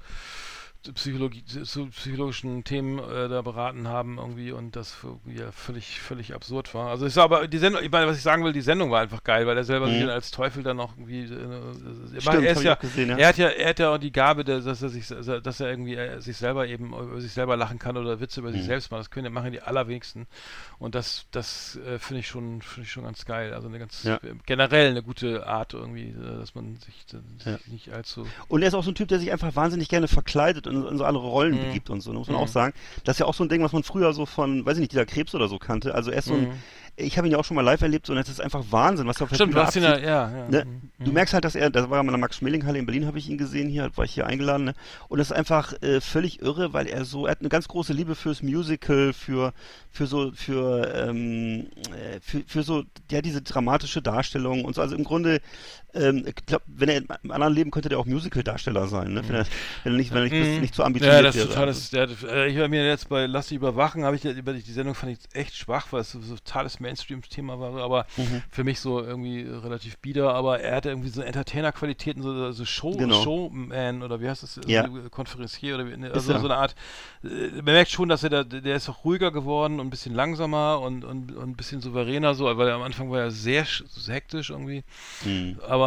Psychologie, 0.93 1.45
zu 1.45 1.87
psychologischen 1.87 2.63
Themen 2.65 2.99
äh, 2.99 3.29
da 3.29 3.41
beraten 3.43 3.89
haben 3.89 4.19
irgendwie 4.19 4.53
und 4.53 4.77
das 4.77 4.97
ja, 5.27 5.51
völlig 5.53 6.01
völlig 6.01 6.35
absurd 6.35 6.75
war. 6.75 6.91
Also 6.91 7.07
es 7.07 7.17
war 7.17 7.25
aber 7.25 7.49
die 7.49 7.59
Sendung, 7.59 7.83
ich 7.83 7.91
meine, 7.91 8.07
was 8.07 8.17
ich 8.17 8.23
sagen 8.23 8.45
will, 8.45 8.53
die 8.53 8.61
Sendung 8.61 8.91
war 8.91 9.01
einfach 9.01 9.25
geil, 9.25 9.47
weil 9.47 9.57
er 9.57 9.65
selber 9.65 9.89
sich 9.89 10.03
Mhm. 10.03 10.09
als 10.11 10.31
Teufel 10.31 10.63
dann 10.63 10.77
noch 10.77 10.97
irgendwie 10.97 11.23
äh, 11.23 12.17
äh, 12.17 12.21
Stimmt, 12.21 12.27
er 12.27 12.35
hab 12.35 12.43
ist 12.45 12.59
ich 12.59 12.65
ja, 12.65 12.75
auch 12.77 12.81
gesehen, 12.81 13.09
ja. 13.11 13.17
er 13.17 13.29
hat 13.29 13.39
ja 13.39 13.49
er 13.49 13.69
hat 13.71 13.79
ja 13.79 13.95
auch 13.95 13.99
die 13.99 14.13
Gabe, 14.13 14.45
dass 14.45 14.67
er 14.67 14.89
sich 14.91 15.07
dass 15.09 15.61
er 15.61 15.71
irgendwie 15.71 15.95
äh, 15.95 16.21
sich 16.21 16.37
selber 16.37 16.67
eben 16.67 16.93
über 16.93 17.21
sich 17.21 17.33
selber 17.33 17.57
lachen 17.57 17.79
kann 17.79 17.97
oder 17.97 18.21
Witze 18.21 18.41
über 18.41 18.53
sich 18.53 18.63
Mhm. 18.63 18.67
selbst 18.67 18.91
machen. 18.91 19.01
Das 19.01 19.11
können 19.11 19.33
machen 19.33 19.53
die 19.53 19.63
allerwenigsten 19.63 20.27
und 20.79 20.95
das 20.95 21.27
das 21.31 21.77
äh, 21.87 21.99
finde 21.99 22.21
ich 22.21 22.29
schon 22.29 22.63
finde 22.63 22.83
ich 22.87 22.93
schon 22.93 23.05
ganz 23.05 23.25
geil. 23.25 23.55
Also 23.55 23.69
eine 23.69 23.79
ganz 23.79 24.03
Ja. 24.03 24.21
generell 24.47 24.91
eine 24.91 25.03
gute 25.03 25.47
Art 25.47 25.75
irgendwie, 25.75 26.09
äh, 26.11 26.39
dass 26.39 26.55
man 26.55 26.77
sich, 26.77 27.05
äh, 27.15 27.43
sich 27.59 27.67
nicht 27.69 27.93
allzu 27.93 28.27
Und 28.49 28.63
er 28.63 28.69
ist 28.69 28.75
auch 28.75 28.85
so 28.85 28.91
ein 28.91 28.95
Typ, 28.95 29.09
der 29.09 29.19
sich 29.19 29.33
einfach 29.33 29.55
wahnsinnig 29.57 29.89
gerne 29.89 30.09
verkleidet 30.09 30.67
und 30.67 30.74
in 30.75 30.99
so 30.99 31.05
andere 31.05 31.27
Rollen 31.27 31.55
Mhm. 31.55 31.61
begibt 31.67 31.91
und 31.91 32.01
so, 32.01 32.13
ne, 32.13 32.19
muss 32.19 32.29
man 32.29 32.37
Mhm. 32.37 32.43
auch 32.43 32.49
sagen. 32.49 32.75
Das 33.05 33.17
ist 33.17 33.21
ja 33.21 33.27
auch 33.27 33.35
so 33.35 33.45
ein 33.45 33.49
Ding, 33.49 33.63
was 33.63 33.73
man 33.73 33.83
früher 33.83 34.13
so 34.13 34.27
von, 34.27 34.65
weiß 34.67 34.75
ich 34.77 34.81
nicht, 34.81 34.93
dieser 34.93 35.07
Krebs 35.07 35.35
oder 35.35 35.49
so 35.49 35.59
kannte. 35.59 35.95
Also 35.95 36.11
er 36.11 36.19
ist 36.19 36.27
so 36.27 36.35
ein, 36.35 36.43
Mhm. 36.49 36.53
ich 36.97 37.17
habe 37.19 37.27
ihn 37.29 37.33
ja 37.33 37.39
auch 37.39 37.45
schon 37.45 37.55
mal 37.57 37.63
live 37.63 37.83
erlebt 37.83 38.09
und 38.11 38.17
es 38.19 38.29
ist 38.29 38.41
einfach 38.41 38.65
Wahnsinn, 38.71 39.07
was 39.07 39.21
er 39.21 39.27
der 39.27 39.35
Stimmt, 39.35 39.55
du 39.55 39.59
hast 39.59 39.77
ihn 39.77 39.83
ja, 39.83 39.99
ja, 39.99 40.31
ja. 40.31 40.49
Ne? 40.49 40.65
Mhm. 40.99 41.05
Du 41.05 41.13
merkst 41.13 41.35
halt, 41.35 41.45
dass 41.45 41.55
er, 41.55 41.71
das 41.71 41.91
war 41.91 42.01
in 42.01 42.07
der 42.07 42.17
Max-Schmeling-Halle 42.19 42.79
in 42.79 42.87
Berlin, 42.87 43.07
habe 43.07 43.19
ich 43.19 43.29
ihn 43.29 43.39
gesehen 43.39 43.69
hier, 43.69 43.91
war 43.97 44.05
ich 44.05 44.13
hier 44.15 44.27
eingeladen, 44.27 44.65
ne? 44.65 44.75
Und 45.09 45.19
das 45.19 45.29
ist 45.31 45.37
einfach 45.37 45.73
äh, 45.83 46.01
völlig 46.01 46.41
irre, 46.43 46.73
weil 46.73 46.87
er 46.87 47.05
so, 47.05 47.27
er 47.27 47.33
hat 47.33 47.41
eine 47.41 47.49
ganz 47.49 47.69
große 47.69 47.93
Liebe 47.93 48.15
fürs 48.15 48.43
Musical, 48.43 49.13
für, 49.13 49.53
für 49.91 50.07
so, 50.07 50.31
für, 50.33 50.93
ähm, 50.95 51.67
äh, 51.91 52.21
für, 52.21 52.43
für 52.47 52.63
so, 52.63 52.85
ja, 53.11 53.21
diese 53.23 53.43
dramatische 53.43 54.01
Darstellung 54.03 54.65
und 54.65 54.75
so. 54.75 54.81
Also 54.81 54.95
im 54.97 55.05
Grunde, 55.05 55.41
ähm, 55.95 56.25
ich 56.27 56.35
glaube, 56.47 56.65
wenn 56.67 56.89
er 56.89 56.97
im 57.23 57.31
anderen 57.31 57.55
Leben 57.55 57.71
könnte 57.71 57.89
der 57.89 57.99
auch 57.99 58.07
Musical-Darsteller 58.07 58.87
sein, 58.89 59.13
ne? 59.15 59.23
Wenn 59.29 59.37
er, 59.37 59.47
wenn 59.85 59.93
er 59.93 59.97
nicht, 59.97 60.11
wenn 60.13 60.19
er 60.19 60.25
nicht, 60.25 60.55
Mhm. 60.57 60.61
nicht 60.61 60.75
so 60.75 60.83
ambitioniert 60.83 61.17
Ja, 61.19 61.23
das 61.23 61.37
ist 61.37 61.43
wäre. 61.43 61.49
total, 61.51 61.67
das, 61.67 61.91
der, 61.91 62.09
äh, 62.31 62.49
ich 62.51 62.59
war 62.59 62.69
mir 62.69 62.87
jetzt 62.87 63.09
bei 63.09 63.27
Lass 63.27 63.49
dich 63.49 63.57
überwachen, 63.57 64.05
habe 64.05 64.17
ich 64.17 64.25
über 64.25 64.53
die, 64.53 64.61
Sendung 64.61 64.95
fand 64.95 65.13
ich 65.13 65.19
echt 65.35 65.57
schwach, 65.57 65.89
weil 65.93 66.01
es 66.01 66.13
so, 66.13 66.21
so 66.21 66.35
totales 66.37 66.81
Mainstream-Thema 66.81 67.61
war, 67.61 67.77
aber 67.83 68.07
Mhm. 68.17 68.43
für 68.51 68.65
mich 68.65 68.81
so 68.81 69.01
irgendwie 69.01 69.43
relativ 69.43 69.99
bieder, 69.99 70.35
aber 70.35 70.61
er 70.61 70.77
hatte 70.77 70.89
irgendwie 70.91 71.09
so 71.11 71.23
Entertainer-Qualitäten, 71.23 72.23
so, 72.23 72.53
so 72.53 72.65
Show, 72.65 72.97
Genau. 72.97 73.23
Showman 73.23 74.03
oder 74.03 74.21
wie 74.21 74.29
heißt 74.29 74.43
das, 74.43 74.61
Ja. 74.67 74.87
Konferencier 75.11 75.77
oder 75.77 75.87
wie, 75.87 75.97
ne, 75.97 76.09
Ist 76.09 76.15
also 76.15 76.33
er. 76.33 76.41
so 76.41 76.47
eine 76.47 76.57
Art, 76.57 76.75
äh, 77.23 77.29
man 77.57 77.65
merkt 77.75 77.91
schon, 77.91 78.09
dass 78.09 78.23
er 78.23 78.31
da, 78.31 78.45
der 78.45 78.77
ist 78.77 78.89
auch 78.89 79.05
ruhiger 79.05 79.31
geworden 79.31 79.81
und 79.81 79.87
ein 79.87 79.91
bisschen 79.91 80.15
langsamer 80.15 80.81
und, 80.81 81.05
und, 81.05 81.35
und 81.37 81.51
ein 81.51 81.57
bisschen 81.57 81.81
souveräner 81.81 82.35
so, 82.35 82.45
weil 82.57 82.69
er 82.69 82.75
am 82.75 82.83
Anfang 82.83 83.11
war 83.11 83.21
er 83.21 83.31
sehr 83.31 83.67
sch- 83.67 83.85
hektisch 84.11 84.51
irgendwie, 84.51 84.83
Mhm. 85.25 85.59
aber 85.69 85.84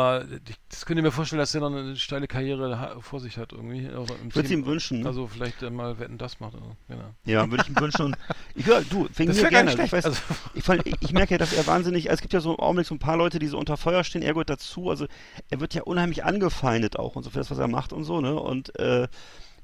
ich, 0.48 0.56
das 0.70 0.86
könnte 0.86 1.00
ich 1.02 1.04
mir 1.06 1.12
vorstellen, 1.12 1.40
dass 1.40 1.54
er 1.56 1.62
noch 1.62 1.72
eine 1.76 1.96
steile 1.96 2.28
Karriere 2.28 2.98
vor 3.02 3.20
sich 3.20 3.38
hat 3.38 3.52
irgendwie. 3.54 3.90
auch 3.94 4.08
im 4.22 4.30
Ich 4.30 4.36
würde 4.36 4.48
Team. 4.50 4.60
ihm 4.62 4.66
wünschen. 4.66 5.02
Ne? 5.02 5.08
Also 5.08 5.28
vielleicht 5.28 5.62
äh, 5.64 5.70
mal 5.70 6.00
wetten, 6.00 6.18
das 6.18 6.40
macht. 6.40 6.56
Also, 6.56 6.76
genau. 6.88 7.14
Ja, 7.26 7.50
würde 7.50 7.64
ich 7.64 7.70
ihm 7.70 7.80
wünschen. 7.80 8.06
Und 8.06 8.18
ich 8.56 8.66
höre, 8.66 8.82
du, 8.82 9.08
wegen 9.16 9.30
Das 9.32 9.42
mir 9.42 9.50
gerne. 9.50 9.72
Also 9.72 9.84
ich, 9.84 9.92
weiß, 9.92 10.04
schlecht. 10.04 10.22
ich, 10.56 10.64
fand, 10.64 10.86
ich, 10.88 10.96
ich 11.00 11.14
merke 11.14 11.34
ja, 11.34 11.38
dass 11.38 11.54
er 11.54 11.66
wahnsinnig, 11.68 12.10
also 12.10 12.16
es 12.16 12.22
gibt 12.22 12.34
ja 12.34 12.40
so 12.40 12.54
im 12.54 12.60
Augenblick 12.60 12.88
so 12.88 12.96
ein 12.96 13.00
paar 13.00 13.18
Leute, 13.18 13.40
die 13.40 13.48
so 13.48 13.58
unter 13.58 13.78
Feuer 13.78 14.04
stehen, 14.04 14.22
er 14.22 14.34
gehört 14.34 14.50
dazu. 14.50 14.90
Also 14.90 15.08
er 15.50 15.60
wird 15.60 15.74
ja 15.74 15.84
unheimlich 15.84 16.24
angefeindet 16.26 16.98
auch 16.98 17.16
und 17.16 17.24
so 17.24 17.30
für 17.30 17.40
das, 17.40 17.52
was 17.52 17.58
er 17.58 17.68
macht 17.68 17.94
und 17.94 18.04
so, 18.04 18.22
ne? 18.22 18.36
Und 18.40 18.78
äh, 18.80 19.08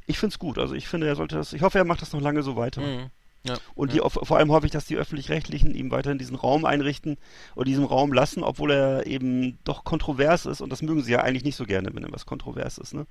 ich 0.06 0.20
finde 0.20 0.34
es 0.34 0.40
gut. 0.40 0.58
Also 0.58 0.74
ich 0.76 0.88
finde, 0.88 1.08
er 1.08 1.16
sollte 1.16 1.36
das, 1.36 1.54
ich 1.54 1.62
hoffe, 1.62 1.78
er 1.78 1.86
macht 1.86 2.02
das 2.02 2.14
noch 2.14 2.22
lange 2.22 2.44
so 2.44 2.56
weiter. 2.56 2.82
Mhm. 2.82 3.10
Ja. 3.46 3.58
Und 3.76 3.92
die, 3.92 4.00
vor 4.00 4.38
allem 4.38 4.52
hoffe 4.52 4.66
ich, 4.66 4.72
dass 4.72 4.86
die 4.86 4.96
Öffentlich-Rechtlichen 4.96 5.76
ihm 5.76 5.92
weiterhin 5.92 6.18
diesen 6.18 6.36
Raum 6.38 6.64
einrichten 6.64 7.18
oder 7.56 7.66
diesen 7.66 7.84
Raum 7.84 8.14
lassen, 8.14 8.42
obwohl 8.42 8.72
er 8.72 9.06
eben 9.06 9.58
doch 9.66 9.84
kontrovers 9.84 10.46
ist. 10.46 10.62
Und 10.62 10.70
das 10.70 10.82
mögen 10.82 11.02
sie 11.04 11.12
ja 11.12 11.20
eigentlich 11.22 11.44
nicht 11.44 11.58
so 11.58 11.66
gerne, 11.66 11.90
wenn 11.94 12.04
er 12.04 12.12
was 12.14 12.26
kontrovers 12.26 12.78
ist. 12.78 12.94
Ne? 12.94 13.06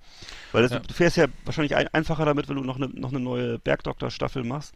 Weil 0.52 0.62
das, 0.62 0.72
Ja. 0.72 0.78
du 0.78 0.94
fährst 0.94 1.18
ja 1.18 1.26
wahrscheinlich 1.44 1.76
ein, 1.76 1.88
einfacher 1.88 2.24
damit, 2.24 2.48
wenn 2.48 2.56
du 2.56 2.62
noch 2.62 2.76
eine, 2.76 2.88
noch 2.88 3.10
eine 3.10 3.20
neue 3.20 3.58
Bergdoktor-Staffel 3.58 4.42
machst. 4.44 4.74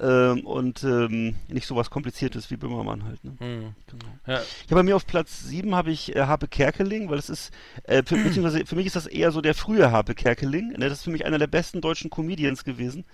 Ähm, 0.00 0.46
und 0.46 0.84
ähm, 0.84 1.34
nicht 1.48 1.66
so 1.66 1.74
was 1.74 1.90
Kompliziertes 1.90 2.52
wie 2.52 2.56
Böhmermann 2.56 3.02
halt. 3.04 3.24
Ne? 3.24 3.32
Mhm. 3.32 3.74
Genau. 3.88 4.04
Ja. 4.28 4.34
Ja, 4.68 4.76
bei 4.76 4.84
mir 4.84 4.94
auf 4.94 5.08
Platz 5.08 5.42
7 5.42 5.74
habe 5.74 5.90
ich 5.90 6.14
äh, 6.14 6.20
Harpe 6.20 6.46
Kerkeling, 6.46 7.10
weil 7.10 7.18
es 7.18 7.28
ist, 7.28 7.50
äh, 7.82 8.04
für, 8.04 8.14
beziehungsweise 8.24 8.64
für 8.64 8.76
mich 8.76 8.86
ist 8.86 8.94
das 8.94 9.06
eher 9.06 9.32
so 9.32 9.40
der 9.40 9.54
frühe 9.54 9.90
Harpe 9.90 10.14
Kerkeling. 10.14 10.68
Ne? 10.68 10.88
Das 10.88 10.98
ist 10.98 11.02
für 11.02 11.10
mich 11.10 11.26
einer 11.26 11.38
der 11.38 11.48
besten 11.48 11.80
deutschen 11.80 12.10
Comedians 12.10 12.62
gewesen. 12.62 13.04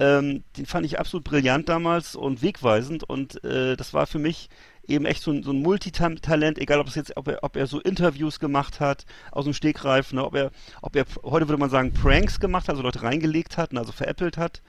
Ähm, 0.00 0.44
den 0.56 0.64
fand 0.64 0.86
ich 0.86 0.98
absolut 0.98 1.24
brillant 1.24 1.68
damals 1.68 2.16
und 2.16 2.40
wegweisend 2.40 3.04
und 3.04 3.44
äh, 3.44 3.76
das 3.76 3.92
war 3.92 4.06
für 4.06 4.18
mich 4.18 4.48
eben 4.88 5.04
echt 5.04 5.22
so 5.22 5.30
ein, 5.30 5.42
so 5.42 5.52
ein 5.52 5.60
Multitalent, 5.60 6.58
egal 6.58 6.80
ob 6.80 6.88
es 6.88 6.94
jetzt, 6.94 7.14
ob 7.18 7.28
er, 7.28 7.44
ob 7.44 7.54
er 7.54 7.66
so 7.66 7.80
Interviews 7.80 8.40
gemacht 8.40 8.80
hat 8.80 9.04
aus 9.30 9.44
dem 9.44 9.52
Stegreif, 9.52 10.14
ne? 10.14 10.24
ob 10.24 10.34
er, 10.34 10.52
ob 10.80 10.96
er, 10.96 11.04
heute 11.22 11.48
würde 11.48 11.60
man 11.60 11.68
sagen, 11.68 11.92
Pranks 11.92 12.40
gemacht 12.40 12.64
hat, 12.64 12.70
also 12.70 12.82
Leute 12.82 13.02
reingelegt 13.02 13.58
hat, 13.58 13.74
ne? 13.74 13.80
also 13.80 13.92
veräppelt 13.92 14.38
hat, 14.38 14.62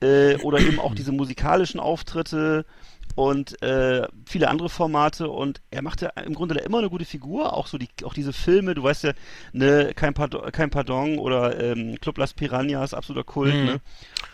äh, 0.00 0.36
oder 0.36 0.58
eben 0.58 0.80
auch 0.80 0.94
diese 0.94 1.12
musikalischen 1.12 1.78
Auftritte 1.78 2.64
und 3.14 3.60
äh, 3.62 4.06
viele 4.26 4.48
andere 4.48 4.68
Formate 4.68 5.28
und 5.28 5.60
er 5.70 5.82
machte 5.82 6.12
im 6.24 6.34
Grunde 6.34 6.58
immer 6.60 6.78
eine 6.78 6.90
gute 6.90 7.04
Figur, 7.04 7.54
auch 7.54 7.66
so 7.66 7.78
die, 7.78 7.88
auch 8.04 8.14
diese 8.14 8.32
Filme, 8.32 8.74
du 8.74 8.82
weißt 8.82 9.04
ja, 9.04 9.12
ne, 9.52 9.92
kein 9.94 10.14
Pardon, 10.14 10.50
kein 10.52 10.70
Pardon 10.70 11.18
oder 11.18 11.58
ähm, 11.60 11.98
Club 12.00 12.18
Las 12.18 12.32
Piranhas, 12.34 12.94
absoluter 12.94 13.24
Kult, 13.24 13.54
Mhm. 13.54 13.64
ne? 13.64 13.80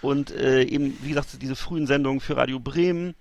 Und 0.00 0.30
äh, 0.30 0.62
eben, 0.62 0.96
wie 1.02 1.09
gesagt, 1.09 1.42
diese 1.42 1.56
frühen 1.56 1.86
Sendungen 1.86 2.20
für 2.20 2.36
Radio 2.36 2.60
Bremen, 2.60 3.14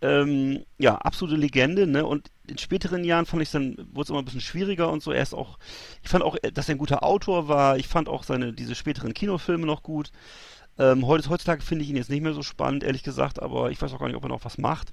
ähm, 0.00 0.64
ja, 0.78 0.94
absolute 0.96 1.36
Legende, 1.40 1.86
ne? 1.86 2.04
Und 2.06 2.30
in 2.46 2.58
späteren 2.58 3.02
Jahren 3.04 3.26
fand 3.26 3.42
ich 3.42 3.50
dann, 3.50 3.76
wurde 3.92 4.02
es 4.04 4.10
immer 4.10 4.20
ein 4.20 4.24
bisschen 4.24 4.40
schwieriger 4.40 4.90
und 4.90 5.02
so. 5.02 5.10
Er 5.12 5.22
ist 5.22 5.34
auch, 5.34 5.58
ich 6.02 6.08
fand 6.08 6.22
auch, 6.22 6.36
dass 6.54 6.68
er 6.68 6.74
ein 6.76 6.78
guter 6.78 7.02
Autor 7.02 7.48
war. 7.48 7.76
Ich 7.78 7.88
fand 7.88 8.08
auch 8.08 8.22
seine, 8.24 8.52
diese 8.52 8.74
späteren 8.74 9.12
Kinofilme 9.14 9.66
noch 9.66 9.82
gut. 9.82 10.12
Ähm, 10.78 11.06
heutzutage 11.06 11.62
finde 11.62 11.84
ich 11.84 11.90
ihn 11.90 11.96
jetzt 11.96 12.10
nicht 12.10 12.22
mehr 12.22 12.34
so 12.34 12.42
spannend, 12.42 12.84
ehrlich 12.84 13.02
gesagt, 13.02 13.42
aber 13.42 13.70
ich 13.70 13.80
weiß 13.82 13.92
auch 13.92 13.98
gar 13.98 14.06
nicht, 14.06 14.16
ob 14.16 14.24
er 14.24 14.28
noch 14.28 14.44
was 14.44 14.58
macht. 14.58 14.92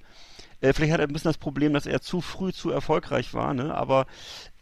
Äh, 0.60 0.72
vielleicht 0.72 0.92
hat 0.92 1.00
er 1.00 1.06
ein 1.06 1.12
bisschen 1.12 1.28
das 1.28 1.38
Problem, 1.38 1.72
dass 1.72 1.86
er 1.86 2.00
zu 2.00 2.20
früh 2.20 2.52
zu 2.52 2.70
erfolgreich 2.70 3.34
war, 3.34 3.54
ne? 3.54 3.74
Aber 3.74 4.06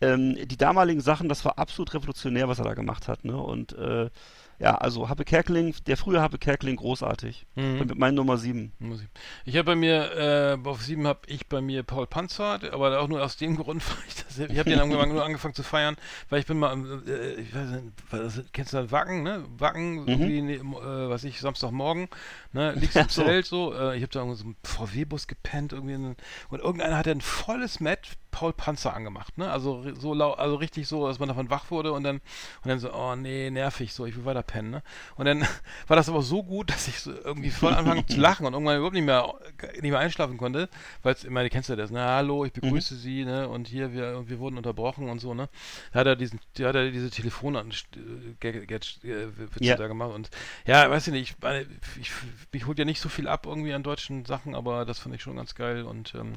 ähm, 0.01 0.36
die 0.46 0.56
damaligen 0.56 1.01
Sachen, 1.01 1.28
das 1.28 1.44
war 1.44 1.59
absolut 1.59 1.94
revolutionär, 1.94 2.48
was 2.48 2.59
er 2.59 2.64
da 2.64 2.74
gemacht 2.74 3.09
hat, 3.09 3.24
ne? 3.24 3.36
Und 3.36 3.72
äh, 3.78 4.10
ja, 4.59 4.76
also 4.76 5.09
Happe 5.09 5.24
Kerkeling, 5.24 5.74
der 5.86 5.97
frühe 5.97 6.20
Happe 6.20 6.39
Kerkeling, 6.39 6.76
großartig. 6.76 7.47
Mhm. 7.55 7.78
Mit 7.78 7.98
meinem 7.98 8.14
Nummer 8.14 8.36
7. 8.36 8.72
Muss 8.78 9.02
ich. 9.47 9.56
Habe 9.56 9.64
bei 9.64 9.74
mir, 9.74 10.59
äh, 10.64 10.68
auf 10.68 10.82
sieben 10.82 11.06
habe 11.06 11.20
ich 11.26 11.47
bei 11.48 11.60
mir 11.60 11.82
Paul 11.82 12.06
Panzer, 12.06 12.60
aber 12.72 13.01
auch 13.01 13.09
nur 13.09 13.22
aus 13.22 13.36
dem 13.36 13.56
Grund, 13.56 13.82
weil 13.89 14.05
ich 14.09 14.14
das, 14.24 14.39
ich 14.39 14.59
habe 14.59 14.70
den 14.70 14.81
angefangen, 14.81 15.12
nur 15.12 15.24
angefangen 15.24 15.55
zu 15.55 15.62
feiern, 15.62 15.97
weil 16.28 16.40
ich 16.40 16.47
bin 16.47 16.59
mal, 16.59 16.76
äh, 17.06 17.35
ich 17.40 17.55
weiß 17.55 17.70
nicht, 17.70 17.85
was, 18.10 18.43
kennst 18.52 18.72
du 18.72 18.78
das 18.78 18.93
Wacken, 18.93 19.22
ne? 19.22 19.44
Wacken, 19.59 20.06
irgendwie, 20.06 20.43
ne, 20.43 20.55
äh, 20.55 21.09
was 21.09 21.24
ich, 21.24 21.40
Samstagmorgen, 21.40 22.09
ne, 22.52 22.72
liegst 22.76 22.97
im 22.97 23.06
Ach 23.06 23.10
so. 23.10 23.22
Zelt 23.24 23.47
so, 23.47 23.74
äh, 23.74 23.97
ich 23.97 24.02
habe 24.02 24.12
da 24.12 24.20
irgendwo 24.20 24.36
so 24.36 24.44
einen 24.44 24.56
VW-Bus 24.64 25.26
gepennt 25.26 25.72
irgendwie 25.72 25.94
und 25.94 26.60
irgendeiner 26.60 26.97
hat 26.97 27.09
ein 27.09 27.20
volles 27.20 27.81
Met 27.81 28.16
Paul 28.35 28.52
Panzer 28.52 28.94
angemacht, 28.94 29.39
ne? 29.39 29.48
Also 29.48 29.85
so 29.94 30.12
lau, 30.12 30.32
also 30.32 30.56
richtig 30.56 30.89
so, 30.89 31.06
dass 31.06 31.20
man 31.20 31.28
davon 31.28 31.51
wach 31.51 31.70
wurde 31.70 31.93
und 31.93 32.02
dann 32.02 32.16
und 32.16 32.69
dann 32.69 32.81
so, 32.81 32.93
oh 32.93 33.15
nee, 33.15 33.48
nervig, 33.48 33.94
so, 33.94 34.06
ich 34.06 34.16
will 34.16 34.24
weiter 34.24 34.43
pennen, 34.43 34.70
ne? 34.70 34.82
Und 35.15 35.27
dann 35.27 35.43
war 35.86 35.97
das 35.97 36.09
aber 36.09 36.20
so 36.23 36.43
gut, 36.43 36.70
dass 36.70 36.89
ich 36.89 36.98
so 36.98 37.12
irgendwie 37.12 37.51
voll 37.51 37.73
anfangen 37.74 38.09
zu 38.09 38.19
lachen 38.19 38.44
und 38.44 38.52
irgendwann 38.55 38.77
überhaupt 38.77 38.94
nicht 38.94 39.05
mehr 39.05 39.35
nicht 39.74 39.82
mehr 39.93 40.01
einschlafen 40.01 40.36
konnte, 40.36 40.69
weil 41.05 41.15
ich 41.15 41.31
meine, 41.31 41.48
kennst 41.48 41.69
du 41.69 41.77
das, 41.77 41.93
ne? 41.93 42.02
Hallo, 42.05 42.44
ich 42.44 42.52
begrüße 42.52 42.97
Sie, 42.97 43.24
ne? 43.24 43.48
Und 43.48 43.69
hier 43.69 43.93
wir 43.93 44.28
wir 44.28 44.39
wurden 44.40 44.56
unterbrochen 44.56 45.09
und 45.09 45.20
so, 45.20 45.32
ne? 45.32 45.48
Da 45.93 46.01
hat 46.01 46.09
er 46.09 46.16
diesen 46.16 46.40
da 46.59 46.69
hat 46.69 46.74
er 46.74 46.90
diese 46.90 47.11
Telefon 47.11 47.55
an 47.55 47.70
äh, 47.70 48.43
Witze 48.43 49.65
Ja. 49.65 49.77
da 49.77 49.86
gemacht 49.86 50.12
und 50.12 50.28
ja, 50.66 50.90
weiß 50.90 51.06
ich 51.06 51.12
nicht, 51.12 51.31
ich 51.31 51.36
meine, 51.40 51.66
ich, 52.01 52.11
mich 52.52 52.66
holt 52.66 52.81
ja 52.81 52.85
nicht 52.85 53.01
so 53.01 53.09
viel 53.09 53.28
ab 53.28 53.47
irgendwie 53.47 53.73
an 53.74 53.85
deutschen 53.85 54.24
Sachen, 54.24 54.56
aber 54.56 54.85
das 54.85 54.98
fand 54.98 55.15
ich 55.15 55.23
schon 55.23 55.36
ganz 55.36 55.55
geil 55.55 55.85
und 55.85 56.15
ähm, 56.16 56.35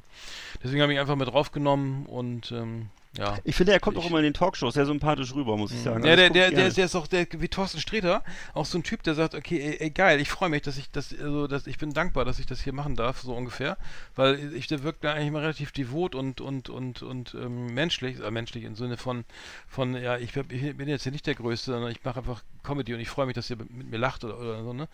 deswegen 0.64 0.82
habe 0.84 0.94
ich 0.94 1.00
einfach 1.00 1.16
mit 1.16 1.28
draufgenommen 1.28 1.87
und 2.08 2.52
ähm, 2.52 2.90
ja. 3.18 3.36
Ich 3.46 3.56
finde, 3.56 3.72
er 3.72 3.80
kommt 3.80 3.98
Ich- 3.98 4.04
auch 4.04 4.10
immer 4.10 4.20
in 4.20 4.26
den 4.26 4.34
Talkshows 4.36 4.76
sehr 4.76 4.86
sympathisch 4.86 5.34
rüber, 5.34 5.58
muss 5.58 5.72
ich 5.72 5.80
sagen. 5.80 6.04
Ja, 6.04 6.12
Also 6.12 6.22
der, 6.22 6.30
der, 6.30 6.52
der, 6.52 6.70
der 6.70 6.86
ist 6.86 6.96
auch 6.96 7.08
der, 7.08 7.26
wie 7.32 7.48
Thorsten 7.48 7.80
Sträter, 7.80 8.24
auch 8.54 8.66
so 8.66 8.78
ein 8.78 8.84
Typ, 8.84 9.02
der 9.02 9.16
sagt, 9.16 9.34
okay, 9.34 9.60
ey, 9.60 9.78
ey 9.80 9.90
geil, 9.90 10.20
ich 10.22 10.30
freue 10.30 10.50
mich, 10.50 10.62
dass 10.62 10.78
ich 10.78 10.92
das, 10.92 11.16
also, 11.18 11.48
dass 11.48 11.66
ich 11.66 11.80
bin 11.80 11.94
dankbar, 11.94 12.26
dass 12.26 12.38
ich 12.38 12.46
das 12.46 12.62
hier 12.62 12.74
machen 12.74 12.96
darf, 12.96 13.22
so 13.22 13.34
ungefähr, 13.34 13.78
weil 14.16 14.54
ich, 14.54 14.68
der 14.68 14.84
wirkt 14.84 15.04
da 15.04 15.14
eigentlich 15.14 15.30
immer 15.30 15.42
relativ 15.42 15.72
devot 15.72 16.14
und 16.14 16.42
und 16.42 16.70
und 16.70 17.02
und 17.02 17.34
ähm, 17.34 17.74
menschlich, 17.74 18.20
äh, 18.20 18.30
menschlich 18.30 18.66
im 18.66 18.76
Sinne 18.76 18.98
von 18.98 19.26
von 19.68 19.96
ja, 19.96 20.18
ich, 20.18 20.36
ich 20.36 20.78
bin 20.78 20.88
jetzt 20.88 21.02
hier 21.04 21.12
nicht 21.12 21.26
der 21.26 21.36
Größte, 21.36 21.72
sondern 21.72 21.92
ich 21.92 22.04
mache 22.04 22.20
einfach 22.20 22.44
Comedy 22.62 22.94
und 22.94 23.00
ich 23.00 23.10
freue 23.10 23.26
mich, 23.26 23.36
dass 23.36 23.50
ihr 23.50 23.56
mit 23.58 23.90
mir 23.90 23.98
lacht 23.98 24.26
oder, 24.26 24.38
oder 24.38 24.64
so, 24.64 24.74
ne? 24.74 24.88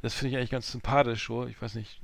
Das 0.00 0.14
finde 0.14 0.30
ich 0.30 0.36
eigentlich 0.38 0.50
ganz 0.50 0.70
sympathisch, 0.72 1.26
so, 1.26 1.46
ich 1.46 1.60
weiß 1.60 1.74
nicht. 1.74 2.00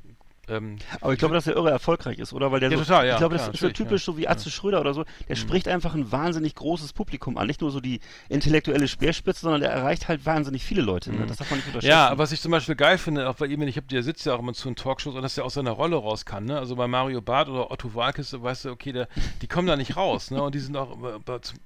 Ähm, 0.48 0.78
Aber 1.01 1.12
ich 1.12 1.19
glaube, 1.20 1.35
dass 1.35 1.47
er 1.47 1.55
irre 1.55 1.70
erfolgreich 1.70 2.19
ist, 2.19 2.32
oder? 2.32 2.51
Weil 2.51 2.59
der 2.59 2.70
Ja, 2.70 2.77
so, 2.77 2.82
total, 2.82 3.06
ja, 3.06 3.12
ich 3.12 3.19
glaube, 3.19 3.35
das 3.36 3.43
klar, 3.44 3.55
ist 3.55 3.60
so 3.60 3.69
typisch, 3.70 4.02
ja. 4.02 4.06
so 4.12 4.19
wie 4.19 4.27
Atze 4.27 4.51
Schröder 4.51 4.81
oder 4.81 4.93
so. 4.93 5.05
Der 5.28 5.36
spricht 5.36 5.69
einfach 5.69 5.94
ein 5.94 6.10
wahnsinnig 6.10 6.56
großes 6.56 6.93
Publikum 6.93 7.39
an. 7.39 7.47
Nicht 7.47 7.60
nur 7.60 7.70
so 7.70 7.81
die 7.81 8.01
intellektuelle 8.28 8.89
Speerspitze, 8.89 9.43
sondern 9.43 9.60
der 9.60 9.70
erreicht 9.70 10.09
halt 10.09 10.27
wahnsinnig 10.27 10.64
viele 10.64 10.82
Leute. 10.82 11.12
Ne? 11.12 11.27
Das 11.27 11.36
darf 11.36 11.48
man 11.51 11.59
nicht 11.60 11.66
unterschätzen. 11.69 11.90
Ja, 11.90 12.19
was 12.19 12.32
ich 12.32 12.40
zum 12.40 12.51
Beispiel 12.51 12.74
geil 12.74 12.98
finde, 12.98 13.28
auch 13.28 13.36
bei 13.36 13.47
ihm, 13.47 13.62
ich 13.62 13.77
habe 13.77 13.86
der 13.86 14.02
sitzt 14.02 14.27
ja 14.27 14.35
auch 14.35 14.40
immer 14.40 14.52
zu 14.52 14.69
den 14.69 14.74
Talkshows 14.74 15.14
und 15.14 15.23
dass 15.23 15.36
der 15.36 15.44
aus 15.44 15.55
seiner 15.55 15.70
Rolle 15.70 15.97
raus 15.97 16.24
kann, 16.24 16.44
ne? 16.47 16.59
Also 16.59 16.74
bei 16.74 16.89
Mario 16.89 17.20
Barth 17.20 17.48
oder 17.48 17.70
Otto 17.70 17.94
Walkes, 17.94 18.35
weißt 18.40 18.64
du, 18.64 18.70
okay, 18.70 18.90
der, 18.93 19.09
die 19.43 19.47
kommen 19.47 19.69
da 19.69 19.77
nicht 19.77 19.97
raus, 19.97 20.32
ne? 20.32 20.43
Und 20.43 20.55
die 20.56 20.60
sind 20.60 20.77
auch 20.77 20.90
äh, 21.05 21.19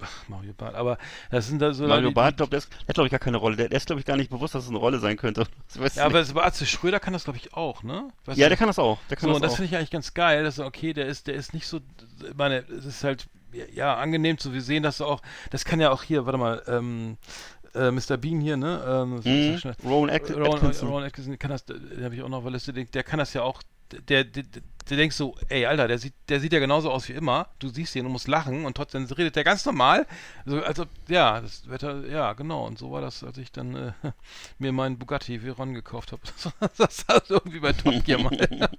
ach, 0.02 0.10
Mario 0.28 0.52
Barth, 0.52 0.74
aber 0.74 0.98
das 1.30 1.46
sind 1.48 1.62
da 1.62 1.72
so 1.72 1.86
Mario 1.86 2.10
Barth, 2.12 2.36
glaub, 2.36 2.50
der, 2.50 2.58
ist, 2.58 2.70
der 2.72 2.88
hat, 2.88 2.94
glaube 2.94 3.06
ich, 3.06 3.10
gar 3.10 3.20
keine 3.20 3.38
Rolle. 3.38 3.56
Der, 3.56 3.68
der 3.70 3.78
ist, 3.78 3.86
glaube 3.86 4.00
ich, 4.00 4.06
gar 4.06 4.16
nicht 4.18 4.30
bewusst, 4.30 4.54
dass 4.54 4.64
es 4.64 4.68
eine 4.68 4.78
Rolle 4.78 4.98
sein 4.98 5.16
könnte. 5.16 5.46
Ja, 5.94 6.04
aber 6.06 6.18
nicht. 6.18 6.28
das- 6.30 6.34
bei 6.34 6.44
Atze 6.44 6.66
Schröder 6.66 7.00
kann 7.00 7.12
das 7.12 7.24
glaube 7.24 7.38
ich 7.38 7.54
auch, 7.54 7.82
ne? 7.82 8.08
Weißt 8.24 8.38
ja, 8.38 8.48
der 8.48 8.56
kann 8.56 8.65
das 8.66 8.78
auch. 8.78 8.98
Der 9.10 9.16
kann 9.16 9.28
So, 9.28 9.34
und 9.34 9.42
das 9.42 9.52
das 9.52 9.56
finde 9.56 9.70
ich 9.70 9.76
eigentlich 9.76 9.90
ganz 9.90 10.14
geil, 10.14 10.44
dass 10.44 10.58
er, 10.58 10.66
okay, 10.66 10.92
der 10.92 11.06
ist, 11.06 11.26
der 11.26 11.34
ist 11.34 11.54
nicht 11.54 11.66
so, 11.66 11.80
meine, 12.34 12.58
es 12.58 12.84
ist 12.84 13.04
halt, 13.04 13.26
ja, 13.72 13.96
angenehm 13.96 14.38
zu 14.38 14.58
sehen, 14.60 14.82
dass 14.82 15.00
er 15.00 15.06
auch, 15.06 15.22
das 15.50 15.64
kann 15.64 15.80
ja 15.80 15.90
auch 15.90 16.02
hier, 16.02 16.26
warte 16.26 16.38
mal, 16.38 16.62
ähm, 16.66 17.16
äh, 17.74 17.90
Mr. 17.90 18.16
Bean 18.16 18.40
hier, 18.40 18.56
ne? 18.56 18.82
Ähm, 18.86 19.20
At 20.10 20.30
Rowan, 20.30 20.54
Atkinson. 20.54 20.88
Rowan 20.88 21.04
Atkinson 21.04 21.38
kann 21.38 21.50
das, 21.50 21.64
den 21.64 22.04
habe 22.04 22.14
ich 22.14 22.22
auch 22.22 22.28
noch, 22.28 22.44
weil 22.44 22.52
der, 22.52 22.84
der 22.84 23.02
kann 23.02 23.18
das 23.18 23.32
ja 23.34 23.42
auch, 23.42 23.62
der, 23.92 24.24
der, 24.24 24.44
der 24.90 24.96
denkst 24.96 25.16
so, 25.16 25.36
ey, 25.48 25.66
Alter, 25.66 25.88
der 25.88 25.98
sieht, 25.98 26.14
der 26.28 26.38
sieht 26.40 26.52
ja 26.52 26.60
genauso 26.60 26.90
aus 26.92 27.08
wie 27.08 27.12
immer. 27.14 27.48
Du 27.58 27.68
siehst 27.68 27.96
ihn 27.96 28.06
und 28.06 28.12
musst 28.12 28.28
lachen 28.28 28.64
und 28.64 28.76
trotzdem 28.76 29.04
redet 29.06 29.34
der 29.36 29.42
ganz 29.44 29.64
normal. 29.66 30.06
So, 30.44 30.62
also, 30.62 30.84
ja, 31.08 31.40
das 31.40 31.68
Wetter, 31.68 32.06
ja, 32.06 32.32
genau. 32.34 32.66
Und 32.66 32.78
so 32.78 32.92
war 32.92 33.00
das, 33.00 33.24
als 33.24 33.38
ich 33.38 33.50
dann 33.50 33.74
äh, 33.74 33.92
mir 34.58 34.72
meinen 34.72 34.98
Bugatti 34.98 35.42
Veyron 35.42 35.74
gekauft 35.74 36.12
habe. 36.12 36.22
das 36.78 37.08
war 37.08 37.20
irgendwie 37.28 37.60
bei 37.60 37.72
Top 37.72 38.04
Gear 38.04 38.20
mal. 38.20 38.36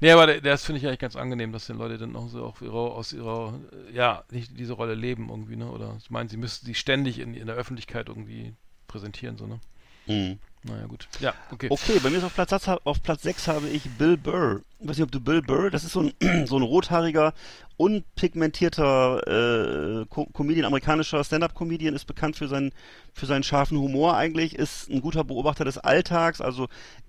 Nee, 0.00 0.10
aber 0.12 0.26
der- 0.26 0.40
das 0.40 0.64
finde 0.64 0.80
ich 0.80 0.86
eigentlich 0.86 0.98
ganz 0.98 1.16
angenehm, 1.16 1.52
dass 1.52 1.66
die 1.66 1.72
Leute 1.72 1.98
dann 1.98 2.16
auch 2.16 2.28
so 2.28 2.44
auch 2.44 2.60
ihre, 2.62 2.72
aus 2.92 3.12
ihrer, 3.12 3.58
ja, 3.92 4.24
nicht 4.30 4.58
diese 4.58 4.74
Rolle 4.74 4.94
leben 4.94 5.28
irgendwie, 5.30 5.56
ne? 5.56 5.70
Oder 5.70 5.96
ich 6.00 6.10
meine, 6.10 6.28
sie 6.28 6.36
müssten 6.36 6.66
sie 6.66 6.74
ständig 6.74 7.18
in, 7.18 7.34
in 7.34 7.46
der 7.46 7.56
Öffentlichkeit 7.56 8.08
irgendwie 8.08 8.54
präsentieren, 8.86 9.36
so, 9.36 9.46
ne? 9.46 9.60
Mhm. 10.08 10.38
Naja, 10.64 10.86
gut. 10.86 11.08
Ja, 11.20 11.34
okay. 11.52 11.68
Okay, 11.70 12.00
bei 12.02 12.10
mir 12.10 12.18
ist 12.18 12.24
auf 12.24 12.34
Platz, 12.34 12.52
auf 12.52 13.02
Platz 13.02 13.22
6 13.22 13.48
habe 13.48 13.68
ich 13.68 13.88
Bill 13.96 14.16
Burr. 14.16 14.62
Ich 14.80 14.88
weiß 14.88 14.96
nicht, 14.96 15.04
ob 15.04 15.12
du 15.12 15.20
Bill 15.20 15.40
Burr, 15.40 15.70
das 15.70 15.84
ist 15.84 15.92
so 15.92 16.02
ein, 16.02 16.12
so 16.46 16.56
ein 16.56 16.62
rothaariger, 16.62 17.32
unpigmentierter 17.76 20.02
äh, 20.02 20.06
Co 20.06 20.26
Comedian, 20.26 20.66
amerikanischer 20.66 21.22
Stand-Up-Comedian, 21.22 21.94
ist 21.94 22.06
bekannt 22.06 22.36
für 22.36 22.48
seinen, 22.48 22.72
für 23.12 23.26
seinen 23.26 23.44
scharfen 23.44 23.78
Humor 23.78 24.16
eigentlich, 24.16 24.56
ist 24.56 24.90
ein 24.90 25.00
guter 25.00 25.22
Beobachter 25.22 25.64
des 25.64 25.78
Alltags, 25.78 26.40
also 26.40 26.68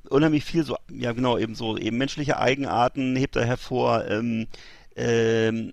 unheimlich 0.09 0.45
viel 0.45 0.63
so, 0.63 0.77
ja 0.91 1.13
genau, 1.13 1.37
eben 1.37 1.55
so, 1.55 1.77
eben 1.77 1.97
menschliche 1.97 2.39
Eigenarten 2.39 3.15
hebt 3.15 3.35
er 3.35 3.45
hervor, 3.45 4.07
ähm, 4.07 4.47
ähm, 4.99 5.71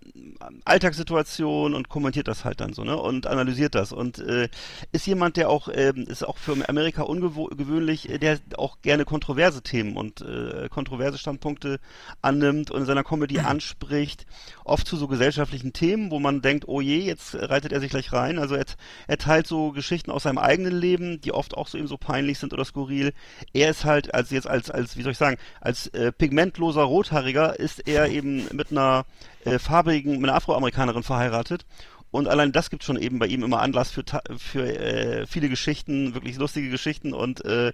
Alltagssituation 0.65 1.75
und 1.75 1.89
kommentiert 1.89 2.29
das 2.29 2.45
halt 2.45 2.61
dann 2.61 2.73
so, 2.73 2.85
ne? 2.85 2.97
Und 2.97 3.27
analysiert 3.27 3.75
das. 3.75 3.93
Und 3.93 4.19
äh, 4.19 4.49
ist 4.93 5.07
jemand, 5.07 5.37
der 5.37 5.51
auch, 5.51 5.69
ähm, 5.73 6.07
ist 6.07 6.25
auch 6.25 6.39
für 6.39 6.57
Amerika 6.69 7.03
ungewöhnlich, 7.03 8.09
äh, 8.09 8.19
der 8.19 8.39
auch 8.57 8.81
gerne 8.83 9.05
kontroverse 9.05 9.63
Themen 9.63 9.97
und 9.97 10.21
äh, 10.21 10.69
kontroverse 10.69 11.19
Standpunkte 11.19 11.81
annimmt 12.23 12.71
und 12.71 12.81
in 12.81 12.87
seiner 12.87 13.03
Comedy 13.03 13.41
anspricht, 13.41 14.27
oft 14.65 14.87
zu 14.87 14.97
so 14.97 15.09
gesellschaftlichen 15.09 15.73
Themen, 15.73 16.11
wo 16.11 16.21
man 16.21 16.41
denkt, 16.41 16.69
oh 16.69 16.81
je, 16.81 17.01
jetzt 17.01 17.35
reitet 17.35 17.73
er 17.73 17.81
sich 17.81 17.91
gleich 17.91 18.13
rein. 18.13 18.39
Also 18.39 18.55
er, 18.55 18.65
er 19.09 19.19
teilt 19.19 19.49
so 19.49 19.73
Geschichten 19.73 20.13
aus 20.13 20.23
seinem 20.23 20.39
eigenen 20.39 20.79
Leben, 20.79 21.21
die 21.21 21.33
oft 21.33 21.55
auch 21.55 21.67
so 21.67 21.79
eben 21.79 21.89
so 21.89 21.97
peinlich 21.97 22.39
sind 22.39 22.53
oder 22.53 22.65
skurril. 22.65 23.13
Er 23.53 23.71
ist 23.71 23.85
halt, 23.85 24.15
als 24.15 24.31
jetzt 24.31 24.47
als, 24.47 24.71
als, 24.71 24.97
wie 24.97 25.03
soll 25.03 25.13
ich 25.13 25.19
sagen, 25.19 25.39
als 25.61 25.89
äh, 25.89 26.13
pigmentloser 26.13 26.83
Rothaariger 26.83 27.59
ist 27.59 27.89
er 27.89 28.09
eben 28.11 28.47
mit 28.53 28.71
einer 28.71 29.05
äh, 29.45 29.59
farbigen, 29.59 30.21
mit 30.21 30.25
einer 30.25 30.37
Afroamerikanerin 30.37 31.03
verheiratet. 31.03 31.67
Und 32.11 32.29
allein 32.29 32.53
das 32.53 32.71
gibt 32.71 32.85
schon 32.85 32.97
eben 32.97 33.19
bei 33.19 33.27
ihm 33.27 33.43
immer 33.43 33.61
Anlass 33.61 33.91
für, 33.91 34.05
für 34.39 34.63
äh, 34.65 35.27
viele 35.27 35.49
Geschichten, 35.49 36.15
wirklich 36.15 36.37
lustige 36.37 36.71
Geschichten 36.71 37.13
und 37.13 37.45
äh, 37.45 37.73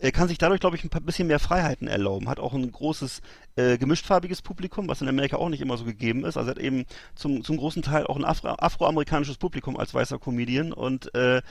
er 0.00 0.10
kann 0.10 0.26
sich 0.26 0.38
dadurch, 0.38 0.60
glaube 0.60 0.76
ich, 0.76 0.84
ein 0.84 1.04
bisschen 1.04 1.28
mehr 1.28 1.38
Freiheiten 1.38 1.86
erlauben. 1.86 2.28
Hat 2.28 2.40
auch 2.40 2.54
ein 2.54 2.72
großes 2.72 3.20
äh, 3.56 3.78
gemischtfarbiges 3.78 4.42
Publikum, 4.42 4.88
was 4.88 5.00
in 5.00 5.08
Amerika 5.08 5.36
auch 5.36 5.48
nicht 5.48 5.60
immer 5.60 5.76
so 5.76 5.84
gegeben 5.84 6.24
ist. 6.24 6.36
Also 6.36 6.50
er 6.50 6.56
hat 6.56 6.62
eben 6.62 6.86
zum, 7.14 7.44
zum 7.44 7.56
großen 7.56 7.82
Teil 7.82 8.06
auch 8.06 8.16
ein 8.16 8.24
Afro 8.24 8.48
afroamerikanisches 8.48 9.36
Publikum 9.36 9.76
als 9.76 9.94
weißer 9.94 10.18
Comedian 10.18 10.72
und 10.72 11.14
äh, 11.14 11.42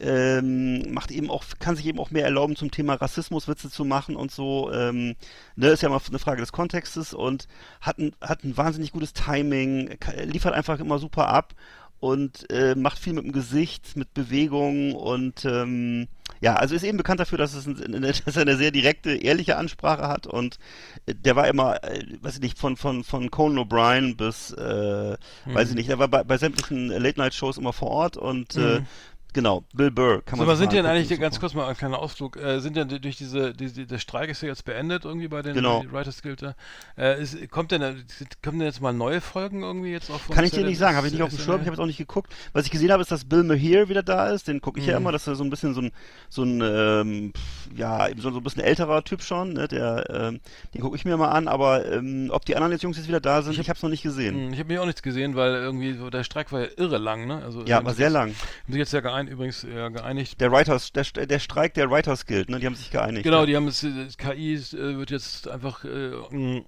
ähm, 0.00 0.92
macht 0.92 1.10
eben 1.10 1.30
auch, 1.30 1.44
kann 1.58 1.76
sich 1.76 1.86
eben 1.86 1.98
auch 1.98 2.10
mehr 2.10 2.24
erlauben, 2.24 2.56
zum 2.56 2.70
Thema 2.70 2.94
Rassismus 2.94 3.48
Witze 3.48 3.70
zu 3.70 3.84
machen 3.84 4.16
und 4.16 4.30
so. 4.30 4.72
Ähm, 4.72 5.16
ne, 5.56 5.68
ist 5.68 5.82
ja 5.82 5.88
mal 5.88 6.00
eine 6.08 6.18
Frage 6.18 6.40
des 6.40 6.52
Kontextes 6.52 7.14
und 7.14 7.48
hat 7.80 7.98
ein, 7.98 8.12
hat 8.20 8.44
ein 8.44 8.56
wahnsinnig 8.56 8.92
gutes 8.92 9.12
Timing, 9.12 9.96
liefert 10.24 10.54
einfach 10.54 10.78
immer 10.80 10.98
super 10.98 11.28
ab 11.28 11.54
und 12.00 12.48
äh, 12.50 12.74
macht 12.76 12.98
viel 12.98 13.12
mit 13.12 13.24
dem 13.24 13.32
Gesicht, 13.32 13.96
mit 13.96 14.14
Bewegungen 14.14 14.92
und 14.92 15.44
ähm, 15.44 16.06
ja, 16.40 16.54
also 16.54 16.76
ist 16.76 16.84
eben 16.84 16.96
bekannt 16.98 17.18
dafür, 17.18 17.38
dass, 17.38 17.54
es 17.54 17.66
ein, 17.66 18.02
dass 18.24 18.36
er 18.36 18.42
eine 18.42 18.56
sehr 18.56 18.70
direkte, 18.70 19.16
ehrliche 19.16 19.56
Ansprache 19.56 20.06
hat 20.06 20.26
und 20.26 20.58
äh, 21.06 21.14
der 21.14 21.34
war 21.34 21.48
immer, 21.48 21.82
äh, 21.82 22.04
weiß 22.20 22.36
ich 22.36 22.40
nicht, 22.40 22.58
von, 22.58 22.76
von, 22.76 23.02
von 23.02 23.30
Conan 23.30 23.66
O'Brien 23.66 24.16
bis, 24.16 24.52
äh, 24.52 25.16
weiß 25.46 25.70
ich 25.70 25.74
nicht, 25.74 25.88
der 25.88 25.98
war 25.98 26.08
bei, 26.08 26.22
bei 26.22 26.38
sämtlichen 26.38 26.88
Late-Night-Shows 26.88 27.58
immer 27.58 27.72
vor 27.72 27.90
Ort 27.90 28.16
und 28.16 28.54
äh, 28.54 28.80
Mhm. 28.80 28.86
Genau, 29.32 29.64
Bill 29.74 29.90
Burr 29.90 30.22
kann 30.24 30.38
So, 30.38 30.44
man 30.44 30.48
aber 30.48 30.56
sich 30.56 30.64
sind 30.64 30.72
denn 30.72 30.86
eigentlich, 30.86 31.08
super. 31.08 31.20
ganz 31.20 31.38
kurz 31.40 31.54
mal 31.54 31.66
ein 31.68 31.76
kleiner 31.76 31.98
Ausflug, 31.98 32.36
äh, 32.36 32.60
sind 32.60 32.76
denn 32.76 32.88
durch 32.88 33.16
diese, 33.16 33.52
diese, 33.54 33.86
der 33.86 33.98
Streik 33.98 34.30
ist 34.30 34.42
ja 34.42 34.48
jetzt 34.48 34.64
beendet 34.64 35.04
irgendwie 35.04 35.28
bei 35.28 35.42
den 35.42 35.54
Genau. 35.54 35.84
Writers 35.90 36.22
Guild 36.22 36.42
da. 36.42 36.54
Äh, 36.96 37.22
ist, 37.22 37.50
kommt 37.50 37.70
denn, 37.70 38.04
kommen 38.42 38.58
denn 38.58 38.66
jetzt 38.66 38.80
mal 38.80 38.92
neue 38.92 39.20
Folgen 39.20 39.62
irgendwie 39.62 39.90
jetzt 39.92 40.10
auch 40.10 40.20
von 40.20 40.34
Kann 40.34 40.44
ich 40.44 40.50
dir 40.50 40.64
nicht 40.64 40.78
sagen, 40.78 40.96
habe 40.96 41.06
ich 41.06 41.12
nicht 41.12 41.22
auf 41.22 41.30
dem 41.30 41.38
Schirm, 41.38 41.56
ich 41.60 41.66
habe 41.66 41.70
jetzt 41.76 41.80
auch 41.80 41.86
nicht 41.86 41.98
geguckt. 41.98 42.32
Was 42.52 42.64
ich 42.64 42.70
gesehen 42.70 42.90
habe, 42.92 43.02
ist, 43.02 43.10
dass 43.10 43.24
Bill 43.24 43.42
Maher 43.44 43.88
wieder 43.88 44.02
da 44.02 44.28
ist, 44.28 44.48
den 44.48 44.60
gucke 44.60 44.80
ich 44.80 44.86
ja 44.86 44.94
Mhm. 44.98 45.02
immer, 45.04 45.12
das 45.12 45.26
ist 45.26 45.38
so 45.38 45.44
ein 45.44 45.50
bisschen 45.50 45.74
so 45.74 45.82
ein, 45.82 45.92
so 46.28 46.42
ein 46.42 46.60
ähm, 46.62 47.32
ja, 47.76 48.08
eben 48.08 48.20
so, 48.20 48.30
so 48.30 48.38
ein 48.38 48.42
bisschen 48.42 48.62
älterer 48.62 49.04
Typ 49.04 49.22
schon, 49.22 49.52
ne, 49.52 49.68
der, 49.68 50.06
ähm, 50.10 50.40
den 50.74 50.80
gucke 50.80 50.96
ich 50.96 51.04
mir 51.04 51.16
mal 51.16 51.28
an, 51.30 51.48
aber 51.48 51.84
ähm, 51.90 52.28
ob 52.32 52.44
die 52.44 52.56
anderen 52.56 52.72
jetzt 52.72 52.82
Jungs 52.82 52.96
jetzt 52.96 53.08
wieder 53.08 53.20
da 53.20 53.42
sind, 53.42 53.52
Ich 53.52 53.58
ich, 53.58 53.64
hab- 53.66 53.68
habe 53.70 53.76
es 53.78 53.82
noch 53.82 53.90
nicht 53.90 54.02
gesehen. 54.02 54.34
Hm, 54.46 54.52
Ich 54.52 54.58
habe 54.58 54.68
mir 54.72 54.82
auch 54.82 54.86
nichts 54.86 55.02
gesehen, 55.02 55.36
weil 55.36 55.52
irgendwie 55.54 55.92
so 55.94 56.10
der 56.10 56.24
Streik 56.24 56.50
war 56.52 56.60
ja 56.62 56.68
irre 56.76 56.98
lang, 56.98 57.26
ne? 57.26 57.42
Also 57.44 57.64
Ja, 57.64 57.84
war 57.84 57.94
sehr 57.94 58.10
lang. 58.10 58.28
Haben 58.30 58.72
sich 58.72 58.76
jetzt 58.78 58.92
ja 58.92 59.00
geein, 59.18 59.28
übrigens 59.28 59.62
ja, 59.62 59.88
geeinigt. 59.88 60.40
Der 60.40 60.52
Writers, 60.52 60.92
der, 60.92 61.04
der 61.04 61.38
Streik 61.38 61.74
der 61.74 61.90
Writers 61.90 62.26
Guild, 62.26 62.50
ne, 62.50 62.58
die 62.58 62.66
haben 62.66 62.74
sich 62.74 62.90
geeinigt. 62.90 63.24
Genau, 63.24 63.40
ja. 63.40 63.46
die 63.46 63.56
haben 63.56 63.68
es, 63.68 63.82
äh, 63.82 64.08
KI 64.16 64.54
äh, 64.54 64.96
wird 64.96 65.10
jetzt 65.10 65.48
einfach 65.48 65.84
äh, 65.84 66.10
mh, 66.30 66.62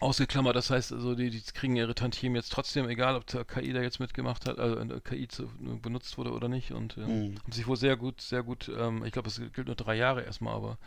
ausgeklammert. 0.00 0.54
Das 0.56 0.70
heißt, 0.70 0.92
also 0.92 1.14
die, 1.14 1.30
die 1.30 1.40
kriegen 1.54 1.76
ihre 1.76 1.94
Tantiemen 1.94 2.36
jetzt 2.36 2.52
trotzdem, 2.52 2.88
egal 2.88 3.16
ob 3.16 3.26
der 3.26 3.44
KI 3.44 3.72
da 3.72 3.80
jetzt 3.80 3.98
mitgemacht 4.00 4.46
hat, 4.46 4.58
also 4.58 4.76
KI 5.00 5.28
zu, 5.28 5.48
benutzt 5.82 6.18
wurde 6.18 6.32
oder 6.32 6.48
nicht. 6.48 6.72
Und 6.72 6.96
äh, 6.96 7.00
Mhm. 7.00 7.34
haben 7.42 7.52
sich 7.52 7.66
wohl 7.66 7.76
sehr 7.76 7.96
gut, 7.96 8.20
sehr 8.20 8.42
gut, 8.42 8.70
ähm, 8.78 9.04
ich 9.04 9.12
glaube, 9.12 9.28
es 9.28 9.40
gilt 9.54 9.66
nur 9.66 9.76
drei 9.76 9.94
Jahre 9.96 10.22
erstmal, 10.22 10.54
aber 10.54 10.78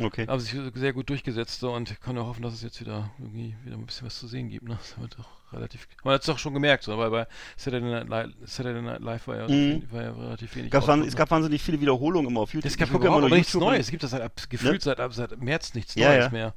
Okay. 0.00 0.26
haben 0.26 0.40
sich 0.40 0.54
sehr 0.74 0.92
gut 0.92 1.08
durchgesetzt 1.08 1.60
so, 1.60 1.72
und 1.72 1.90
ich 1.90 2.00
kann 2.00 2.14
nur 2.14 2.26
hoffen, 2.26 2.42
dass 2.42 2.52
es 2.54 2.62
jetzt 2.62 2.80
wieder 2.80 3.10
irgendwie 3.18 3.54
wieder 3.64 3.76
ein 3.76 3.86
bisschen 3.86 4.06
was 4.06 4.18
zu 4.18 4.26
sehen 4.26 4.48
gibt. 4.50 4.68
Ne? 4.68 4.76
Das 4.78 4.98
wird 5.00 5.18
doch 5.18 5.52
relativ. 5.52 5.88
Man 6.04 6.14
hat 6.14 6.20
es 6.20 6.26
doch 6.26 6.38
schon 6.38 6.54
gemerkt, 6.54 6.84
so, 6.84 6.96
weil 6.98 7.10
bei 7.10 7.26
Saturday 7.56 7.90
Night, 7.90 8.08
Live, 8.08 8.30
Saturday 8.44 8.82
Night 8.82 9.00
Live 9.00 9.26
war 9.26 9.36
ja, 9.36 9.48
Mhm. 9.48 9.82
war 9.90 10.02
ja 10.02 10.12
relativ 10.12 10.54
wenig. 10.54 10.72
Waren, 10.72 10.82
Output, 10.82 11.06
es 11.08 11.14
ne? 11.14 11.18
gab 11.18 11.30
wahnsinnig 11.30 11.62
viele 11.62 11.80
Wiederholungen 11.80 12.30
immer 12.30 12.40
auf 12.42 12.52
YouTube. 12.54 12.70
Es 12.70 12.76
gab 12.76 12.88
Ich 12.88 12.92
gucke 12.92 13.06
ja 13.06 13.16
immer 13.16 13.28
nichts 13.28 13.54
Neues. 13.54 13.86
Es 13.86 13.90
gibt 13.90 14.02
das 14.02 14.10
seit, 14.12 14.22
ab- 14.22 14.40
gefühlt 14.48 14.82
seit, 14.82 15.00
ab- 15.00 15.12
seit 15.14 15.40
März 15.42 15.74
nichts 15.74 15.94
Ja, 15.96 16.08
Neues 16.10 16.24
ja. 16.26 16.30
mehr. 16.30 16.54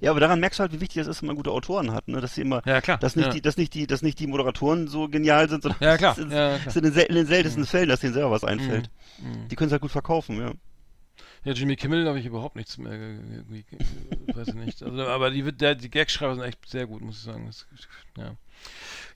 Ja, 0.00 0.10
aber 0.12 0.20
daran 0.20 0.40
merkst 0.40 0.58
du 0.58 0.62
halt, 0.62 0.72
wie 0.72 0.80
wichtig 0.80 0.98
es 1.02 1.06
ist, 1.06 1.20
wenn 1.22 1.26
man 1.26 1.36
gute 1.36 1.50
Autoren 1.50 1.92
hat, 1.92 2.08
ne? 2.08 2.20
Dass 2.20 2.34
sie 2.34 2.40
immer, 2.40 2.62
Ja, 2.66 2.80
klar. 2.80 2.98
dass 2.98 3.16
nicht 3.16 3.26
ja. 3.26 3.32
die, 3.32 3.42
dass 3.42 3.56
nicht 3.56 3.74
die, 3.74 3.86
dass 3.86 4.02
nicht 4.02 4.18
die 4.18 4.26
Moderatoren 4.26 4.88
so 4.88 5.08
genial 5.08 5.48
sind, 5.48 5.62
sondern 5.62 5.82
Ja, 5.82 5.96
klar. 5.98 6.12
es 6.12 6.18
ist, 6.24 6.32
Ja, 6.32 6.58
klar. 6.58 6.76
in, 6.76 6.82
den, 6.82 6.92
in 7.06 7.14
den 7.14 7.26
seltensten 7.26 7.66
Fällen, 7.66 7.88
dass 7.88 8.00
denen 8.00 8.14
selber 8.14 8.30
was 8.30 8.44
einfällt. 8.44 8.90
Mhm. 9.18 9.48
Die 9.48 9.56
können 9.56 9.66
es 9.68 9.72
halt 9.72 9.82
gut 9.82 9.90
verkaufen, 9.90 10.38
ja. 10.38 10.52
Ja, 11.44 11.52
Jimmy 11.52 11.76
Kimmel 11.76 12.08
habe 12.08 12.18
ich 12.18 12.24
überhaupt 12.24 12.56
nichts 12.56 12.78
mehr. 12.78 12.92
weiß 14.34 14.48
ich 14.48 14.54
nicht. 14.54 14.82
Also, 14.82 15.06
aber 15.06 15.30
die, 15.30 15.42
der, 15.52 15.74
die 15.74 15.90
Gagschreiber 15.90 16.34
sind 16.36 16.44
echt 16.44 16.66
sehr 16.66 16.86
gut, 16.86 17.02
muss 17.02 17.16
ich 17.18 17.22
sagen. 17.22 17.44
Das, 17.46 17.66
ja. 18.16 18.34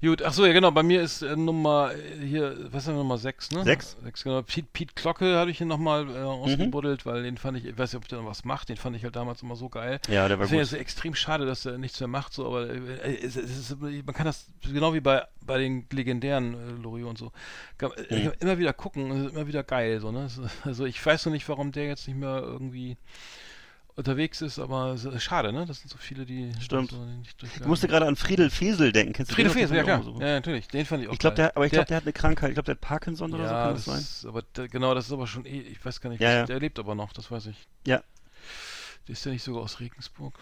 Gut, 0.01 0.23
ach 0.23 0.33
so, 0.33 0.47
ja 0.47 0.53
genau, 0.53 0.71
bei 0.71 0.85
mir 0.85 1.03
ist 1.03 1.23
äh, 1.23 1.35
Nummer 1.35 1.91
äh, 1.93 2.25
hier, 2.25 2.57
was 2.71 2.83
ist 2.85 2.87
denn 2.89 2.95
Nummer 2.97 3.19
6, 3.19 3.51
ne? 3.51 3.65
Sechs? 3.65 3.97
6, 4.05 4.23
genau. 4.23 4.43
Pete, 4.43 4.69
Pete 4.73 4.95
Glocke 4.95 5.35
habe 5.37 5.51
ich 5.51 5.59
hier 5.59 5.67
nochmal 5.67 6.05
Mhm. 6.05 6.15
äh, 6.15 6.19
ausgebuddelt, 6.21 7.05
weil 7.05 7.25
den 7.25 7.37
fand 7.37 7.59
ich, 7.59 7.65
ich 7.65 7.77
weiß 7.77 7.93
nicht, 7.93 8.03
ob 8.03 8.07
der 8.09 8.21
noch 8.21 8.29
was 8.31 8.45
macht, 8.45 8.69
den 8.69 8.77
fand 8.77 8.95
ich 8.95 9.03
halt 9.03 9.17
damals 9.17 9.43
immer 9.43 9.57
so 9.57 9.69
geil. 9.69 9.99
Ja, 10.07 10.29
der 10.29 10.39
war 10.39 10.45
Deswegen 10.45 10.61
gut. 10.61 10.67
ist 10.69 10.73
es 10.73 10.79
extrem 10.79 11.17
schade, 11.17 11.47
dass 11.47 11.67
er 11.67 11.79
nichts 11.79 11.99
mehr 11.99 12.07
macht, 12.07 12.33
so, 12.33 12.47
aber 12.47 12.69
äh, 12.71 13.17
es, 13.23 13.35
es 13.35 13.59
ist, 13.59 13.81
man 13.81 14.15
kann 14.15 14.27
das 14.27 14.47
genau 14.63 14.95
wie 14.95 15.01
bei, 15.01 15.27
bei 15.41 15.59
den 15.59 15.85
legendären 15.93 16.55
äh, 16.55 16.81
Loriot 16.81 17.09
und 17.11 17.19
so, 17.19 17.33
kann, 17.77 17.91
äh, 18.09 18.27
Mhm. 18.27 18.33
immer 18.39 18.59
wieder 18.59 18.73
gucken, 18.75 19.31
immer 19.31 19.49
wieder 19.49 19.65
geil, 19.65 19.99
so, 20.01 20.13
ne? 20.13 20.29
Also 20.63 20.85
ich 20.87 21.05
weiß 21.05 21.27
noch 21.27 21.33
nicht, 21.33 21.49
warum 21.49 21.73
der 21.73 21.87
jetzt 21.89 22.07
nicht 22.07 22.17
mehr 22.19 22.39
irgendwie 22.41 22.97
unterwegs 23.99 24.41
ist, 24.41 24.59
aber 24.59 24.97
schade, 25.19 25.53
ne? 25.53 25.67
Das 25.67 25.81
sind 25.81 25.91
so 25.91 25.99
viele, 25.99 26.25
die 26.25 26.53
Stimmt. 26.61 26.91
so 26.93 27.05
nicht 27.05 27.43
Ich 27.43 27.65
musste 27.67 27.89
gerade 27.89 28.07
an 28.07 28.17
Friedel 28.17 28.49
Fesel 28.49 28.93
denken. 28.93 29.13
Kennst 29.13 29.33
du 29.33 29.35
Friede 29.35 29.49
den? 29.51 29.55
Fesel, 29.59 29.77
ja 29.77 29.83
Das 29.83 30.03
klar. 30.05 30.15
so. 30.15 30.21
Ja, 30.21 30.35
natürlich, 30.35 30.69
den 30.69 30.87
fand 30.87 31.03
ich 31.03 31.09
auch 31.09 31.13
Ich 31.13 31.19
glaube, 31.19 31.37
geil. 31.37 31.47
der, 31.49 31.57
aber 31.57 31.67
ich 31.67 31.73
glaube, 31.73 31.87
der 31.87 31.97
hat 31.99 32.05
eine 32.05 32.13
Krankheit. 32.13 32.51
Ich 32.51 32.55
glaube, 32.55 32.67
der 32.67 32.75
hat 32.77 32.81
Parkinson 32.81 33.35
oder 33.35 33.49
so, 33.49 33.53
ja, 33.55 33.65
kann 33.67 33.75
das 33.75 33.85
sein? 33.85 33.99
ist, 33.99 34.25
aber 34.25 34.43
der, 34.43 34.69
genau, 34.69 34.95
das 34.95 35.07
ist 35.07 35.13
aber 35.13 35.27
schon 35.27 35.45
eh, 35.45 35.61
ich 35.61 35.85
weiß 35.85 36.01
gar 36.01 36.11
nicht, 36.11 36.21
Ja, 36.21 36.31
ja. 36.33 36.47
der 36.47 36.61
lebt 36.61 36.79
aber 36.79 36.95
noch, 36.95 37.13
das 37.13 37.31
weiß 37.31 37.47
ich. 37.47 37.67
Ja. 37.87 38.03
Ist 39.07 39.25
der 39.25 39.33
nicht 39.33 39.43
sogar 39.43 39.63
aus 39.63 39.81
Regensburg? 39.81 40.39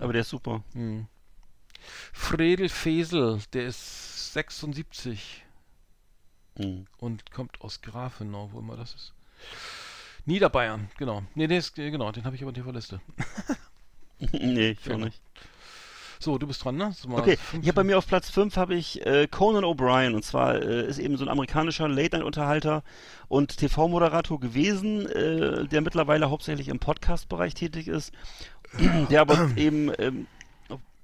Aber 0.00 0.12
der 0.12 0.22
ist 0.22 0.30
super. 0.30 0.64
Hm. 0.72 1.06
Fredel 2.12 2.68
Fesel, 2.68 3.40
der 3.52 3.66
ist 3.66 4.32
76 4.32 5.44
Mhm. 6.58 6.86
und 6.98 7.30
kommt 7.30 7.60
aus 7.60 7.82
Grafenau, 7.82 8.48
wo 8.52 8.58
immer 8.58 8.76
das 8.76 8.92
ist. 8.94 9.12
Niederbayern, 10.28 10.90
genau. 10.98 11.22
Nee, 11.34 11.46
der 11.46 11.58
ist, 11.58 11.78
äh, 11.78 11.90
genau, 11.90 12.12
den 12.12 12.24
habe 12.24 12.36
ich 12.36 12.42
aber 12.42 12.52
nicht 12.52 12.60
auf 12.60 12.66
der 12.66 12.74
Liste. 12.74 13.00
nee, 14.32 14.76
ich 14.78 14.92
auch 14.92 14.98
nicht. 14.98 15.18
So, 16.20 16.36
du 16.36 16.46
bist 16.46 16.62
dran, 16.62 16.76
ne? 16.76 16.92
Okay, 17.12 17.38
ich 17.62 17.68
habe 17.68 17.74
bei 17.74 17.84
mir 17.84 17.96
auf 17.96 18.06
Platz 18.06 18.28
5 18.28 18.56
habe 18.56 18.74
ich 18.74 19.06
äh, 19.06 19.26
Conan 19.26 19.64
O'Brien 19.64 20.14
und 20.14 20.24
zwar 20.24 20.56
äh, 20.56 20.86
ist 20.86 20.98
eben 20.98 21.16
so 21.16 21.24
ein 21.24 21.30
amerikanischer 21.30 21.88
Late-Night-Unterhalter 21.88 22.82
und 23.28 23.56
TV-Moderator 23.56 24.38
gewesen, 24.38 25.06
äh, 25.06 25.66
der 25.66 25.80
mittlerweile 25.80 26.28
hauptsächlich 26.28 26.68
im 26.68 26.78
Podcast-Bereich 26.78 27.54
tätig 27.54 27.88
ist, 27.88 28.12
der 29.10 29.22
aber 29.22 29.52
eben 29.56 29.90
ähm, 29.98 30.26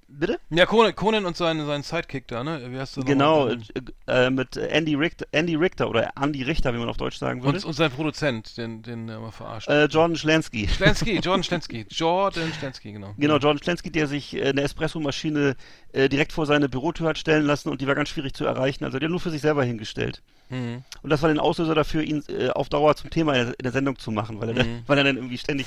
bitte? 0.09 0.39
Ja, 0.51 0.67
Conan, 0.67 0.95
Conan 0.95 1.25
und 1.27 1.37
sein, 1.37 1.65
sein 1.67 1.83
Sidekick 1.83 2.29
da, 2.29 2.45
ne? 2.45 2.61
Wie 2.71 2.79
heißt 2.79 2.97
der 2.97 3.05
Genau, 3.05 3.47
nochmal? 3.49 3.63
äh, 4.07 4.27
äh, 4.27 4.31
mit 4.31 4.57
Andy 4.57 4.95
Richter, 4.95 5.27
Andy 5.33 5.55
Richter 5.55 5.89
oder 5.89 6.11
Andy 6.21 6.43
Richter, 6.43 6.73
wie 6.75 6.79
man 6.79 6.89
auf 6.89 6.97
Deutsch 6.97 7.19
sagen 7.19 7.43
würde. 7.43 7.59
Und, 7.59 7.65
und 7.65 7.73
sein 7.73 7.91
Produzent, 7.91 8.57
den, 8.57 8.83
den 8.83 9.09
er 9.09 9.21
mal 9.21 9.31
verarscht. 9.31 9.69
äh, 9.69 9.87
Jordan 9.87 10.17
Schlansky. 10.17 10.69
Schlensky, 10.69 11.19
Jordan 11.23 11.43
Schlensky. 11.43 11.87
Jordan 11.91 12.53
Schlensky, 12.59 12.93
genau. 12.93 13.15
Genau, 13.19 13.39
Jordan 13.39 13.63
Schlansky, 13.63 13.91
der 13.91 14.07
sich 14.07 14.35
äh, 14.37 14.49
eine 14.51 14.63
Espressomaschine 14.63 15.57
äh, 15.93 16.09
direkt 16.09 16.33
vor 16.33 16.47
seine 16.47 16.69
Bürotür 16.69 17.09
hat 17.09 17.19
stellen 17.19 17.45
lassen 17.47 17.69
und 17.69 17.81
die 17.81 17.87
war 17.87 17.95
ganz 17.95 18.09
schwierig 18.11 18.35
zu 18.35 18.45
erreichen. 18.45 18.85
Also 18.85 18.99
der 18.99 19.09
nur 19.09 19.21
für 19.21 19.31
sich 19.31 19.41
selber 19.43 19.65
hingestellt. 19.65 20.23
Mhm. 20.51 20.85
Und 21.03 21.11
das 21.11 21.23
war 21.23 21.29
den 21.29 21.39
Auslöser 21.41 21.75
dafür, 21.75 22.03
ihn 22.03 22.23
äh, 22.29 22.51
auf 22.51 22.69
Dauer 22.69 22.95
zum 22.97 23.11
Thema 23.11 23.33
in 23.35 23.47
der, 23.47 23.59
in 23.59 23.63
der 23.63 23.73
Sendung 23.73 23.99
zu 23.99 24.11
machen, 24.11 24.41
weil 24.41 24.51
er, 24.57 24.65
Mhm. 24.65 24.83
weil 24.87 24.99
er 24.99 25.05
dann 25.05 25.17
irgendwie 25.17 25.39
ständig 25.39 25.67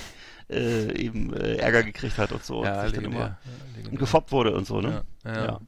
äh, 0.49 0.91
eben 0.93 1.33
äh, 1.33 1.55
Ärger 1.57 1.83
gekriegt 1.83 2.17
hat 2.17 2.31
und 2.31 2.43
so 2.43 2.63
Ja, 2.63 2.81
und 2.81 2.87
sich 2.87 2.93
dann 2.93 3.05
immer 3.05 3.19
Ja, 3.19 3.37
gefoppt 3.91 4.31
wurde 4.31 4.53
und 4.53 4.65
so, 4.65 4.81
ne? 4.81 5.03
Ja, 5.25 5.33
ja. 5.33 5.45
Ja. 5.45 5.59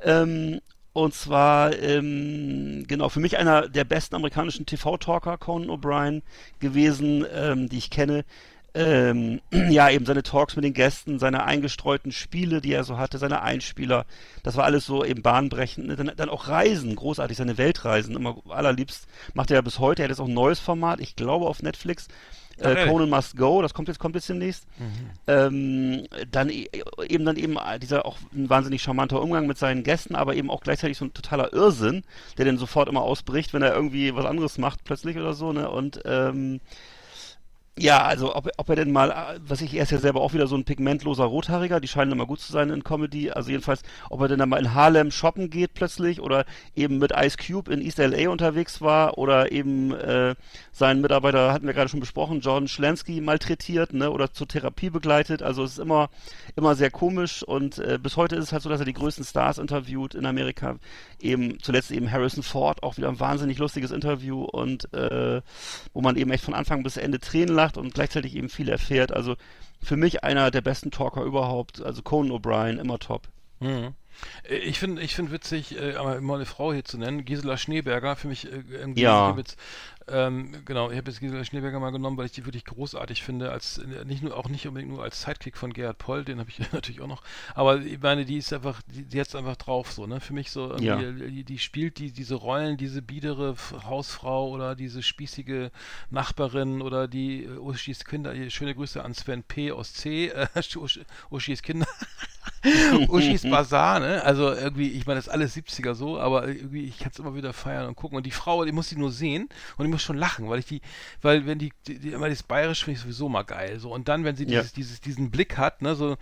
Ähm, 0.00 0.60
und 0.92 1.14
zwar, 1.14 1.78
ähm, 1.78 2.84
genau, 2.88 3.08
für 3.08 3.20
mich 3.20 3.38
einer 3.38 3.68
der 3.68 3.84
besten 3.84 4.16
amerikanischen 4.16 4.66
TV-Talker, 4.66 5.38
Conan 5.38 5.70
O'Brien, 5.70 6.22
gewesen, 6.58 7.24
ähm, 7.32 7.68
die 7.68 7.78
ich 7.78 7.90
kenne. 7.90 8.24
Ähm, 8.74 9.40
ja, 9.70 9.90
eben 9.90 10.06
seine 10.06 10.22
Talks 10.22 10.56
mit 10.56 10.64
den 10.64 10.74
Gästen, 10.74 11.18
seine 11.18 11.44
eingestreuten 11.44 12.12
Spiele, 12.12 12.60
die 12.60 12.72
er 12.72 12.84
so 12.84 12.98
hatte, 12.98 13.18
seine 13.18 13.42
Einspieler, 13.42 14.04
das 14.42 14.56
war 14.56 14.64
alles 14.64 14.86
so 14.86 15.04
eben 15.04 15.22
bahnbrechend. 15.22 15.86
Ne? 15.86 15.96
Dann, 15.96 16.12
dann 16.16 16.28
auch 16.28 16.48
Reisen, 16.48 16.94
großartig, 16.94 17.36
seine 17.36 17.58
Weltreisen, 17.58 18.14
immer 18.14 18.36
allerliebst, 18.48 19.06
macht 19.34 19.50
er 19.50 19.56
ja 19.56 19.60
bis 19.62 19.78
heute. 19.78 20.02
Er 20.02 20.04
hat 20.04 20.10
jetzt 20.10 20.20
auch 20.20 20.28
ein 20.28 20.34
neues 20.34 20.60
Format, 20.60 21.00
ich 21.00 21.16
glaube 21.16 21.46
auf 21.46 21.62
Netflix. 21.62 22.08
Äh? 22.60 22.88
Conan 22.88 23.08
Must 23.08 23.36
Go, 23.36 23.62
das 23.62 23.72
kommt 23.72 23.86
jetzt, 23.88 24.00
kommt 24.00 24.16
jetzt 24.16 24.28
demnächst. 24.28 24.66
Ähm, 25.28 26.06
dann 26.30 26.50
e- 26.50 26.68
eben 27.08 27.24
dann 27.24 27.36
eben 27.36 27.56
dieser 27.80 28.04
auch 28.04 28.18
ein 28.34 28.50
wahnsinnig 28.50 28.82
charmanter 28.82 29.22
Umgang 29.22 29.46
mit 29.46 29.58
seinen 29.58 29.84
Gästen, 29.84 30.16
aber 30.16 30.34
eben 30.34 30.50
auch 30.50 30.60
gleichzeitig 30.60 30.98
so 30.98 31.04
ein 31.04 31.14
totaler 31.14 31.52
Irrsinn, 31.52 32.02
der 32.36 32.46
dann 32.46 32.58
sofort 32.58 32.88
immer 32.88 33.02
ausbricht, 33.02 33.54
wenn 33.54 33.62
er 33.62 33.74
irgendwie 33.74 34.14
was 34.14 34.26
anderes 34.26 34.58
macht 34.58 34.82
plötzlich 34.84 35.16
oder 35.16 35.34
so, 35.34 35.52
ne? 35.52 35.70
Und 35.70 36.00
ähm, 36.04 36.60
ja, 37.78 38.02
also 38.02 38.34
ob, 38.34 38.48
ob 38.56 38.68
er 38.68 38.76
denn 38.76 38.90
mal, 38.90 39.10
äh, 39.10 39.40
was 39.46 39.60
ich, 39.60 39.74
er 39.74 39.84
ist 39.84 39.92
ja 39.92 39.98
selber 39.98 40.20
auch 40.20 40.32
wieder 40.32 40.46
so 40.46 40.56
ein 40.56 40.64
pigmentloser 40.64 41.24
Rothaariger, 41.24 41.80
die 41.80 41.88
scheinen 41.88 42.12
immer 42.12 42.26
gut 42.26 42.40
zu 42.40 42.52
sein 42.52 42.70
in 42.70 42.82
Comedy, 42.82 43.30
also 43.30 43.50
jedenfalls, 43.50 43.82
ob 44.10 44.20
er 44.20 44.28
denn 44.28 44.38
dann 44.38 44.48
mal 44.48 44.58
in 44.58 44.74
Harlem 44.74 45.10
shoppen 45.10 45.50
geht 45.50 45.74
plötzlich 45.74 46.20
oder 46.20 46.44
eben 46.74 46.98
mit 46.98 47.12
Ice 47.12 47.36
Cube 47.36 47.72
in 47.72 47.80
East 47.80 47.98
LA 47.98 48.30
unterwegs 48.30 48.80
war 48.80 49.18
oder 49.18 49.52
eben 49.52 49.92
äh, 49.94 50.34
seinen 50.72 51.00
Mitarbeiter, 51.00 51.52
hatten 51.52 51.66
wir 51.66 51.74
gerade 51.74 51.88
schon 51.88 52.00
besprochen, 52.00 52.40
Jordan 52.40 52.68
Schlansky 52.68 53.20
malträtiert, 53.20 53.92
ne, 53.92 54.10
oder 54.10 54.32
zur 54.32 54.48
Therapie 54.48 54.90
begleitet, 54.90 55.42
also 55.42 55.62
es 55.62 55.72
ist 55.72 55.78
immer, 55.78 56.10
immer 56.56 56.74
sehr 56.74 56.90
komisch 56.90 57.42
und 57.42 57.78
äh, 57.78 57.98
bis 58.02 58.16
heute 58.16 58.36
ist 58.36 58.44
es 58.44 58.52
halt 58.52 58.62
so, 58.62 58.68
dass 58.68 58.80
er 58.80 58.86
die 58.86 58.92
größten 58.92 59.24
Stars 59.24 59.58
interviewt 59.58 60.14
in 60.14 60.26
Amerika, 60.26 60.76
eben 61.20 61.60
zuletzt 61.60 61.90
eben 61.90 62.10
Harrison 62.10 62.42
Ford, 62.42 62.82
auch 62.82 62.96
wieder 62.96 63.08
ein 63.08 63.20
wahnsinnig 63.20 63.58
lustiges 63.58 63.90
Interview 63.90 64.42
und 64.42 64.92
äh, 64.92 65.42
wo 65.92 66.00
man 66.00 66.16
eben 66.16 66.30
echt 66.30 66.44
von 66.44 66.54
Anfang 66.54 66.82
bis 66.82 66.96
Ende 66.96 67.18
Tränen 67.18 67.54
lacht 67.54 67.67
und 67.76 67.94
gleichzeitig 67.94 68.34
eben 68.36 68.48
viel 68.48 68.68
erfährt. 68.68 69.12
Also 69.12 69.36
für 69.82 69.96
mich 69.96 70.24
einer 70.24 70.50
der 70.50 70.60
besten 70.60 70.90
Talker 70.90 71.22
überhaupt. 71.22 71.82
Also 71.82 72.02
Conan 72.02 72.32
O'Brien, 72.32 72.78
immer 72.80 72.98
top. 72.98 73.28
Mhm. 73.60 73.94
Äh, 74.48 74.56
Ich 74.56 74.78
finde 74.78 75.02
ich 75.02 75.14
find 75.14 75.30
witzig, 75.30 75.78
äh, 75.78 75.92
mal 76.20 76.36
eine 76.36 76.46
Frau 76.46 76.72
hier 76.72 76.84
zu 76.84 76.98
nennen, 76.98 77.24
Gisela 77.24 77.56
Schneeberger, 77.56 78.16
für 78.16 78.28
mich 78.28 78.50
äh, 78.50 78.62
Ja. 78.94 79.36
Ähm, 80.10 80.52
genau, 80.64 80.90
ich 80.90 80.96
habe 80.96 81.10
jetzt 81.10 81.20
Gisela 81.20 81.44
Schneeberger 81.44 81.78
mal 81.80 81.90
genommen, 81.90 82.16
weil 82.16 82.26
ich 82.26 82.32
die 82.32 82.44
wirklich 82.46 82.64
großartig 82.64 83.22
finde, 83.22 83.50
als 83.50 83.80
nicht 84.06 84.22
nur 84.22 84.36
auch 84.36 84.48
nicht 84.48 84.66
unbedingt 84.66 84.92
nur 84.92 85.02
als 85.02 85.22
Sidekick 85.22 85.56
von 85.56 85.72
Gerhard 85.72 85.98
Poll, 85.98 86.24
den 86.24 86.38
habe 86.40 86.48
ich 86.50 86.58
natürlich 86.72 87.00
auch 87.00 87.06
noch, 87.06 87.22
aber 87.54 87.80
ich 87.80 88.00
meine, 88.00 88.24
die 88.24 88.38
ist 88.38 88.52
einfach, 88.52 88.80
die, 88.86 89.04
die 89.04 89.20
hat's 89.20 89.34
einfach 89.34 89.56
drauf 89.56 89.92
so, 89.92 90.06
ne? 90.06 90.20
Für 90.20 90.32
mich 90.32 90.50
so 90.50 90.74
Ja. 90.76 90.96
die, 90.96 91.44
die 91.44 91.58
spielt 91.58 91.98
die 91.98 92.10
diese 92.12 92.36
Rollen, 92.36 92.76
diese 92.76 93.02
biedere 93.02 93.54
Hausfrau 93.84 94.48
oder 94.48 94.74
diese 94.74 95.02
spießige 95.02 95.70
Nachbarin 96.10 96.80
oder 96.82 97.08
die 97.08 97.44
äh, 97.44 97.58
Uschis 97.58 98.04
Kinder, 98.04 98.34
schöne 98.50 98.74
Grüße 98.74 99.04
an 99.04 99.14
Sven 99.14 99.42
P 99.42 99.72
aus 99.72 99.92
C, 99.94 100.28
äh, 100.28 100.46
Usch- 100.56 101.00
Uschis 101.30 101.62
Kinder. 101.62 101.86
Uschis 103.08 103.42
Bazaar, 103.42 104.00
ne? 104.00 104.22
Also 104.24 104.52
irgendwie, 104.52 104.88
ich 104.90 105.06
meine, 105.06 105.18
das 105.18 105.26
ist 105.26 105.32
alles 105.32 105.54
70er 105.54 105.94
so, 105.94 106.18
aber 106.18 106.48
irgendwie, 106.48 106.84
ich 106.84 106.98
kann 106.98 107.10
es 107.12 107.18
immer 107.18 107.34
wieder 107.34 107.52
feiern 107.52 107.86
und 107.86 107.94
gucken. 107.94 108.16
Und 108.16 108.26
die 108.26 108.30
Frau, 108.30 108.64
die 108.64 108.72
muss 108.72 108.88
die 108.88 108.96
nur 108.96 109.12
sehen 109.12 109.48
und 109.76 109.84
ich 109.86 109.90
muss 109.92 109.97
schon 109.98 110.16
lachen, 110.16 110.48
weil 110.48 110.58
ich 110.60 110.66
die, 110.66 110.80
weil 111.22 111.46
wenn 111.46 111.58
die, 111.58 111.72
die, 111.86 111.98
die 111.98 112.12
immer 112.12 112.28
das 112.28 112.42
Bayerisch 112.42 112.84
finde 112.84 112.96
ich 112.96 113.02
sowieso 113.02 113.28
mal 113.28 113.42
geil. 113.42 113.78
So, 113.80 113.92
und 113.92 114.08
dann, 114.08 114.24
wenn 114.24 114.36
sie 114.36 114.44
Ja. 114.44 114.60
dieses, 114.60 114.72
dieses, 114.72 115.00
diesen 115.00 115.30
Blick 115.30 115.56
hat, 115.58 115.82
ne, 115.82 115.94
so, 115.94 116.16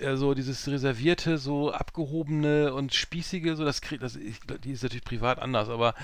äh, 0.00 0.16
so 0.16 0.34
dieses 0.34 0.66
reservierte, 0.68 1.38
so 1.38 1.72
abgehobene 1.72 2.72
und 2.74 2.94
spießige, 2.94 3.56
so 3.56 3.64
das 3.64 3.80
kriegt, 3.80 4.02
das, 4.02 4.16
ich, 4.16 4.38
die 4.64 4.72
ist 4.72 4.82
natürlich 4.82 5.04
privat 5.04 5.38
anders, 5.38 5.68
aber 5.68 5.94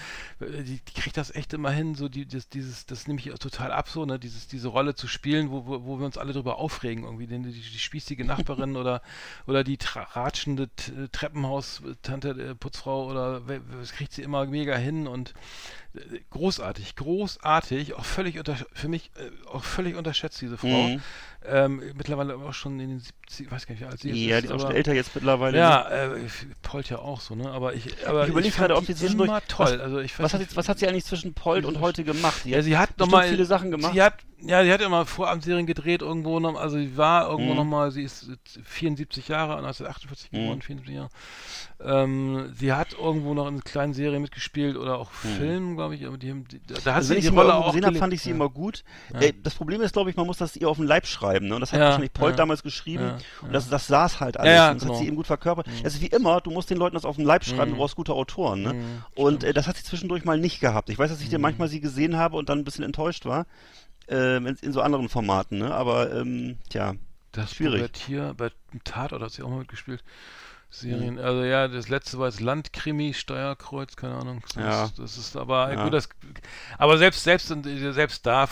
äh, 0.41 0.63
die, 0.63 0.81
die 0.81 0.93
kriegt 1.01 1.17
das 1.17 1.35
echt 1.35 1.53
immer 1.53 1.71
hin, 1.71 1.95
so 1.95 2.09
die, 2.09 2.27
das, 2.27 2.49
dieses, 2.49 2.87
das 2.87 3.07
nehme 3.07 3.21
ich 3.21 3.27
total 3.39 3.73
ab, 3.73 3.89
so, 3.89 4.05
ne, 4.05 4.19
dieses, 4.19 4.49
diese 4.49 4.69
Rolle 4.69 4.95
zu 4.95 5.09
spielen, 5.09 5.51
wo, 5.51 5.67
wo, 5.67 5.85
wo 5.85 5.99
wir 5.99 6.07
uns 6.07 6.19
alle 6.19 6.33
drüber 6.33 6.59
aufregen, 6.59 7.05
irgendwie, 7.05 7.27
denn 7.27 7.43
die, 7.43 7.53
die 7.53 7.79
spießige 7.79 8.25
Nachbarin 8.25 8.77
oder, 8.77 9.03
oder 9.47 9.65
die 9.65 9.79
ratschende 9.85 10.69
T 10.69 10.93
Treppenhaus-Tante, 11.13 12.31
äh, 12.31 12.55
Putzfrau 12.55 13.07
oder 13.11 13.41
das 13.81 13.93
kriegt 13.93 14.13
sie 14.13 14.23
immer 14.23 14.47
mega 14.47 14.77
hin 14.77 15.07
und 15.07 15.31
äh, 15.31 15.88
großartig, 16.31 16.97
großartig, 16.97 17.95
auch 17.95 18.05
völlig 18.05 18.39
unter, 18.39 18.57
für 18.73 18.89
mich 18.89 19.11
äh, 19.17 19.49
auch 19.49 19.65
völlig 19.65 19.97
unterschätzt, 19.97 20.41
diese 20.41 20.57
Frau. 20.57 20.89
Mhm. 20.89 21.03
Ähm, 21.47 21.81
mittlerweile 21.97 22.35
auch 22.37 22.53
schon 22.53 22.81
in 22.81 22.89
den 22.91 22.99
70, 22.99 23.47
ich 23.47 23.53
weiß 23.53 23.67
gar 23.67 23.73
nicht, 23.75 23.81
wie 23.81 23.87
alt 23.87 24.01
sie 24.01 24.09
jetzt 24.09 24.19
Ja, 24.19 24.37
ist. 24.37 24.43
die 24.43 24.47
ist 24.49 24.53
auch 24.55 24.61
schon 24.67 24.75
älter 24.75 24.93
jetzt 24.93 25.15
mittlerweile. 25.15 25.57
ja, 25.57 25.89
äh, 25.89 26.09
Polt 26.63 26.91
ja 26.91 26.99
auch 26.99 27.21
so, 27.21 27.37
ne? 27.37 27.49
Aber 27.51 27.75
ich, 27.75 27.85
aber 28.07 28.25
Ich 28.25 28.31
überleg 28.31 28.53
fand 28.53 28.69
gerade, 28.69 28.77
ob 28.77 28.85
die 28.87 28.93
sie 28.93 28.99
zwischendurch- 29.07 29.29
immer 29.29 29.41
toll. 29.47 29.67
was- 29.67 29.81
also 29.81 29.99
ich 30.01 30.19
Was 30.19 30.35
hat, 30.35 30.41
jetzt- 30.41 30.57
was 30.57 30.69
hat 30.69 30.79
sie 30.81 30.89
eigentlich 30.89 31.05
zwischen 31.05 31.35
Polt 31.35 31.65
und 31.65 31.81
heute 31.81 32.03
gemacht? 32.03 32.43
Die 32.45 32.51
ja, 32.51 32.61
sie 32.63 32.77
hat 32.77 32.99
nochmal 32.99 33.29
viele 33.29 33.45
Sachen 33.45 33.71
gemacht. 33.71 33.93
Sie 33.95 34.03
hat, 34.03 34.15
ja, 34.41 34.65
sie 34.65 34.73
hat 34.73 34.81
immer 34.83 35.07
Vorabendserien 35.07 35.65
gedreht 35.67 36.03
irgendwo 36.03 36.41
noch, 36.41 36.57
also 36.57 36.77
sie 36.77 36.97
war 36.97 37.31
irgendwo 37.31 37.53
Mhm. 37.53 37.57
noch 37.59 37.65
mal, 37.65 37.91
sie 37.93 38.03
ist 38.03 38.27
jetzt 38.29 38.59
74 38.65 39.29
Jahre, 39.29 39.57
1948 39.59 40.33
Mhm. 40.33 40.37
geboren, 40.39 40.63
74 40.63 40.95
Jahre. 40.97 41.09
Ähm, 41.81 42.53
sie 42.57 42.73
hat 42.73 42.95
irgendwo 42.95 43.35
noch 43.35 43.47
in 43.47 43.63
kleinen 43.63 43.95
Serien 43.95 44.21
mitgespielt 44.23 44.77
oder 44.77 44.99
auch 44.99 45.13
Filmen, 45.13 45.77
glaube 45.77 45.95
ich, 45.95 46.05
aber 46.07 46.19
die, 46.19 46.33
die, 46.33 46.61
da 46.67 46.75
hat 46.75 46.85
Mhm. 46.85 46.91
Also 46.91 47.03
sie 47.07 47.11
wenn 47.11 47.19
ich 47.19 47.25
die 47.25 47.29
sie 47.29 47.35
mal 47.35 47.43
Rolle 47.43 47.55
auch 47.55 47.67
gesehen 47.67 47.87
habe, 47.87 47.97
fand 47.99 48.13
ich 48.13 48.23
sie 48.23 48.31
ja. 48.31 48.35
immer 48.35 48.49
gut. 48.49 48.83
Ja. 49.15 49.21
Äh, 49.21 49.33
das 49.41 49.55
Problem 49.55 49.81
ist, 49.83 49.93
glaube 49.93 50.11
ich, 50.11 50.17
man 50.17 50.27
muss 50.27 50.39
das 50.39 50.57
ihr 50.57 50.69
auf 50.69 50.77
den 50.79 50.87
Leib 50.87 51.07
schreiben. 51.07 51.28
Ne? 51.49 51.55
Und 51.55 51.61
das 51.61 51.73
hat 51.73 51.79
Ja, 51.81 51.87
wahrscheinlich 51.87 52.13
Polt 52.13 52.33
ja. 52.33 52.37
damals 52.37 52.63
geschrieben. 52.63 53.05
Ja, 53.05 53.19
Und 53.43 53.53
das, 53.53 53.69
das 53.69 53.87
saß 53.87 54.21
halt 54.21 54.37
alles. 54.39 54.53
Und 54.71 54.75
das 54.77 54.83
genau. 54.83 54.95
hat 54.95 55.01
sie 55.01 55.07
eben 55.07 55.17
gut 55.17 55.27
verkörpert. 55.27 55.67
Das 55.83 55.95
ist 55.95 56.01
wie 56.01 56.07
immer, 56.07 56.41
du 56.41 56.51
musst 56.51 56.71
den 56.71 56.79
Leuten 56.79 56.95
das 56.95 57.05
auf 57.05 57.17
den 57.17 57.25
Leib 57.25 57.45
schreiben, 57.45 57.71
Mhm. 57.71 57.75
du 57.75 57.81
brauchst 57.81 57.97
gute 57.97 58.13
Autoren. 58.15 58.63
Ne? 58.63 58.75
Mhm, 58.75 59.03
und 59.15 59.45
äh, 59.45 59.53
das 59.53 59.67
hat 59.67 59.77
sie 59.77 59.85
zwischendurch 59.85 60.25
mal 60.25 60.39
nicht 60.39 60.61
gehabt. 60.61 60.91
Ich 60.91 60.99
weiß, 60.99 61.11
dass 61.11 61.21
ich 61.21 61.27
Mhm. 61.27 61.31
dir 61.31 61.39
manchmal 61.39 61.69
sie 61.69 61.81
gesehen 61.81 62.17
habe 62.17 62.37
und 62.37 62.49
dann 62.49 62.59
ein 62.59 62.65
bisschen 62.65 62.85
enttäuscht 62.85 63.25
war. 63.27 63.47
Ähm, 64.09 64.47
in, 64.47 64.57
in 64.63 64.73
so 64.73 64.81
anderen 64.81 65.09
Formaten, 65.11 65.59
ne? 65.59 65.75
Aber 65.75 66.13
ähm, 66.15 66.57
tja, 66.71 66.95
Das 67.33 67.53
Schwierig. 67.55 67.91
hier 68.07 68.33
bei 68.37 68.51
Tatort 68.85 69.21
hat 69.23 69.33
sie 69.33 69.43
auch 69.43 69.51
mal 69.51 69.59
mitgespielt. 69.59 70.03
Serien, 70.71 71.15
Mhm. 71.15 71.21
also 71.21 71.45
ja, 71.45 71.67
das 71.67 71.89
letzte 71.89 72.19
war 72.19 72.27
jetzt 72.29 72.41
Landkrimi, 72.41 73.15
Steuerkreuz, 73.15 73.97
keine 73.97 74.17
Ahnung. 74.17 74.43
Das, 74.55 74.57
Ja. 74.57 74.91
das 75.03 75.17
ist 75.17 75.35
aber 75.35 75.73
Ja. 75.73 75.83
gut, 75.85 75.95
das, 75.95 76.11
aber 76.77 76.99
selbst 76.99 77.25
selbst 77.25 77.49
selbst 77.49 78.27
da, 78.27 78.47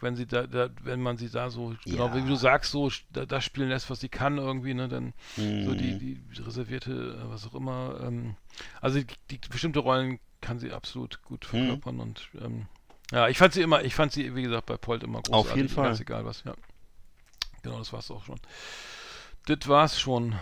wenn 0.00 0.16
sie 0.16 0.26
da, 0.26 0.46
da 0.48 0.70
wenn 0.82 1.00
man 1.00 1.18
sie 1.18 1.30
da 1.30 1.50
so 1.50 1.74
genau 1.84 2.08
Ja. 2.08 2.16
wie 2.16 2.22
du 2.28 2.34
sagst, 2.34 2.72
so 2.72 2.90
da, 3.10 3.26
das 3.26 3.44
spielen 3.44 3.68
lässt, 3.68 3.90
was 3.90 4.00
sie 4.00 4.08
kann 4.08 4.38
irgendwie, 4.38 4.74
ne, 4.74 4.88
dann 4.88 5.12
so 5.36 5.42
Mhm. 5.42 5.78
die 5.78 5.98
die 5.98 6.40
reservierte, 6.42 6.92
äh, 7.24 7.30
was 7.30 7.46
auch 7.46 7.54
immer. 7.54 8.00
Ähm, 8.02 8.34
also 8.80 8.98
die, 9.00 9.06
die 9.30 9.48
bestimmte 9.48 9.78
Rollen 9.78 10.18
kann 10.40 10.58
sie 10.58 10.72
absolut 10.72 11.22
gut 11.22 11.44
Mhm. 11.44 11.58
verkörpern 11.58 12.00
und 12.00 12.28
ähm, 12.40 12.66
ja, 13.12 13.28
ich 13.28 13.38
fand 13.38 13.54
sie 13.54 13.62
immer, 13.62 13.84
ich 13.84 13.94
fand 13.94 14.10
sie 14.10 14.34
wie 14.34 14.42
gesagt 14.42 14.66
bei 14.66 14.76
Polt 14.76 15.04
immer 15.04 15.22
großartig, 15.22 15.54
jeden 15.54 15.68
Fall. 15.68 15.84
ganz 15.84 16.00
egal 16.00 16.24
was, 16.24 16.42
ja. 16.44 16.54
Genau, 17.62 17.78
das 17.78 17.92
war's 17.92 18.10
auch 18.10 18.24
schon. 18.24 18.40
Das 19.46 19.68
war's 19.68 20.00
schon. 20.00 20.34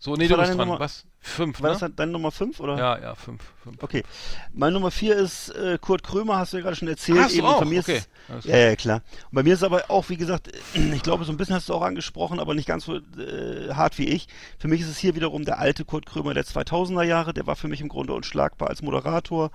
So, 0.00 0.14
nee, 0.14 0.28
du 0.28 0.36
bist 0.36 0.48
deine 0.50 0.56
dran. 0.56 0.68
Nummer- 0.68 0.80
Was? 0.80 1.04
Fünf, 1.20 1.60
war 1.60 1.72
ne? 1.72 1.78
das 1.80 1.90
deine 1.96 2.12
Nummer 2.12 2.30
5 2.30 2.60
oder? 2.60 2.78
Ja, 2.78 2.98
ja, 3.00 3.14
fünf. 3.16 3.42
fünf. 3.64 3.82
Okay. 3.82 4.04
Meine 4.52 4.74
Nummer 4.74 4.92
4 4.92 5.16
ist 5.16 5.48
äh, 5.50 5.76
Kurt 5.80 6.04
Krömer, 6.04 6.36
hast 6.38 6.52
du 6.52 6.58
ja 6.58 6.62
gerade 6.62 6.76
schon 6.76 6.86
erzählt. 6.86 7.32
Du 7.32 7.34
eben. 7.38 7.44
auch? 7.46 7.58
Bei 7.58 7.64
mir 7.64 7.80
Okay. 7.80 7.96
Ist, 7.96 8.08
ja, 8.44 8.56
ja, 8.56 8.76
klar. 8.76 9.02
Und 9.24 9.32
bei 9.32 9.42
mir 9.42 9.54
ist 9.54 9.64
aber 9.64 9.90
auch, 9.90 10.08
wie 10.10 10.16
gesagt, 10.16 10.52
ich 10.74 11.02
glaube, 11.02 11.24
so 11.24 11.32
ein 11.32 11.36
bisschen 11.36 11.56
hast 11.56 11.68
du 11.68 11.74
auch 11.74 11.82
angesprochen, 11.82 12.38
aber 12.38 12.54
nicht 12.54 12.68
ganz 12.68 12.84
so 12.84 12.94
äh, 12.96 13.74
hart 13.74 13.98
wie 13.98 14.04
ich. 14.06 14.28
Für 14.60 14.68
mich 14.68 14.80
ist 14.80 14.88
es 14.88 14.98
hier 14.98 15.16
wiederum 15.16 15.44
der 15.44 15.58
alte 15.58 15.84
Kurt 15.84 16.06
Krömer 16.06 16.32
der 16.34 16.44
2000er 16.44 17.02
Jahre. 17.02 17.34
Der 17.34 17.48
war 17.48 17.56
für 17.56 17.66
mich 17.68 17.80
im 17.80 17.88
Grunde 17.88 18.12
unschlagbar 18.14 18.68
als 18.70 18.80
Moderator. 18.80 19.50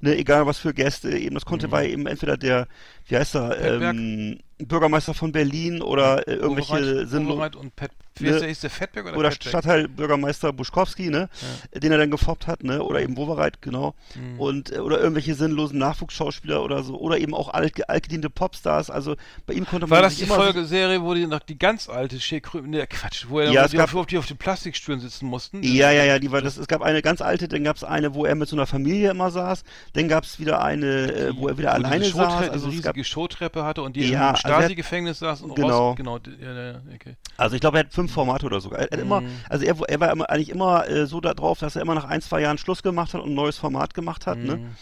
Ne, 0.00 0.16
egal 0.16 0.46
was 0.46 0.58
für 0.58 0.72
Gäste. 0.72 1.10
Eben, 1.10 1.34
das 1.34 1.44
konnte, 1.44 1.72
war 1.72 1.82
eben 1.82 2.06
entweder 2.06 2.36
der, 2.36 2.68
wie 3.06 3.16
heißt 3.16 3.34
er, 3.34 3.60
ähm, 3.82 4.38
Bürgermeister 4.58 5.14
von 5.14 5.32
Berlin 5.32 5.82
oder 5.82 6.26
äh, 6.28 6.34
irgendwelche 6.34 6.74
Oberreit- 6.74 7.08
sinnlo 7.08 7.34
Oberreit 7.34 7.56
und 7.56 7.74
Pet, 7.76 7.90
Ne? 8.20 8.46
ist 8.46 8.62
der, 8.62 8.70
Fettberg 8.70 9.06
oder, 9.06 9.16
oder 9.16 9.30
Fettberg? 9.30 9.50
Stadtteilbürgermeister 9.50 10.52
Buschkowski, 10.52 11.10
ne, 11.10 11.28
den 11.74 11.92
er 11.92 11.98
dann 11.98 12.10
gefoppt 12.10 12.46
hat, 12.46 12.62
ne, 12.64 12.82
oder 12.82 13.00
eben 13.00 13.16
Wowereit, 13.16 13.60
genau, 13.62 13.94
Mhm. 14.14 14.40
und 14.40 14.72
äh, 14.72 14.78
oder 14.78 14.98
irgendwelche 15.00 15.34
sinnlosen 15.34 15.78
Nachwuchsschauspieler 15.78 16.62
oder 16.62 16.82
so, 16.82 16.98
oder 16.98 17.18
eben 17.18 17.34
auch 17.34 17.48
alt, 17.50 17.88
altgediente 17.88 18.30
Popstars. 18.30 18.90
Also 18.90 19.16
bei 19.46 19.54
ihm 19.54 19.66
konnte 19.66 19.86
man 19.86 19.96
War 19.96 20.02
das 20.02 20.16
die 20.16 20.26
Folgeserie, 20.26 21.02
wo 21.02 21.14
die 21.14 21.26
noch 21.26 21.40
die 21.40 21.58
ganz 21.58 21.88
alte 21.88 22.20
Shea 22.20 22.40
ne, 22.62 22.86
Quatsch, 22.86 23.26
wo, 23.28 23.40
er, 23.40 23.50
Ja, 23.52 23.64
es 23.64 23.70
die, 23.70 23.76
gab- 23.76 23.94
auf, 23.94 24.06
die 24.06 24.18
auf 24.18 24.26
den 24.26 24.36
Plastikstühlen 24.36 25.00
sitzen 25.00 25.26
mussten? 25.26 25.62
Ja, 25.62 25.90
ja, 25.90 26.04
ja, 26.04 26.18
die 26.18 26.30
war 26.32 26.42
das. 26.42 26.56
Es 26.56 26.68
gab 26.68 26.82
eine 26.82 27.02
ganz 27.02 27.20
alte, 27.20 27.48
dann 27.48 27.64
gab 27.64 27.76
es 27.76 27.84
eine, 27.84 28.14
wo 28.14 28.24
er 28.24 28.34
mit 28.34 28.48
so 28.48 28.56
einer 28.56 28.66
Familie 28.66 29.10
immer 29.10 29.30
saß. 29.30 29.62
Dann 29.94 30.08
gab 30.08 30.24
es 30.24 30.38
wieder 30.40 30.62
eine, 30.62 31.12
äh, 31.12 31.32
wo 31.36 31.48
er 31.48 31.58
wieder 31.58 31.70
Wo 31.70 31.74
alleine 31.74 32.04
saß. 32.04 32.50
Also 32.50 32.66
diese 32.68 32.78
es 32.80 32.84
gab, 32.84 32.94
riesige 32.96 33.04
Showtreppe 33.04 33.64
hatte 33.64 33.82
und 33.82 33.96
die 33.96 34.08
Ja, 34.08 34.30
im 34.30 34.34
also 34.36 34.40
Stasi-Gefängnis 34.40 35.18
saß 35.20 35.42
und 35.42 35.54
Genau. 35.56 35.88
raus. 35.90 35.96
Genau, 35.96 36.18
ja, 36.40 36.52
ja, 36.52 36.72
ja, 36.72 36.80
okay. 36.94 37.16
also 37.36 37.54
ich 37.54 37.60
glaube, 37.60 37.78
er 37.78 37.84
hat 37.84 37.92
fünf 37.92 38.07
Formate 38.08 38.46
oder 38.46 38.60
so. 38.60 38.70
Er, 38.70 38.90
er 38.90 38.98
hat 38.98 39.00
immer, 39.00 39.20
Mhm. 39.20 39.30
also 39.48 39.64
er, 39.64 39.76
er 39.88 40.00
war 40.00 40.10
immer, 40.10 40.30
eigentlich 40.30 40.50
immer 40.50 40.88
äh, 40.88 41.06
so 41.06 41.20
da 41.20 41.34
drauf, 41.34 41.58
dass 41.58 41.76
er 41.76 41.82
immer 41.82 41.94
nach 41.94 42.04
ein, 42.04 42.20
zwei 42.20 42.40
Jahren 42.40 42.58
Schluss 42.58 42.82
gemacht 42.82 43.14
hat 43.14 43.20
und 43.22 43.30
ein 43.30 43.34
neues 43.34 43.58
Format 43.58 43.94
gemacht 43.94 44.26
hat. 44.26 44.38
Ne? 44.38 44.56
Mhm. 44.56 44.76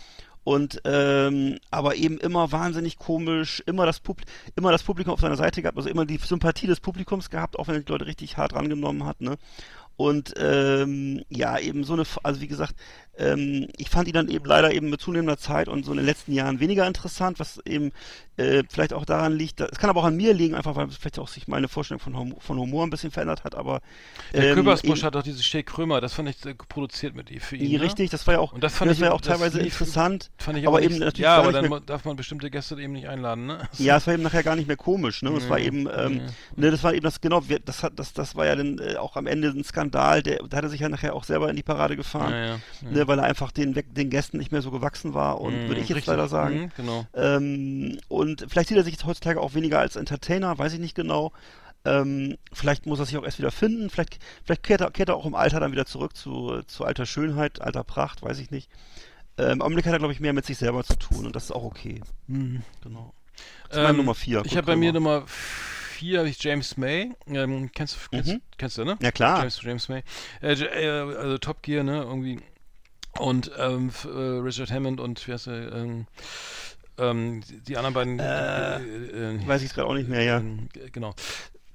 Und 0.45 0.81
ähm, 0.85 1.59
aber 1.73 1.97
eben 1.97 2.19
immer 2.19 2.53
wahnsinnig 2.53 2.99
komisch, 2.99 3.65
immer 3.67 3.85
das, 3.85 3.99
Pub 3.99 4.21
immer 4.55 4.71
das 4.71 4.85
Publikum 4.85 5.13
auf 5.13 5.21
seiner 5.21 5.37
Seite 5.37 5.61
gehabt, 5.61 5.77
also 5.77 5.89
immer 5.89 6.07
die 6.07 6.19
Sympathie 6.19 6.69
des 6.69 6.79
Publikums 6.79 7.31
gehabt, 7.31 7.59
auch 7.59 7.67
wenn 7.67 7.75
er 7.75 7.81
die 7.81 7.91
Leute 7.91 8.07
richtig 8.07 8.37
hart 8.37 8.55
rangenommen 8.55 9.05
hat, 9.05 9.21
ne? 9.21 9.39
Und 9.97 10.35
ähm, 10.37 11.23
ja, 11.31 11.59
eben 11.59 11.83
so 11.83 11.95
eine, 11.95 12.05
also 12.23 12.41
wie 12.41 12.47
gesagt, 12.47 12.75
ähm, 13.19 13.69
ich 13.77 13.89
fand 13.91 14.09
ihn 14.09 14.15
dann 14.15 14.29
eben 14.29 14.45
leider 14.45 14.73
eben 14.73 14.91
mit 14.91 15.01
zunehmender 15.01 15.39
Zeit 15.39 15.69
und 15.69 15.85
so 15.85 15.93
in 15.93 15.97
den 15.99 16.07
letzten 16.07 16.33
Jahren 16.33 16.61
weniger 16.61 16.87
interessant, 16.87 17.39
was 17.41 17.61
eben 17.65 17.93
äh, 18.37 18.63
vielleicht 18.69 18.93
auch 18.93 19.07
daran 19.07 19.33
liegt, 19.35 19.61
es 19.61 19.79
kann 19.79 19.89
aber 19.89 20.01
auch 20.01 20.05
an 20.05 20.17
mir 20.17 20.35
liegen, 20.35 20.55
einfach 20.55 20.77
weil 20.77 20.89
vielleicht 20.89 21.19
auch 21.19 21.29
sich 21.29 21.49
meine 21.49 21.69
Vorstellung 21.69 22.01
von, 22.01 22.15
Humor, 22.17 22.41
von 22.41 22.59
Humor 22.59 22.85
ein 22.85 22.91
bisschen 22.91 23.11
verändert 23.11 23.45
hat, 23.45 23.55
aber 23.55 23.81
Der 24.35 24.49
ähm, 24.51 24.55
Köbersbusch 24.57 24.99
eben- 24.99 25.07
hat 25.07 25.15
doch 25.15 25.23
diese 25.23 25.43
Steh 25.43 25.63
Krömer, 25.63 26.03
das 26.03 26.13
fand 26.13 26.29
ich 26.29 26.45
äh, 26.45 26.55
produziert 26.55 27.15
mit 27.15 27.31
ihm 27.31 27.41
für 27.41 27.57
ihn. 27.57 27.71
Ja, 27.71 27.79
ne? 27.79 27.85
richtig, 27.85 28.11
das 28.11 28.27
war 28.27 28.35
ja 28.35 28.41
auch, 28.41 28.53
Und 28.53 28.63
das 28.63 28.75
fand 28.75 28.91
das 28.91 28.99
ich- 28.99 29.01
war 29.01 29.09
ja 29.09 29.15
auch 29.15 29.21
das 29.23 29.39
teilweise 29.39 29.59
lief- 29.61 29.81
interessant, 29.81 30.31
Fand 30.37 30.59
ich 30.59 30.67
aber 30.67 30.77
aber 30.77 30.85
eben 30.85 30.95
nicht, 30.95 31.01
natürlich 31.01 31.21
Ja, 31.25 31.39
aber 31.39 31.53
dann 31.53 31.71
mehr- 31.71 31.81
darf 31.81 32.05
man 32.05 32.17
bestimmte 32.17 32.51
Gäste 32.51 32.79
eben 32.79 32.93
nicht 32.93 33.09
einladen, 33.09 33.47
ne? 33.47 33.67
Ja, 33.79 33.97
es 33.97 34.07
war 34.07 34.13
eben 34.13 34.23
nachher 34.23 34.43
gar 34.43 34.57
nicht 34.57 34.67
mehr 34.69 34.77
komisch, 34.77 35.23
ne? 35.23 35.31
Es 35.31 35.49
war 35.49 35.59
Ja, 35.59 35.65
eben, 35.65 35.89
ähm, 35.97 36.17
ja. 36.19 36.23
ne, 36.57 36.71
das 36.71 36.85
war 36.85 36.93
eben 36.93 37.05
das, 37.05 37.23
genau, 37.23 37.43
das 37.65 37.83
hat, 37.83 37.95
das, 37.99 38.13
das 38.13 38.35
war 38.37 38.45
ja 38.45 38.55
dann 38.55 38.79
äh, 38.79 38.97
auch 38.97 39.17
am 39.17 39.27
Ende 39.27 39.49
ein 39.49 39.65
Skandal, 39.65 40.23
der, 40.23 40.41
da 40.47 40.59
hat 40.59 40.65
er 40.65 40.69
sich 40.69 40.81
ja 40.81 40.91
nachher 40.91 41.15
auch 41.15 41.25
selber 41.25 41.49
in 41.49 41.57
die 41.57 41.63
Parade 41.63 41.97
gefahren, 41.97 42.33
Ja, 42.33 42.39
ja, 42.47 42.47
ja. 42.83 43.06
Weil 43.07 43.19
er 43.19 43.25
einfach 43.25 43.53
den, 43.53 43.73
den 43.75 44.11
Gästen 44.11 44.39
nicht 44.39 44.53
mehr 44.53 44.63
so 44.63 44.71
gewachsen 44.71 45.15
war 45.15 45.41
und 45.41 45.55
Mhm, 45.55 45.69
würde 45.69 45.81
ich 45.81 45.89
jetzt 45.89 45.97
richtig. 45.97 46.07
leider 46.09 46.29
sagen. 46.29 46.63
Mhm, 46.63 46.71
genau. 46.77 47.07
Ähm, 47.15 47.99
und 48.09 48.47
vielleicht 48.49 48.69
sieht 48.69 48.77
er 48.79 48.85
sich 48.85 48.95
jetzt 48.95 49.05
heutzutage 49.07 49.41
auch 49.41 49.55
weniger 49.55 49.79
als 49.79 49.97
Entertainer, 49.97 50.59
weiß 50.59 50.73
ich 50.75 50.81
nicht 50.81 50.95
genau. 50.95 51.33
Ähm, 51.85 52.37
vielleicht 52.53 52.87
muss 52.87 52.99
er 52.99 53.07
sich 53.07 53.17
auch 53.17 53.25
erst 53.25 53.39
wieder 53.39 53.53
finden. 53.53 53.91
Vielleicht, 53.91 54.19
vielleicht 54.45 54.65
kehrt, 54.65 54.81
er, 54.81 54.91
kehrt 54.91 55.09
er 55.09 55.15
auch 55.17 55.27
im 55.27 55.35
Alter 55.37 55.61
dann 55.61 55.71
wieder 55.73 55.87
zurück 55.87 56.17
zu, 56.17 56.63
zu 56.67 56.85
alter 56.85 57.07
Schönheit, 57.07 57.61
alter 57.61 57.85
Pracht, 57.85 58.23
weiß 58.23 58.39
ich 58.41 58.51
nicht. 58.51 58.69
Ähm, 59.39 59.53
Im 59.53 59.63
Augenblick 59.63 59.87
hat 59.87 59.93
er, 59.93 59.99
glaube 59.99 60.13
ich, 60.13 60.19
mehr 60.21 60.33
mit 60.33 60.47
sich 60.47 60.59
selber 60.59 60.83
zu 60.83 60.97
tun 60.97 61.27
und 61.27 61.37
das 61.37 61.45
ist 61.45 61.51
auch 61.53 61.63
okay. 61.63 62.01
Genau. 62.27 63.13
Das 63.69 63.77
ist 63.77 63.83
meine 63.83 63.91
Ähm, 63.91 63.97
Nummer 63.99 64.15
vier. 64.15 64.39
Ich 64.45 64.53
Kurt 64.53 64.57
habe 64.57 64.67
bei 64.69 64.77
mir. 64.77 64.93
Nummer 64.93 65.25
vier 65.27 66.19
habe 66.21 66.29
ich 66.29 66.43
James 66.43 66.77
May. 66.77 67.13
Ähm, 67.29 67.71
kennst, 67.73 67.95
du- 67.97 67.99
kennst, 68.11 68.33
Mhm. 68.33 68.41
kennst 68.59 68.79
du, 68.79 68.85
ne? 68.85 68.97
Ja, 69.01 69.13
klar. 69.13 69.41
James, 69.41 69.63
James 69.63 69.89
May. 69.89 70.03
Äh, 70.43 70.55
äh, 70.55 70.89
also 71.17 71.39
Top 71.39 71.63
Gear, 71.63 71.85
ne? 71.85 71.99
Irgendwie. 72.03 72.41
Und 73.19 73.51
ähm, 73.59 73.91
äh, 74.05 74.09
Richard 74.09 74.71
Hammond 74.71 75.01
und 75.01 75.27
wie 75.27 75.33
heißt 75.33 75.47
der? 75.47 75.73
Ähm, 75.73 76.07
ähm, 76.99 77.43
die, 77.67 77.77
anderen 77.77 77.95
beiden. 77.95 78.19
Äh, 78.19 78.77
äh, 79.35 79.47
Weiß 79.47 79.63
ich 79.63 79.73
gerade 79.75 79.89
auch 79.89 79.95
nicht 79.95 80.09
mehr, 80.09 80.23
ja. 80.23 80.39
ähm, 80.39 80.69
genau. 80.93 81.15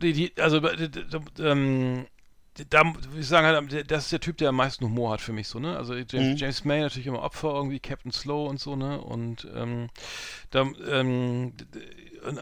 Die, 0.02 0.14
die, 0.14 0.34
also, 0.38 0.58
äh, 0.58 0.90
ähm, 1.40 2.08
da 2.70 2.84
würde 2.84 3.20
ich 3.20 3.28
sagen, 3.28 3.48
halt, 3.48 3.92
das 3.92 4.06
ist 4.06 4.12
der 4.12 4.20
Typ, 4.20 4.38
der 4.38 4.50
am 4.50 4.56
meisten 4.56 4.84
Humor 4.84 5.14
hat 5.14 5.22
für 5.22 5.32
mich 5.32 5.48
so, 5.48 5.60
ne? 5.60 5.78
Also 5.78 5.94
James, 5.94 6.14
Mhm. 6.14 6.36
James 6.36 6.66
May 6.66 6.82
natürlich 6.82 7.08
immer 7.08 7.22
Opfer, 7.22 7.54
irgendwie 7.54 7.80
Captain 7.80 8.12
Slow 8.12 8.50
und 8.50 8.60
so, 8.60 8.76
ne? 8.76 9.00
Und 9.00 9.48
ähm, 9.56 9.90
da, 10.50 10.68
ähm, 10.90 11.54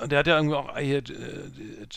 der 0.07 0.19
hat 0.19 0.27
ja 0.27 0.38
irgendwie 0.38 0.55
auch 0.55 0.76
hier, 0.77 0.97
äh, 0.97 1.01
äh, 1.01 1.88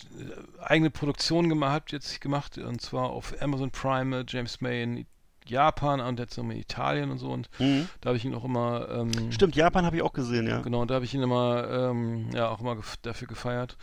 eigene 0.60 0.90
Produktion 0.90 1.48
gemacht, 1.48 1.92
jetzt 1.92 2.20
gemacht, 2.20 2.58
und 2.58 2.80
zwar 2.82 3.10
auf 3.10 3.34
Amazon 3.40 3.70
Prime, 3.70 4.20
äh, 4.20 4.24
James 4.28 4.60
May 4.60 4.82
in 4.82 5.06
Japan 5.48 6.00
und 6.00 6.18
jetzt 6.18 6.36
noch 6.36 6.44
in 6.44 6.52
Italien 6.52 7.10
und 7.10 7.18
so. 7.18 7.30
Und 7.30 7.48
Mhm. 7.58 7.88
da 8.00 8.08
habe 8.08 8.16
ich 8.16 8.24
ihn 8.24 8.34
auch 8.34 8.44
immer. 8.44 8.88
Ähm, 8.90 9.32
Stimmt, 9.32 9.56
Japan 9.56 9.84
habe 9.86 9.96
ich 9.96 10.02
auch 10.02 10.12
gesehen, 10.12 10.46
ja. 10.46 10.60
Genau, 10.60 10.84
da 10.84 10.94
habe 10.96 11.04
ich 11.04 11.14
ihn 11.14 11.22
immer, 11.22 11.68
ähm, 11.70 12.30
ja, 12.34 12.48
auch 12.48 12.60
immer 12.60 12.76
gef 12.76 12.96
dafür 13.02 13.28
gefeiert. 13.28 13.76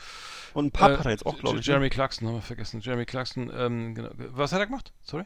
Und 0.53 0.65
ein 0.67 0.71
Pub 0.71 0.89
Äh, 0.89 0.97
hat 0.97 1.05
er 1.05 1.11
jetzt 1.11 1.25
auch, 1.25 1.37
glaube 1.37 1.59
ich. 1.59 1.65
ne? 1.65 1.71
Jeremy 1.73 1.89
Clarkson 1.89 2.27
haben 2.27 2.35
wir 2.35 2.41
vergessen. 2.41 2.81
Jeremy 2.81 3.05
Clarkson, 3.05 3.51
ähm, 3.55 3.95
genau. 3.95 4.09
Was 4.17 4.51
hat 4.51 4.59
er 4.59 4.65
gemacht? 4.67 4.91
Sorry? 5.03 5.25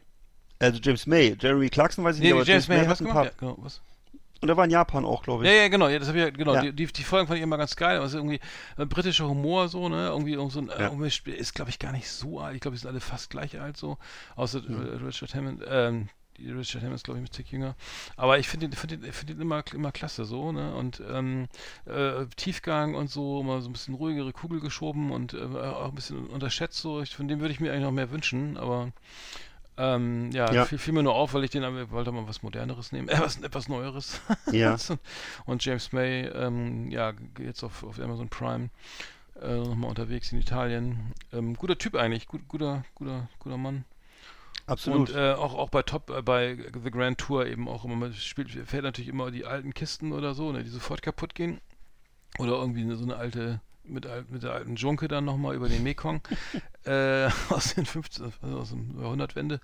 Also 0.59 0.79
James 0.81 1.05
May. 1.07 1.35
Jeremy 1.39 1.69
Clarkson 1.69 2.03
weiß 2.05 2.15
ich 2.15 2.21
Nee, 2.21 2.27
nicht, 2.27 2.35
aber 2.35 2.43
James 2.45 2.67
May 2.67 2.79
hat 2.79 2.89
was 2.89 2.99
gemacht? 2.99 3.25
Ja, 3.25 3.31
genau, 3.37 3.55
was? 3.59 3.81
Und 4.41 4.49
er 4.49 4.57
war 4.57 4.65
in 4.65 4.71
Japan 4.71 5.05
auch, 5.05 5.23
glaube 5.23 5.45
ich. 5.45 5.49
Ja, 5.49 5.55
ja, 5.55 5.67
genau, 5.69 5.87
ja, 5.87 5.99
das 5.99 6.09
habe 6.09 6.17
ich 6.17 6.23
ja, 6.25 6.29
genau, 6.29 6.53
Ja. 6.55 6.61
Die, 6.63 6.73
die, 6.73 6.85
die 6.87 7.03
Folgen 7.03 7.27
fand 7.27 7.37
ich 7.37 7.43
immer 7.43 7.57
ganz 7.57 7.77
geil, 7.77 7.99
also 7.99 8.17
irgendwie 8.17 8.41
äh, 8.77 8.85
britischer 8.85 9.29
Humor 9.29 9.69
so, 9.69 9.87
ne, 9.87 10.07
irgendwie 10.07 10.33
irgend 10.33 10.51
so 10.51 10.59
ein, 10.59 10.67
Ja. 10.67 10.73
äh, 10.75 10.83
irgendwie 10.83 11.07
sp- 11.07 11.31
ist 11.31 11.55
glaube 11.55 11.69
ich 11.69 11.79
gar 11.79 11.93
nicht 11.93 12.09
so 12.09 12.41
alt, 12.41 12.53
ich 12.55 12.59
glaube, 12.59 12.75
die 12.75 12.81
sind 12.81 12.89
alle 12.89 12.99
fast 12.99 13.29
gleich 13.29 13.57
alt 13.61 13.77
so, 13.77 13.97
außer 14.35 14.61
Mhm. 14.61 15.05
Richard 15.05 15.33
Hammond, 15.33 15.63
ähm, 15.65 16.09
Richard 16.51 16.81
Hammond 16.83 16.95
ist 16.95 17.03
glaube 17.03 17.19
ich 17.19 17.25
ein 17.25 17.31
Tick 17.31 17.51
jünger, 17.51 17.75
aber 18.15 18.39
ich 18.39 18.47
finde 18.47 18.65
ihn, 18.67 18.71
finde 18.73 18.95
ihn, 18.95 19.13
finde 19.13 19.33
ihn 19.33 19.41
immer, 19.41 19.63
immer 19.73 19.91
klasse 19.91 20.25
so, 20.25 20.51
ne, 20.51 20.73
und 20.75 21.01
ähm, 21.09 21.47
äh, 21.85 22.25
Tiefgang 22.35 22.95
und 22.95 23.09
so, 23.09 23.41
immer 23.41 23.61
so 23.61 23.69
ein 23.69 23.73
bisschen 23.73 23.95
ruhigere 23.95 24.33
Kugel 24.33 24.59
geschoben 24.59 25.11
und 25.11 25.33
äh, 25.33 25.43
auch 25.43 25.89
ein 25.89 25.95
bisschen 25.95 26.27
unterschätzt 26.27 26.79
so, 26.79 27.01
ich, 27.01 27.15
von 27.15 27.27
dem 27.27 27.39
würde 27.39 27.53
ich 27.53 27.59
mir 27.59 27.71
eigentlich 27.71 27.83
noch 27.83 27.91
mehr 27.91 28.11
wünschen, 28.11 28.57
aber 28.57 28.91
ähm, 29.75 30.29
ja, 30.31 30.51
Ja. 30.51 30.65
Fiel, 30.65 30.77
fiel 30.77 30.93
mir 30.93 31.03
nur 31.03 31.15
auf, 31.15 31.33
weil 31.33 31.43
ich 31.43 31.49
den 31.49 31.63
wollte 31.91 32.11
mal 32.11 32.27
was 32.27 32.43
Moderneres 32.43 32.91
nehmen, 32.91 33.09
äh, 33.09 33.19
was 33.19 33.37
etwas 33.41 33.67
Neueres. 33.67 34.21
Ja. 34.51 34.77
Und 35.45 35.65
James 35.65 35.91
May, 35.91 36.27
ähm, 36.27 36.91
ja, 36.91 37.13
jetzt 37.39 37.63
auf, 37.63 37.83
auf 37.83 37.99
Amazon 37.99 38.29
Prime 38.29 38.69
äh, 39.41 39.57
nochmal 39.57 39.89
unterwegs 39.89 40.31
in 40.31 40.39
Italien. 40.39 41.13
Ähm, 41.31 41.55
guter 41.55 41.77
Typ 41.77 41.95
eigentlich, 41.95 42.27
gut, 42.27 42.47
guter, 42.47 42.85
guter, 42.93 43.27
guter 43.39 43.57
Mann. 43.57 43.85
Absolut. 44.65 45.09
Und 45.09 45.15
äh, 45.15 45.33
auch, 45.33 45.53
auch 45.55 45.69
bei 45.69 45.83
Top, 45.83 46.09
äh, 46.09 46.21
bei 46.21 46.57
The 46.83 46.91
Grand 46.91 47.17
Tour 47.17 47.45
eben 47.45 47.67
auch 47.67 47.83
immer, 47.85 47.95
man 47.95 48.13
spielt, 48.13 48.49
fährt 48.51 48.83
natürlich 48.83 49.09
immer 49.09 49.29
die 49.31 49.45
alten 49.45 49.73
Kisten 49.73 50.13
oder 50.13 50.33
so, 50.33 50.51
ne, 50.51 50.63
die 50.63 50.69
sofort 50.69 51.01
kaputt 51.01 51.35
gehen. 51.35 51.59
Oder 52.39 52.53
irgendwie 52.53 52.89
so 52.95 53.03
eine 53.03 53.15
alte, 53.17 53.61
mit, 53.83 54.07
mit 54.31 54.43
der 54.43 54.53
alten 54.53 54.75
Junke 54.75 55.07
dann 55.07 55.25
nochmal 55.25 55.55
über 55.55 55.69
den 55.69 55.83
Mekong 55.83 56.21
äh, 56.85 57.29
aus 57.49 57.75
den 57.75 57.85
50, 57.85 58.23
also 58.41 58.57
aus 58.59 58.69
dem 58.69 58.99
Jahrhundertwende. 58.99 59.59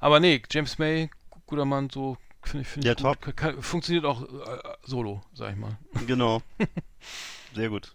Aber 0.00 0.20
nee, 0.20 0.42
James 0.50 0.78
May, 0.78 1.10
gu- 1.30 1.40
guter 1.46 1.64
Mann, 1.64 1.90
so 1.90 2.16
finde 2.42 2.62
ich, 2.62 2.68
finde 2.68 2.86
Ja, 2.88 2.94
ich 2.96 3.02
gut. 3.02 3.36
Kann, 3.36 3.60
funktioniert 3.60 4.04
auch 4.04 4.22
äh, 4.22 4.58
solo, 4.84 5.20
sag 5.34 5.52
ich 5.52 5.58
mal. 5.58 5.76
Genau. 6.06 6.42
Sehr 7.54 7.68
gut. 7.68 7.94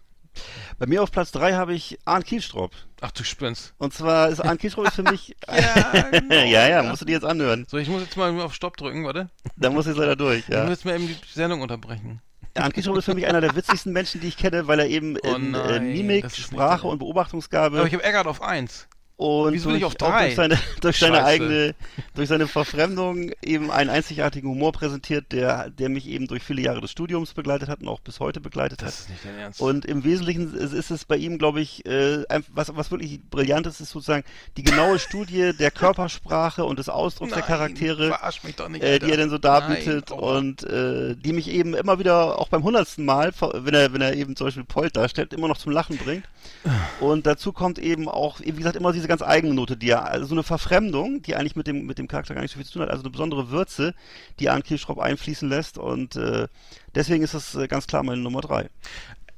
Bei 0.78 0.86
mir 0.86 1.02
auf 1.02 1.10
Platz 1.10 1.32
3 1.32 1.54
habe 1.54 1.74
ich 1.74 1.98
Arndt 2.04 2.26
Kielstrop. 2.26 2.72
Ach 3.00 3.10
du 3.12 3.24
spinnst. 3.24 3.74
Und 3.78 3.92
zwar 3.92 4.28
ist 4.28 4.40
Arndt 4.40 4.60
Kielstrop 4.60 4.86
ist 4.86 4.94
für 4.94 5.02
mich. 5.02 5.36
Ja, 5.48 6.10
genau, 6.10 6.34
ja, 6.44 6.68
ja, 6.68 6.82
musst 6.82 7.02
du 7.02 7.06
dir 7.06 7.12
jetzt 7.12 7.24
anhören. 7.24 7.66
So, 7.68 7.76
ich 7.78 7.88
muss 7.88 8.02
jetzt 8.02 8.16
mal 8.16 8.38
auf 8.40 8.54
Stopp 8.54 8.76
drücken, 8.76 9.04
warte. 9.04 9.28
Da 9.56 9.70
muss 9.70 9.86
ich 9.86 9.96
leider 9.96 10.16
durch, 10.16 10.40
Ich 10.40 10.48
ja. 10.48 10.62
muss 10.62 10.70
jetzt 10.70 10.84
mal 10.84 10.94
eben 10.94 11.06
die 11.06 11.16
Sendung 11.32 11.60
unterbrechen. 11.60 12.20
Arndt 12.56 12.74
Kielstrop 12.74 12.96
ist 12.96 13.04
für 13.04 13.14
mich 13.14 13.26
einer 13.26 13.40
der 13.40 13.56
witzigsten 13.56 13.92
Menschen, 13.92 14.20
die 14.20 14.28
ich 14.28 14.36
kenne, 14.36 14.66
weil 14.68 14.78
er 14.78 14.86
eben 14.86 15.16
Oh 15.22 15.34
in 15.34 15.54
äh, 15.54 15.58
nein, 15.58 15.92
Mimik, 15.92 16.24
ist 16.24 16.38
nicht 16.38 16.46
Sprache 16.46 16.86
und 16.86 16.98
Beobachtungsgabe 16.98 17.78
Aber 17.78 17.86
ich 17.86 17.94
habe 17.94 18.04
Eckart 18.04 18.26
auf 18.26 18.42
1. 18.42 18.88
und 19.16 19.52
wieso 19.52 19.70
durch, 19.70 19.84
auf 19.84 19.94
drei? 19.94 20.26
durch 20.26 20.34
seine, 20.34 20.58
durch 20.80 20.98
seine 20.98 21.16
Scheiße. 21.16 21.26
eigene, 21.26 21.74
durch 22.14 22.28
seine 22.28 22.48
Verfremdung 22.48 23.30
eben 23.42 23.70
einen 23.70 23.88
einzigartigen 23.88 24.50
Humor 24.50 24.72
präsentiert, 24.72 25.30
der, 25.30 25.70
der 25.70 25.88
mich 25.88 26.08
eben 26.08 26.26
durch 26.26 26.42
viele 26.42 26.62
Jahre 26.62 26.80
des 26.80 26.90
Studiums 26.90 27.32
begleitet 27.32 27.68
hat 27.68 27.80
und 27.80 27.88
auch 27.88 28.00
bis 28.00 28.18
heute 28.18 28.40
begleitet 28.40 28.82
hat. 28.82 28.88
Das 28.88 29.00
ist 29.00 29.10
nicht 29.10 29.24
dein 29.24 29.38
Ernst. 29.38 29.60
Und 29.60 29.84
im 29.84 30.02
Wesentlichen 30.02 30.52
ist, 30.54 30.90
es 30.90 31.04
bei 31.04 31.16
ihm, 31.16 31.38
glaube 31.38 31.60
ich, 31.60 31.86
äh, 31.86 32.24
was, 32.52 32.74
was 32.74 32.90
wirklich 32.90 33.20
brillant 33.30 33.68
ist, 33.68 33.80
ist 33.80 33.90
sozusagen 33.90 34.24
die 34.56 34.64
genaue 34.64 34.98
Studie 34.98 35.52
der 35.56 35.70
Körpersprache 35.70 36.64
und 36.64 36.80
des 36.80 36.88
Ausdrucks 36.88 37.30
der 37.30 37.40
Nein, 37.40 37.48
Charaktere, 37.48 38.18
mich 38.42 38.56
doch 38.56 38.68
nicht, 38.68 38.82
äh, 38.82 38.98
die 38.98 39.12
er 39.12 39.16
dann 39.16 39.30
so 39.30 39.38
darbietet 39.38 40.10
Nein, 40.10 40.18
aua. 40.18 40.38
und 40.38 40.64
äh, 40.64 41.14
die 41.14 41.32
mich 41.32 41.48
eben 41.48 41.74
immer 41.74 42.00
wieder, 42.00 42.38
auch 42.40 42.48
beim 42.48 42.64
hundertsten 42.64 43.04
Mal, 43.04 43.32
wenn 43.40 43.74
er, 43.74 43.92
wenn 43.92 44.00
er 44.00 44.14
eben 44.14 44.34
zum 44.34 44.48
Beispiel 44.48 44.64
Polt 44.64 44.96
darstellt, 44.96 45.32
immer 45.32 45.46
noch 45.46 45.58
zum 45.58 45.70
Lachen 45.70 45.98
bringt. 45.98 46.24
Und 47.00 47.26
dazu 47.26 47.52
kommt 47.52 47.78
eben 47.78 48.08
auch, 48.08 48.40
wie 48.40 48.52
gesagt, 48.52 48.76
immer 48.76 48.92
diese 48.92 49.03
ganz 49.08 49.22
eigene 49.22 49.54
Note, 49.54 49.76
die 49.76 49.90
er, 49.90 50.04
also 50.06 50.26
so 50.26 50.34
eine 50.34 50.42
Verfremdung, 50.42 51.22
die 51.22 51.36
eigentlich 51.36 51.56
mit 51.56 51.66
dem, 51.66 51.86
mit 51.86 51.98
dem 51.98 52.08
Charakter 52.08 52.34
gar 52.34 52.42
nicht 52.42 52.52
so 52.52 52.56
viel 52.58 52.66
zu 52.66 52.74
tun 52.74 52.82
hat, 52.82 52.90
also 52.90 53.02
eine 53.02 53.10
besondere 53.10 53.50
Würze, 53.50 53.94
die 54.40 54.50
Arndt 54.50 54.64
Kielschrop 54.66 54.98
einfließen 54.98 55.48
lässt 55.48 55.78
und 55.78 56.16
äh, 56.16 56.48
deswegen 56.94 57.22
ist 57.24 57.34
das 57.34 57.54
äh, 57.54 57.66
ganz 57.68 57.86
klar 57.86 58.02
meine 58.02 58.20
Nummer 58.20 58.40
drei. 58.40 58.68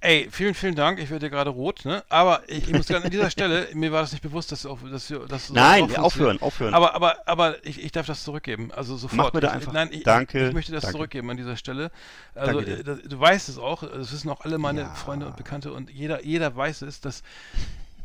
Ey, 0.00 0.28
vielen, 0.30 0.52
vielen 0.54 0.74
Dank. 0.74 1.00
Ich 1.00 1.10
werde 1.10 1.30
gerade 1.30 1.48
rot, 1.50 1.84
ne? 1.86 2.04
Aber 2.10 2.42
ich, 2.48 2.68
ich 2.68 2.72
muss 2.72 2.86
gerade 2.86 3.06
an 3.06 3.10
dieser 3.10 3.30
Stelle, 3.30 3.66
mir 3.74 3.90
war 3.92 4.02
das 4.02 4.12
nicht 4.12 4.22
bewusst, 4.22 4.52
dass, 4.52 4.66
auch, 4.66 4.78
dass, 4.82 5.08
dass 5.28 5.46
so 5.48 5.54
Nein, 5.54 5.80
funktioniert. 5.80 5.98
aufhören, 5.98 6.42
aufhören. 6.42 6.74
Aber, 6.74 6.94
aber, 6.94 7.26
aber 7.26 7.64
ich, 7.66 7.82
ich 7.82 7.92
darf 7.92 8.06
das 8.06 8.22
zurückgeben. 8.22 8.70
Also 8.72 8.96
sofort. 8.96 9.32
bitte 9.32 9.46
ich, 9.46 9.52
einfach. 9.52 9.72
Nein, 9.72 9.88
ich, 9.90 10.04
Danke, 10.04 10.48
ich 10.48 10.54
möchte 10.54 10.70
das 10.72 10.82
danke. 10.82 10.96
zurückgeben 10.98 11.30
an 11.30 11.38
dieser 11.38 11.56
Stelle. 11.56 11.90
Also 12.34 12.60
dir. 12.60 12.80
äh, 12.80 12.84
das, 12.84 13.00
du 13.02 13.18
weißt 13.18 13.48
es 13.48 13.56
auch, 13.58 13.82
das 13.82 14.12
wissen 14.12 14.28
auch 14.28 14.42
alle 14.42 14.58
meine 14.58 14.82
Ja. 14.82 14.94
Freunde 14.94 15.26
und 15.26 15.36
Bekannte 15.36 15.72
und 15.72 15.90
jeder, 15.90 16.22
jeder 16.24 16.54
weiß 16.54 16.82
es, 16.82 17.00
dass 17.00 17.22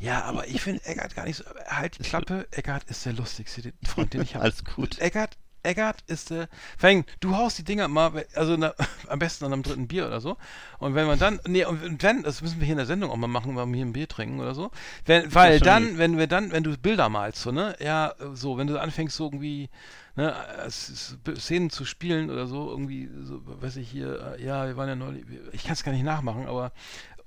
ja, 0.01 0.23
aber 0.23 0.47
ich 0.47 0.61
finde 0.61 0.83
Eckart 0.85 1.15
gar 1.15 1.25
nicht 1.25 1.37
so. 1.37 1.43
Halt 1.67 1.99
die 1.99 2.03
Klappe, 2.03 2.47
Eckart 2.51 2.83
ist 2.85 3.05
der 3.05 3.13
lustigste 3.13 3.71
Freund, 3.85 4.13
den 4.13 4.23
ich 4.23 4.33
habe. 4.33 4.45
Alles 4.45 4.65
gut. 4.65 4.97
Eckart, 4.97 5.37
Eckart 5.61 5.97
ist 6.07 6.31
der. 6.31 6.49
Vor 6.75 6.89
allem, 6.89 7.05
du 7.19 7.37
haust 7.37 7.59
die 7.59 7.63
Dinger 7.63 7.87
mal, 7.87 8.25
also 8.33 8.57
na, 8.57 8.73
am 9.07 9.19
besten 9.19 9.45
an 9.45 9.53
einem 9.53 9.61
dritten 9.61 9.87
Bier 9.87 10.07
oder 10.07 10.19
so. 10.19 10.37
Und 10.79 10.95
wenn 10.95 11.05
man 11.05 11.19
dann, 11.19 11.39
nee, 11.47 11.65
und 11.65 12.01
wenn, 12.01 12.23
das 12.23 12.41
müssen 12.41 12.59
wir 12.59 12.65
hier 12.65 12.73
in 12.73 12.79
der 12.79 12.87
Sendung 12.87 13.11
auch 13.11 13.15
mal 13.15 13.27
machen, 13.27 13.55
wenn 13.55 13.69
wir 13.69 13.75
hier 13.75 13.85
ein 13.85 13.93
Bier 13.93 14.07
trinken 14.07 14.39
oder 14.39 14.55
so. 14.55 14.71
Wenn, 15.05 15.33
weil 15.35 15.59
dann, 15.59 15.89
lieb. 15.89 15.97
wenn 15.99 16.17
wir 16.17 16.25
dann, 16.25 16.51
wenn 16.51 16.63
du 16.63 16.75
Bilder 16.77 17.09
malst, 17.09 17.43
so, 17.43 17.51
ne, 17.51 17.75
ja, 17.79 18.15
so, 18.33 18.57
wenn 18.57 18.65
du 18.65 18.81
anfängst, 18.81 19.15
so 19.15 19.25
irgendwie, 19.25 19.69
ne, 20.15 20.35
Szenen 20.69 21.69
zu 21.69 21.85
spielen 21.85 22.31
oder 22.31 22.47
so, 22.47 22.71
irgendwie, 22.71 23.07
so, 23.21 23.41
weiß 23.45 23.75
ich 23.75 23.89
hier, 23.89 24.35
äh, 24.39 24.43
ja, 24.43 24.65
wir 24.65 24.77
waren 24.77 24.89
ja 24.89 24.95
neulich, 24.95 25.25
ich 25.51 25.63
kann 25.63 25.73
es 25.73 25.83
gar 25.83 25.91
nicht 25.91 26.03
nachmachen, 26.03 26.47
aber 26.47 26.71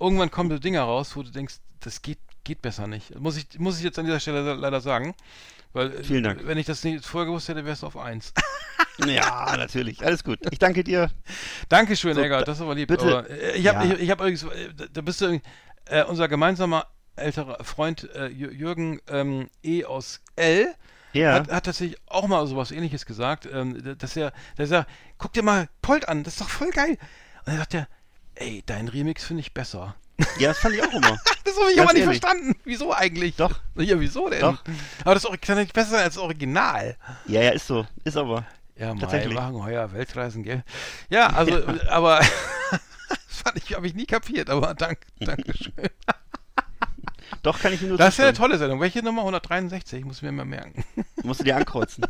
irgendwann 0.00 0.32
kommen 0.32 0.50
so 0.50 0.58
Dinger 0.58 0.82
raus, 0.82 1.14
wo 1.14 1.22
du 1.22 1.30
denkst, 1.30 1.60
das 1.80 2.02
geht, 2.02 2.18
geht 2.44 2.62
besser 2.62 2.86
nicht. 2.86 3.18
Muss 3.18 3.36
ich, 3.36 3.58
muss 3.58 3.78
ich 3.78 3.84
jetzt 3.84 3.98
an 3.98 4.04
dieser 4.04 4.20
Stelle 4.20 4.54
leider 4.54 4.80
sagen. 4.80 5.14
Weil, 5.72 5.92
äh, 5.92 6.04
Vielen 6.04 6.22
Dank. 6.22 6.46
wenn 6.46 6.56
ich 6.58 6.66
das 6.66 6.84
nicht 6.84 7.04
vorher 7.04 7.26
gewusst 7.26 7.48
hätte, 7.48 7.64
wärst 7.64 7.82
du 7.82 7.86
auf 7.86 7.96
1. 7.96 8.32
Ja, 9.06 9.56
natürlich. 9.56 10.04
Alles 10.06 10.22
gut. 10.22 10.38
Ich 10.52 10.60
danke 10.60 10.84
dir. 10.84 11.10
Dankeschön, 11.68 12.14
So, 12.14 12.20
Egger, 12.22 12.38
da- 12.38 12.44
das 12.44 12.58
ist 12.58 12.62
aber 12.62 12.76
lieb. 12.76 12.86
bitte. 12.88 13.04
Aber, 13.18 13.28
äh, 13.28 13.56
ich 13.56 13.66
habe 13.66 13.86
Ja. 13.88 13.94
ich, 13.94 14.00
ich 14.02 14.10
hab 14.10 14.20
übrigens, 14.20 14.44
äh, 14.44 14.68
da 14.92 15.00
bist 15.00 15.20
du, 15.20 15.40
äh, 15.86 16.04
unser 16.04 16.28
gemeinsamer 16.28 16.86
älterer 17.16 17.62
Freund 17.64 18.08
äh, 18.14 18.26
Jür- 18.26 18.52
Jürgen 18.52 19.00
ähm, 19.08 19.48
E. 19.64 19.84
aus 19.84 20.20
L. 20.36 20.72
Ja. 21.12 21.32
Hat, 21.34 21.50
hat 21.50 21.64
tatsächlich 21.66 21.98
auch 22.06 22.28
mal 22.28 22.46
sowas 22.46 22.70
ähnliches 22.70 23.04
gesagt, 23.04 23.48
ähm, 23.52 23.96
dass 23.98 24.16
er, 24.16 24.32
dass 24.56 24.70
er, 24.70 24.86
guck 25.18 25.32
dir 25.32 25.42
mal 25.42 25.68
Polt 25.82 26.08
an, 26.08 26.22
das 26.22 26.34
ist 26.34 26.40
doch 26.42 26.48
voll 26.50 26.70
geil. 26.70 26.90
Und 26.90 27.46
dann 27.46 27.56
sagt 27.58 27.74
er, 27.74 27.88
ey, 28.36 28.62
dein 28.66 28.86
Remix 28.88 29.24
finde 29.24 29.40
ich 29.40 29.54
besser. 29.54 29.96
Ja, 30.38 30.48
das 30.48 30.58
fand 30.58 30.74
ich 30.74 30.82
auch 30.82 30.92
immer. 30.92 31.18
Das 31.44 31.60
habe 31.60 31.72
ich 31.72 31.80
aber 31.80 31.92
nicht 31.92 32.04
verstanden. 32.04 32.56
Wieso 32.64 32.92
eigentlich? 32.92 33.36
Doch. 33.36 33.60
Ja, 33.76 34.00
wieso 34.00 34.30
denn? 34.30 34.40
Doch. 34.40 34.64
Aber 35.04 35.14
das 35.14 35.24
ist 35.24 35.48
nicht 35.50 35.74
besser 35.74 35.98
als 35.98 36.14
das 36.14 36.22
Original. 36.22 36.96
Ja, 37.26 37.42
ja, 37.42 37.50
ist 37.50 37.66
so. 37.66 37.86
Ist 38.02 38.16
aber. 38.16 38.44
Ja, 38.76 38.94
Tatsächlich. 38.94 39.34
machen 39.34 39.62
heuer 39.62 39.92
Weltreisen, 39.92 40.42
gell? 40.42 40.64
Ja, 41.10 41.28
also, 41.28 41.58
äh, 41.58 41.86
aber 41.88 42.18
das 43.10 43.20
fand 43.28 43.58
ich, 43.58 43.74
habe 43.74 43.86
ich 43.86 43.94
nie 43.94 44.06
kapiert, 44.06 44.48
aber 44.48 44.74
dank, 44.74 45.00
danke 45.20 45.52
schön. 45.56 45.90
Doch, 47.42 47.60
kann 47.60 47.74
ich 47.74 47.82
nur 47.82 47.98
Das 47.98 48.14
ist 48.14 48.18
ja 48.18 48.24
eine 48.24 48.36
tolle 48.36 48.56
Sendung. 48.56 48.80
Welche 48.80 49.02
Nummer? 49.02 49.20
163, 49.20 50.04
muss 50.04 50.16
ich 50.16 50.22
mir 50.22 50.32
mal 50.32 50.46
merken. 50.46 50.82
Musst 51.22 51.40
du 51.40 51.44
dir 51.44 51.56
ankreuzen. 51.56 52.06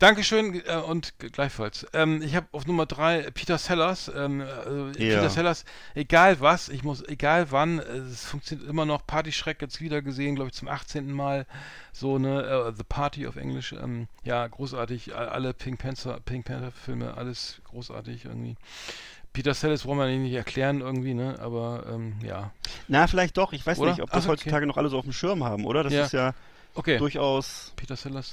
Dankeschön 0.00 0.60
äh, 0.66 0.76
und 0.76 1.14
gleichfalls. 1.18 1.86
Ähm, 1.92 2.20
ich 2.20 2.34
habe 2.34 2.46
auf 2.52 2.66
Nummer 2.66 2.84
3 2.84 3.30
Peter 3.30 3.58
Sellers. 3.58 4.10
Ähm, 4.14 4.40
äh, 4.40 4.44
Ja. 4.46 4.90
Peter 5.16 5.30
Sellers, 5.30 5.64
egal 5.94 6.40
was, 6.40 6.68
ich 6.68 6.82
muss, 6.82 7.02
egal 7.08 7.50
wann, 7.52 7.78
äh, 7.78 7.82
es 7.98 8.24
funktioniert 8.26 8.68
immer 8.68 8.84
noch. 8.84 9.06
Partyschreck 9.06 9.62
jetzt 9.62 9.80
wieder 9.80 10.02
gesehen, 10.02 10.34
glaube 10.34 10.48
ich, 10.50 10.54
zum 10.56 10.68
18. 10.68 11.12
Mal. 11.12 11.46
So, 11.92 12.18
ne, 12.18 12.42
äh, 12.42 12.72
The 12.76 12.82
Party 12.82 13.26
auf 13.26 13.36
Englisch. 13.36 13.72
Ähm, 13.72 14.08
ja, 14.24 14.46
großartig. 14.46 15.14
Alle 15.14 15.54
Pink 15.54 15.78
Panther, 15.80 16.18
Pink 16.24 16.44
Panther 16.46 16.72
Filme, 16.72 17.16
alles 17.16 17.60
großartig 17.64 18.24
irgendwie. 18.24 18.56
Peter 19.32 19.54
Sellers 19.54 19.84
wollen 19.84 19.98
wir 19.98 20.06
nicht 20.06 20.32
erklären 20.34 20.80
irgendwie, 20.80 21.14
ne, 21.14 21.38
aber 21.40 21.86
ähm, 21.92 22.14
ja. 22.22 22.52
Na, 22.88 23.06
vielleicht 23.06 23.36
doch. 23.36 23.52
Ich 23.52 23.64
weiß 23.66 23.78
Oder? 23.78 23.90
nicht, 23.92 24.02
ob 24.02 24.10
das 24.10 24.24
Ach, 24.24 24.28
okay. 24.28 24.32
heutzutage 24.40 24.66
noch 24.66 24.76
alle 24.76 24.88
so 24.88 24.98
auf 24.98 25.04
dem 25.04 25.12
Schirm 25.12 25.42
haben, 25.44 25.64
oder? 25.64 25.82
Das 25.82 25.92
Ja. 25.92 26.04
ist 26.04 26.12
ja 26.12 26.34
Okay, 26.76 26.98
durchaus. 26.98 27.72
Peter 27.76 27.94
Sellers, 27.96 28.32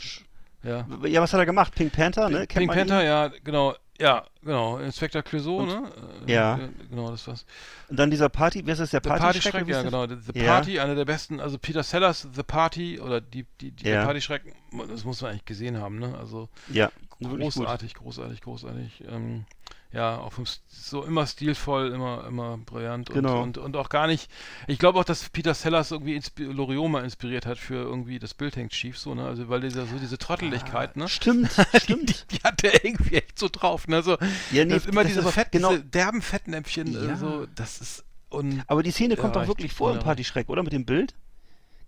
ja. 0.64 0.86
Ja, 1.06 1.22
was 1.22 1.34
hat 1.34 1.40
er 1.40 1.46
gemacht? 1.46 1.74
Pink 1.76 1.92
Panther, 1.94 2.30
ne? 2.30 2.48
Kennt 2.48 2.52
Pink 2.68 2.72
Panther, 2.74 3.02
ihn? 3.02 3.08
ja, 3.08 3.28
genau. 3.44 3.76
Ja, 4.00 4.26
genau. 4.44 4.78
Inspector 4.80 5.22
Clouseau, 5.22 5.64
ne? 5.66 5.84
Ja. 6.26 6.56
äh, 6.58 6.70
Genau, 6.90 7.12
das 7.12 7.28
war's. 7.28 7.46
Und 7.88 8.00
dann 8.00 8.10
dieser 8.10 8.30
Party, 8.30 8.64
wer 8.66 8.74
ist 8.74 8.80
das, 8.80 8.90
der 8.90 9.02
The 9.04 9.10
Party? 9.10 9.40
Party 9.52 9.72
ja, 9.72 9.84
genau. 9.84 10.08
The, 10.08 10.16
The 10.34 10.40
Ja. 10.40 10.46
Party, 10.54 10.80
einer 10.80 10.96
der 10.96 11.06
besten, 11.06 11.40
also 11.40 11.60
Peter 11.60 11.84
Sellers, 11.84 12.28
The 12.34 12.42
Party 12.42 13.00
oder 13.00 13.22
die, 13.22 13.46
die, 13.60 13.70
die 13.72 13.86
Ja. 13.86 13.98
der 13.98 14.06
Party 14.06 14.22
Schreck, 14.22 14.42
das 14.90 15.04
muss 15.04 15.22
man 15.22 15.32
eigentlich 15.32 15.46
gesehen 15.46 15.78
haben, 15.78 16.00
ne? 16.00 16.18
Also 16.18 16.50
Ja, 16.70 16.92
gut. 17.20 17.40
großartig, 17.40 17.94
großartig, 17.94 18.42
großartig. 18.42 19.04
Ähm, 19.08 19.46
ja, 19.94 20.18
auch 20.18 20.32
so 20.70 21.04
immer 21.04 21.28
stilvoll, 21.28 21.92
immer, 21.92 22.26
immer 22.28 22.58
brillant 22.58 23.10
und, 23.10 23.16
Genau. 23.16 23.42
und, 23.42 23.58
und 23.58 23.76
auch 23.76 23.90
gar 23.90 24.08
nicht. 24.08 24.32
Ich 24.68 24.80
glaube 24.80 24.98
auch, 25.00 25.04
dass 25.04 25.30
Peter 25.30 25.54
Sellers 25.54 25.92
irgendwie 25.92 26.16
inspi 26.16 26.44
Loriot 26.44 26.90
mal 26.90 27.04
inspiriert 27.04 27.46
hat 27.46 27.58
für 27.58 27.76
irgendwie 27.76 28.18
das 28.20 28.34
Bild 28.34 28.56
hängt 28.56 28.74
schief, 28.74 28.98
so, 28.98 29.14
ne? 29.16 29.26
Also 29.26 29.50
weil 29.50 29.60
dieser 29.62 29.86
so 29.86 29.98
diese 30.00 30.18
Trotteligkeit, 30.18 30.96
ne? 30.96 31.08
Stimmt, 31.10 31.52
Die, 31.74 31.80
stimmt. 31.80 32.10
die, 32.10 32.38
die 32.38 32.44
hat 32.44 32.64
der 32.64 32.86
irgendwie 32.86 33.16
echt 33.18 33.38
so 33.38 33.50
drauf, 33.52 33.88
ne? 33.88 34.02
So, 34.02 34.18
Ja, 34.52 34.64
nee, 34.66 34.80
immer 34.88 35.04
diese, 35.04 35.24
Fett, 35.24 35.52
genau- 35.52 35.72
diese 35.72 35.84
derben 35.84 36.22
Fettnäpfchen, 36.22 36.94
Ja. 36.94 37.14
äh, 37.14 37.18
so, 37.18 37.46
das 37.56 37.82
ist 37.82 38.06
un 38.30 38.64
Aber 38.68 38.84
die 38.84 38.92
Szene 38.92 39.18
kommt 39.18 39.36
Ja, 39.36 39.42
doch 39.42 39.48
wirklich 39.50 39.74
vor 39.74 39.92
im. 39.92 40.00
Partyschreck, 40.00 40.48
oder? 40.50 40.64
Mit 40.64 40.72
dem 40.72 40.86
Bild? 40.86 41.14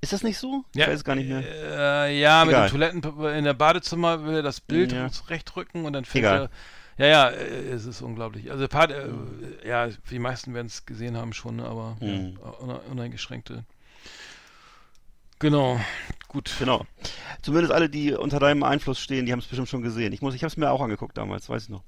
Ist 0.01 0.11
das 0.11 0.23
nicht 0.23 0.37
so? 0.37 0.65
Ich 0.75 0.81
weiß 0.85 0.95
es 0.95 1.03
gar 1.05 1.15
nicht 1.15 1.29
mehr. 1.29 1.41
Äh, 1.41 2.19
ja, 2.19 2.43
mit 2.43 2.53
Egal. 2.53 2.67
dem 2.67 2.71
Toiletten 2.71 3.25
in 3.37 3.45
der 3.45 3.53
Badezimmer 3.53 4.25
will 4.25 4.35
er 4.35 4.41
das 4.43 4.59
Bild 4.59 4.91
Ja. 4.91 5.09
zurechtrücken 5.09 5.85
und 5.85 5.93
dann 5.93 6.03
fällt 6.03 6.25
er. 6.25 6.49
Ja, 6.97 7.05
ja, 7.07 7.29
äh, 7.29 7.69
es 7.71 7.85
ist 7.85 8.01
unglaublich. 8.01 8.51
Also, 8.51 8.67
Part, 8.67 8.91
äh, 8.91 9.07
ja, 9.67 9.87
die 10.09 10.19
meisten 10.19 10.53
werden 10.53 10.67
es 10.67 10.85
gesehen 10.85 11.17
haben 11.17 11.33
schon, 11.33 11.59
aber 11.59 11.97
Mhm. 12.01 12.37
ja, 12.41 12.49
une- 12.61 12.79
uneingeschränkte. 12.91 13.63
Genau, 15.39 15.79
gut. 16.27 16.51
Genau. 16.59 16.85
Zumindest 17.41 17.73
alle, 17.73 17.89
die 17.89 18.13
unter 18.13 18.39
deinem 18.39 18.63
Einfluss 18.63 18.99
stehen, 18.99 19.25
die 19.25 19.31
haben 19.31 19.39
es 19.39 19.45
bestimmt 19.47 19.67
schon 19.67 19.81
gesehen. 19.81 20.13
Ich 20.13 20.21
muss, 20.21 20.35
ich 20.35 20.43
habe 20.43 20.49
es 20.49 20.57
mir 20.57 20.71
auch 20.71 20.81
angeguckt 20.81 21.17
damals, 21.17 21.49
weiß 21.49 21.63
ich 21.63 21.69
noch. 21.69 21.83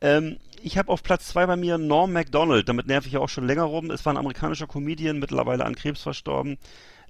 Ähm, 0.00 0.38
ich 0.62 0.78
habe 0.78 0.90
auf 0.90 1.02
Platz 1.02 1.26
zwei 1.26 1.46
bei 1.46 1.56
mir 1.56 1.76
Norm 1.76 2.12
MacDonald. 2.12 2.68
Damit 2.68 2.86
nerv 2.86 3.04
ich 3.06 3.12
ja 3.12 3.20
auch 3.20 3.28
schon 3.28 3.46
länger 3.46 3.64
rum. 3.64 3.90
Es 3.90 4.04
war 4.06 4.14
ein 4.14 4.16
amerikanischer 4.18 4.66
Comedian, 4.66 5.18
mittlerweile 5.18 5.64
an 5.64 5.74
Krebs 5.74 6.02
verstorben. 6.02 6.56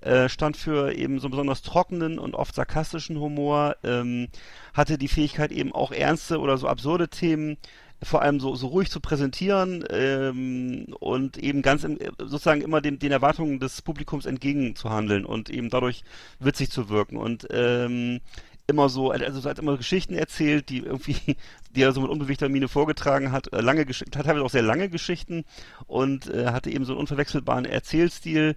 Äh, 0.02 0.28
stand 0.28 0.56
für 0.56 0.94
eben 0.94 1.18
so 1.18 1.28
besonders 1.28 1.62
trockenen 1.62 2.18
und 2.18 2.34
oft 2.34 2.54
sarkastischen 2.54 3.18
Humor. 3.18 3.76
Ähm, 3.82 4.28
hatte 4.74 4.98
die 4.98 5.08
Fähigkeit 5.08 5.52
eben 5.52 5.72
auch 5.72 5.92
ernste 5.92 6.38
oder 6.38 6.58
so 6.58 6.68
absurde 6.68 7.08
Themen 7.08 7.56
vor 8.02 8.22
allem 8.22 8.40
so, 8.40 8.54
so 8.54 8.66
ruhig 8.68 8.90
zu 8.90 9.00
präsentieren 9.00 9.84
ähm, 9.90 10.86
und 11.00 11.38
eben 11.38 11.62
ganz 11.62 11.84
im, 11.84 11.98
sozusagen 12.18 12.60
immer 12.60 12.80
den, 12.80 12.98
den 12.98 13.12
Erwartungen 13.12 13.58
des 13.58 13.80
Publikums 13.82 14.26
entgegenzuhandeln 14.26 15.24
und 15.24 15.48
eben 15.48 15.70
dadurch 15.70 16.04
witzig 16.38 16.70
zu 16.70 16.88
wirken 16.90 17.16
und 17.16 17.46
ähm, 17.50 18.20
immer 18.66 18.88
so, 18.88 19.12
also 19.12 19.48
er 19.48 19.50
hat 19.50 19.58
immer 19.58 19.76
Geschichten 19.76 20.14
erzählt, 20.14 20.68
die 20.68 20.78
irgendwie, 20.78 21.16
die 21.74 21.82
er 21.82 21.92
so 21.92 22.00
mit 22.00 22.10
unbewegter 22.10 22.48
Miene 22.48 22.68
vorgetragen 22.68 23.32
hat, 23.32 23.52
äh, 23.52 23.60
lange 23.60 23.82
Gesch- 23.82 24.10
teilweise 24.10 24.44
auch 24.44 24.50
sehr 24.50 24.62
lange 24.62 24.88
Geschichten 24.88 25.44
und 25.86 26.28
äh, 26.28 26.46
hatte 26.46 26.70
eben 26.70 26.84
so 26.84 26.92
einen 26.92 27.00
unverwechselbaren 27.00 27.64
Erzählstil 27.64 28.56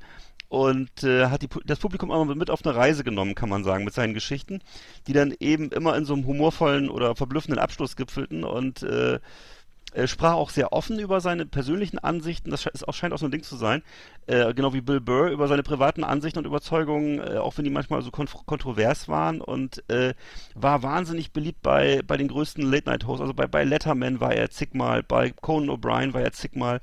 und 0.49 1.03
äh, 1.03 1.27
hat 1.27 1.43
die, 1.43 1.49
das 1.65 1.79
Publikum 1.79 2.11
immer 2.11 2.35
mit 2.35 2.49
auf 2.49 2.65
eine 2.65 2.75
Reise 2.75 3.03
genommen, 3.03 3.35
kann 3.35 3.49
man 3.49 3.63
sagen, 3.63 3.85
mit 3.85 3.93
seinen 3.93 4.13
Geschichten, 4.13 4.61
die 5.07 5.13
dann 5.13 5.33
eben 5.39 5.71
immer 5.71 5.95
in 5.95 6.05
so 6.05 6.13
einem 6.13 6.25
humorvollen 6.25 6.89
oder 6.89 7.15
verblüffenden 7.15 7.59
Abschluss 7.59 7.95
gipfelten 7.95 8.43
und 8.43 8.83
äh, 8.83 9.19
er 9.91 10.07
sprach 10.07 10.33
auch 10.33 10.51
sehr 10.51 10.71
offen 10.71 10.99
über 10.99 11.19
seine 11.19 11.45
persönlichen 11.45 11.97
Ansichten, 11.97 12.51
das 12.51 12.65
ist 12.67 12.87
auch, 12.87 12.93
scheint 12.93 13.13
auch 13.13 13.17
so 13.17 13.25
ein 13.25 13.31
Ding 13.31 13.41
zu 13.41 13.55
sein, 13.55 13.81
äh, 14.27 14.53
genau 14.53 14.73
wie 14.73 14.81
Bill 14.81 15.01
Burr, 15.01 15.29
über 15.29 15.47
seine 15.47 15.63
privaten 15.63 16.03
Ansichten 16.03 16.39
und 16.39 16.45
Überzeugungen, 16.45 17.19
äh, 17.19 17.37
auch 17.37 17.57
wenn 17.57 17.65
die 17.65 17.71
manchmal 17.71 18.01
so 18.03 18.11
kontrovers 18.11 19.07
waren 19.07 19.41
und 19.41 19.83
äh, 19.89 20.13
war 20.53 20.83
wahnsinnig 20.83 21.31
beliebt 21.31 21.61
bei, 21.63 22.01
bei 22.05 22.17
den 22.17 22.27
größten 22.27 22.63
Late-Night-Hosts, 22.63 23.21
also 23.21 23.33
bei, 23.33 23.47
bei 23.47 23.63
Letterman 23.63 24.19
war 24.19 24.33
er 24.33 24.51
zigmal, 24.51 25.01
bei 25.01 25.31
Conan 25.31 25.69
O'Brien 25.69 26.13
war 26.13 26.21
er 26.21 26.33
zigmal 26.33 26.81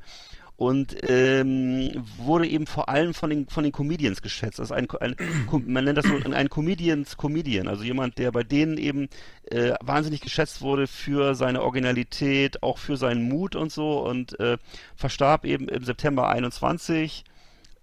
und 0.56 0.96
ähm, 1.08 2.04
wurde 2.16 2.46
eben 2.46 2.66
vor 2.66 2.88
allem 2.88 3.12
von 3.12 3.28
den 3.28 3.46
von 3.48 3.62
den 3.62 3.72
Comedians 3.72 4.22
geschätzt. 4.22 4.58
Also 4.58 4.74
ein, 4.74 4.88
ein 5.00 5.16
man 5.66 5.84
nennt 5.84 5.98
das 5.98 6.06
so 6.06 6.16
ein, 6.16 6.48
Comedians 6.48 7.16
Comedian, 7.16 7.68
also 7.68 7.84
jemand, 7.84 8.18
der 8.18 8.32
bei 8.32 8.42
denen 8.42 8.78
eben 8.78 9.08
äh, 9.50 9.74
wahnsinnig 9.82 10.22
geschätzt 10.22 10.62
wurde 10.62 10.86
für 10.86 11.34
seine 11.34 11.62
Originalität, 11.62 12.62
auch 12.62 12.78
für 12.78 12.96
seinen 12.96 13.28
Mut 13.28 13.54
und 13.54 13.70
so 13.70 14.06
und 14.06 14.38
äh, 14.40 14.56
verstarb 14.94 15.44
eben 15.44 15.68
im 15.68 15.84
September 15.84 16.28
21. 16.28 17.24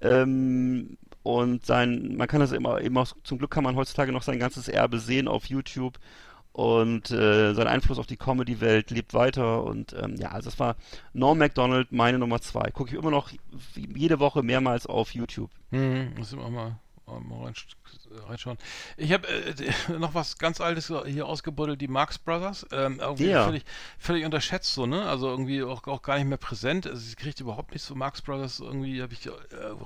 Ähm, 0.02 0.98
und 1.24 1.66
sein, 1.66 2.18
man 2.18 2.28
kann 2.28 2.42
das 2.42 2.52
immer, 2.52 2.82
eben 2.82 2.98
auch, 2.98 3.16
zum 3.24 3.38
Glück 3.38 3.52
kann 3.52 3.64
man 3.64 3.78
heutzutage 3.78 4.12
noch 4.12 4.24
sein 4.24 4.40
ganzes 4.40 4.68
Erbe 4.68 5.00
sehen 5.00 5.30
auf 5.30 5.46
YouTube. 5.46 5.98
Und 6.54 7.10
äh, 7.10 7.56
sein 7.56 7.68
Einfluss 7.68 7.98
auf 7.98 8.06
die 8.06 8.16
Comedy-Welt 8.16 8.92
lebt 8.92 9.16
weiter. 9.16 9.64
Und 9.64 9.96
ähm, 10.00 10.16
ja, 10.18 10.30
also 10.30 10.50
das 10.50 10.60
war 10.60 10.76
Norm 11.12 11.40
MacDonald, 11.40 11.92
meine 11.92 12.20
Nummer 12.20 12.42
zwei. 12.42 12.70
Gucke 12.70 12.92
ich 12.92 12.98
immer 12.98 13.10
noch 13.10 13.32
jede 13.76 14.20
Woche 14.20 14.44
mehrmals 14.44 14.86
auf 14.86 15.16
YouTube. 15.16 15.50
Hm, 15.72 16.14
muss 16.16 16.32
ich 16.32 16.40
auch 16.40 16.52
mal, 16.52 16.80
mal 17.06 17.44
rein, 17.46 17.54
reinschauen. 18.28 18.58
Ich 18.98 19.12
habe 19.12 19.28
äh, 19.28 19.54
noch 20.00 20.14
was 20.14 20.38
ganz 20.38 20.62
Altes 20.62 20.92
hier 21.06 21.26
ausgebuddelt, 21.26 21.82
die 21.82 21.88
Marx 21.88 22.18
Brothers. 22.18 22.66
Ähm, 22.72 23.00
irgendwie 23.00 23.30
Ja. 23.30 23.46
völlig, 23.46 23.64
völlig 23.98 24.26
unterschätzt 24.26 24.74
so, 24.74 24.86
ne? 24.86 25.04
Also 25.08 25.30
irgendwie 25.30 25.64
auch, 25.64 25.86
auch 25.88 26.02
gar 26.02 26.18
nicht 26.18 26.28
mehr 26.28 26.38
präsent. 26.38 26.88
Also 26.88 27.02
ich 27.08 27.18
kriegte 27.18 27.44
überhaupt 27.44 27.72
nicht 27.74 27.84
so 27.84 27.96
Marx 27.96 28.22
Brothers, 28.22 28.60
irgendwie 28.60 29.02
habe 29.02 29.14
ich 29.14 29.26
äh, 29.26 29.32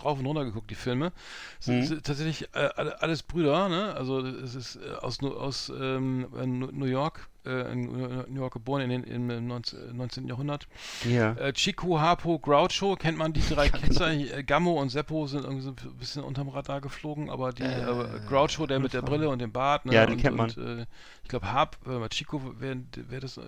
rauf 0.03 0.19
und 0.19 0.26
runter 0.26 0.45
geguckt, 0.45 0.69
die 0.69 0.76
Filme. 0.76 1.11
Es 1.60 1.68
Mhm. 1.68 1.84
sind 1.84 2.06
tatsächlich 2.06 2.53
äh, 2.53 2.69
alle, 2.76 3.02
alles 3.02 3.23
Brüder, 3.23 3.69
ne? 3.69 3.94
Also 3.95 4.19
es 4.19 4.56
ist 4.56 4.76
äh, 4.77 4.91
aus, 5.02 5.22
aus 5.23 5.69
ähm, 5.69 6.27
äh, 6.38 6.45
New 6.45 6.85
York, 6.85 7.27
äh, 7.48 7.72
in 7.72 7.86
New 8.30 8.41
York 8.41 8.53
geboren 8.53 8.82
in 8.82 8.90
den, 8.90 9.03
im 9.03 9.48
19, 9.48 9.95
19. 9.95 10.28
Jahrhundert. 10.28 10.68
Ja. 11.10 11.34
Äh, 11.34 11.53
Chico, 11.53 11.99
Harpo, 11.99 12.40
Groucho, 12.40 12.95
kennt 12.95 13.18
man 13.18 13.34
die 13.34 13.41
drei 13.49 13.74
eigentlich? 13.74 14.34
Äh, 14.34 14.44
Gammo 14.44 14.80
und 14.82 14.90
Seppo 14.90 15.28
sind 15.28 15.44
irgendwie 15.44 15.64
so 15.64 15.69
ein 15.72 15.98
bisschen 15.98 16.24
unterm 16.24 16.49
Radar 16.49 16.82
geflogen, 16.82 17.30
aber 17.30 17.53
die 17.53 17.64
äh, 17.64 18.19
Groucho, 18.28 18.68
der 18.68 18.80
mit 18.80 18.94
der 18.94 19.02
Brille 19.02 19.30
und 19.30 19.40
dem 19.40 19.52
Bart, 19.52 19.86
ne? 19.86 19.94
Ja, 19.94 20.06
den 20.06 20.15
und, 20.15 20.22
kennt 20.22 20.38
man. 20.38 20.49
Und, 20.49 20.57
äh, 20.57 20.86
ich 21.24 21.30
glaube, 21.30 21.52
Harp, 21.52 21.78
Chico, 22.10 22.41
wer, 22.60 22.78
wer 23.10 23.19
das, 23.19 23.38
äh, 23.38 23.41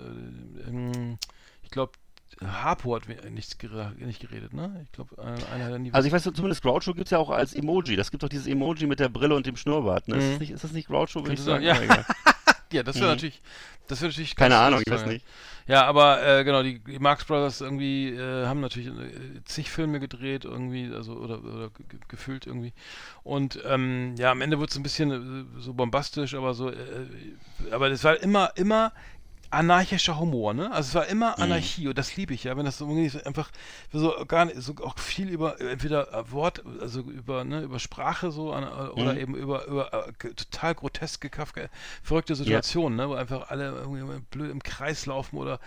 ähm, 0.67 1.17
ich 1.63 1.69
glaube, 1.69 1.93
Harpo 2.41 2.95
hat 2.95 3.07
nichts 3.31 3.57
nicht 3.99 4.19
geredet, 4.19 4.53
ne? 4.53 4.81
Ich 4.83 4.91
glaube, 4.91 5.17
einer, 5.21 5.65
hat 5.65 5.81
nie 5.81 5.91
Also 5.91 6.07
ich 6.07 6.13
weiß, 6.13 6.23
zumindest 6.23 6.61
Groucho 6.61 6.93
gibt 6.93 7.07
es 7.07 7.11
ja 7.11 7.17
auch 7.17 7.29
als 7.31 7.53
Emoji. 7.53 7.95
Das 7.95 8.11
gibt 8.11 8.23
doch 8.23 8.29
dieses 8.29 8.47
Emoji 8.47 8.87
mit 8.87 8.99
der 8.99 9.09
Brille 9.09 9.35
und 9.35 9.45
dem 9.45 9.55
Schnurrbart. 9.57 10.07
Ne? 10.07 10.17
Ist, 10.17 10.23
Mhm. 10.23 10.29
das 10.31 10.39
nicht, 10.39 10.51
ist 10.51 10.63
das 10.63 10.71
nicht 10.71 10.87
Groucho, 10.87 11.21
würde 11.21 11.33
ich 11.33 11.41
sagen? 11.41 11.63
ja. 11.63 11.75
Ja, 12.71 12.83
das 12.83 12.95
wäre 12.97 13.05
Mhm. 13.07 13.15
natürlich, 13.15 13.41
das 13.87 13.99
wäre 14.01 14.09
natürlich 14.11 14.35
Keine 14.35 14.57
Ahnung, 14.57 14.81
ich 14.81 14.89
weiß 14.91 15.05
nicht. 15.05 15.25
Ja, 15.67 15.85
aber 15.85 16.23
äh, 16.25 16.43
genau, 16.43 16.63
die, 16.63 16.79
die 16.79 16.99
Marx 16.99 17.25
Brothers 17.25 17.61
irgendwie 17.61 18.09
äh, 18.09 18.45
haben 18.45 18.59
natürlich 18.59 18.89
äh, 18.89 19.43
zig 19.45 19.69
Filme 19.69 19.99
gedreht 19.99 20.45
irgendwie, 20.45 20.91
also 20.93 21.13
oder, 21.13 21.43
oder 21.43 21.69
ge- 21.69 21.85
ge- 21.89 21.99
gefüllt 22.07 22.47
irgendwie. 22.47 22.73
Und 23.23 23.59
ähm, 23.65 24.15
ja, 24.17 24.31
am 24.31 24.41
Ende 24.41 24.57
wurde 24.59 24.69
es 24.71 24.77
ein 24.77 24.83
bisschen 24.83 25.11
äh, 25.57 25.61
so 25.61 25.73
bombastisch, 25.73 26.33
aber 26.33 26.53
so, 26.53 26.69
äh, 26.71 26.75
aber 27.71 27.89
es 27.89 28.03
war 28.03 28.21
immer, 28.21 28.51
immer 28.55 28.93
anarchischer 29.51 30.19
Humor, 30.19 30.53
ne? 30.53 30.71
Also 30.71 30.89
es 30.89 30.95
war 30.95 31.07
immer 31.07 31.39
Anarchie 31.41 31.87
und 31.87 31.97
das 31.97 32.15
liebe 32.15 32.33
ich 32.33 32.43
ja, 32.43 32.55
wenn 32.57 32.65
das 32.65 32.77
so 32.77 32.87
einfach 33.25 33.51
so 33.91 34.13
gar 34.27 34.45
nicht, 34.45 34.61
so 34.61 34.75
auch 34.83 34.97
viel 34.99 35.29
über 35.29 35.59
entweder 35.59 36.13
äh, 36.13 36.31
Wort, 36.31 36.63
also 36.81 37.01
über 37.01 37.43
ne, 37.43 37.61
über 37.61 37.79
Sprache 37.79 38.31
so 38.31 38.51
an, 38.53 38.63
äh, 38.63 38.89
oder 38.91 39.17
eben 39.17 39.35
über 39.35 39.65
über 39.65 40.07
äh, 40.07 40.33
total 40.33 40.75
groteske 40.75 41.29
Kafka 41.29 41.61
verrückte 42.03 42.35
Situationen, 42.35 42.97
ne, 42.97 43.09
wo 43.09 43.13
einfach 43.15 43.49
alle 43.49 43.69
irgendwie 43.71 44.21
blöd 44.31 44.51
im 44.51 44.61
Kreis 44.61 45.05
laufen 45.05 45.37
oder 45.37 45.59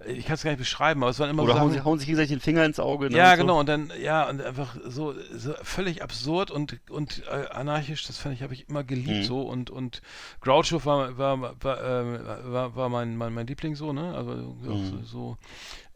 äh, 0.00 0.12
ich 0.12 0.26
kann 0.26 0.34
es 0.34 0.42
gar 0.42 0.50
nicht 0.50 0.58
beschreiben, 0.60 1.02
aber 1.02 1.10
es 1.10 1.18
waren 1.18 1.30
immer 1.30 1.44
Oder 1.44 1.52
so 1.52 1.58
hauen, 1.58 1.70
Sachen, 1.70 1.72
sie- 1.72 1.80
hauen 1.82 1.98
sich 1.98 2.06
gegenseitig 2.06 2.30
den 2.32 2.40
Finger 2.40 2.64
ins 2.64 2.78
Auge. 2.80 3.10
ne, 3.10 3.18
ja, 3.18 3.22
und 3.22 3.36
so. 3.36 3.42
genau, 3.42 3.60
und 3.60 3.68
dann, 3.68 3.92
ja, 4.02 4.28
und 4.28 4.42
einfach 4.42 4.76
so, 4.84 5.14
so 5.32 5.54
völlig 5.62 6.02
absurd 6.02 6.50
und, 6.50 6.78
und 6.90 7.22
äh, 7.28 7.46
anarchisch, 7.50 8.04
das 8.06 8.18
fand 8.18 8.34
ich, 8.34 8.42
habe 8.42 8.52
ich 8.52 8.68
immer 8.68 8.82
geliebt 8.82 9.22
Mhm. 9.22 9.22
so 9.22 9.42
und, 9.42 9.70
und 9.70 10.02
Groucho 10.40 10.84
war, 10.84 11.16
war, 11.16 11.40
war, 11.62 11.80
äh, 11.84 12.52
war, 12.52 12.74
war 12.74 12.88
mein, 12.88 13.16
mein, 13.16 13.25
mein 13.34 13.46
Liebling 13.46 13.74
so, 13.76 13.92
ne? 13.92 14.14
Also 14.14 14.32
Mhm. 14.32 14.84
so, 14.84 15.02
so 15.04 15.36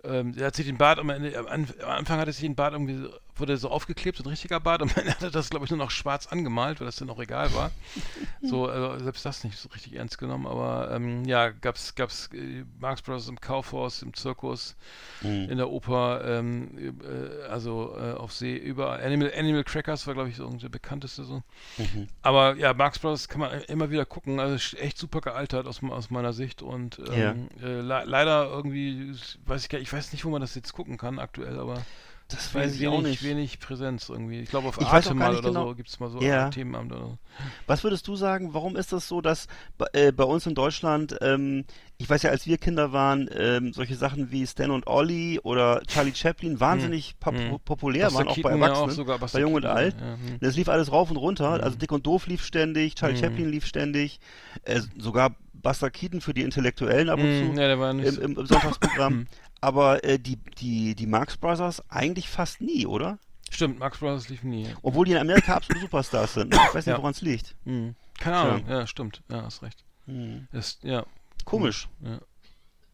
ähm, 0.05 0.35
er 0.37 0.47
hat 0.47 0.57
sich 0.57 0.67
den 0.67 0.79
Bart 0.79 0.99
am, 0.99 1.11
Ende, 1.11 1.37
am 1.39 1.47
Anf- 1.47 1.79
am 1.81 1.91
Anfang 1.91 2.19
hatte 2.19 2.33
sich 2.33 2.43
den 2.43 2.55
Bart 2.57 2.73
irgendwie, 2.73 3.09
wurde 3.37 3.57
so 3.57 3.71
aufgeklebt, 3.71 4.19
so 4.19 4.25
ein 4.25 4.29
richtiger 4.31 4.61
Bart, 4.61 4.83
und 4.83 4.97
dann 4.97 5.09
hat 5.09 5.23
er 5.23 5.31
das, 5.31 5.51
glaube 5.51 5.65
ich, 5.65 5.71
nur 5.71 5.79
noch 5.79 5.91
schwarz 5.91 6.27
angemalt, 6.27 6.81
weil 6.81 6.87
das 6.87 6.97
dann 6.97 7.11
auch 7.11 7.21
egal 7.21 7.53
war. 7.55 7.71
so, 8.43 8.69
also 8.69 9.03
selbst 9.05 9.25
das 9.25 9.45
nicht 9.45 9.59
so 9.59 9.69
richtig 9.71 9.95
ernst 9.95 10.19
genommen, 10.19 10.47
aber 10.47 10.91
ähm, 10.93 11.25
ja, 11.25 11.51
gab's, 11.51 11.95
gab's 11.95 12.29
äh, 12.33 12.65
Marx 12.81 13.03
Brothers 13.03 13.29
im 13.29 13.41
Kaufhaus, 13.41 14.03
im 14.03 14.15
Zirkus, 14.15 14.77
Mhm. 15.23 15.51
in 15.51 15.57
der 15.59 15.71
Oper, 15.71 16.23
ähm, 16.25 16.95
äh, 17.03 17.47
also 17.49 17.95
äh, 17.99 18.13
auf 18.13 18.33
See, 18.33 18.57
überall. 18.57 19.03
Animal, 19.05 19.33
Animal 19.37 19.65
Crackers 19.65 20.07
war, 20.07 20.15
glaube 20.15 20.31
ich, 20.31 20.37
so 20.37 20.49
der 20.49 20.69
bekannteste 20.69 21.25
so. 21.25 21.43
Mhm. 21.77 22.09
Aber 22.23 22.57
ja, 22.57 22.73
Marx 22.73 22.99
Brothers 22.99 23.29
kann 23.29 23.41
man 23.41 23.61
immer 23.63 23.91
wieder 23.91 24.07
gucken. 24.07 24.41
Also 24.41 24.77
echt 24.79 24.99
super 24.99 25.21
gealtert 25.21 25.67
aus, 25.67 25.83
aus 25.83 26.11
meiner 26.11 26.33
Sicht. 26.33 26.63
Und 26.63 27.01
ähm, 27.13 27.49
äh, 27.63 27.81
le 27.81 28.05
leider 28.07 28.47
irgendwie, 28.47 29.15
weiß 29.47 29.63
ich 29.63 29.69
gar 29.69 29.81
ich 29.81 29.93
weiß 29.93 30.13
nicht, 30.13 30.25
wo 30.25 30.31
man 30.31 30.41
das 30.41 30.55
jetzt 30.55 30.73
gucken 30.73 30.97
kann 30.97 31.19
aktuell, 31.19 31.59
aber 31.59 31.83
Das 32.31 32.55
wenig, 32.55 32.67
weiß 32.69 32.81
ich 32.81 32.89
auch 32.89 33.03
nicht. 33.03 33.23
wenig 33.23 33.59
Präsenz 33.61 34.09
irgendwie. 34.09 34.41
Ich 34.41 34.51
glaube, 34.51 34.69
auf 34.69 34.79
Ich 34.81 34.87
Arte 34.87 35.11
auch 35.11 35.15
mal 35.15 35.33
oder 35.37 35.49
genau. 35.49 35.69
so 35.69 35.75
gibt 35.75 35.89
es 35.89 36.01
mal 36.01 36.11
so 36.11 36.21
Ja. 36.21 36.47
ein 36.47 36.51
Themenabend 36.51 36.93
oder 36.93 37.01
so. 37.03 37.19
Was 37.67 37.85
würdest 37.85 38.07
du 38.09 38.17
sagen, 38.17 38.55
warum 38.55 38.77
ist 38.77 38.93
das 38.93 39.09
so, 39.09 39.21
dass 39.21 39.47
bei- 39.79 39.87
äh, 39.93 40.13
bei 40.13 40.25
uns 40.25 40.47
in 40.47 40.55
Deutschland, 40.55 41.17
ähm, 41.21 41.65
ich 41.99 42.09
weiß 42.09 42.23
ja, 42.23 42.31
als 42.31 42.47
wir 42.47 42.59
Kinder 42.59 42.93
waren, 42.93 43.29
ähm, 43.37 43.73
solche 43.73 43.95
Sachen 43.97 44.31
wie 44.31 44.47
Stan 44.47 44.71
und 44.71 44.87
Ollie 44.87 45.41
oder 45.43 45.83
Charlie 45.87 46.15
Chaplin 46.15 46.61
wahnsinnig 46.61 47.19
pop 47.21 47.35
Hm. 47.37 47.59
populär 47.65 48.05
Buster 48.07 48.19
waren, 48.19 48.29
auch 48.29 48.37
bei 48.37 48.43
Keaton 48.43 48.59
ja 48.61 48.67
Erwachsenen, 48.67 48.91
sogar, 48.97 49.19
Buster 49.19 49.39
bei 49.39 49.43
Jung 49.43 49.55
und 49.55 49.63
Keaton, 49.63 49.77
Alt. 49.77 49.95
Ja, 50.01 50.07
hm. 50.15 50.39
Das 50.41 50.57
lief 50.57 50.69
alles 50.69 50.93
rauf 50.93 51.11
und 51.11 51.17
runter, 51.17 51.57
Mhm. 51.59 51.65
also 51.65 51.77
Dick 51.79 51.93
und 51.93 52.07
Doof 52.07 52.27
lief 52.27 52.45
ständig, 52.45 52.95
Charlie 52.95 53.17
Mhm. 53.17 53.21
Chaplin 53.21 53.49
lief 53.51 53.67
ständig, 53.67 54.21
äh, 54.65 54.81
sogar 54.99 55.35
Buster 55.61 55.91
Keaton 55.91 56.21
für 56.21 56.35
die 56.35 56.43
Intellektuellen 56.43 57.09
ab 57.09 57.19
und 57.19 57.25
Hm, 57.25 57.55
zu 57.55 57.61
ja, 57.61 57.69
der 57.69 57.79
war 57.79 57.93
nicht 57.93 58.19
im, 58.19 58.37
im, 58.37 58.47
Sonntagsprogramm. 58.47 59.27
Aber 59.61 60.03
äh, 60.05 60.19
die, 60.19 60.37
die, 60.59 60.95
die 60.95 61.07
Marx 61.07 61.37
Brothers 61.37 61.83
eigentlich 61.91 62.29
fast 62.29 62.61
nie, 62.61 62.87
oder? 62.87 63.19
Stimmt, 63.51 63.79
Marx 63.79 63.99
Brothers 63.99 64.29
lief 64.29 64.43
nie. 64.43 64.69
Obwohl 64.83 65.05
die 65.07 65.13
in 65.13 65.19
Amerika 65.19 65.55
absolute 65.57 65.83
Superstars 65.83 66.35
sind. 66.35 66.55
Ich 66.55 66.61
weiß 66.61 66.75
nicht, 66.75 66.87
Ja. 66.87 66.99
woran 66.99 67.11
es 67.13 67.21
liegt. 67.21 67.57
Hm. 67.65 67.95
Keine 68.19 68.37
Ahnung, 68.37 68.65
ja, 68.69 68.87
stimmt. 68.87 69.23
Ja, 69.29 69.43
hast 69.43 69.63
recht. 69.63 69.85
Hm. 70.07 70.47
Ist, 70.53 70.83
ja. 70.85 71.05
Komisch. 71.45 71.89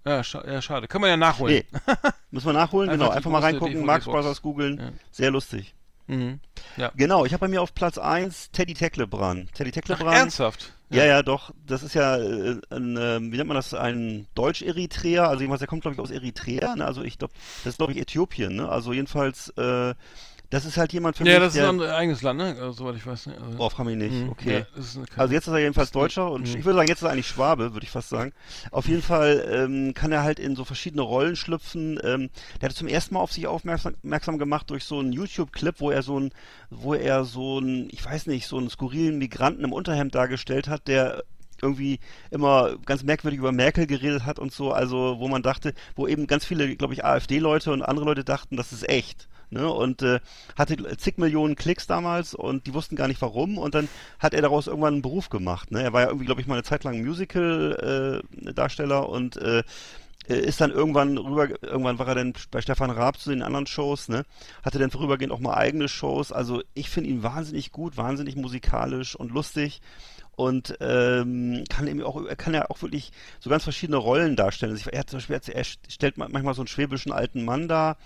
Ja, 0.05 0.22
scha 0.22 0.44
ja, 0.47 0.62
schade. 0.62 0.86
Kann 0.86 1.01
man 1.01 1.10
ja 1.10 1.16
nachholen. 1.16 1.64
Nee. 1.68 1.80
Müssen 2.30 2.47
wir 2.47 2.52
nachholen, 2.52 2.90
Einfach 2.90 3.06
genau. 3.06 3.16
Einfach 3.16 3.30
mal 3.30 3.43
reingucken, 3.43 3.84
Marx. 3.84 4.05
Brothers 4.05 4.40
googeln. 4.40 4.78
Ja. 4.78 4.90
Sehr 5.10 5.30
lustig. 5.30 5.74
Mhm. 6.06 6.38
Ja. 6.76 6.93
Genau, 6.97 7.24
ich 7.24 7.32
habe 7.32 7.40
bei 7.40 7.48
mir 7.48 7.60
auf 7.60 7.74
Platz 7.74 7.98
1 7.98 8.52
Teddy 8.52 8.74
Tecklebrand. 8.74 9.52
Teddy 9.55 9.70
Ach, 9.70 9.74
Tecklebrand. 9.74 10.16
ernsthaft? 10.16 10.72
Ja, 10.88 11.04
ja, 11.04 11.22
doch. 11.22 11.52
Das 11.66 11.82
ist 11.82 11.94
ja 11.94 12.16
äh, 12.16 12.60
ein, 12.70 12.96
ähm, 12.98 13.32
wie 13.32 13.36
nennt 13.36 13.48
man 13.48 13.56
das, 13.56 13.74
ein 13.74 14.26
Deutsch-Eritreer. 14.34 15.28
Also 15.28 15.40
jedenfalls, 15.40 15.58
der 15.58 15.68
kommt, 15.68 15.82
glaube 15.82 15.94
ich, 15.94 16.00
aus 16.00 16.10
Eritrea. 16.10 16.76
Ne? 16.76 16.84
Also 16.84 17.02
ich 17.02 17.18
glaube, 17.18 17.34
das 17.64 17.74
ist, 17.74 17.78
glaube 17.78 17.92
ich, 17.92 17.98
Äthiopien. 17.98 18.56
Ne? 18.56 18.68
Also 18.68 18.92
jedenfalls, 18.92 19.48
äh, 19.56 19.94
das 20.51 20.64
ist 20.64 20.77
halt 20.77 20.93
jemand 20.93 21.16
für 21.16 21.24
Ja, 21.24 21.35
mich, 21.35 21.40
das 21.48 21.55
ist 21.55 21.60
der... 21.60 21.68
ein 21.68 21.81
eigenes 21.81 22.23
Land, 22.23 22.39
ne? 22.39 22.44
Also, 22.60 22.73
soweit 22.73 22.97
ich 22.97 23.06
weiß. 23.06 23.27
Ne? 23.27 23.35
Also, 23.44 23.59
Oh, 23.59 23.68
frag 23.68 23.86
mich 23.86 23.97
nicht. 23.97 24.12
Mhm. 24.12 24.28
Okay. 24.31 24.59
Ja, 24.60 24.66
das 24.77 24.94
ist 24.94 24.98
Also 25.16 25.35
jetzt 25.35 25.47
ist 25.47 25.52
er 25.52 25.59
jedenfalls 25.59 25.90
Das 25.90 25.97
ist 25.97 26.02
Deutscher 26.02 26.31
und 26.31 26.43
Mhm. 26.48 26.59
ich 26.59 26.64
würde 26.64 26.77
sagen, 26.78 26.89
jetzt 26.89 26.98
ist 26.98 27.05
er 27.09 27.10
eigentlich 27.12 27.27
Schwabe, 27.28 27.73
würde 27.73 27.85
ich 27.85 27.90
fast 27.90 28.09
sagen. 28.09 28.32
Auf 28.70 28.86
jeden 28.89 29.02
Fall 29.02 29.47
ähm, 29.51 29.94
kann 29.94 30.12
er 30.12 30.23
halt 30.23 30.39
in 30.39 30.55
so 30.56 30.64
verschiedene 30.64 31.02
Rollen 31.02 31.36
schlüpfen. 31.36 31.98
Ähm, 32.05 32.31
der 32.60 32.68
hat 32.68 32.77
zum 32.77 32.89
ersten 32.89 33.14
Mal 33.14 33.20
auf 33.20 33.32
sich 33.32 33.47
aufmerksam 33.47 33.94
aufmerksam 33.97 34.39
gemacht 34.39 34.70
durch 34.70 34.85
so 34.85 34.98
einen 34.98 35.12
YouTube-Clip, 35.12 35.74
wo 35.78 35.90
er 35.90 36.02
so 36.02 36.18
ein, 36.20 36.31
wo 36.70 36.94
er 36.94 37.24
so 37.24 37.59
ein, 37.59 37.89
ich 37.90 38.05
weiß 38.05 38.27
nicht, 38.27 38.47
so 38.47 38.59
einen 38.59 38.70
skurrilen 38.70 39.18
Migranten 39.18 39.64
im 39.64 39.73
Unterhemd 39.73 40.14
dargestellt 40.14 40.68
hat, 40.68 40.86
der 40.89 41.24
irgendwie 41.62 42.01
immer 42.31 42.77
ganz 42.85 43.02
merkwürdig 43.02 43.39
über 43.39 43.51
Merkel 43.51 43.86
geredet 43.86 44.27
hat 44.27 44.39
und 44.39 44.52
so, 44.52 44.73
also 44.73 45.16
wo 45.18 45.27
man 45.28 45.43
dachte, 45.43 45.73
wo 45.94 46.06
eben 46.06 46.27
ganz 46.27 46.44
viele, 46.44 46.77
glaube 46.77 46.93
ich, 46.93 47.02
AfD-Leute 47.05 47.73
und 47.73 47.82
andere 47.82 48.05
Leute 48.05 48.24
dachten, 48.24 48.56
das 48.56 48.73
ist 48.73 48.89
echt. 48.89 49.27
Ne, 49.48 49.70
und 49.70 50.02
äh, 50.02 50.18
hatte 50.59 50.97
zig 50.97 51.18
Millionen 51.18 51.55
Klicks 51.55 51.86
damals 51.86 52.35
und 52.35 52.66
die 52.66 52.74
wussten 52.74 52.97
gar 52.97 53.06
nicht 53.06 53.23
warum 53.23 53.59
und 53.59 53.77
dann 53.77 53.89
hat 54.18 54.35
er 54.35 54.43
daraus 54.43 54.66
irgendwann 54.66 54.94
einen 54.94 55.02
Beruf 55.02 55.28
gemacht. 55.28 55.70
Ne? 55.70 55.85
Er 55.85 55.93
war 55.93 56.01
ja 56.01 56.09
irgendwie, 56.09 56.27
glaube 56.27 56.40
ich, 56.40 56.48
mal 56.48 56.55
eine 56.55 56.64
Zeit 56.64 56.82
lang 56.82 57.05
Musical-Darsteller 57.05 59.09
und 59.09 59.36
äh, 59.36 59.62
äh, 60.28 60.39
ist 60.39 60.60
dann 60.60 60.73
irgendwann 60.73 61.18
rüber, 61.18 61.48
irgendwann 61.62 61.98
war 61.98 62.09
er 62.09 62.16
dann 62.16 62.35
bei 62.51 62.60
Stefan 62.60 62.90
Raab 62.90 63.18
zu 63.18 63.31
den 63.31 63.43
anderen 63.43 63.66
Shows, 63.66 64.09
ne? 64.09 64.24
Hatte 64.62 64.78
dann 64.78 64.90
vorübergehend 64.90 65.32
auch 65.32 65.40
mal 65.40 65.55
eigene 65.55 65.89
Shows. 65.89 66.32
Also 66.32 66.62
ich 66.74 66.90
finde 66.90 67.10
ihn 67.10 67.23
wahnsinnig 67.23 67.73
gut, 67.73 67.97
wahnsinnig 67.97 68.36
musikalisch 68.36 69.14
und 69.14 69.31
lustig 69.31 69.81
und 70.36 70.77
ähm, 70.81 71.64
kann 71.68 71.86
eben 71.86 72.02
auch, 72.02 72.24
er 72.24 72.36
kann 72.36 72.55
ja 72.55 72.68
auch 72.70 72.82
wirklich 72.82 73.12
so 73.40 73.51
ganz 73.51 73.62
verschiedene 73.62 73.97
Rollen 73.97 74.36
darstellen. 74.36 74.73
Also 74.73 74.86
ich, 74.86 74.94
er, 74.94 75.06
zum 75.06 75.18
Beispiel, 75.18 75.55
er 75.55 75.64
stellt 75.64 76.18
manchmal 76.18 76.55
so 76.55 76.62
einen 76.62 76.68
schwäbischen 76.68 77.12
alten 77.12 77.44
Mann 77.44 77.68
dar, 77.68 77.97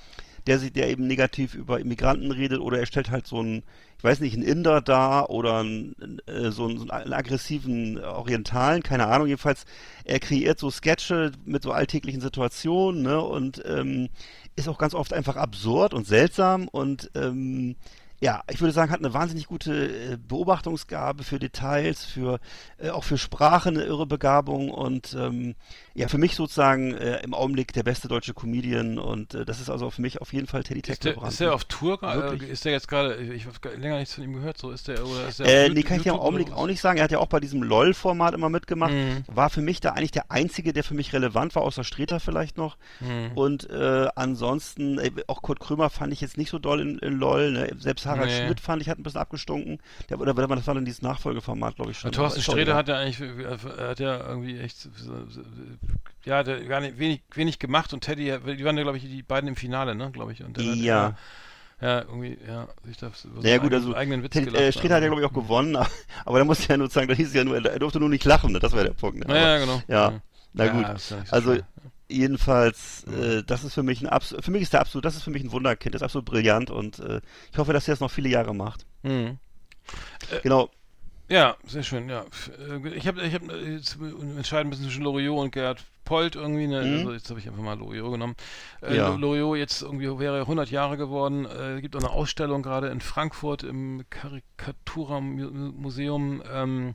der 0.46 0.58
sich, 0.58 0.72
der 0.72 0.88
eben 0.88 1.06
negativ 1.06 1.54
über 1.54 1.80
Immigranten 1.80 2.30
redet, 2.30 2.60
oder 2.60 2.78
er 2.78 2.86
stellt 2.86 3.10
halt 3.10 3.26
so 3.26 3.40
einen, 3.40 3.62
ich 3.98 4.04
weiß 4.04 4.20
nicht, 4.20 4.34
einen 4.34 4.42
Inder 4.42 4.80
dar 4.80 5.30
oder 5.30 5.58
einen, 5.58 6.20
äh, 6.26 6.50
so, 6.50 6.66
einen, 6.66 6.78
so 6.78 6.88
einen 6.88 7.12
aggressiven 7.12 7.98
Orientalen, 8.02 8.82
keine 8.82 9.06
Ahnung. 9.06 9.26
Jedenfalls, 9.26 9.64
er 10.04 10.20
kreiert 10.20 10.58
so 10.58 10.70
Sketche 10.70 11.32
mit 11.44 11.62
so 11.62 11.72
alltäglichen 11.72 12.20
Situationen, 12.20 13.02
ne, 13.02 13.20
und 13.20 13.62
ähm, 13.66 14.08
ist 14.56 14.68
auch 14.68 14.78
ganz 14.78 14.94
oft 14.94 15.12
einfach 15.12 15.36
absurd 15.36 15.94
und 15.94 16.06
seltsam 16.06 16.68
und 16.68 17.10
ähm, 17.14 17.76
ja, 18.20 18.42
ich 18.50 18.60
würde 18.60 18.72
sagen, 18.72 18.92
hat 18.92 19.00
eine 19.00 19.14
wahnsinnig 19.14 19.46
gute 19.46 20.12
äh, 20.12 20.16
Beobachtungsgabe 20.16 21.24
für 21.24 21.38
Details, 21.38 22.04
für 22.04 22.38
äh, 22.78 22.90
auch 22.90 23.04
für 23.04 23.16
Sprache 23.16 23.70
eine 23.70 23.82
irre 23.84 24.06
Begabung 24.06 24.70
und 24.70 25.16
ähm, 25.18 25.54
ja, 25.94 26.06
für 26.08 26.18
mich 26.18 26.36
sozusagen 26.36 26.94
äh, 26.94 27.22
im 27.22 27.32
Augenblick 27.32 27.72
der 27.72 27.82
beste 27.82 28.08
deutsche 28.08 28.34
Comedian 28.34 28.98
und 28.98 29.34
äh, 29.34 29.46
das 29.46 29.60
ist 29.60 29.70
also 29.70 29.90
für 29.90 30.02
mich 30.02 30.20
auf 30.20 30.34
jeden 30.34 30.46
Fall 30.46 30.62
Teddy 30.62 30.82
Tecklebrand. 30.82 31.32
ist 31.32 31.40
der 31.40 31.54
auf 31.54 31.64
Tour 31.64 31.98
gerade? 31.98 32.22
Wirklich? 32.22 32.50
Ist 32.50 32.64
der 32.66 32.72
jetzt 32.72 32.88
gerade, 32.88 33.16
ich 33.16 33.46
habe 33.46 33.76
länger 33.76 33.98
nichts 33.98 34.14
von 34.14 34.24
ihm 34.24 34.34
gehört, 34.34 34.58
so 34.58 34.70
ist 34.70 34.88
der, 34.88 35.04
oder 35.06 35.28
ist 35.28 35.40
der 35.40 35.66
Äh, 35.66 35.68
nee, 35.70 35.82
kann 35.82 35.96
ich 35.96 36.02
dir 36.02 36.12
im 36.12 36.20
Augenblick 36.20 36.52
auch 36.52 36.66
nicht 36.66 36.80
sagen. 36.80 36.98
Er 36.98 37.04
hat 37.04 37.10
ja 37.10 37.18
auch 37.18 37.26
bei 37.26 37.40
diesem 37.40 37.62
LOL-Format 37.62 38.34
immer 38.34 38.50
mitgemacht. 38.50 38.92
Mhm. 38.92 39.24
War 39.26 39.48
für 39.48 39.62
mich 39.62 39.80
da 39.80 39.92
eigentlich 39.92 40.10
der 40.10 40.30
einzige, 40.30 40.72
der 40.74 40.84
für 40.84 40.94
mich 40.94 41.12
relevant 41.14 41.54
war, 41.54 41.62
außer 41.62 41.84
Streter 41.84 42.20
vielleicht 42.20 42.58
noch. 42.58 42.76
Mhm. 43.00 43.32
Und 43.34 43.70
äh, 43.70 44.08
ansonsten, 44.14 44.98
äh, 44.98 45.10
auch 45.26 45.40
Kurt 45.40 45.60
Krömer 45.60 45.88
fand 45.88 46.12
ich 46.12 46.20
jetzt 46.20 46.36
nicht 46.36 46.50
so 46.50 46.58
doll 46.58 46.80
in, 46.80 46.98
in 46.98 47.14
LOL. 47.14 47.52
Ne? 47.52 47.70
Selbst 47.78 48.09
Harald 48.10 48.28
Nee. 48.28 48.44
Schmidt 48.46 48.60
fand 48.60 48.82
ich 48.82 48.88
hat 48.88 48.98
ein 48.98 49.02
bisschen 49.02 49.20
abgestunken. 49.20 49.78
Der, 50.08 50.20
oder 50.20 50.32
oder 50.32 50.46
das 50.56 50.66
war 50.66 50.74
dann 50.74 50.84
dieses 50.84 51.02
Nachfolgeformat, 51.02 51.76
glaube 51.76 51.90
ich 51.92 51.98
schon. 51.98 52.10
Ja, 52.12 52.16
Thorsten 52.16 52.40
Aber 52.40 52.52
Sträter 52.52 52.74
hat 52.74 52.88
ja 52.88 52.96
eigentlich, 52.98 53.20
er 53.20 53.88
hat 53.88 54.00
ja 54.00 54.26
irgendwie 54.28 54.58
echt, 54.58 54.88
ja, 56.24 56.38
hat 56.38 56.48
er 56.48 56.60
gar 56.64 56.80
nicht, 56.80 56.98
wenig, 56.98 57.22
wenig 57.34 57.58
gemacht 57.58 57.92
und 57.92 58.00
Teddy, 58.02 58.24
die 58.56 58.64
waren 58.64 58.76
ja, 58.76 58.82
glaube 58.82 58.98
ich, 58.98 59.04
die 59.04 59.22
beiden 59.22 59.48
im 59.48 59.56
Finale, 59.56 59.94
ne, 59.94 60.10
glaube 60.10 60.32
ich. 60.32 60.42
Und 60.42 60.56
hat 60.58 60.64
Ja. 60.64 61.14
ja, 61.80 62.00
irgendwie, 62.00 62.36
ja, 62.46 62.68
sich 62.84 62.98
da 62.98 63.10
über 63.24 63.42
seinen 63.42 63.60
gut, 63.60 63.72
also 63.72 63.94
eigenen 63.94 64.22
Witz 64.22 64.34
gelacht. 64.34 64.54
äh, 64.56 64.70
Streter 64.72 64.96
hat 64.96 65.02
ja 65.02 65.08
glaube 65.08 65.22
ich 65.22 65.28
auch 65.28 65.32
gewonnen, 65.32 65.76
aber 66.24 66.38
da 66.38 66.44
musste 66.44 66.68
ja 66.68 66.76
nur 66.76 66.90
sagen, 66.90 67.08
da 67.08 67.14
hieß 67.14 67.28
es 67.28 67.34
ja 67.34 67.44
nur, 67.44 67.56
er 67.64 67.78
durfte 67.78 67.98
nur 67.98 68.08
nicht 68.10 68.24
lachen, 68.24 68.52
ne? 68.52 68.58
das 68.58 68.72
war 68.72 68.84
der 68.84 68.90
Punkt. 68.92 69.26
Ne? 69.26 69.34
Ja, 69.34 69.40
ja, 69.40 69.48
Aber- 69.56 69.60
genau. 69.60 69.82
Ja, 69.88 70.20
na 70.52 70.64
Ja, 70.66 70.72
gut. 70.72 70.96
ist 70.96 71.10
ja 71.10 71.18
Also. 71.30 71.58
Jedenfalls, 72.10 73.04
äh, 73.04 73.42
das 73.46 73.64
ist 73.64 73.74
für 73.74 73.82
mich 73.82 74.00
ein 74.02 74.08
absolut, 74.08 74.44
für 74.44 74.50
mich 74.50 74.62
ist 74.62 74.72
der 74.72 74.80
absolut, 74.80 75.04
das 75.04 75.16
ist 75.16 75.22
für 75.22 75.30
mich 75.30 75.42
ein 75.44 75.52
Wunderkind, 75.52 75.94
das 75.94 76.00
ist 76.00 76.04
absolut 76.06 76.24
brillant 76.26 76.70
und 76.70 76.98
äh, 76.98 77.20
ich 77.52 77.58
hoffe, 77.58 77.72
dass 77.72 77.86
er 77.88 77.94
es 77.94 78.00
noch 78.00 78.10
viele 78.10 78.28
Jahre 78.28 78.54
macht. 78.54 78.84
Mhm. 79.02 79.38
Genau. 80.42 80.70
Ja, 81.28 81.56
sehr 81.64 81.82
schön, 81.84 82.08
ja. 82.08 82.24
F- 82.30 82.50
äh, 82.58 82.88
Ich 82.90 83.06
habe 83.06 83.22
ich 83.22 83.34
hab 83.34 83.48
äh, 83.50 83.74
jetzt 83.74 83.96
entscheiden 84.36 84.68
müssen 84.68 84.82
zwischen 84.84 85.04
Loriot 85.04 85.38
und 85.38 85.52
Gerhard 85.52 85.84
Polt 86.04 86.34
irgendwie, 86.34 86.66
ne? 86.66 86.82
Mhm. 86.82 86.96
also 86.98 87.12
jetzt 87.12 87.30
habe 87.30 87.38
ich 87.38 87.46
einfach 87.48 87.62
mal 87.62 87.78
Loriot 87.78 88.10
genommen. 88.10 88.34
Äh, 88.82 88.96
Ja. 88.96 89.10
Lo- 89.10 89.16
Loriot 89.16 89.56
jetzt 89.56 89.82
irgendwie 89.82 90.18
wäre 90.18 90.40
100 90.40 90.70
Jahre 90.72 90.96
geworden, 90.96 91.46
äh, 91.46 91.80
gibt 91.80 91.94
auch 91.94 92.00
eine 92.00 92.10
Ausstellung 92.10 92.64
gerade 92.64 92.88
in 92.88 93.00
Frankfurt 93.00 93.62
im 93.62 94.02
Karikatura-Museum, 94.10 96.42
ähm, 96.52 96.94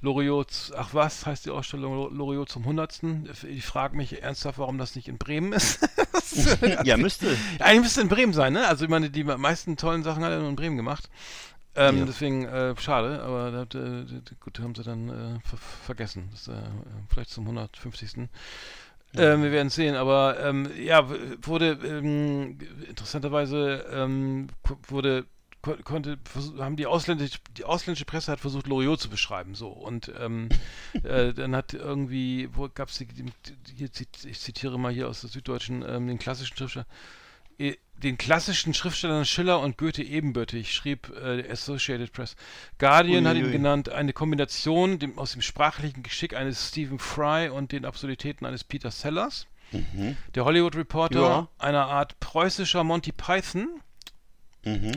Loriot, 0.00 0.72
ach 0.76 0.94
was, 0.94 1.26
heißt 1.26 1.46
die 1.46 1.50
Ausstellung 1.50 2.14
Loriot 2.14 2.48
zum 2.48 2.62
100. 2.62 3.00
Ich 3.48 3.64
frage 3.64 3.96
mich 3.96 4.22
ernsthaft, 4.22 4.58
warum 4.58 4.78
das 4.78 4.94
nicht 4.94 5.08
in 5.08 5.18
Bremen 5.18 5.52
ist. 5.52 5.80
ja, 6.84 6.96
müsste. 6.96 7.36
Eigentlich 7.58 7.82
müsste 7.82 8.00
in 8.02 8.08
Bremen 8.08 8.32
sein, 8.32 8.52
ne? 8.52 8.68
Also 8.68 8.84
ich 8.84 8.90
meine, 8.90 9.10
die 9.10 9.24
meisten 9.24 9.76
tollen 9.76 10.04
Sachen 10.04 10.22
hat 10.22 10.30
er 10.30 10.38
nur 10.38 10.48
in 10.48 10.56
Bremen 10.56 10.76
gemacht. 10.76 11.08
Ähm, 11.74 11.98
Ja. 11.98 12.04
Deswegen, 12.04 12.44
äh, 12.44 12.74
schade, 12.78 13.22
aber 13.22 13.66
da, 13.66 13.78
gut, 14.40 14.58
haben 14.60 14.74
sie 14.74 14.82
dann 14.82 15.08
äh, 15.08 15.40
ver 15.48 15.58
vergessen. 15.84 16.28
Das, 16.32 16.48
äh, 16.48 16.60
vielleicht 17.08 17.30
zum 17.30 17.44
150. 17.44 18.28
Ähm, 19.16 19.42
wir 19.42 19.52
werden 19.52 19.70
sehen, 19.70 19.94
aber 19.94 20.38
ähm, 20.40 20.70
ja, 20.78 21.08
wurde 21.42 21.78
ähm, 21.84 22.58
interessanterweise 22.88 23.86
ähm, 23.90 24.48
wurde 24.86 25.24
konnte 25.62 26.18
haben 26.58 26.76
die 26.76 26.86
ausländische 26.86 27.38
die 27.56 27.64
ausländische 27.64 28.04
Presse 28.04 28.30
hat 28.32 28.40
versucht 28.40 28.66
Loriot 28.66 29.00
zu 29.00 29.10
beschreiben 29.10 29.54
so 29.54 29.68
und 29.68 30.12
ähm, 30.18 30.48
äh, 31.02 31.32
dann 31.34 31.54
hat 31.56 31.74
irgendwie 31.74 32.48
wo 32.54 32.68
gab 32.68 32.88
es 32.88 32.98
die, 32.98 33.06
ich 34.28 34.40
zitiere 34.40 34.78
mal 34.78 34.92
hier 34.92 35.08
aus 35.08 35.20
der 35.22 35.30
Süddeutschen 35.30 35.84
ähm, 35.86 36.06
den 36.06 36.18
klassischen 36.18 36.56
Schriftsteller 36.56 36.86
eh, 37.58 37.76
den 38.02 38.16
klassischen 38.16 38.74
Schriftstellern 38.74 39.24
Schiller 39.24 39.58
und 39.58 39.76
Goethe 39.76 40.04
ebenbürtig, 40.04 40.72
schrieb 40.72 41.10
äh, 41.20 41.50
Associated 41.50 42.12
Press. 42.12 42.36
Guardian 42.78 43.26
hat 43.26 43.34
ihn 43.34 43.42
Uiuiui. 43.42 43.52
genannt, 43.52 43.88
eine 43.88 44.12
Kombination 44.12 45.00
dem, 45.00 45.18
aus 45.18 45.32
dem 45.32 45.42
sprachlichen 45.42 46.04
Geschick 46.04 46.34
eines 46.36 46.68
Stephen 46.68 47.00
Fry 47.00 47.48
und 47.48 47.72
den 47.72 47.84
Absurditäten 47.84 48.46
eines 48.46 48.62
Peter 48.62 48.92
Sellers. 48.92 49.48
Der 50.34 50.44
Hollywood 50.44 50.76
Reporter, 50.76 51.20
Ja. 51.20 51.48
eine 51.58 51.84
Art 51.86 52.18
preußischer 52.20 52.84
Monty 52.84 53.10
Python. 53.10 53.68
Mhm. 54.64 54.92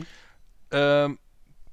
Ähm, 0.72 1.18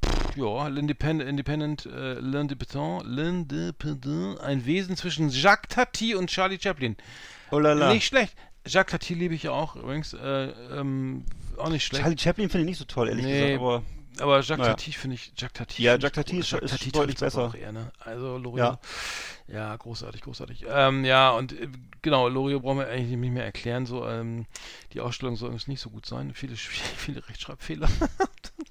pff, 0.06 0.36
ja, 0.36 0.68
l'Independent, 0.68 1.28
Independent, 1.28 1.86
äh, 1.86 2.20
l'Independent, 2.20 3.04
l'Independent, 3.06 4.40
ein 4.42 4.66
Wesen 4.66 4.96
zwischen 4.96 5.30
Jacques 5.30 5.70
Tati 5.70 6.16
und 6.16 6.30
Charlie 6.30 6.60
Chaplin. 6.62 6.96
Oh 7.52 7.60
la 7.60 7.74
la. 7.74 7.94
Nicht 7.94 8.06
schlecht. 8.06 8.36
Jacques 8.66 8.92
Tati 8.92 9.14
liebe 9.14 9.34
ich 9.34 9.44
ja 9.44 9.52
auch 9.52 9.76
übrigens. 9.76 10.14
Äh, 10.14 10.52
ähm, 10.78 11.24
auch 11.58 11.70
nicht 11.70 11.86
schlecht. 11.86 12.04
Charlie 12.04 12.18
Chaplin 12.18 12.50
finde 12.50 12.64
ich 12.64 12.70
nicht 12.70 12.80
so 12.80 12.86
toll, 12.86 13.10
ehrlich 13.10 13.26
Nee, 13.26 13.42
gesagt, 13.58 13.60
aber 13.62 13.84
Aber 14.20 14.38
Jacques 14.42 14.58
Naja. 14.58 14.74
Tati 14.74 14.92
finde 14.92 15.16
ich, 15.16 15.32
Jacques 15.38 15.54
Tati. 15.54 15.84
Ja, 15.84 15.94
Jacques 15.98 16.12
Tati 16.14 16.40
ist- 16.40 16.52
Jacques 16.52 16.72
Tati 16.72 16.92
deutlich 16.92 17.18
besser. 17.18 17.44
Auch 17.44 17.56
eher, 17.56 17.72
ne? 17.72 17.92
Also 18.00 18.38
Loriot. 18.38 18.58
Ja. 18.58 18.80
Ja. 19.48 19.76
großartig, 19.78 20.22
großartig. 20.22 20.66
Ähm, 20.70 21.06
ja, 21.06 21.32
und 21.32 21.54
äh, 21.54 21.68
genau, 22.02 22.28
Loriot 22.28 22.62
brauchen 22.62 22.80
wir 22.80 22.88
eigentlich 22.88 23.18
nicht 23.18 23.32
mehr 23.32 23.46
erklären. 23.46 23.86
So, 23.86 24.06
ähm, 24.08 24.46
die 24.94 25.00
Ausstellung 25.02 25.36
soll 25.38 25.50
uns 25.52 25.68
nicht 25.68 25.80
so 25.82 25.90
gut 25.90 26.06
sein. 26.06 26.34
Viele, 26.34 26.56
viele 26.98 27.28
Rechtschreibfehler. 27.28 27.88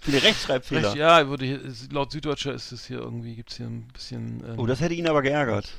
viele 0.00 0.22
Rechtschreibfehler. 0.22 0.88
Recht, 0.88 0.96
ja, 0.96 1.28
würde 1.28 1.46
hier, 1.46 1.60
laut 1.90 2.12
Süddeutscher 2.12 2.52
ist 2.52 2.70
es 2.72 2.86
hier 2.86 2.98
irgendwie, 2.98 3.34
gibt 3.34 3.50
es 3.50 3.56
hier 3.56 3.66
ein 3.66 3.88
bisschen. 3.92 4.44
Ähm, 4.46 4.58
Oh, 4.58 4.66
das 4.66 4.80
hätte 4.80 4.94
ihn 4.94 5.08
aber 5.08 5.22
geärgert. 5.22 5.72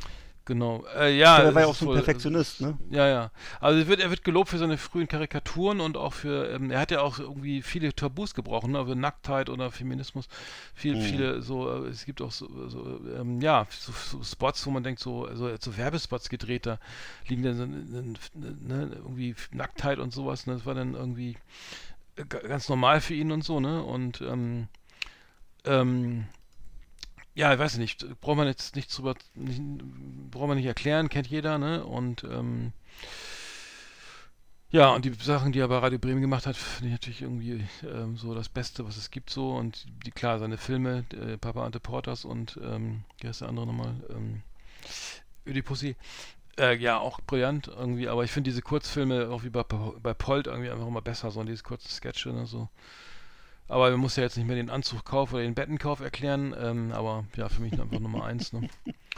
Genau. 0.46 0.84
Äh, 0.98 1.16
ja, 1.18 1.42
er 1.44 1.54
war 1.54 1.62
ja 1.62 1.68
auch 1.68 1.76
so 1.76 1.86
ein 1.86 1.90
wohl- 1.90 1.96
Perfektionist, 1.98 2.62
ne? 2.62 2.78
ja, 2.90 3.08
ja. 3.08 3.32
Also 3.60 3.80
er 3.80 3.88
wird, 3.88 4.00
er 4.00 4.10
wird 4.10 4.24
gelobt 4.24 4.50
für 4.50 4.58
seine 4.58 4.78
frühen 4.78 5.08
Karikaturen 5.08 5.80
und 5.80 5.96
auch 5.98 6.14
für, 6.14 6.50
ähm, 6.50 6.72
er 6.72 6.80
hat 6.80 6.92
ja 6.92 7.02
auch 7.02 7.20
irgendwie 7.20 7.62
viele 7.62 7.94
Tabus 7.94 8.34
gebrochen, 8.34 8.72
ne, 8.72 8.86
für 8.86 8.96
Nacktheit 8.96 9.50
oder 9.50 9.72
Feminismus. 9.72 10.28
Viel, 10.74 10.96
Mhm. 10.96 11.02
viele 11.02 11.42
so, 11.42 11.86
äh, 11.86 11.90
es 11.90 12.06
gibt 12.06 12.22
auch 12.22 12.32
so, 12.32 12.48
so 12.70 13.00
ähm, 13.16 13.42
ja, 13.42 13.68
so, 13.70 13.92
so 13.92 14.24
Spots, 14.24 14.66
wo 14.66 14.72
man 14.72 14.84
denkt, 14.84 15.00
so, 15.00 15.26
also 15.26 15.50
so 15.60 15.78
Werbespots 15.78 16.30
gedreht, 16.30 16.66
da 16.66 16.80
liegen 17.28 17.44
dann 17.44 17.58
so, 17.58 17.66
ne, 17.66 18.16
ne, 18.62 18.92
irgendwie 18.96 19.36
Nacktheit 19.52 20.00
und 20.00 20.14
sowas, 20.14 20.48
ne, 20.48 20.54
das 20.54 20.66
war 20.66 20.74
dann 20.74 20.96
irgendwie 20.96 21.38
äh, 22.16 22.26
ga- 22.28 22.40
ganz 22.48 22.70
normal 22.70 23.02
für 23.02 23.14
ihn 23.14 23.32
und 23.32 23.44
so, 23.44 23.60
ne, 23.60 23.84
und 23.84 24.22
ähm, 24.22 24.68
ähm, 25.66 26.26
ja, 27.40 27.54
ich 27.54 27.60
weiß 27.60 27.78
nicht, 27.78 28.20
braucht 28.20 28.36
man 28.36 28.48
jetzt 28.48 28.76
nicht 28.76 28.96
drüber, 28.96 29.16
nicht, 29.34 29.62
braucht 30.30 30.50
man 30.50 30.58
nicht 30.58 30.66
erklären, 30.66 31.08
kennt 31.08 31.28
jeder, 31.28 31.58
ne? 31.58 31.86
Und 31.86 32.26
ähm, 32.26 32.74
ja, 34.72 34.90
und 34.90 35.06
die 35.06 35.14
Sachen, 35.14 35.54
die 35.54 35.60
er 35.60 35.70
bei 35.70 35.78
Radio 35.78 36.00
Bremen 36.00 36.20
gemacht 36.20 36.46
hat, 36.46 36.58
finde 36.58 36.88
ich 36.88 36.92
natürlich 36.92 37.22
irgendwie 37.22 37.64
ähm, 37.82 38.18
so 38.18 38.36
das 38.36 38.50
Beste, 38.50 38.86
was 38.86 38.98
es 38.98 39.10
gibt 39.10 39.30
so. 39.30 39.52
Und 39.52 39.86
die 40.06 40.12
klar, 40.12 40.38
seine 40.38 40.58
Filme, 40.58 41.06
äh, 41.14 41.38
Papa 41.38 41.66
Ante 41.66 41.80
Porters 41.80 42.26
und 42.26 42.60
ähm, 42.62 43.06
wie 43.22 43.30
heißt 43.30 43.40
der 43.40 43.48
andere 43.48 43.68
nochmal? 43.68 43.96
Ähm, 44.10 44.42
Ödipussy. 45.48 45.96
Äh, 46.58 46.76
ja, 46.76 47.00
auch 47.00 47.22
brillant 47.22 47.70
irgendwie, 47.70 48.10
aber 48.10 48.26
ich 48.26 48.32
finde 48.32 48.50
diese 48.50 48.62
Kurzfilme, 48.62 49.30
auch 49.30 49.44
wie 49.44 49.50
bei, 49.50 49.64
bei 49.64 50.14
Polt, 50.14 50.48
irgendwie 50.48 50.72
einfach 50.72 50.88
immer 50.88 51.02
besser, 51.02 51.32
so 51.32 51.42
diese 51.46 51.64
kurzen 51.64 51.90
Sketche 51.90 52.32
und 52.32 52.48
so. 52.48 52.68
Aber 53.70 53.92
man 53.92 54.00
muss 54.00 54.16
ja 54.16 54.24
jetzt 54.24 54.36
nicht 54.36 54.48
mehr 54.48 54.56
den 54.56 54.70
Anzug 54.70 55.06
kaufen 55.06 55.36
oder 55.36 55.44
den 55.44 55.56
Bettenkauf 55.56 56.02
erklären, 56.02 56.56
ähm, 56.60 56.92
aber 56.92 57.26
ja, 57.38 57.48
für 57.50 57.62
mich 57.62 57.80
einfach 57.80 58.00
Nummer 58.00 58.26
eins, 58.26 58.52
ne? 58.52 58.68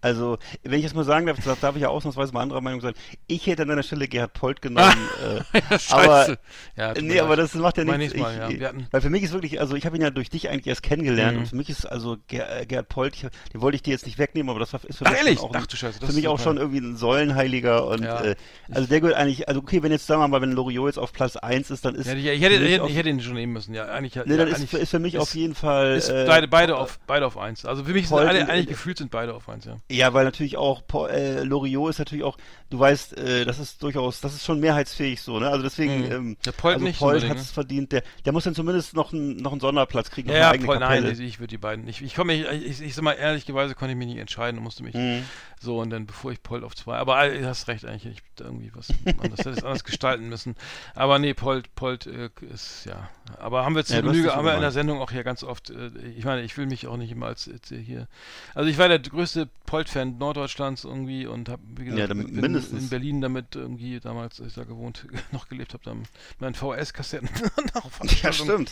Also, 0.00 0.38
wenn 0.62 0.74
ich 0.78 0.84
jetzt 0.84 0.94
mal 0.94 1.04
sagen 1.04 1.26
darf, 1.26 1.38
das 1.44 1.60
darf 1.60 1.76
ich 1.76 1.82
ja 1.82 1.88
ausnahmsweise 1.88 2.32
mal 2.32 2.42
anderer 2.42 2.60
Meinung 2.60 2.80
sein. 2.80 2.94
Ich 3.26 3.46
hätte 3.46 3.62
an 3.62 3.68
deiner 3.68 3.82
Stelle 3.82 4.08
Gerhard 4.08 4.32
Polt 4.34 4.62
genommen. 4.62 4.92
äh, 5.52 5.60
Scheiße. 5.78 5.92
aber, 5.94 6.36
ja, 6.76 6.94
nee, 7.00 7.20
aber 7.20 7.36
das 7.36 7.54
macht 7.54 7.76
ja 7.78 7.84
nichts. 7.84 7.98
nächstes 7.98 8.20
Mal, 8.20 8.52
ich, 8.52 8.60
ja. 8.60 8.72
Weil 8.90 9.00
für 9.00 9.10
mich 9.10 9.22
ist 9.22 9.32
wirklich, 9.32 9.60
also 9.60 9.74
ich 9.76 9.86
habe 9.86 9.96
ihn 9.96 10.02
ja 10.02 10.10
durch 10.10 10.30
dich 10.30 10.48
eigentlich 10.48 10.66
erst 10.66 10.82
kennengelernt 10.82 11.34
Mhm. 11.36 11.40
und 11.42 11.46
für 11.48 11.56
mich 11.56 11.68
ist 11.70 11.84
also 11.86 12.16
Ger 12.28 12.60
äh, 12.60 12.66
Gerhard 12.66 12.88
Polt, 12.88 13.14
ich, 13.14 13.20
den 13.52 13.60
wollte 13.60 13.76
ich 13.76 13.82
dir 13.82 13.90
jetzt 13.92 14.06
nicht 14.06 14.18
wegnehmen, 14.18 14.50
aber 14.50 14.60
das 14.60 14.72
war, 14.72 14.80
ist 14.84 14.98
für 14.98 15.06
Ach, 15.06 15.10
mich 15.10 15.18
ehrlich? 15.18 15.38
auch, 15.40 15.52
ein, 15.54 15.62
Ach 15.66 15.76
Scheiße, 15.76 16.00
das 16.00 16.08
für 16.10 16.14
mich 16.16 16.28
auch 16.28 16.38
schon 16.38 16.56
irgendwie 16.56 16.78
ein 16.78 16.96
Säulenheiliger 16.96 17.86
und 17.86 18.02
Ja. 18.02 18.22
äh, 18.24 18.36
also 18.70 18.86
der 18.88 19.00
gehört 19.00 19.16
eigentlich, 19.16 19.48
also 19.48 19.60
okay, 19.60 19.82
wenn 19.82 19.92
jetzt 19.92 20.06
sagen 20.06 20.20
wir 20.22 20.28
mal, 20.28 20.40
wenn 20.40 20.52
Loriot 20.52 20.86
jetzt 20.88 20.98
auf 20.98 21.12
Platz 21.12 21.36
1 21.36 21.70
ist, 21.70 21.84
dann 21.84 21.94
ist 21.94 22.06
Ja, 22.06 22.14
ich, 22.14 22.26
ich, 22.26 22.40
hätte, 22.42 22.54
ich, 22.56 22.72
hätte, 22.72 22.82
auf- 22.84 22.90
ich 22.90 22.96
hätte 22.96 23.08
ihn 23.08 23.20
schon 23.20 23.34
nehmen 23.34 23.52
müssen, 23.52 23.74
ja. 23.74 23.86
Eigentlich, 23.86 24.14
nee, 24.16 24.22
ja, 24.32 24.36
dann 24.38 24.48
ist, 24.48 24.72
ist 24.72 24.90
für 24.90 24.98
mich 24.98 25.14
ist- 25.14 25.20
auf 25.20 25.34
jeden 25.34 25.54
Fall 25.54 25.98
äh, 26.08 26.24
beide, 26.26 26.48
beide, 26.48 26.76
auf, 26.76 26.98
beide 27.06 27.26
auf 27.26 27.36
eins. 27.36 27.64
Also 27.64 27.84
für 27.84 27.92
mich 27.92 28.08
sind 28.08 28.18
alle, 28.18 28.40
in- 28.40 28.48
eigentlich 28.50 28.66
gefühlt 28.68 28.98
sind 28.98 29.10
beide 29.10 29.34
auf 29.34 29.48
eins, 29.68 29.80
ja. 29.88 29.96
Ja, 29.96 30.12
weil 30.14 30.24
natürlich 30.24 30.56
auch 30.56 30.82
äh, 31.08 31.42
Loriot 31.42 31.90
ist 31.90 31.98
natürlich 31.98 32.24
auch, 32.24 32.36
du 32.70 32.78
weißt, 32.78 33.16
äh, 33.18 33.44
das 33.44 33.58
ist 33.58 33.82
durchaus, 33.82 34.20
das 34.20 34.34
ist 34.34 34.44
schon 34.44 34.60
mehrheitsfähig 34.60 35.20
so, 35.22 35.38
ne? 35.38 35.48
Also 35.48 35.62
deswegen, 35.62 36.00
Mhm. 36.06 36.12
ähm, 36.12 36.36
Der 36.44 36.52
Polt 36.52 36.74
also 36.74 36.86
nicht 36.86 36.98
Polt 36.98 37.28
hat 37.28 37.36
es 37.36 37.50
verdient, 37.50 37.92
der, 37.92 38.02
der 38.24 38.32
muss 38.32 38.44
dann 38.44 38.54
zumindest 38.54 38.94
noch, 38.94 39.12
einen 39.12 39.36
noch 39.36 39.52
einen 39.52 39.60
Sonderplatz 39.60 40.10
kriegen, 40.10 40.30
Ja, 40.30 40.54
ja, 40.54 40.60
voll, 40.60 40.78
nein, 40.78 41.04
ich, 41.06 41.20
ich 41.20 41.38
würde 41.40 41.48
die 41.48 41.58
beiden 41.58 41.84
nicht. 41.84 42.00
Ich 42.02 42.14
komme, 42.14 42.34
ich, 42.34 42.46
ich, 42.46 42.80
ich 42.82 42.94
sag 42.94 43.02
mal 43.02 43.12
ehrlicherweise 43.12 43.74
konnte 43.74 43.92
ich 43.92 43.98
mich 43.98 44.08
nicht 44.08 44.18
entscheiden 44.18 44.58
und 44.58 44.64
musste 44.64 44.82
mich 44.82 44.94
Mhm. 44.94 45.24
So 45.62 45.78
und 45.78 45.90
dann 45.90 46.06
bevor 46.06 46.32
ich 46.32 46.42
Polt 46.42 46.64
auf 46.64 46.74
zwei. 46.74 46.96
Aber 46.96 47.22
äh, 47.24 47.38
du 47.40 47.46
hast 47.46 47.68
recht 47.68 47.84
eigentlich, 47.84 48.06
ich 48.06 48.16
hab 48.18 48.36
da 48.36 48.44
irgendwie 48.46 48.70
was 48.74 48.88
anders, 49.22 49.38
hätte 49.40 49.50
es 49.50 49.62
anders 49.62 49.84
gestalten 49.84 50.28
müssen. 50.28 50.56
Aber 50.94 51.18
nee, 51.18 51.34
Polt, 51.34 51.74
Polt 51.74 52.06
äh, 52.06 52.30
ist 52.52 52.86
ja. 52.86 53.10
Aber 53.38 53.64
haben 53.64 53.74
wir 53.76 53.84
zur 53.84 53.96
Ja, 53.96 54.02
Genüge, 54.02 54.34
haben 54.34 54.44
wir 54.46 54.54
in 54.54 54.60
der. 54.62 54.70
Sendung 54.72 55.00
auch 55.00 55.10
hier 55.10 55.22
ganz 55.24 55.44
oft. 55.44 55.70
Äh, 55.70 55.90
ich 56.16 56.24
meine, 56.24 56.42
ich 56.42 56.56
will 56.56 56.66
mich 56.66 56.86
auch 56.86 56.96
nicht 56.96 57.12
immer 57.12 57.26
als 57.26 57.46
äh, 57.48 57.58
hier. 57.76 58.08
Also 58.54 58.70
ich 58.70 58.78
war 58.78 58.88
der 58.88 58.98
größte 59.00 59.48
Polt-Fan 59.66 60.16
Norddeutschlands 60.18 60.84
irgendwie 60.84 61.26
und 61.26 61.48
habe 61.48 61.62
wie 61.76 61.84
gesagt 61.84 61.98
Ja, 62.00 62.06
dann 62.06 62.24
bin 62.24 62.40
mindestens. 62.40 62.84
in 62.84 62.88
Berlin 62.88 63.20
damit 63.20 63.54
irgendwie 63.54 64.00
damals, 64.00 64.40
als 64.40 64.48
ich 64.50 64.54
da 64.54 64.64
gewohnt 64.64 65.06
noch 65.32 65.48
gelebt 65.48 65.74
habe, 65.74 65.84
dann 65.84 66.04
meinen 66.38 66.54
VHS-Kassetten. 66.54 67.28
Ja, 68.22 68.32
stimmt. 68.32 68.70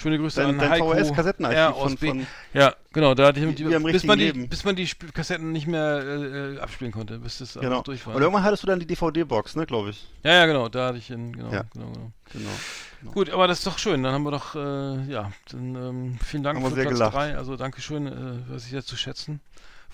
Schöne 0.00 0.18
Grüße 0.18 0.40
Dein- 0.40 0.50
an 0.50 0.58
dein 0.58 0.70
Heiko. 0.70 0.92
VHS-Kassettenarchiv 0.94 1.58
ja, 1.58 1.72
von- 1.72 1.98
von- 1.98 2.26
ja, 2.54 2.74
genau, 2.92 3.14
da 3.14 3.26
hatte 3.28 3.40
ich 3.40 3.54
die, 3.54 3.74
am 3.74 3.82
bis, 3.84 4.04
man 4.04 4.18
die, 4.18 4.24
Leben. 4.26 4.48
bis 4.48 4.64
man 4.64 4.76
die 4.76 4.84
Sp 4.88 5.10
Kassetten 5.12 5.52
nicht 5.52 5.66
mehr 5.66 6.02
äh, 6.02 6.58
abspielen 6.58 6.92
konnte, 6.92 7.18
bis 7.18 7.38
das 7.38 7.54
Genau. 7.54 7.82
durch 7.82 8.06
war. 8.06 8.14
Und 8.14 8.22
irgendwann 8.22 8.44
hattest 8.44 8.62
du 8.62 8.66
dann 8.66 8.80
die 8.80 8.86
DVD-Box, 8.86 9.56
ne, 9.56 9.66
glaube 9.66 9.90
ich. 9.90 10.06
ja, 10.22 10.32
ja, 10.34 10.46
genau, 10.46 10.68
da 10.68 10.88
hatte 10.88 10.98
ich 10.98 11.10
ihn, 11.10 11.32
genau, 11.32 11.52
Ja. 11.52 11.64
genau, 11.72 11.86
genau. 11.92 12.12
Genau. 12.32 13.12
Gut, 13.12 13.30
aber 13.30 13.48
das 13.48 13.58
ist 13.58 13.66
doch 13.66 13.78
schön, 13.78 14.02
dann 14.02 14.12
haben 14.12 14.24
wir 14.24 14.30
doch, 14.30 14.54
äh, 14.54 15.04
ja, 15.10 15.32
dann 15.50 15.74
ähm, 15.74 16.18
vielen 16.24 16.42
Dank 16.42 16.58
Haben 16.62 16.68
für 16.68 16.74
Platz 16.82 16.92
gelacht. 16.94 17.14
3, 17.14 17.36
also 17.36 17.56
danke 17.56 17.80
schön, 17.80 18.06
äh, 18.06 18.52
weiß 18.52 18.66
ich 18.66 18.72
jetzt 18.72 18.88
zu 18.88 18.96
schätzen. 18.96 19.40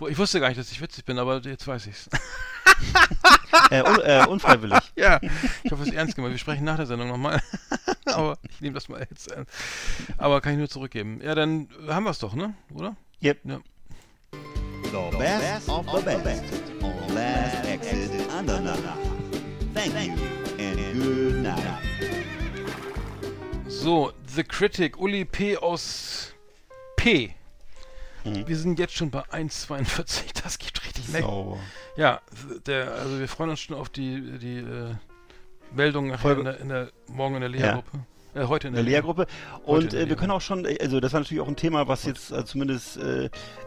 Ich 0.09 0.19
wusste 0.19 0.41
gar 0.41 0.49
nicht, 0.49 0.59
dass 0.59 0.71
ich 0.73 0.81
witzig 0.83 1.05
bin, 1.05 1.19
aber 1.19 1.41
jetzt 1.41 1.67
weiß 1.67 1.87
ich's. 1.87 2.11
Äh, 3.71 3.83
un, 3.83 4.01
äh, 4.01 4.27
unfreiwillig. 4.29 4.79
ja, 4.97 5.21
ich 5.63 5.73
hoffe, 5.73 5.83
es 5.83 5.89
ist 5.89 5.95
ernst 5.95 6.15
gemeint. 6.15 6.35
Wir 6.35 6.39
sprechen 6.39 6.65
nach 6.65 6.77
der 6.77 6.87
Sendung 6.87 7.09
nochmal. 7.09 7.41
aber 8.07 8.39
ich 8.49 8.61
nehme 8.61 8.75
das 8.75 8.89
mal 8.89 9.01
jetzt. 9.01 9.31
Äh, 9.33 9.45
aber 10.19 10.41
kann 10.41 10.53
ich 10.53 10.59
nur 10.59 10.69
zurückgeben. 10.69 11.21
Ja, 11.23 11.35
dann 11.35 11.69
haben 11.89 12.05
wir 12.05 12.11
es 12.11 12.19
doch, 12.19 12.35
ne? 12.35 12.55
Oder? 12.75 12.97
Yep. 13.23 13.39
Ja. 13.45 13.61
The 14.33 15.17
best 15.19 15.69
of 15.69 15.87
the 15.87 16.03
best 16.03 16.45
on 16.83 17.15
Last 17.15 17.67
Exit 17.67 18.11
Andernach. 18.31 18.99
Thank 19.75 19.95
you 19.95 20.15
and 20.59 21.03
good 21.03 21.43
night. 21.43 21.83
So, 23.69 24.13
The 24.35 24.43
Critic, 24.43 24.99
Uli 24.99 25.25
P. 25.25 25.57
aus 25.57 26.35
P. 26.97 27.36
Mhm. 28.27 28.49
Wir 28.49 28.57
sind 28.57 28.79
jetzt 28.79 28.95
schon 28.95 29.11
bei 29.11 29.23
1,42. 29.23 30.23
Das 30.43 30.59
gibt 30.59 30.85
richtig 30.85 31.09
Leck. 31.09 31.23
So. 31.23 31.59
Ja, 31.97 32.21
der, 32.67 32.93
also 32.93 33.19
wir 33.19 33.29
freuen 33.29 33.51
uns 33.51 33.61
schon 33.61 33.77
auf 33.77 33.89
die, 33.89 34.39
die 34.39 34.59
äh, 34.59 34.95
Meldung 35.75 36.09
nachher 36.09 36.39
in 36.39 36.45
der, 36.45 36.61
in 36.61 36.69
der, 36.69 36.91
morgen 37.09 37.35
in 37.37 37.41
der 37.41 37.51
Lehrgruppe. 37.51 37.99
Äh, 38.37 38.45
heute 38.47 38.69
in 38.69 38.75
der 38.75 38.83
Lehrgruppe. 38.83 39.27
Und 39.65 39.93
der 39.93 40.03
äh, 40.03 40.09
wir 40.09 40.17
können 40.17 40.31
auch 40.31 40.41
schon, 40.41 40.65
äh, 40.65 40.77
also 40.81 41.01
das 41.01 41.13
war 41.13 41.21
natürlich 41.21 41.43
auch 41.43 41.49
ein 41.49 41.57
Thema, 41.57 41.89
was 41.89 42.05
jetzt 42.05 42.31
äh, 42.31 42.45
zumindest 42.45 42.99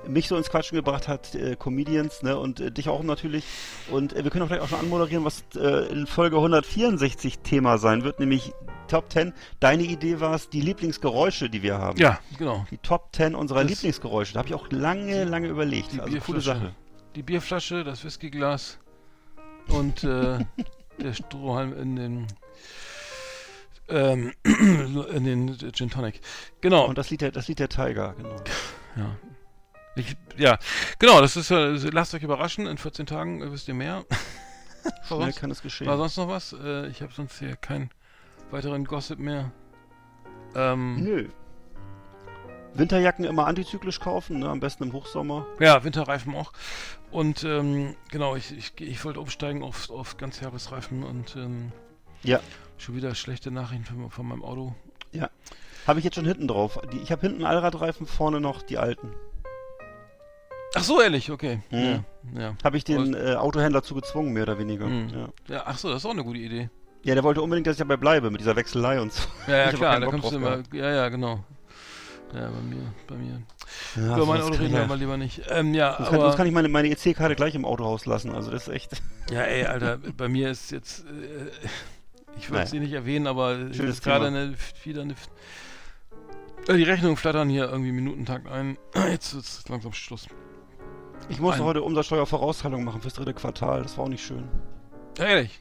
mich 0.07 0.27
so 0.27 0.37
ins 0.37 0.49
Quatschen 0.49 0.75
gebracht 0.75 1.07
hat, 1.07 1.37
Comedians, 1.59 2.23
ne, 2.23 2.37
und 2.37 2.77
dich 2.77 2.89
auch 2.89 3.03
natürlich. 3.03 3.43
Und 3.91 4.15
wir 4.15 4.29
können 4.29 4.43
auch 4.43 4.47
vielleicht 4.47 4.63
auch 4.63 4.69
schon 4.69 4.79
anmoderieren, 4.79 5.25
was 5.25 5.43
in 5.89 6.07
Folge 6.07 6.37
164 6.37 7.39
Thema 7.39 7.77
sein 7.77 8.03
wird, 8.03 8.19
nämlich 8.19 8.53
Top 8.87 9.11
10. 9.11 9.33
Deine 9.59 9.83
Idee 9.83 10.19
war 10.19 10.33
es, 10.35 10.49
die 10.49 10.61
Lieblingsgeräusche, 10.61 11.49
die 11.49 11.61
wir 11.61 11.77
haben. 11.77 11.97
Ja, 11.99 12.19
genau. 12.37 12.65
Die 12.71 12.77
Top 12.77 13.09
10 13.13 13.35
unserer 13.35 13.61
Das- 13.61 13.69
Lieblingsgeräusche. 13.69 14.33
Da 14.33 14.39
habe 14.39 14.49
ich 14.49 14.55
auch 14.55 14.69
lange, 14.71 15.23
lange 15.25 15.47
überlegt. 15.47 15.93
Die 15.93 16.01
also 16.01 16.17
coole. 16.19 16.41
Sache. 16.41 16.71
Die 17.15 17.23
Bierflasche, 17.23 17.83
das 17.83 18.03
Whiskyglas 18.03 18.79
und 19.67 20.03
äh, 20.03 20.39
der 21.01 21.13
Strohhalm 21.13 21.77
in 21.77 21.95
den 21.95 22.27
ähm, 23.89 24.33
in 24.43 25.23
den 25.23 25.57
Gin 25.73 25.89
Tonic. 25.89 26.21
Genau. 26.61 26.85
Und 26.85 26.97
das 26.97 27.09
Lied 27.09 27.21
der, 27.21 27.31
das 27.31 27.47
Lied 27.47 27.59
der 27.59 27.69
Tiger, 27.69 28.13
genau. 28.17 28.35
Ja. 28.95 29.15
Ich, 29.95 30.15
ja, 30.37 30.57
genau, 30.97 31.19
das 31.19 31.35
ist 31.35 31.49
ja, 31.49 31.75
lasst 31.91 32.13
euch 32.13 32.23
überraschen, 32.23 32.67
in 32.67 32.77
14 32.77 33.05
Tagen 33.05 33.41
äh, 33.41 33.51
wisst 33.51 33.67
ihr 33.67 33.73
mehr. 33.73 34.05
Schnell 35.05 35.19
sonst, 35.19 35.39
kann 35.39 35.51
es 35.51 35.61
geschehen. 35.61 35.87
war 35.87 35.97
sonst 35.97 36.17
noch 36.17 36.29
was? 36.29 36.53
Äh, 36.53 36.87
ich 36.87 37.01
habe 37.01 37.11
sonst 37.11 37.37
hier 37.39 37.55
keinen 37.55 37.89
weiteren 38.51 38.85
Gossip 38.85 39.19
mehr. 39.19 39.51
Ähm, 40.55 41.03
Nö. 41.03 41.29
Winterjacken 42.73 43.25
immer 43.25 43.47
antizyklisch 43.47 43.99
kaufen, 43.99 44.39
ne? 44.39 44.49
am 44.49 44.59
besten 44.59 44.83
im 44.83 44.93
Hochsommer. 44.93 45.45
Ja, 45.59 45.83
Winterreifen 45.83 46.35
auch. 46.35 46.53
Und 47.11 47.43
ähm, 47.43 47.95
genau, 48.11 48.35
ich, 48.35 48.55
ich, 48.55 48.79
ich 48.79 49.03
wollte 49.03 49.19
umsteigen 49.19 49.63
auf, 49.63 49.89
auf 49.89 50.17
Ganzjahresreifen 50.17 51.03
und 51.03 51.35
ähm, 51.35 51.71
Ja. 52.23 52.39
Schon 52.81 52.95
wieder 52.95 53.15
schlechte 53.15 53.51
Nachrichten 53.51 54.09
von, 54.09 54.27
meinem 54.27 54.43
Auto. 54.43 54.75
Habe 55.87 55.99
ich 55.99 56.05
jetzt 56.05 56.15
schon 56.15 56.25
hinten 56.25 56.47
drauf. 56.47 56.79
Die, 56.93 56.97
ich 56.97 57.11
habe 57.11 57.21
hinten 57.21 57.45
Allradreifen, 57.45 58.05
vorne 58.05 58.39
noch 58.39 58.61
die 58.61 58.77
alten. 58.77 59.11
Ach 60.75 60.83
so, 60.83 61.01
ehrlich, 61.01 61.31
okay. 61.31 61.61
Mhm. 61.71 62.03
Ja, 62.35 62.41
ja. 62.41 62.55
Habe 62.63 62.77
ich 62.77 62.83
den 62.83 63.15
äh, 63.15 63.35
Autohändler 63.35 63.81
zu 63.81 63.95
gezwungen, 63.95 64.33
mehr 64.33 64.43
oder 64.43 64.59
weniger. 64.59 64.85
Mhm. 64.85 65.09
Ja. 65.09 65.29
ja, 65.47 65.63
ach 65.65 65.77
so, 65.77 65.89
das 65.89 66.03
ist 66.03 66.05
auch 66.05 66.11
eine 66.11 66.23
gute 66.23 66.39
Idee. 66.39 66.69
ja, 67.03 67.15
der 67.15 67.23
wollte 67.23 67.41
unbedingt, 67.41 67.65
dass 67.65 67.75
ich 67.75 67.79
dabei 67.79 67.97
bleibe, 67.97 68.29
mit 68.29 68.39
dieser 68.39 68.55
Wechselei 68.55 69.01
und 69.01 69.11
so. 69.13 69.23
Ja, 69.47 69.57
ja 69.57 69.71
klar, 69.73 69.99
da 69.99 70.05
Bock 70.05 70.11
kommst 70.11 70.31
du 70.31 70.35
immer. 70.35 70.61
Ja, 70.71 70.91
ja, 70.91 71.09
genau. 71.09 71.43
Ja, 72.35 72.51
bei 72.51 72.61
mir, 72.61 72.93
bei 73.07 73.15
mir. 73.15 73.41
Ja, 73.95 74.15
Über 74.15 74.25
mein 74.27 74.41
Auto 74.41 74.53
reden 74.53 74.71
wir 74.71 74.81
ja- 74.81 74.85
mal 74.85 74.99
lieber 74.99 75.17
nicht. 75.17 75.41
Ähm, 75.49 75.73
ja, 75.73 75.95
sonst 75.97 76.09
kann, 76.09 76.19
sonst 76.19 76.25
aber, 76.25 76.37
kann 76.37 76.47
ich 76.47 76.53
meine, 76.53 76.69
meine 76.69 76.89
EC-Karte 76.89 77.35
gleich 77.35 77.55
im 77.55 77.65
Autohaus 77.65 78.05
lassen. 78.05 78.29
Also 78.35 78.51
das 78.51 78.67
ist 78.67 78.73
echt. 78.73 79.01
ja, 79.31 79.41
ey, 79.41 79.65
Alter, 79.65 79.97
bei 79.97 80.27
mir 80.27 80.51
ist 80.51 80.69
jetzt, 80.69 80.99
äh, 80.99 81.67
ich 82.37 82.49
Naja. 82.49 82.65
sie 82.65 82.79
nicht 82.79 82.93
erwähnen, 82.93 83.27
aber 83.27 83.51
es 83.51 83.77
Schönes 83.77 83.95
ist 83.95 84.03
gerade 84.03 84.27
eine, 84.27 84.53
wieder 84.83 85.01
eine, 85.01 85.15
äh, 86.67 86.75
die 86.77 86.83
Rechnungen 86.83 87.17
flattern 87.17 87.49
hier 87.49 87.69
irgendwie 87.69 87.91
Minutentakt 87.91 88.47
ein. 88.47 88.77
Jetzt 89.09 89.33
ist 89.33 89.67
langsam 89.69 89.93
Schluss. 89.93 90.27
Ich 91.29 91.39
musste 91.39 91.61
Ein- 91.61 91.65
heute 91.67 91.83
Umsatzsteuervorauszahlung 91.83 92.83
machen 92.83 93.01
fürs 93.01 93.13
dritte 93.13 93.33
Quartal. 93.33 93.83
Das 93.83 93.97
war 93.97 94.05
auch 94.05 94.09
nicht 94.09 94.23
schön. 94.25 94.47
Ehrlich? 95.17 95.59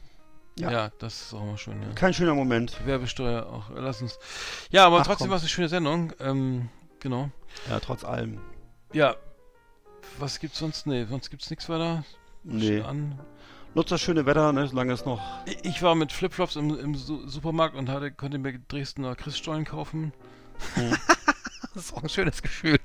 Ja. 0.57 0.71
Ja, 0.71 0.91
das 0.99 1.21
ist 1.21 1.33
auch 1.33 1.45
mal 1.45 1.57
schön, 1.57 1.81
ja. 1.81 1.89
Kein 1.93 2.13
schöner 2.13 2.33
Moment. 2.35 2.77
Gewerbesteuer 2.79 3.45
auch, 3.45 3.69
äh, 3.75 3.79
lass 3.79 4.01
uns. 4.01 4.17
Ja, 4.71 4.85
aber 4.85 4.99
Ach, 5.01 5.05
trotzdem 5.05 5.25
komm. 5.25 5.29
war 5.31 5.37
es 5.37 5.43
eine 5.43 5.49
schöne 5.49 5.69
Sendung. 5.69 6.11
Ähm, 6.19 6.69
genau. 6.99 7.29
Ja, 7.69 7.79
trotz 7.79 8.03
allem. 8.03 8.41
Ja, 8.91 9.15
was 10.17 10.39
gibt's 10.39 10.59
sonst? 10.59 10.85
Nee, 10.87 11.05
sonst 11.05 11.29
gibt's 11.29 11.49
nichts 11.49 11.69
weiter. 11.69 12.03
Nee. 12.43 12.81
An. 12.81 13.19
Nutzt 13.79 13.93
das 13.93 14.01
schöne 14.01 14.25
Wetter, 14.25 14.51
ne, 14.51 14.67
solange 14.67 14.91
es 14.91 15.05
noch. 15.05 15.21
Ich- 15.63 15.81
war 15.81 15.95
mit 15.95 16.11
Flipflops 16.11 16.57
im, 16.57 16.77
im 16.77 16.95
Su 16.95 17.25
Supermarkt 17.29 17.77
und 17.77 17.87
hatte, 17.87 18.11
konnte 18.11 18.37
mir 18.37 18.59
Dresdner 18.67 19.15
Christstollen 19.15 19.63
kaufen. 19.63 20.11
Hm. 20.75 20.91
das 21.73 21.85
ist 21.85 21.93
auch 21.93 22.03
ein 22.03 22.09
schönes 22.09 22.41
Gefühl. 22.41 22.77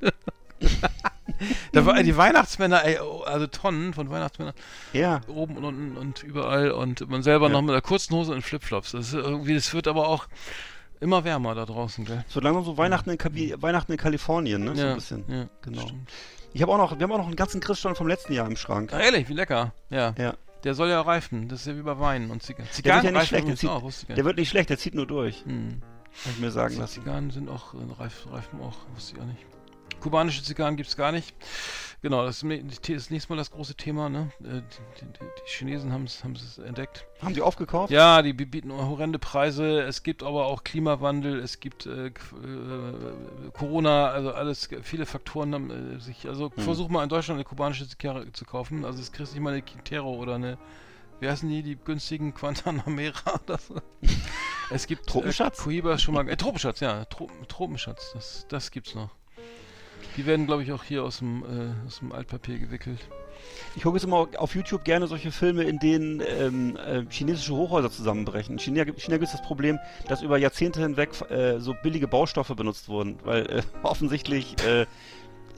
da 1.72 1.84
war 1.84 2.00
die 2.00 2.16
Weihnachtsmänner, 2.16 2.84
ey, 2.84 3.00
oh, 3.00 3.22
also 3.22 3.48
Tonnen 3.48 3.92
von 3.92 4.08
Weihnachtsmännern, 4.08 4.54
Ja. 4.92 5.20
oben 5.26 5.56
und 5.56 5.64
unten 5.64 5.96
und 5.96 6.22
überall 6.22 6.70
und 6.70 7.08
man 7.10 7.24
selber 7.24 7.46
Ja. 7.48 7.52
noch 7.54 7.62
mit 7.62 7.70
einer 7.72 7.80
kurzen 7.82 8.14
Hose 8.14 8.32
und 8.32 8.42
Flipflops. 8.42 8.92
Das 8.92 9.08
ist 9.08 9.14
irgendwie, 9.14 9.54
das 9.54 9.74
wird 9.74 9.88
aber 9.88 10.06
auch 10.06 10.28
immer 11.00 11.24
wärmer 11.24 11.56
da 11.56 11.66
draußen, 11.66 12.04
gell? 12.04 12.24
Wird 12.32 12.44
langsam 12.44 12.64
so 12.64 12.78
Weihnachten 12.78 13.10
in, 13.10 13.18
Kabi 13.18 13.52
Weihnachten 13.58 13.90
in 13.90 13.98
Kalifornien, 13.98 14.62
ne? 14.62 14.76
So 14.76 14.86
ein 14.86 14.94
bisschen. 14.94 15.24
ja, 15.26 15.46
Genau. 15.62 15.80
stimmt. 15.82 16.08
Ich 16.52 16.62
habe 16.62 16.70
auch 16.70 16.78
noch, 16.78 16.96
wir 16.96 17.02
haben 17.02 17.10
auch 17.10 17.18
noch 17.18 17.26
einen 17.26 17.34
ganzen 17.34 17.60
Christstollen 17.60 17.96
vom 17.96 18.06
letzten 18.06 18.32
Jahr 18.32 18.46
im 18.46 18.54
Schrank. 18.54 18.92
Ah, 18.92 19.00
ehrlich, 19.00 19.28
wie 19.28 19.32
lecker. 19.34 19.72
Ja. 19.90 20.14
Ja. 20.16 20.34
Der 20.64 20.74
soll 20.74 20.88
ja 20.88 21.00
reifen. 21.00 21.48
Das 21.48 21.60
ist 21.60 21.66
ja 21.66 21.76
wie 21.76 21.82
bei 21.82 21.98
Wein 21.98 22.30
und 22.30 22.42
Zigarren. 22.42 22.68
Der 22.84 22.94
wird 22.94 23.04
ja 23.04 23.10
nicht 23.10 23.28
schlecht, 23.28 23.48
der, 23.48 23.56
zieht, 23.56 23.70
auch, 23.70 23.92
der 24.08 24.24
wird 24.24 24.36
nicht 24.38 24.48
schlecht, 24.48 24.70
der 24.70 24.78
zieht 24.78 24.94
nur 24.94 25.06
durch, 25.06 25.44
Hm. 25.44 25.82
hab 26.24 26.32
ich 26.32 26.38
mir 26.38 26.50
sagen 26.50 26.76
lassen. 26.78 26.94
Zigarren 27.02 27.30
sind 27.30 27.48
auch, 27.48 27.74
äh, 27.74 27.78
Reif, 27.98 28.26
Reifen 28.30 28.60
auch, 28.60 28.76
wusste 28.94 29.14
ich 29.16 29.20
auch 29.22 29.26
nicht. 29.26 29.44
Kubanische 30.00 30.42
Zigarren 30.42 30.76
gibt's 30.76 30.96
gar 30.96 31.12
nicht. 31.12 31.34
Genau, 32.04 32.22
das 32.26 32.42
ist 32.42 32.86
das 32.90 33.08
nächste 33.08 33.32
Mal 33.32 33.38
das 33.38 33.50
große 33.50 33.76
Thema, 33.76 34.10
ne? 34.10 34.30
Äh, 34.40 34.60
Die, 34.60 35.06
die, 35.06 35.06
die 35.18 35.46
Chinesen 35.46 35.90
haben 35.90 36.04
es 36.04 36.58
entdeckt. 36.58 37.06
Haben 37.22 37.32
Sie 37.34 37.40
aufgekauft? 37.40 37.90
Ja, 37.90 38.20
die 38.20 38.34
bi- 38.34 38.44
bieten 38.44 38.70
horrende 38.70 39.18
Preise. 39.18 39.80
Es 39.80 40.02
gibt 40.02 40.22
aber 40.22 40.44
auch 40.44 40.64
Klimawandel, 40.64 41.38
es 41.38 41.60
gibt 41.60 41.86
äh, 41.86 42.08
äh, 42.08 42.12
Corona, 43.54 44.08
also 44.10 44.32
alles, 44.32 44.68
viele 44.82 45.06
Faktoren 45.06 45.54
haben 45.54 45.70
äh, 45.96 45.98
sich. 45.98 46.28
Also 46.28 46.52
Hm. 46.54 46.62
versuch 46.62 46.90
mal 46.90 47.02
in 47.04 47.08
Deutschland 47.08 47.38
eine 47.38 47.44
kubanische 47.44 47.88
Zigarre 47.88 48.30
zu 48.32 48.44
kaufen. 48.44 48.84
Also 48.84 49.00
es 49.00 49.10
kriegst 49.10 49.32
nicht 49.32 49.42
mal 49.42 49.54
eine 49.54 49.62
Quintero 49.62 50.12
oder 50.14 50.34
eine. 50.34 50.58
Wie 51.20 51.28
heißen 51.30 51.48
die, 51.48 51.62
die 51.62 51.76
günstigen 51.76 52.34
Guantanamera 52.38 53.40
oder 53.44 53.56
so? 53.56 53.80
Es 54.68 54.86
gibt 54.86 55.06
Tropenschatz? 55.06 55.60
Äh, 55.60 55.62
Cohiba 55.62 55.96
schon 55.96 56.12
mal. 56.12 56.28
Äh, 56.28 56.36
Tropenschatz, 56.36 56.80
ja. 56.80 57.06
Tro 57.06 57.30
Tropenschatz, 57.48 58.10
das, 58.12 58.46
das 58.50 58.70
gibt's 58.70 58.94
noch. 58.94 59.08
Die 60.16 60.26
werden, 60.26 60.46
glaube 60.46 60.62
ich, 60.62 60.72
auch 60.72 60.84
hier 60.84 61.02
aus 61.02 61.18
dem, 61.18 61.42
äh, 61.42 61.86
aus 61.86 61.98
dem 61.98 62.12
Altpapier 62.12 62.58
gewickelt. 62.58 62.98
Ich 63.76 63.82
gucke 63.82 63.96
jetzt 63.96 64.04
immer 64.04 64.28
auf 64.38 64.54
YouTube 64.54 64.84
gerne 64.84 65.06
solche 65.08 65.32
Filme, 65.32 65.64
in 65.64 65.78
denen 65.78 66.22
ähm, 66.26 66.76
äh, 66.76 67.04
chinesische 67.10 67.54
Hochhäuser 67.54 67.90
zusammenbrechen. 67.90 68.54
In 68.54 68.58
China, 68.60 68.84
gibt- 68.84 69.00
China 69.00 69.16
gibt 69.16 69.26
es 69.26 69.32
das 69.32 69.42
Problem, 69.42 69.78
dass 70.08 70.22
über 70.22 70.38
Jahrzehnte 70.38 70.80
hinweg 70.80 71.10
äh, 71.30 71.58
so 71.58 71.74
billige 71.82 72.06
Baustoffe 72.08 72.54
benutzt 72.54 72.88
wurden, 72.88 73.18
weil 73.24 73.46
äh, 73.50 73.62
offensichtlich 73.82 74.54
äh, 74.64 74.86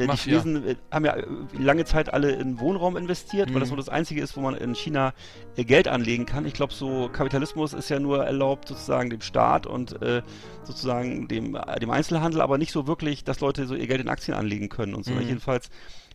die 0.05 0.06
Mafia. 0.09 0.40
Chinesen 0.43 0.68
äh, 0.68 0.77
haben 0.90 1.05
ja 1.05 1.14
äh, 1.14 1.24
lange 1.59 1.85
Zeit 1.85 2.12
alle 2.12 2.31
in 2.32 2.60
Wohnraum 2.60 2.97
investiert, 2.97 3.52
weil 3.52 3.60
das 3.60 3.68
Mhm. 3.68 3.73
so 3.73 3.77
das 3.77 3.89
Einzige 3.89 4.20
ist, 4.23 4.36
wo 4.36 4.40
man 4.40 4.55
in 4.55 4.74
China 4.74 5.14
äh, 5.56 5.64
Geld 5.64 5.89
anlegen 5.89 6.27
kann. 6.27 6.44
Ich 6.47 6.55
glaube, 6.55 6.73
so 6.73 7.09
Kapitalismus 7.12 7.73
ist 7.73 7.89
ja 7.89 7.98
nur 7.98 8.24
erlaubt 8.24 8.68
sozusagen 8.68 9.10
dem 9.10 9.20
Staat 9.23 9.66
und 9.66 10.01
äh, 10.02 10.23
sozusagen 10.64 11.28
dem, 11.28 11.55
äh, 11.55 11.78
dem 11.81 11.90
Einzelhandel, 11.90 12.40
aber 12.40 12.59
nicht 12.59 12.73
so 12.73 12.86
wirklich, 12.86 13.24
dass 13.24 13.40
Leute 13.40 13.66
so 13.66 13.74
ihr 13.74 13.86
Geld 13.86 14.01
in 14.01 14.09
Aktien 14.09 14.36
anlegen 14.36 14.68
können 14.68 14.94
und 14.94 15.05
so. 15.05 15.12
Mhm. 15.12 15.23
Jedenfalls 15.23 15.70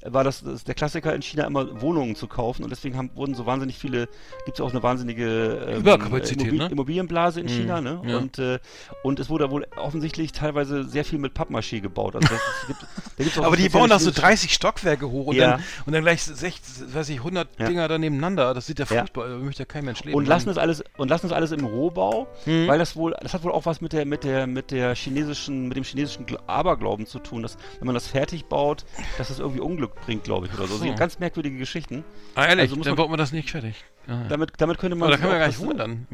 war 0.05 0.23
das, 0.23 0.43
das 0.43 0.63
der 0.63 0.75
Klassiker 0.75 1.13
in 1.13 1.21
China 1.21 1.45
immer 1.45 1.81
Wohnungen 1.81 2.15
zu 2.15 2.27
kaufen 2.27 2.63
und 2.63 2.69
deswegen 2.69 2.97
haben, 2.97 3.11
wurden 3.15 3.35
so 3.35 3.45
wahnsinnig 3.45 3.77
viele, 3.77 4.07
gibt 4.45 4.57
es 4.57 4.61
auch 4.61 4.71
eine 4.71 4.81
wahnsinnige 4.83 5.65
ähm, 5.69 5.79
Überkapazität, 5.81 6.41
Immobil 6.47 6.59
ne? 6.59 6.69
Immobilienblase 6.71 7.39
in 7.41 7.45
Mhm, 7.47 7.49
China, 7.51 7.81
ne? 7.81 8.01
ja. 8.05 8.17
Und, 8.17 8.39
äh, 8.39 8.59
und 9.03 9.19
es 9.19 9.29
wurde 9.29 9.51
wohl 9.51 9.67
offensichtlich 9.75 10.31
teilweise 10.31 10.83
sehr 10.83 11.05
viel 11.05 11.19
mit 11.19 11.33
Pappmaché 11.33 11.81
gebaut. 11.81 12.15
Also 12.15 12.27
das, 12.29 12.41
es 12.61 12.67
gibt, 12.67 12.81
da 13.17 13.23
gibt's 13.23 13.37
auch 13.39 13.43
Aber 13.45 13.55
die 13.57 13.69
bauen 13.69 13.89
da 13.89 13.99
so 13.99 14.09
chinesische- 14.09 14.21
30 14.21 14.53
Stockwerke 14.53 15.09
hoch 15.09 15.27
und, 15.27 15.35
Ja. 15.35 15.51
dann, 15.51 15.63
und 15.85 15.93
dann 15.93 16.01
gleich 16.03 16.23
60, 16.23 16.93
weiß 16.93 17.09
ich, 17.09 17.19
100 17.19 17.47
Ja. 17.59 17.67
Dinger 17.67 17.87
da 17.87 17.97
nebeneinander. 17.97 18.53
Das 18.53 18.65
sieht 18.65 18.79
ja 18.79 18.85
Ja. 18.89 18.97
furchtbar, 18.99 19.29
da 19.29 19.35
möchte 19.37 19.61
ja 19.61 19.65
kein 19.65 19.85
Mensch 19.85 20.03
leben. 20.03 20.17
und 20.17 20.27
lassen 20.27 20.49
es 20.49 20.57
alles 20.57 20.83
und 20.97 21.09
lassen 21.09 21.27
es 21.27 21.31
alles 21.31 21.51
im 21.51 21.65
Rohbau, 21.65 22.27
Mhm. 22.45 22.67
weil 22.67 22.79
das 22.79 22.95
wohl 22.95 23.15
das 23.21 23.33
hat 23.33 23.43
wohl 23.43 23.51
auch 23.51 23.65
was 23.65 23.81
mit 23.81 23.93
der 23.93 24.05
mit 24.05 24.23
der 24.23 24.47
mit 24.47 24.71
der 24.71 24.95
chinesischen 24.95 25.67
mit 25.67 25.77
dem 25.77 25.83
chinesischen 25.83 26.25
Gl- 26.25 26.39
Aberglauben 26.47 27.05
zu 27.05 27.19
tun, 27.19 27.41
dass 27.43 27.57
wenn 27.79 27.85
man 27.85 27.93
das 27.95 28.07
fertig 28.07 28.45
baut, 28.45 28.85
dass 29.17 29.27
das 29.27 29.39
irgendwie 29.39 29.61
Unglück 29.61 29.90
bringt, 30.05 30.23
glaube 30.23 30.47
ich 30.47 30.53
oder 30.53 30.67
so. 30.67 30.75
So. 30.77 30.83
Also 30.83 30.95
ganz 30.95 31.19
merkwürdige 31.19 31.57
Geschichten. 31.57 32.03
ah, 32.35 32.45
ehrlich, 32.45 32.63
also 32.63 32.75
muss 32.75 32.85
dann 32.85 32.91
man- 32.91 32.97
baut 32.97 33.09
man 33.09 33.19
das 33.19 33.31
nicht 33.31 33.51
fertig. 33.51 33.75
Ja. 34.07 34.23
Damit 34.29 34.53
damit 34.57 34.79
könnte 34.79 34.95
man 34.95 35.07
Aber 35.09 35.15
da 35.15 35.21
kann 35.21 35.29
man 35.29 35.37
gar 35.37 35.45
nicht 35.47 35.59
das- 35.59 35.67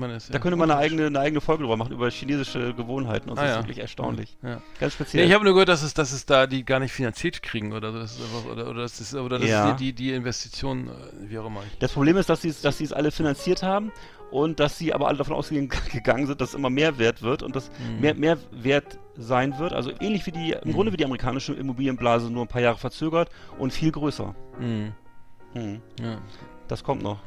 das 0.10 0.24
ist 0.24 0.30
Da 0.30 0.34
ja 0.34 0.40
könnte 0.40 0.58
man 0.58 0.70
eine 0.70 0.78
eigene, 0.80 1.06
eine 1.06 1.20
eigene 1.22 1.40
Folge 1.40 1.64
drüber 1.64 1.78
machen 1.78 1.94
über 1.94 2.10
chinesische 2.12 2.74
Gewohnheiten 2.74 3.30
und 3.30 3.38
Ah, 3.40 3.44
das 3.44 3.50
ja. 3.52 3.56
ist 3.60 3.64
wirklich 3.64 3.80
erstaunlich. 3.80 4.36
Ganz 4.42 4.62
Nee, 4.82 4.90
speziell. 4.90 5.26
ich 5.26 5.34
habe 5.34 5.46
nur 5.46 5.54
gehört, 5.54 5.70
dass 5.70 5.84
es, 5.84 5.94
dass 5.94 6.12
es 6.12 6.26
da 6.26 6.48
die 6.48 6.66
gar 6.66 6.80
nicht 6.82 6.92
finanziert 6.92 7.42
kriegen 7.42 7.72
oder 7.72 7.94
so. 7.94 8.00
Das 8.00 8.12
ist 8.18 8.22
einfach, 8.22 8.52
oder, 8.52 8.70
oder 8.70 8.82
das 8.82 9.00
ist, 9.00 9.14
oder 9.16 9.40
das 9.40 9.50
ist 9.50 9.80
die, 9.80 9.86
die, 9.86 9.94
die 9.94 10.12
Investition, 10.14 10.90
äh, 10.90 11.30
wie 11.30 11.40
auch 11.40 11.46
immer. 11.48 11.64
das 11.80 11.94
Problem 11.94 12.18
ist, 12.18 12.30
dass 12.30 12.42
sie 12.42 12.54
dass 12.62 12.78
sie 12.78 12.84
es 12.84 12.92
alle 12.92 13.10
finanziert 13.12 13.64
haben 13.64 13.94
und 14.32 14.60
dass 14.60 14.78
sie 14.78 14.94
aber 14.94 15.08
alle 15.08 15.18
davon 15.18 15.36
ausgegangen 15.36 16.28
sind, 16.28 16.42
dass 16.42 16.50
es 16.50 16.56
immer 16.56 16.70
mehr 16.70 16.98
wert 16.98 17.22
wird 17.22 17.44
und 17.44 17.56
dass 17.56 17.70
Mhm. 17.72 18.02
mehr, 18.02 18.14
mehr 18.16 18.38
wert 18.52 18.98
sein 19.16 19.58
wird. 19.60 19.74
Also 19.74 19.92
ähnlich 20.00 20.26
wie 20.26 20.32
die, 20.32 20.52
im 20.52 20.70
Mhm. 20.70 20.74
Grunde 20.74 20.94
wie 20.94 20.98
die 20.98 21.06
amerikanische 21.06 21.54
Immobilienblase, 21.54 22.30
nur 22.32 22.44
ein 22.44 22.48
paar 22.48 22.62
Jahre 22.62 22.78
verzögert 22.78 23.30
und 23.58 23.72
viel 23.74 23.92
größer. 23.92 24.36
Mhm. 24.60 24.94
Hm. 25.54 25.82
Ja. 26.02 26.18
Das 26.68 26.84
kommt 26.84 27.02
noch. 27.02 27.20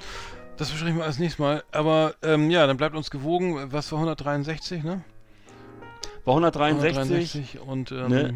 Das 0.57 0.71
besprechen 0.71 0.99
wir 0.99 1.05
als 1.05 1.19
nächstes 1.19 1.39
Mal. 1.39 1.65
Aber 1.73 2.15
ähm, 2.23 2.51
ja, 2.51 2.67
dann 2.67 2.77
bleibt 2.77 2.95
uns 2.95 3.11
gewogen. 3.11 3.73
Was 3.73 3.91
war 3.93 3.99
163, 3.99 4.85
ne? 4.85 5.03
War 6.27 6.35
163, 6.35 7.59
163 7.59 7.61
und 7.61 7.93
ähm, 7.93 8.09
Ne? 8.09 8.35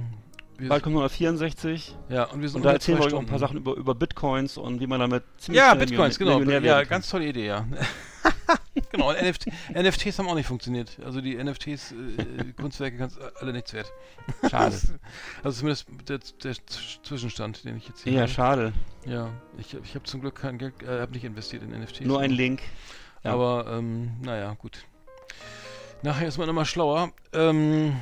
Wir, 0.58 0.68
bald 0.68 0.82
kommt 0.82 0.94
164 0.94 1.96
ja, 2.08 2.24
und 2.24 2.40
wir 2.40 2.48
sind 2.48 2.56
und 2.58 2.64
da 2.64 2.72
erzählen 2.72 2.98
wir 2.98 3.06
euch 3.06 3.14
auch 3.14 3.20
ein 3.20 3.26
paar. 3.26 3.38
Sachen 3.38 3.56
über, 3.56 3.74
über 3.74 3.94
Bitcoins 3.94 4.56
und 4.56 4.80
wie 4.80 4.86
man 4.86 5.00
damit 5.00 5.24
ziemlich 5.38 5.60
Ja, 5.60 5.74
Bitcoins, 5.74 6.18
genau. 6.18 6.40
Ja, 6.40 6.82
ganz 6.84 7.08
tolle 7.10 7.26
Idee, 7.26 7.46
ja. 7.46 7.66
Genau, 8.90 9.10
und 9.10 9.20
NFT, 9.20 9.46
NFTs 9.72 10.18
haben 10.18 10.28
auch 10.28 10.34
nicht 10.34 10.46
funktioniert. 10.46 10.98
Also 11.04 11.20
die 11.20 11.36
NFTs, 11.36 11.92
äh, 11.92 12.52
Kunstwerke 12.56 12.96
kannst 12.96 13.18
alle 13.40 13.52
nichts 13.52 13.72
wert. 13.72 13.92
Schade. 14.50 14.76
Also 15.42 15.58
zumindest 15.58 15.86
der, 16.08 16.18
der 16.42 16.54
Zwischenstand, 17.02 17.64
den 17.64 17.76
ich 17.76 17.88
jetzt 17.88 18.02
hier 18.02 18.12
Ja, 18.12 18.20
habe. 18.22 18.30
schade. 18.30 18.72
Ja, 19.06 19.30
ich, 19.58 19.74
ich 19.74 19.94
habe 19.94 20.04
zum 20.04 20.20
Glück 20.20 20.36
kein 20.36 20.58
Geld, 20.58 20.82
äh, 20.82 21.00
habe 21.00 21.12
nicht 21.12 21.24
investiert 21.24 21.62
in 21.62 21.70
NFTs. 21.70 22.00
Nur 22.00 22.20
ein 22.20 22.30
Link. 22.30 22.62
Ja. 23.22 23.32
Aber, 23.32 23.66
ähm, 23.70 24.12
naja, 24.20 24.54
gut. 24.54 24.84
Nachher 26.02 26.28
ist 26.28 26.38
man 26.38 26.48
immer 26.48 26.64
schlauer. 26.64 27.12
Ähm, 27.32 27.96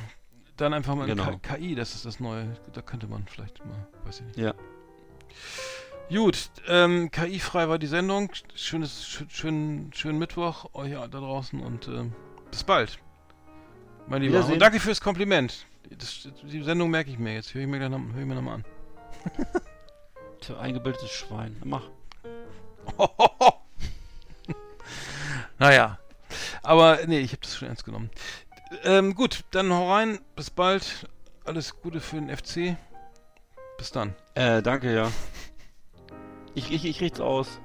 dann 0.57 0.73
einfach 0.73 0.95
mal 0.95 1.07
Genau. 1.07 1.37
KI, 1.41 1.75
das 1.75 1.95
ist 1.95 2.05
das 2.05 2.19
Neue. 2.19 2.55
Da 2.73 2.81
könnte 2.81 3.07
man 3.07 3.25
vielleicht 3.27 3.63
mal, 3.65 3.87
weiß 4.05 4.19
ich 4.21 4.25
nicht. 4.27 4.37
Ja. 4.37 4.53
Gut, 6.09 6.49
ähm, 6.67 7.09
KI-frei 7.11 7.69
war 7.69 7.79
die 7.79 7.87
Sendung. 7.87 8.29
Schönes, 8.53 9.07
schön, 9.07 9.29
schönen, 9.29 9.93
schönen 9.93 10.19
Mittwoch 10.19 10.73
euch 10.73 10.91
da 10.93 11.07
draußen 11.07 11.59
und 11.61 11.87
ähm, 11.87 12.13
bis 12.51 12.63
bald. 12.63 12.99
Mein 14.07 14.21
Lieber. 14.21 14.45
Und 14.45 14.59
danke 14.59 14.79
fürs 14.79 14.99
Kompliment. 15.01 15.65
Das, 15.89 16.27
die 16.43 16.61
Sendung 16.61 16.89
merke 16.91 17.09
ich 17.09 17.17
mir 17.17 17.33
jetzt. 17.35 17.53
Höre 17.53 17.61
ich 17.63 17.67
mir, 17.67 17.77
gleich 17.79 17.89
noch- 17.89 17.99
hör 18.13 18.21
ich 18.21 18.27
mir 18.27 18.35
nochmal 18.35 18.55
an. 18.55 18.65
Tja, 20.41 20.59
eingebildetes 20.59 21.09
Schwein. 21.09 21.55
Mach. 21.63 21.83
naja. 25.57 25.99
Aber 26.61 26.99
nee, 27.07 27.19
ich 27.19 27.31
habe 27.31 27.41
das 27.41 27.55
schon 27.55 27.67
ernst 27.67 27.85
genommen. 27.85 28.09
Ähm, 28.83 29.15
gut, 29.15 29.43
dann 29.51 29.71
hau 29.71 29.91
rein. 29.91 30.19
Bis 30.35 30.49
bald. 30.49 31.07
Alles 31.45 31.79
Gute 31.81 31.99
für 31.99 32.15
den 32.15 32.35
FC. 32.35 32.77
Bis 33.77 33.91
dann. 33.91 34.15
Äh, 34.33 34.61
danke, 34.61 34.93
ja. 34.93 35.11
Ich, 36.55 36.71
ich, 36.71 36.85
ich 36.85 37.01
richt's 37.01 37.19
aus. 37.19 37.59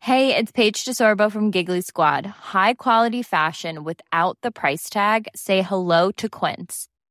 Hey, 0.00 0.34
it's 0.34 0.52
Paige 0.52 0.84
DeSorbo 0.86 1.30
from 1.30 1.50
Giggly 1.50 1.82
Squad. 1.82 2.24
High 2.24 2.74
quality 2.78 3.22
fashion 3.22 3.84
without 3.84 4.38
the 4.42 4.50
price 4.50 4.88
tag. 4.88 5.28
Say 5.36 5.60
hello 5.60 6.10
to 6.12 6.30
Quince. 6.30 6.88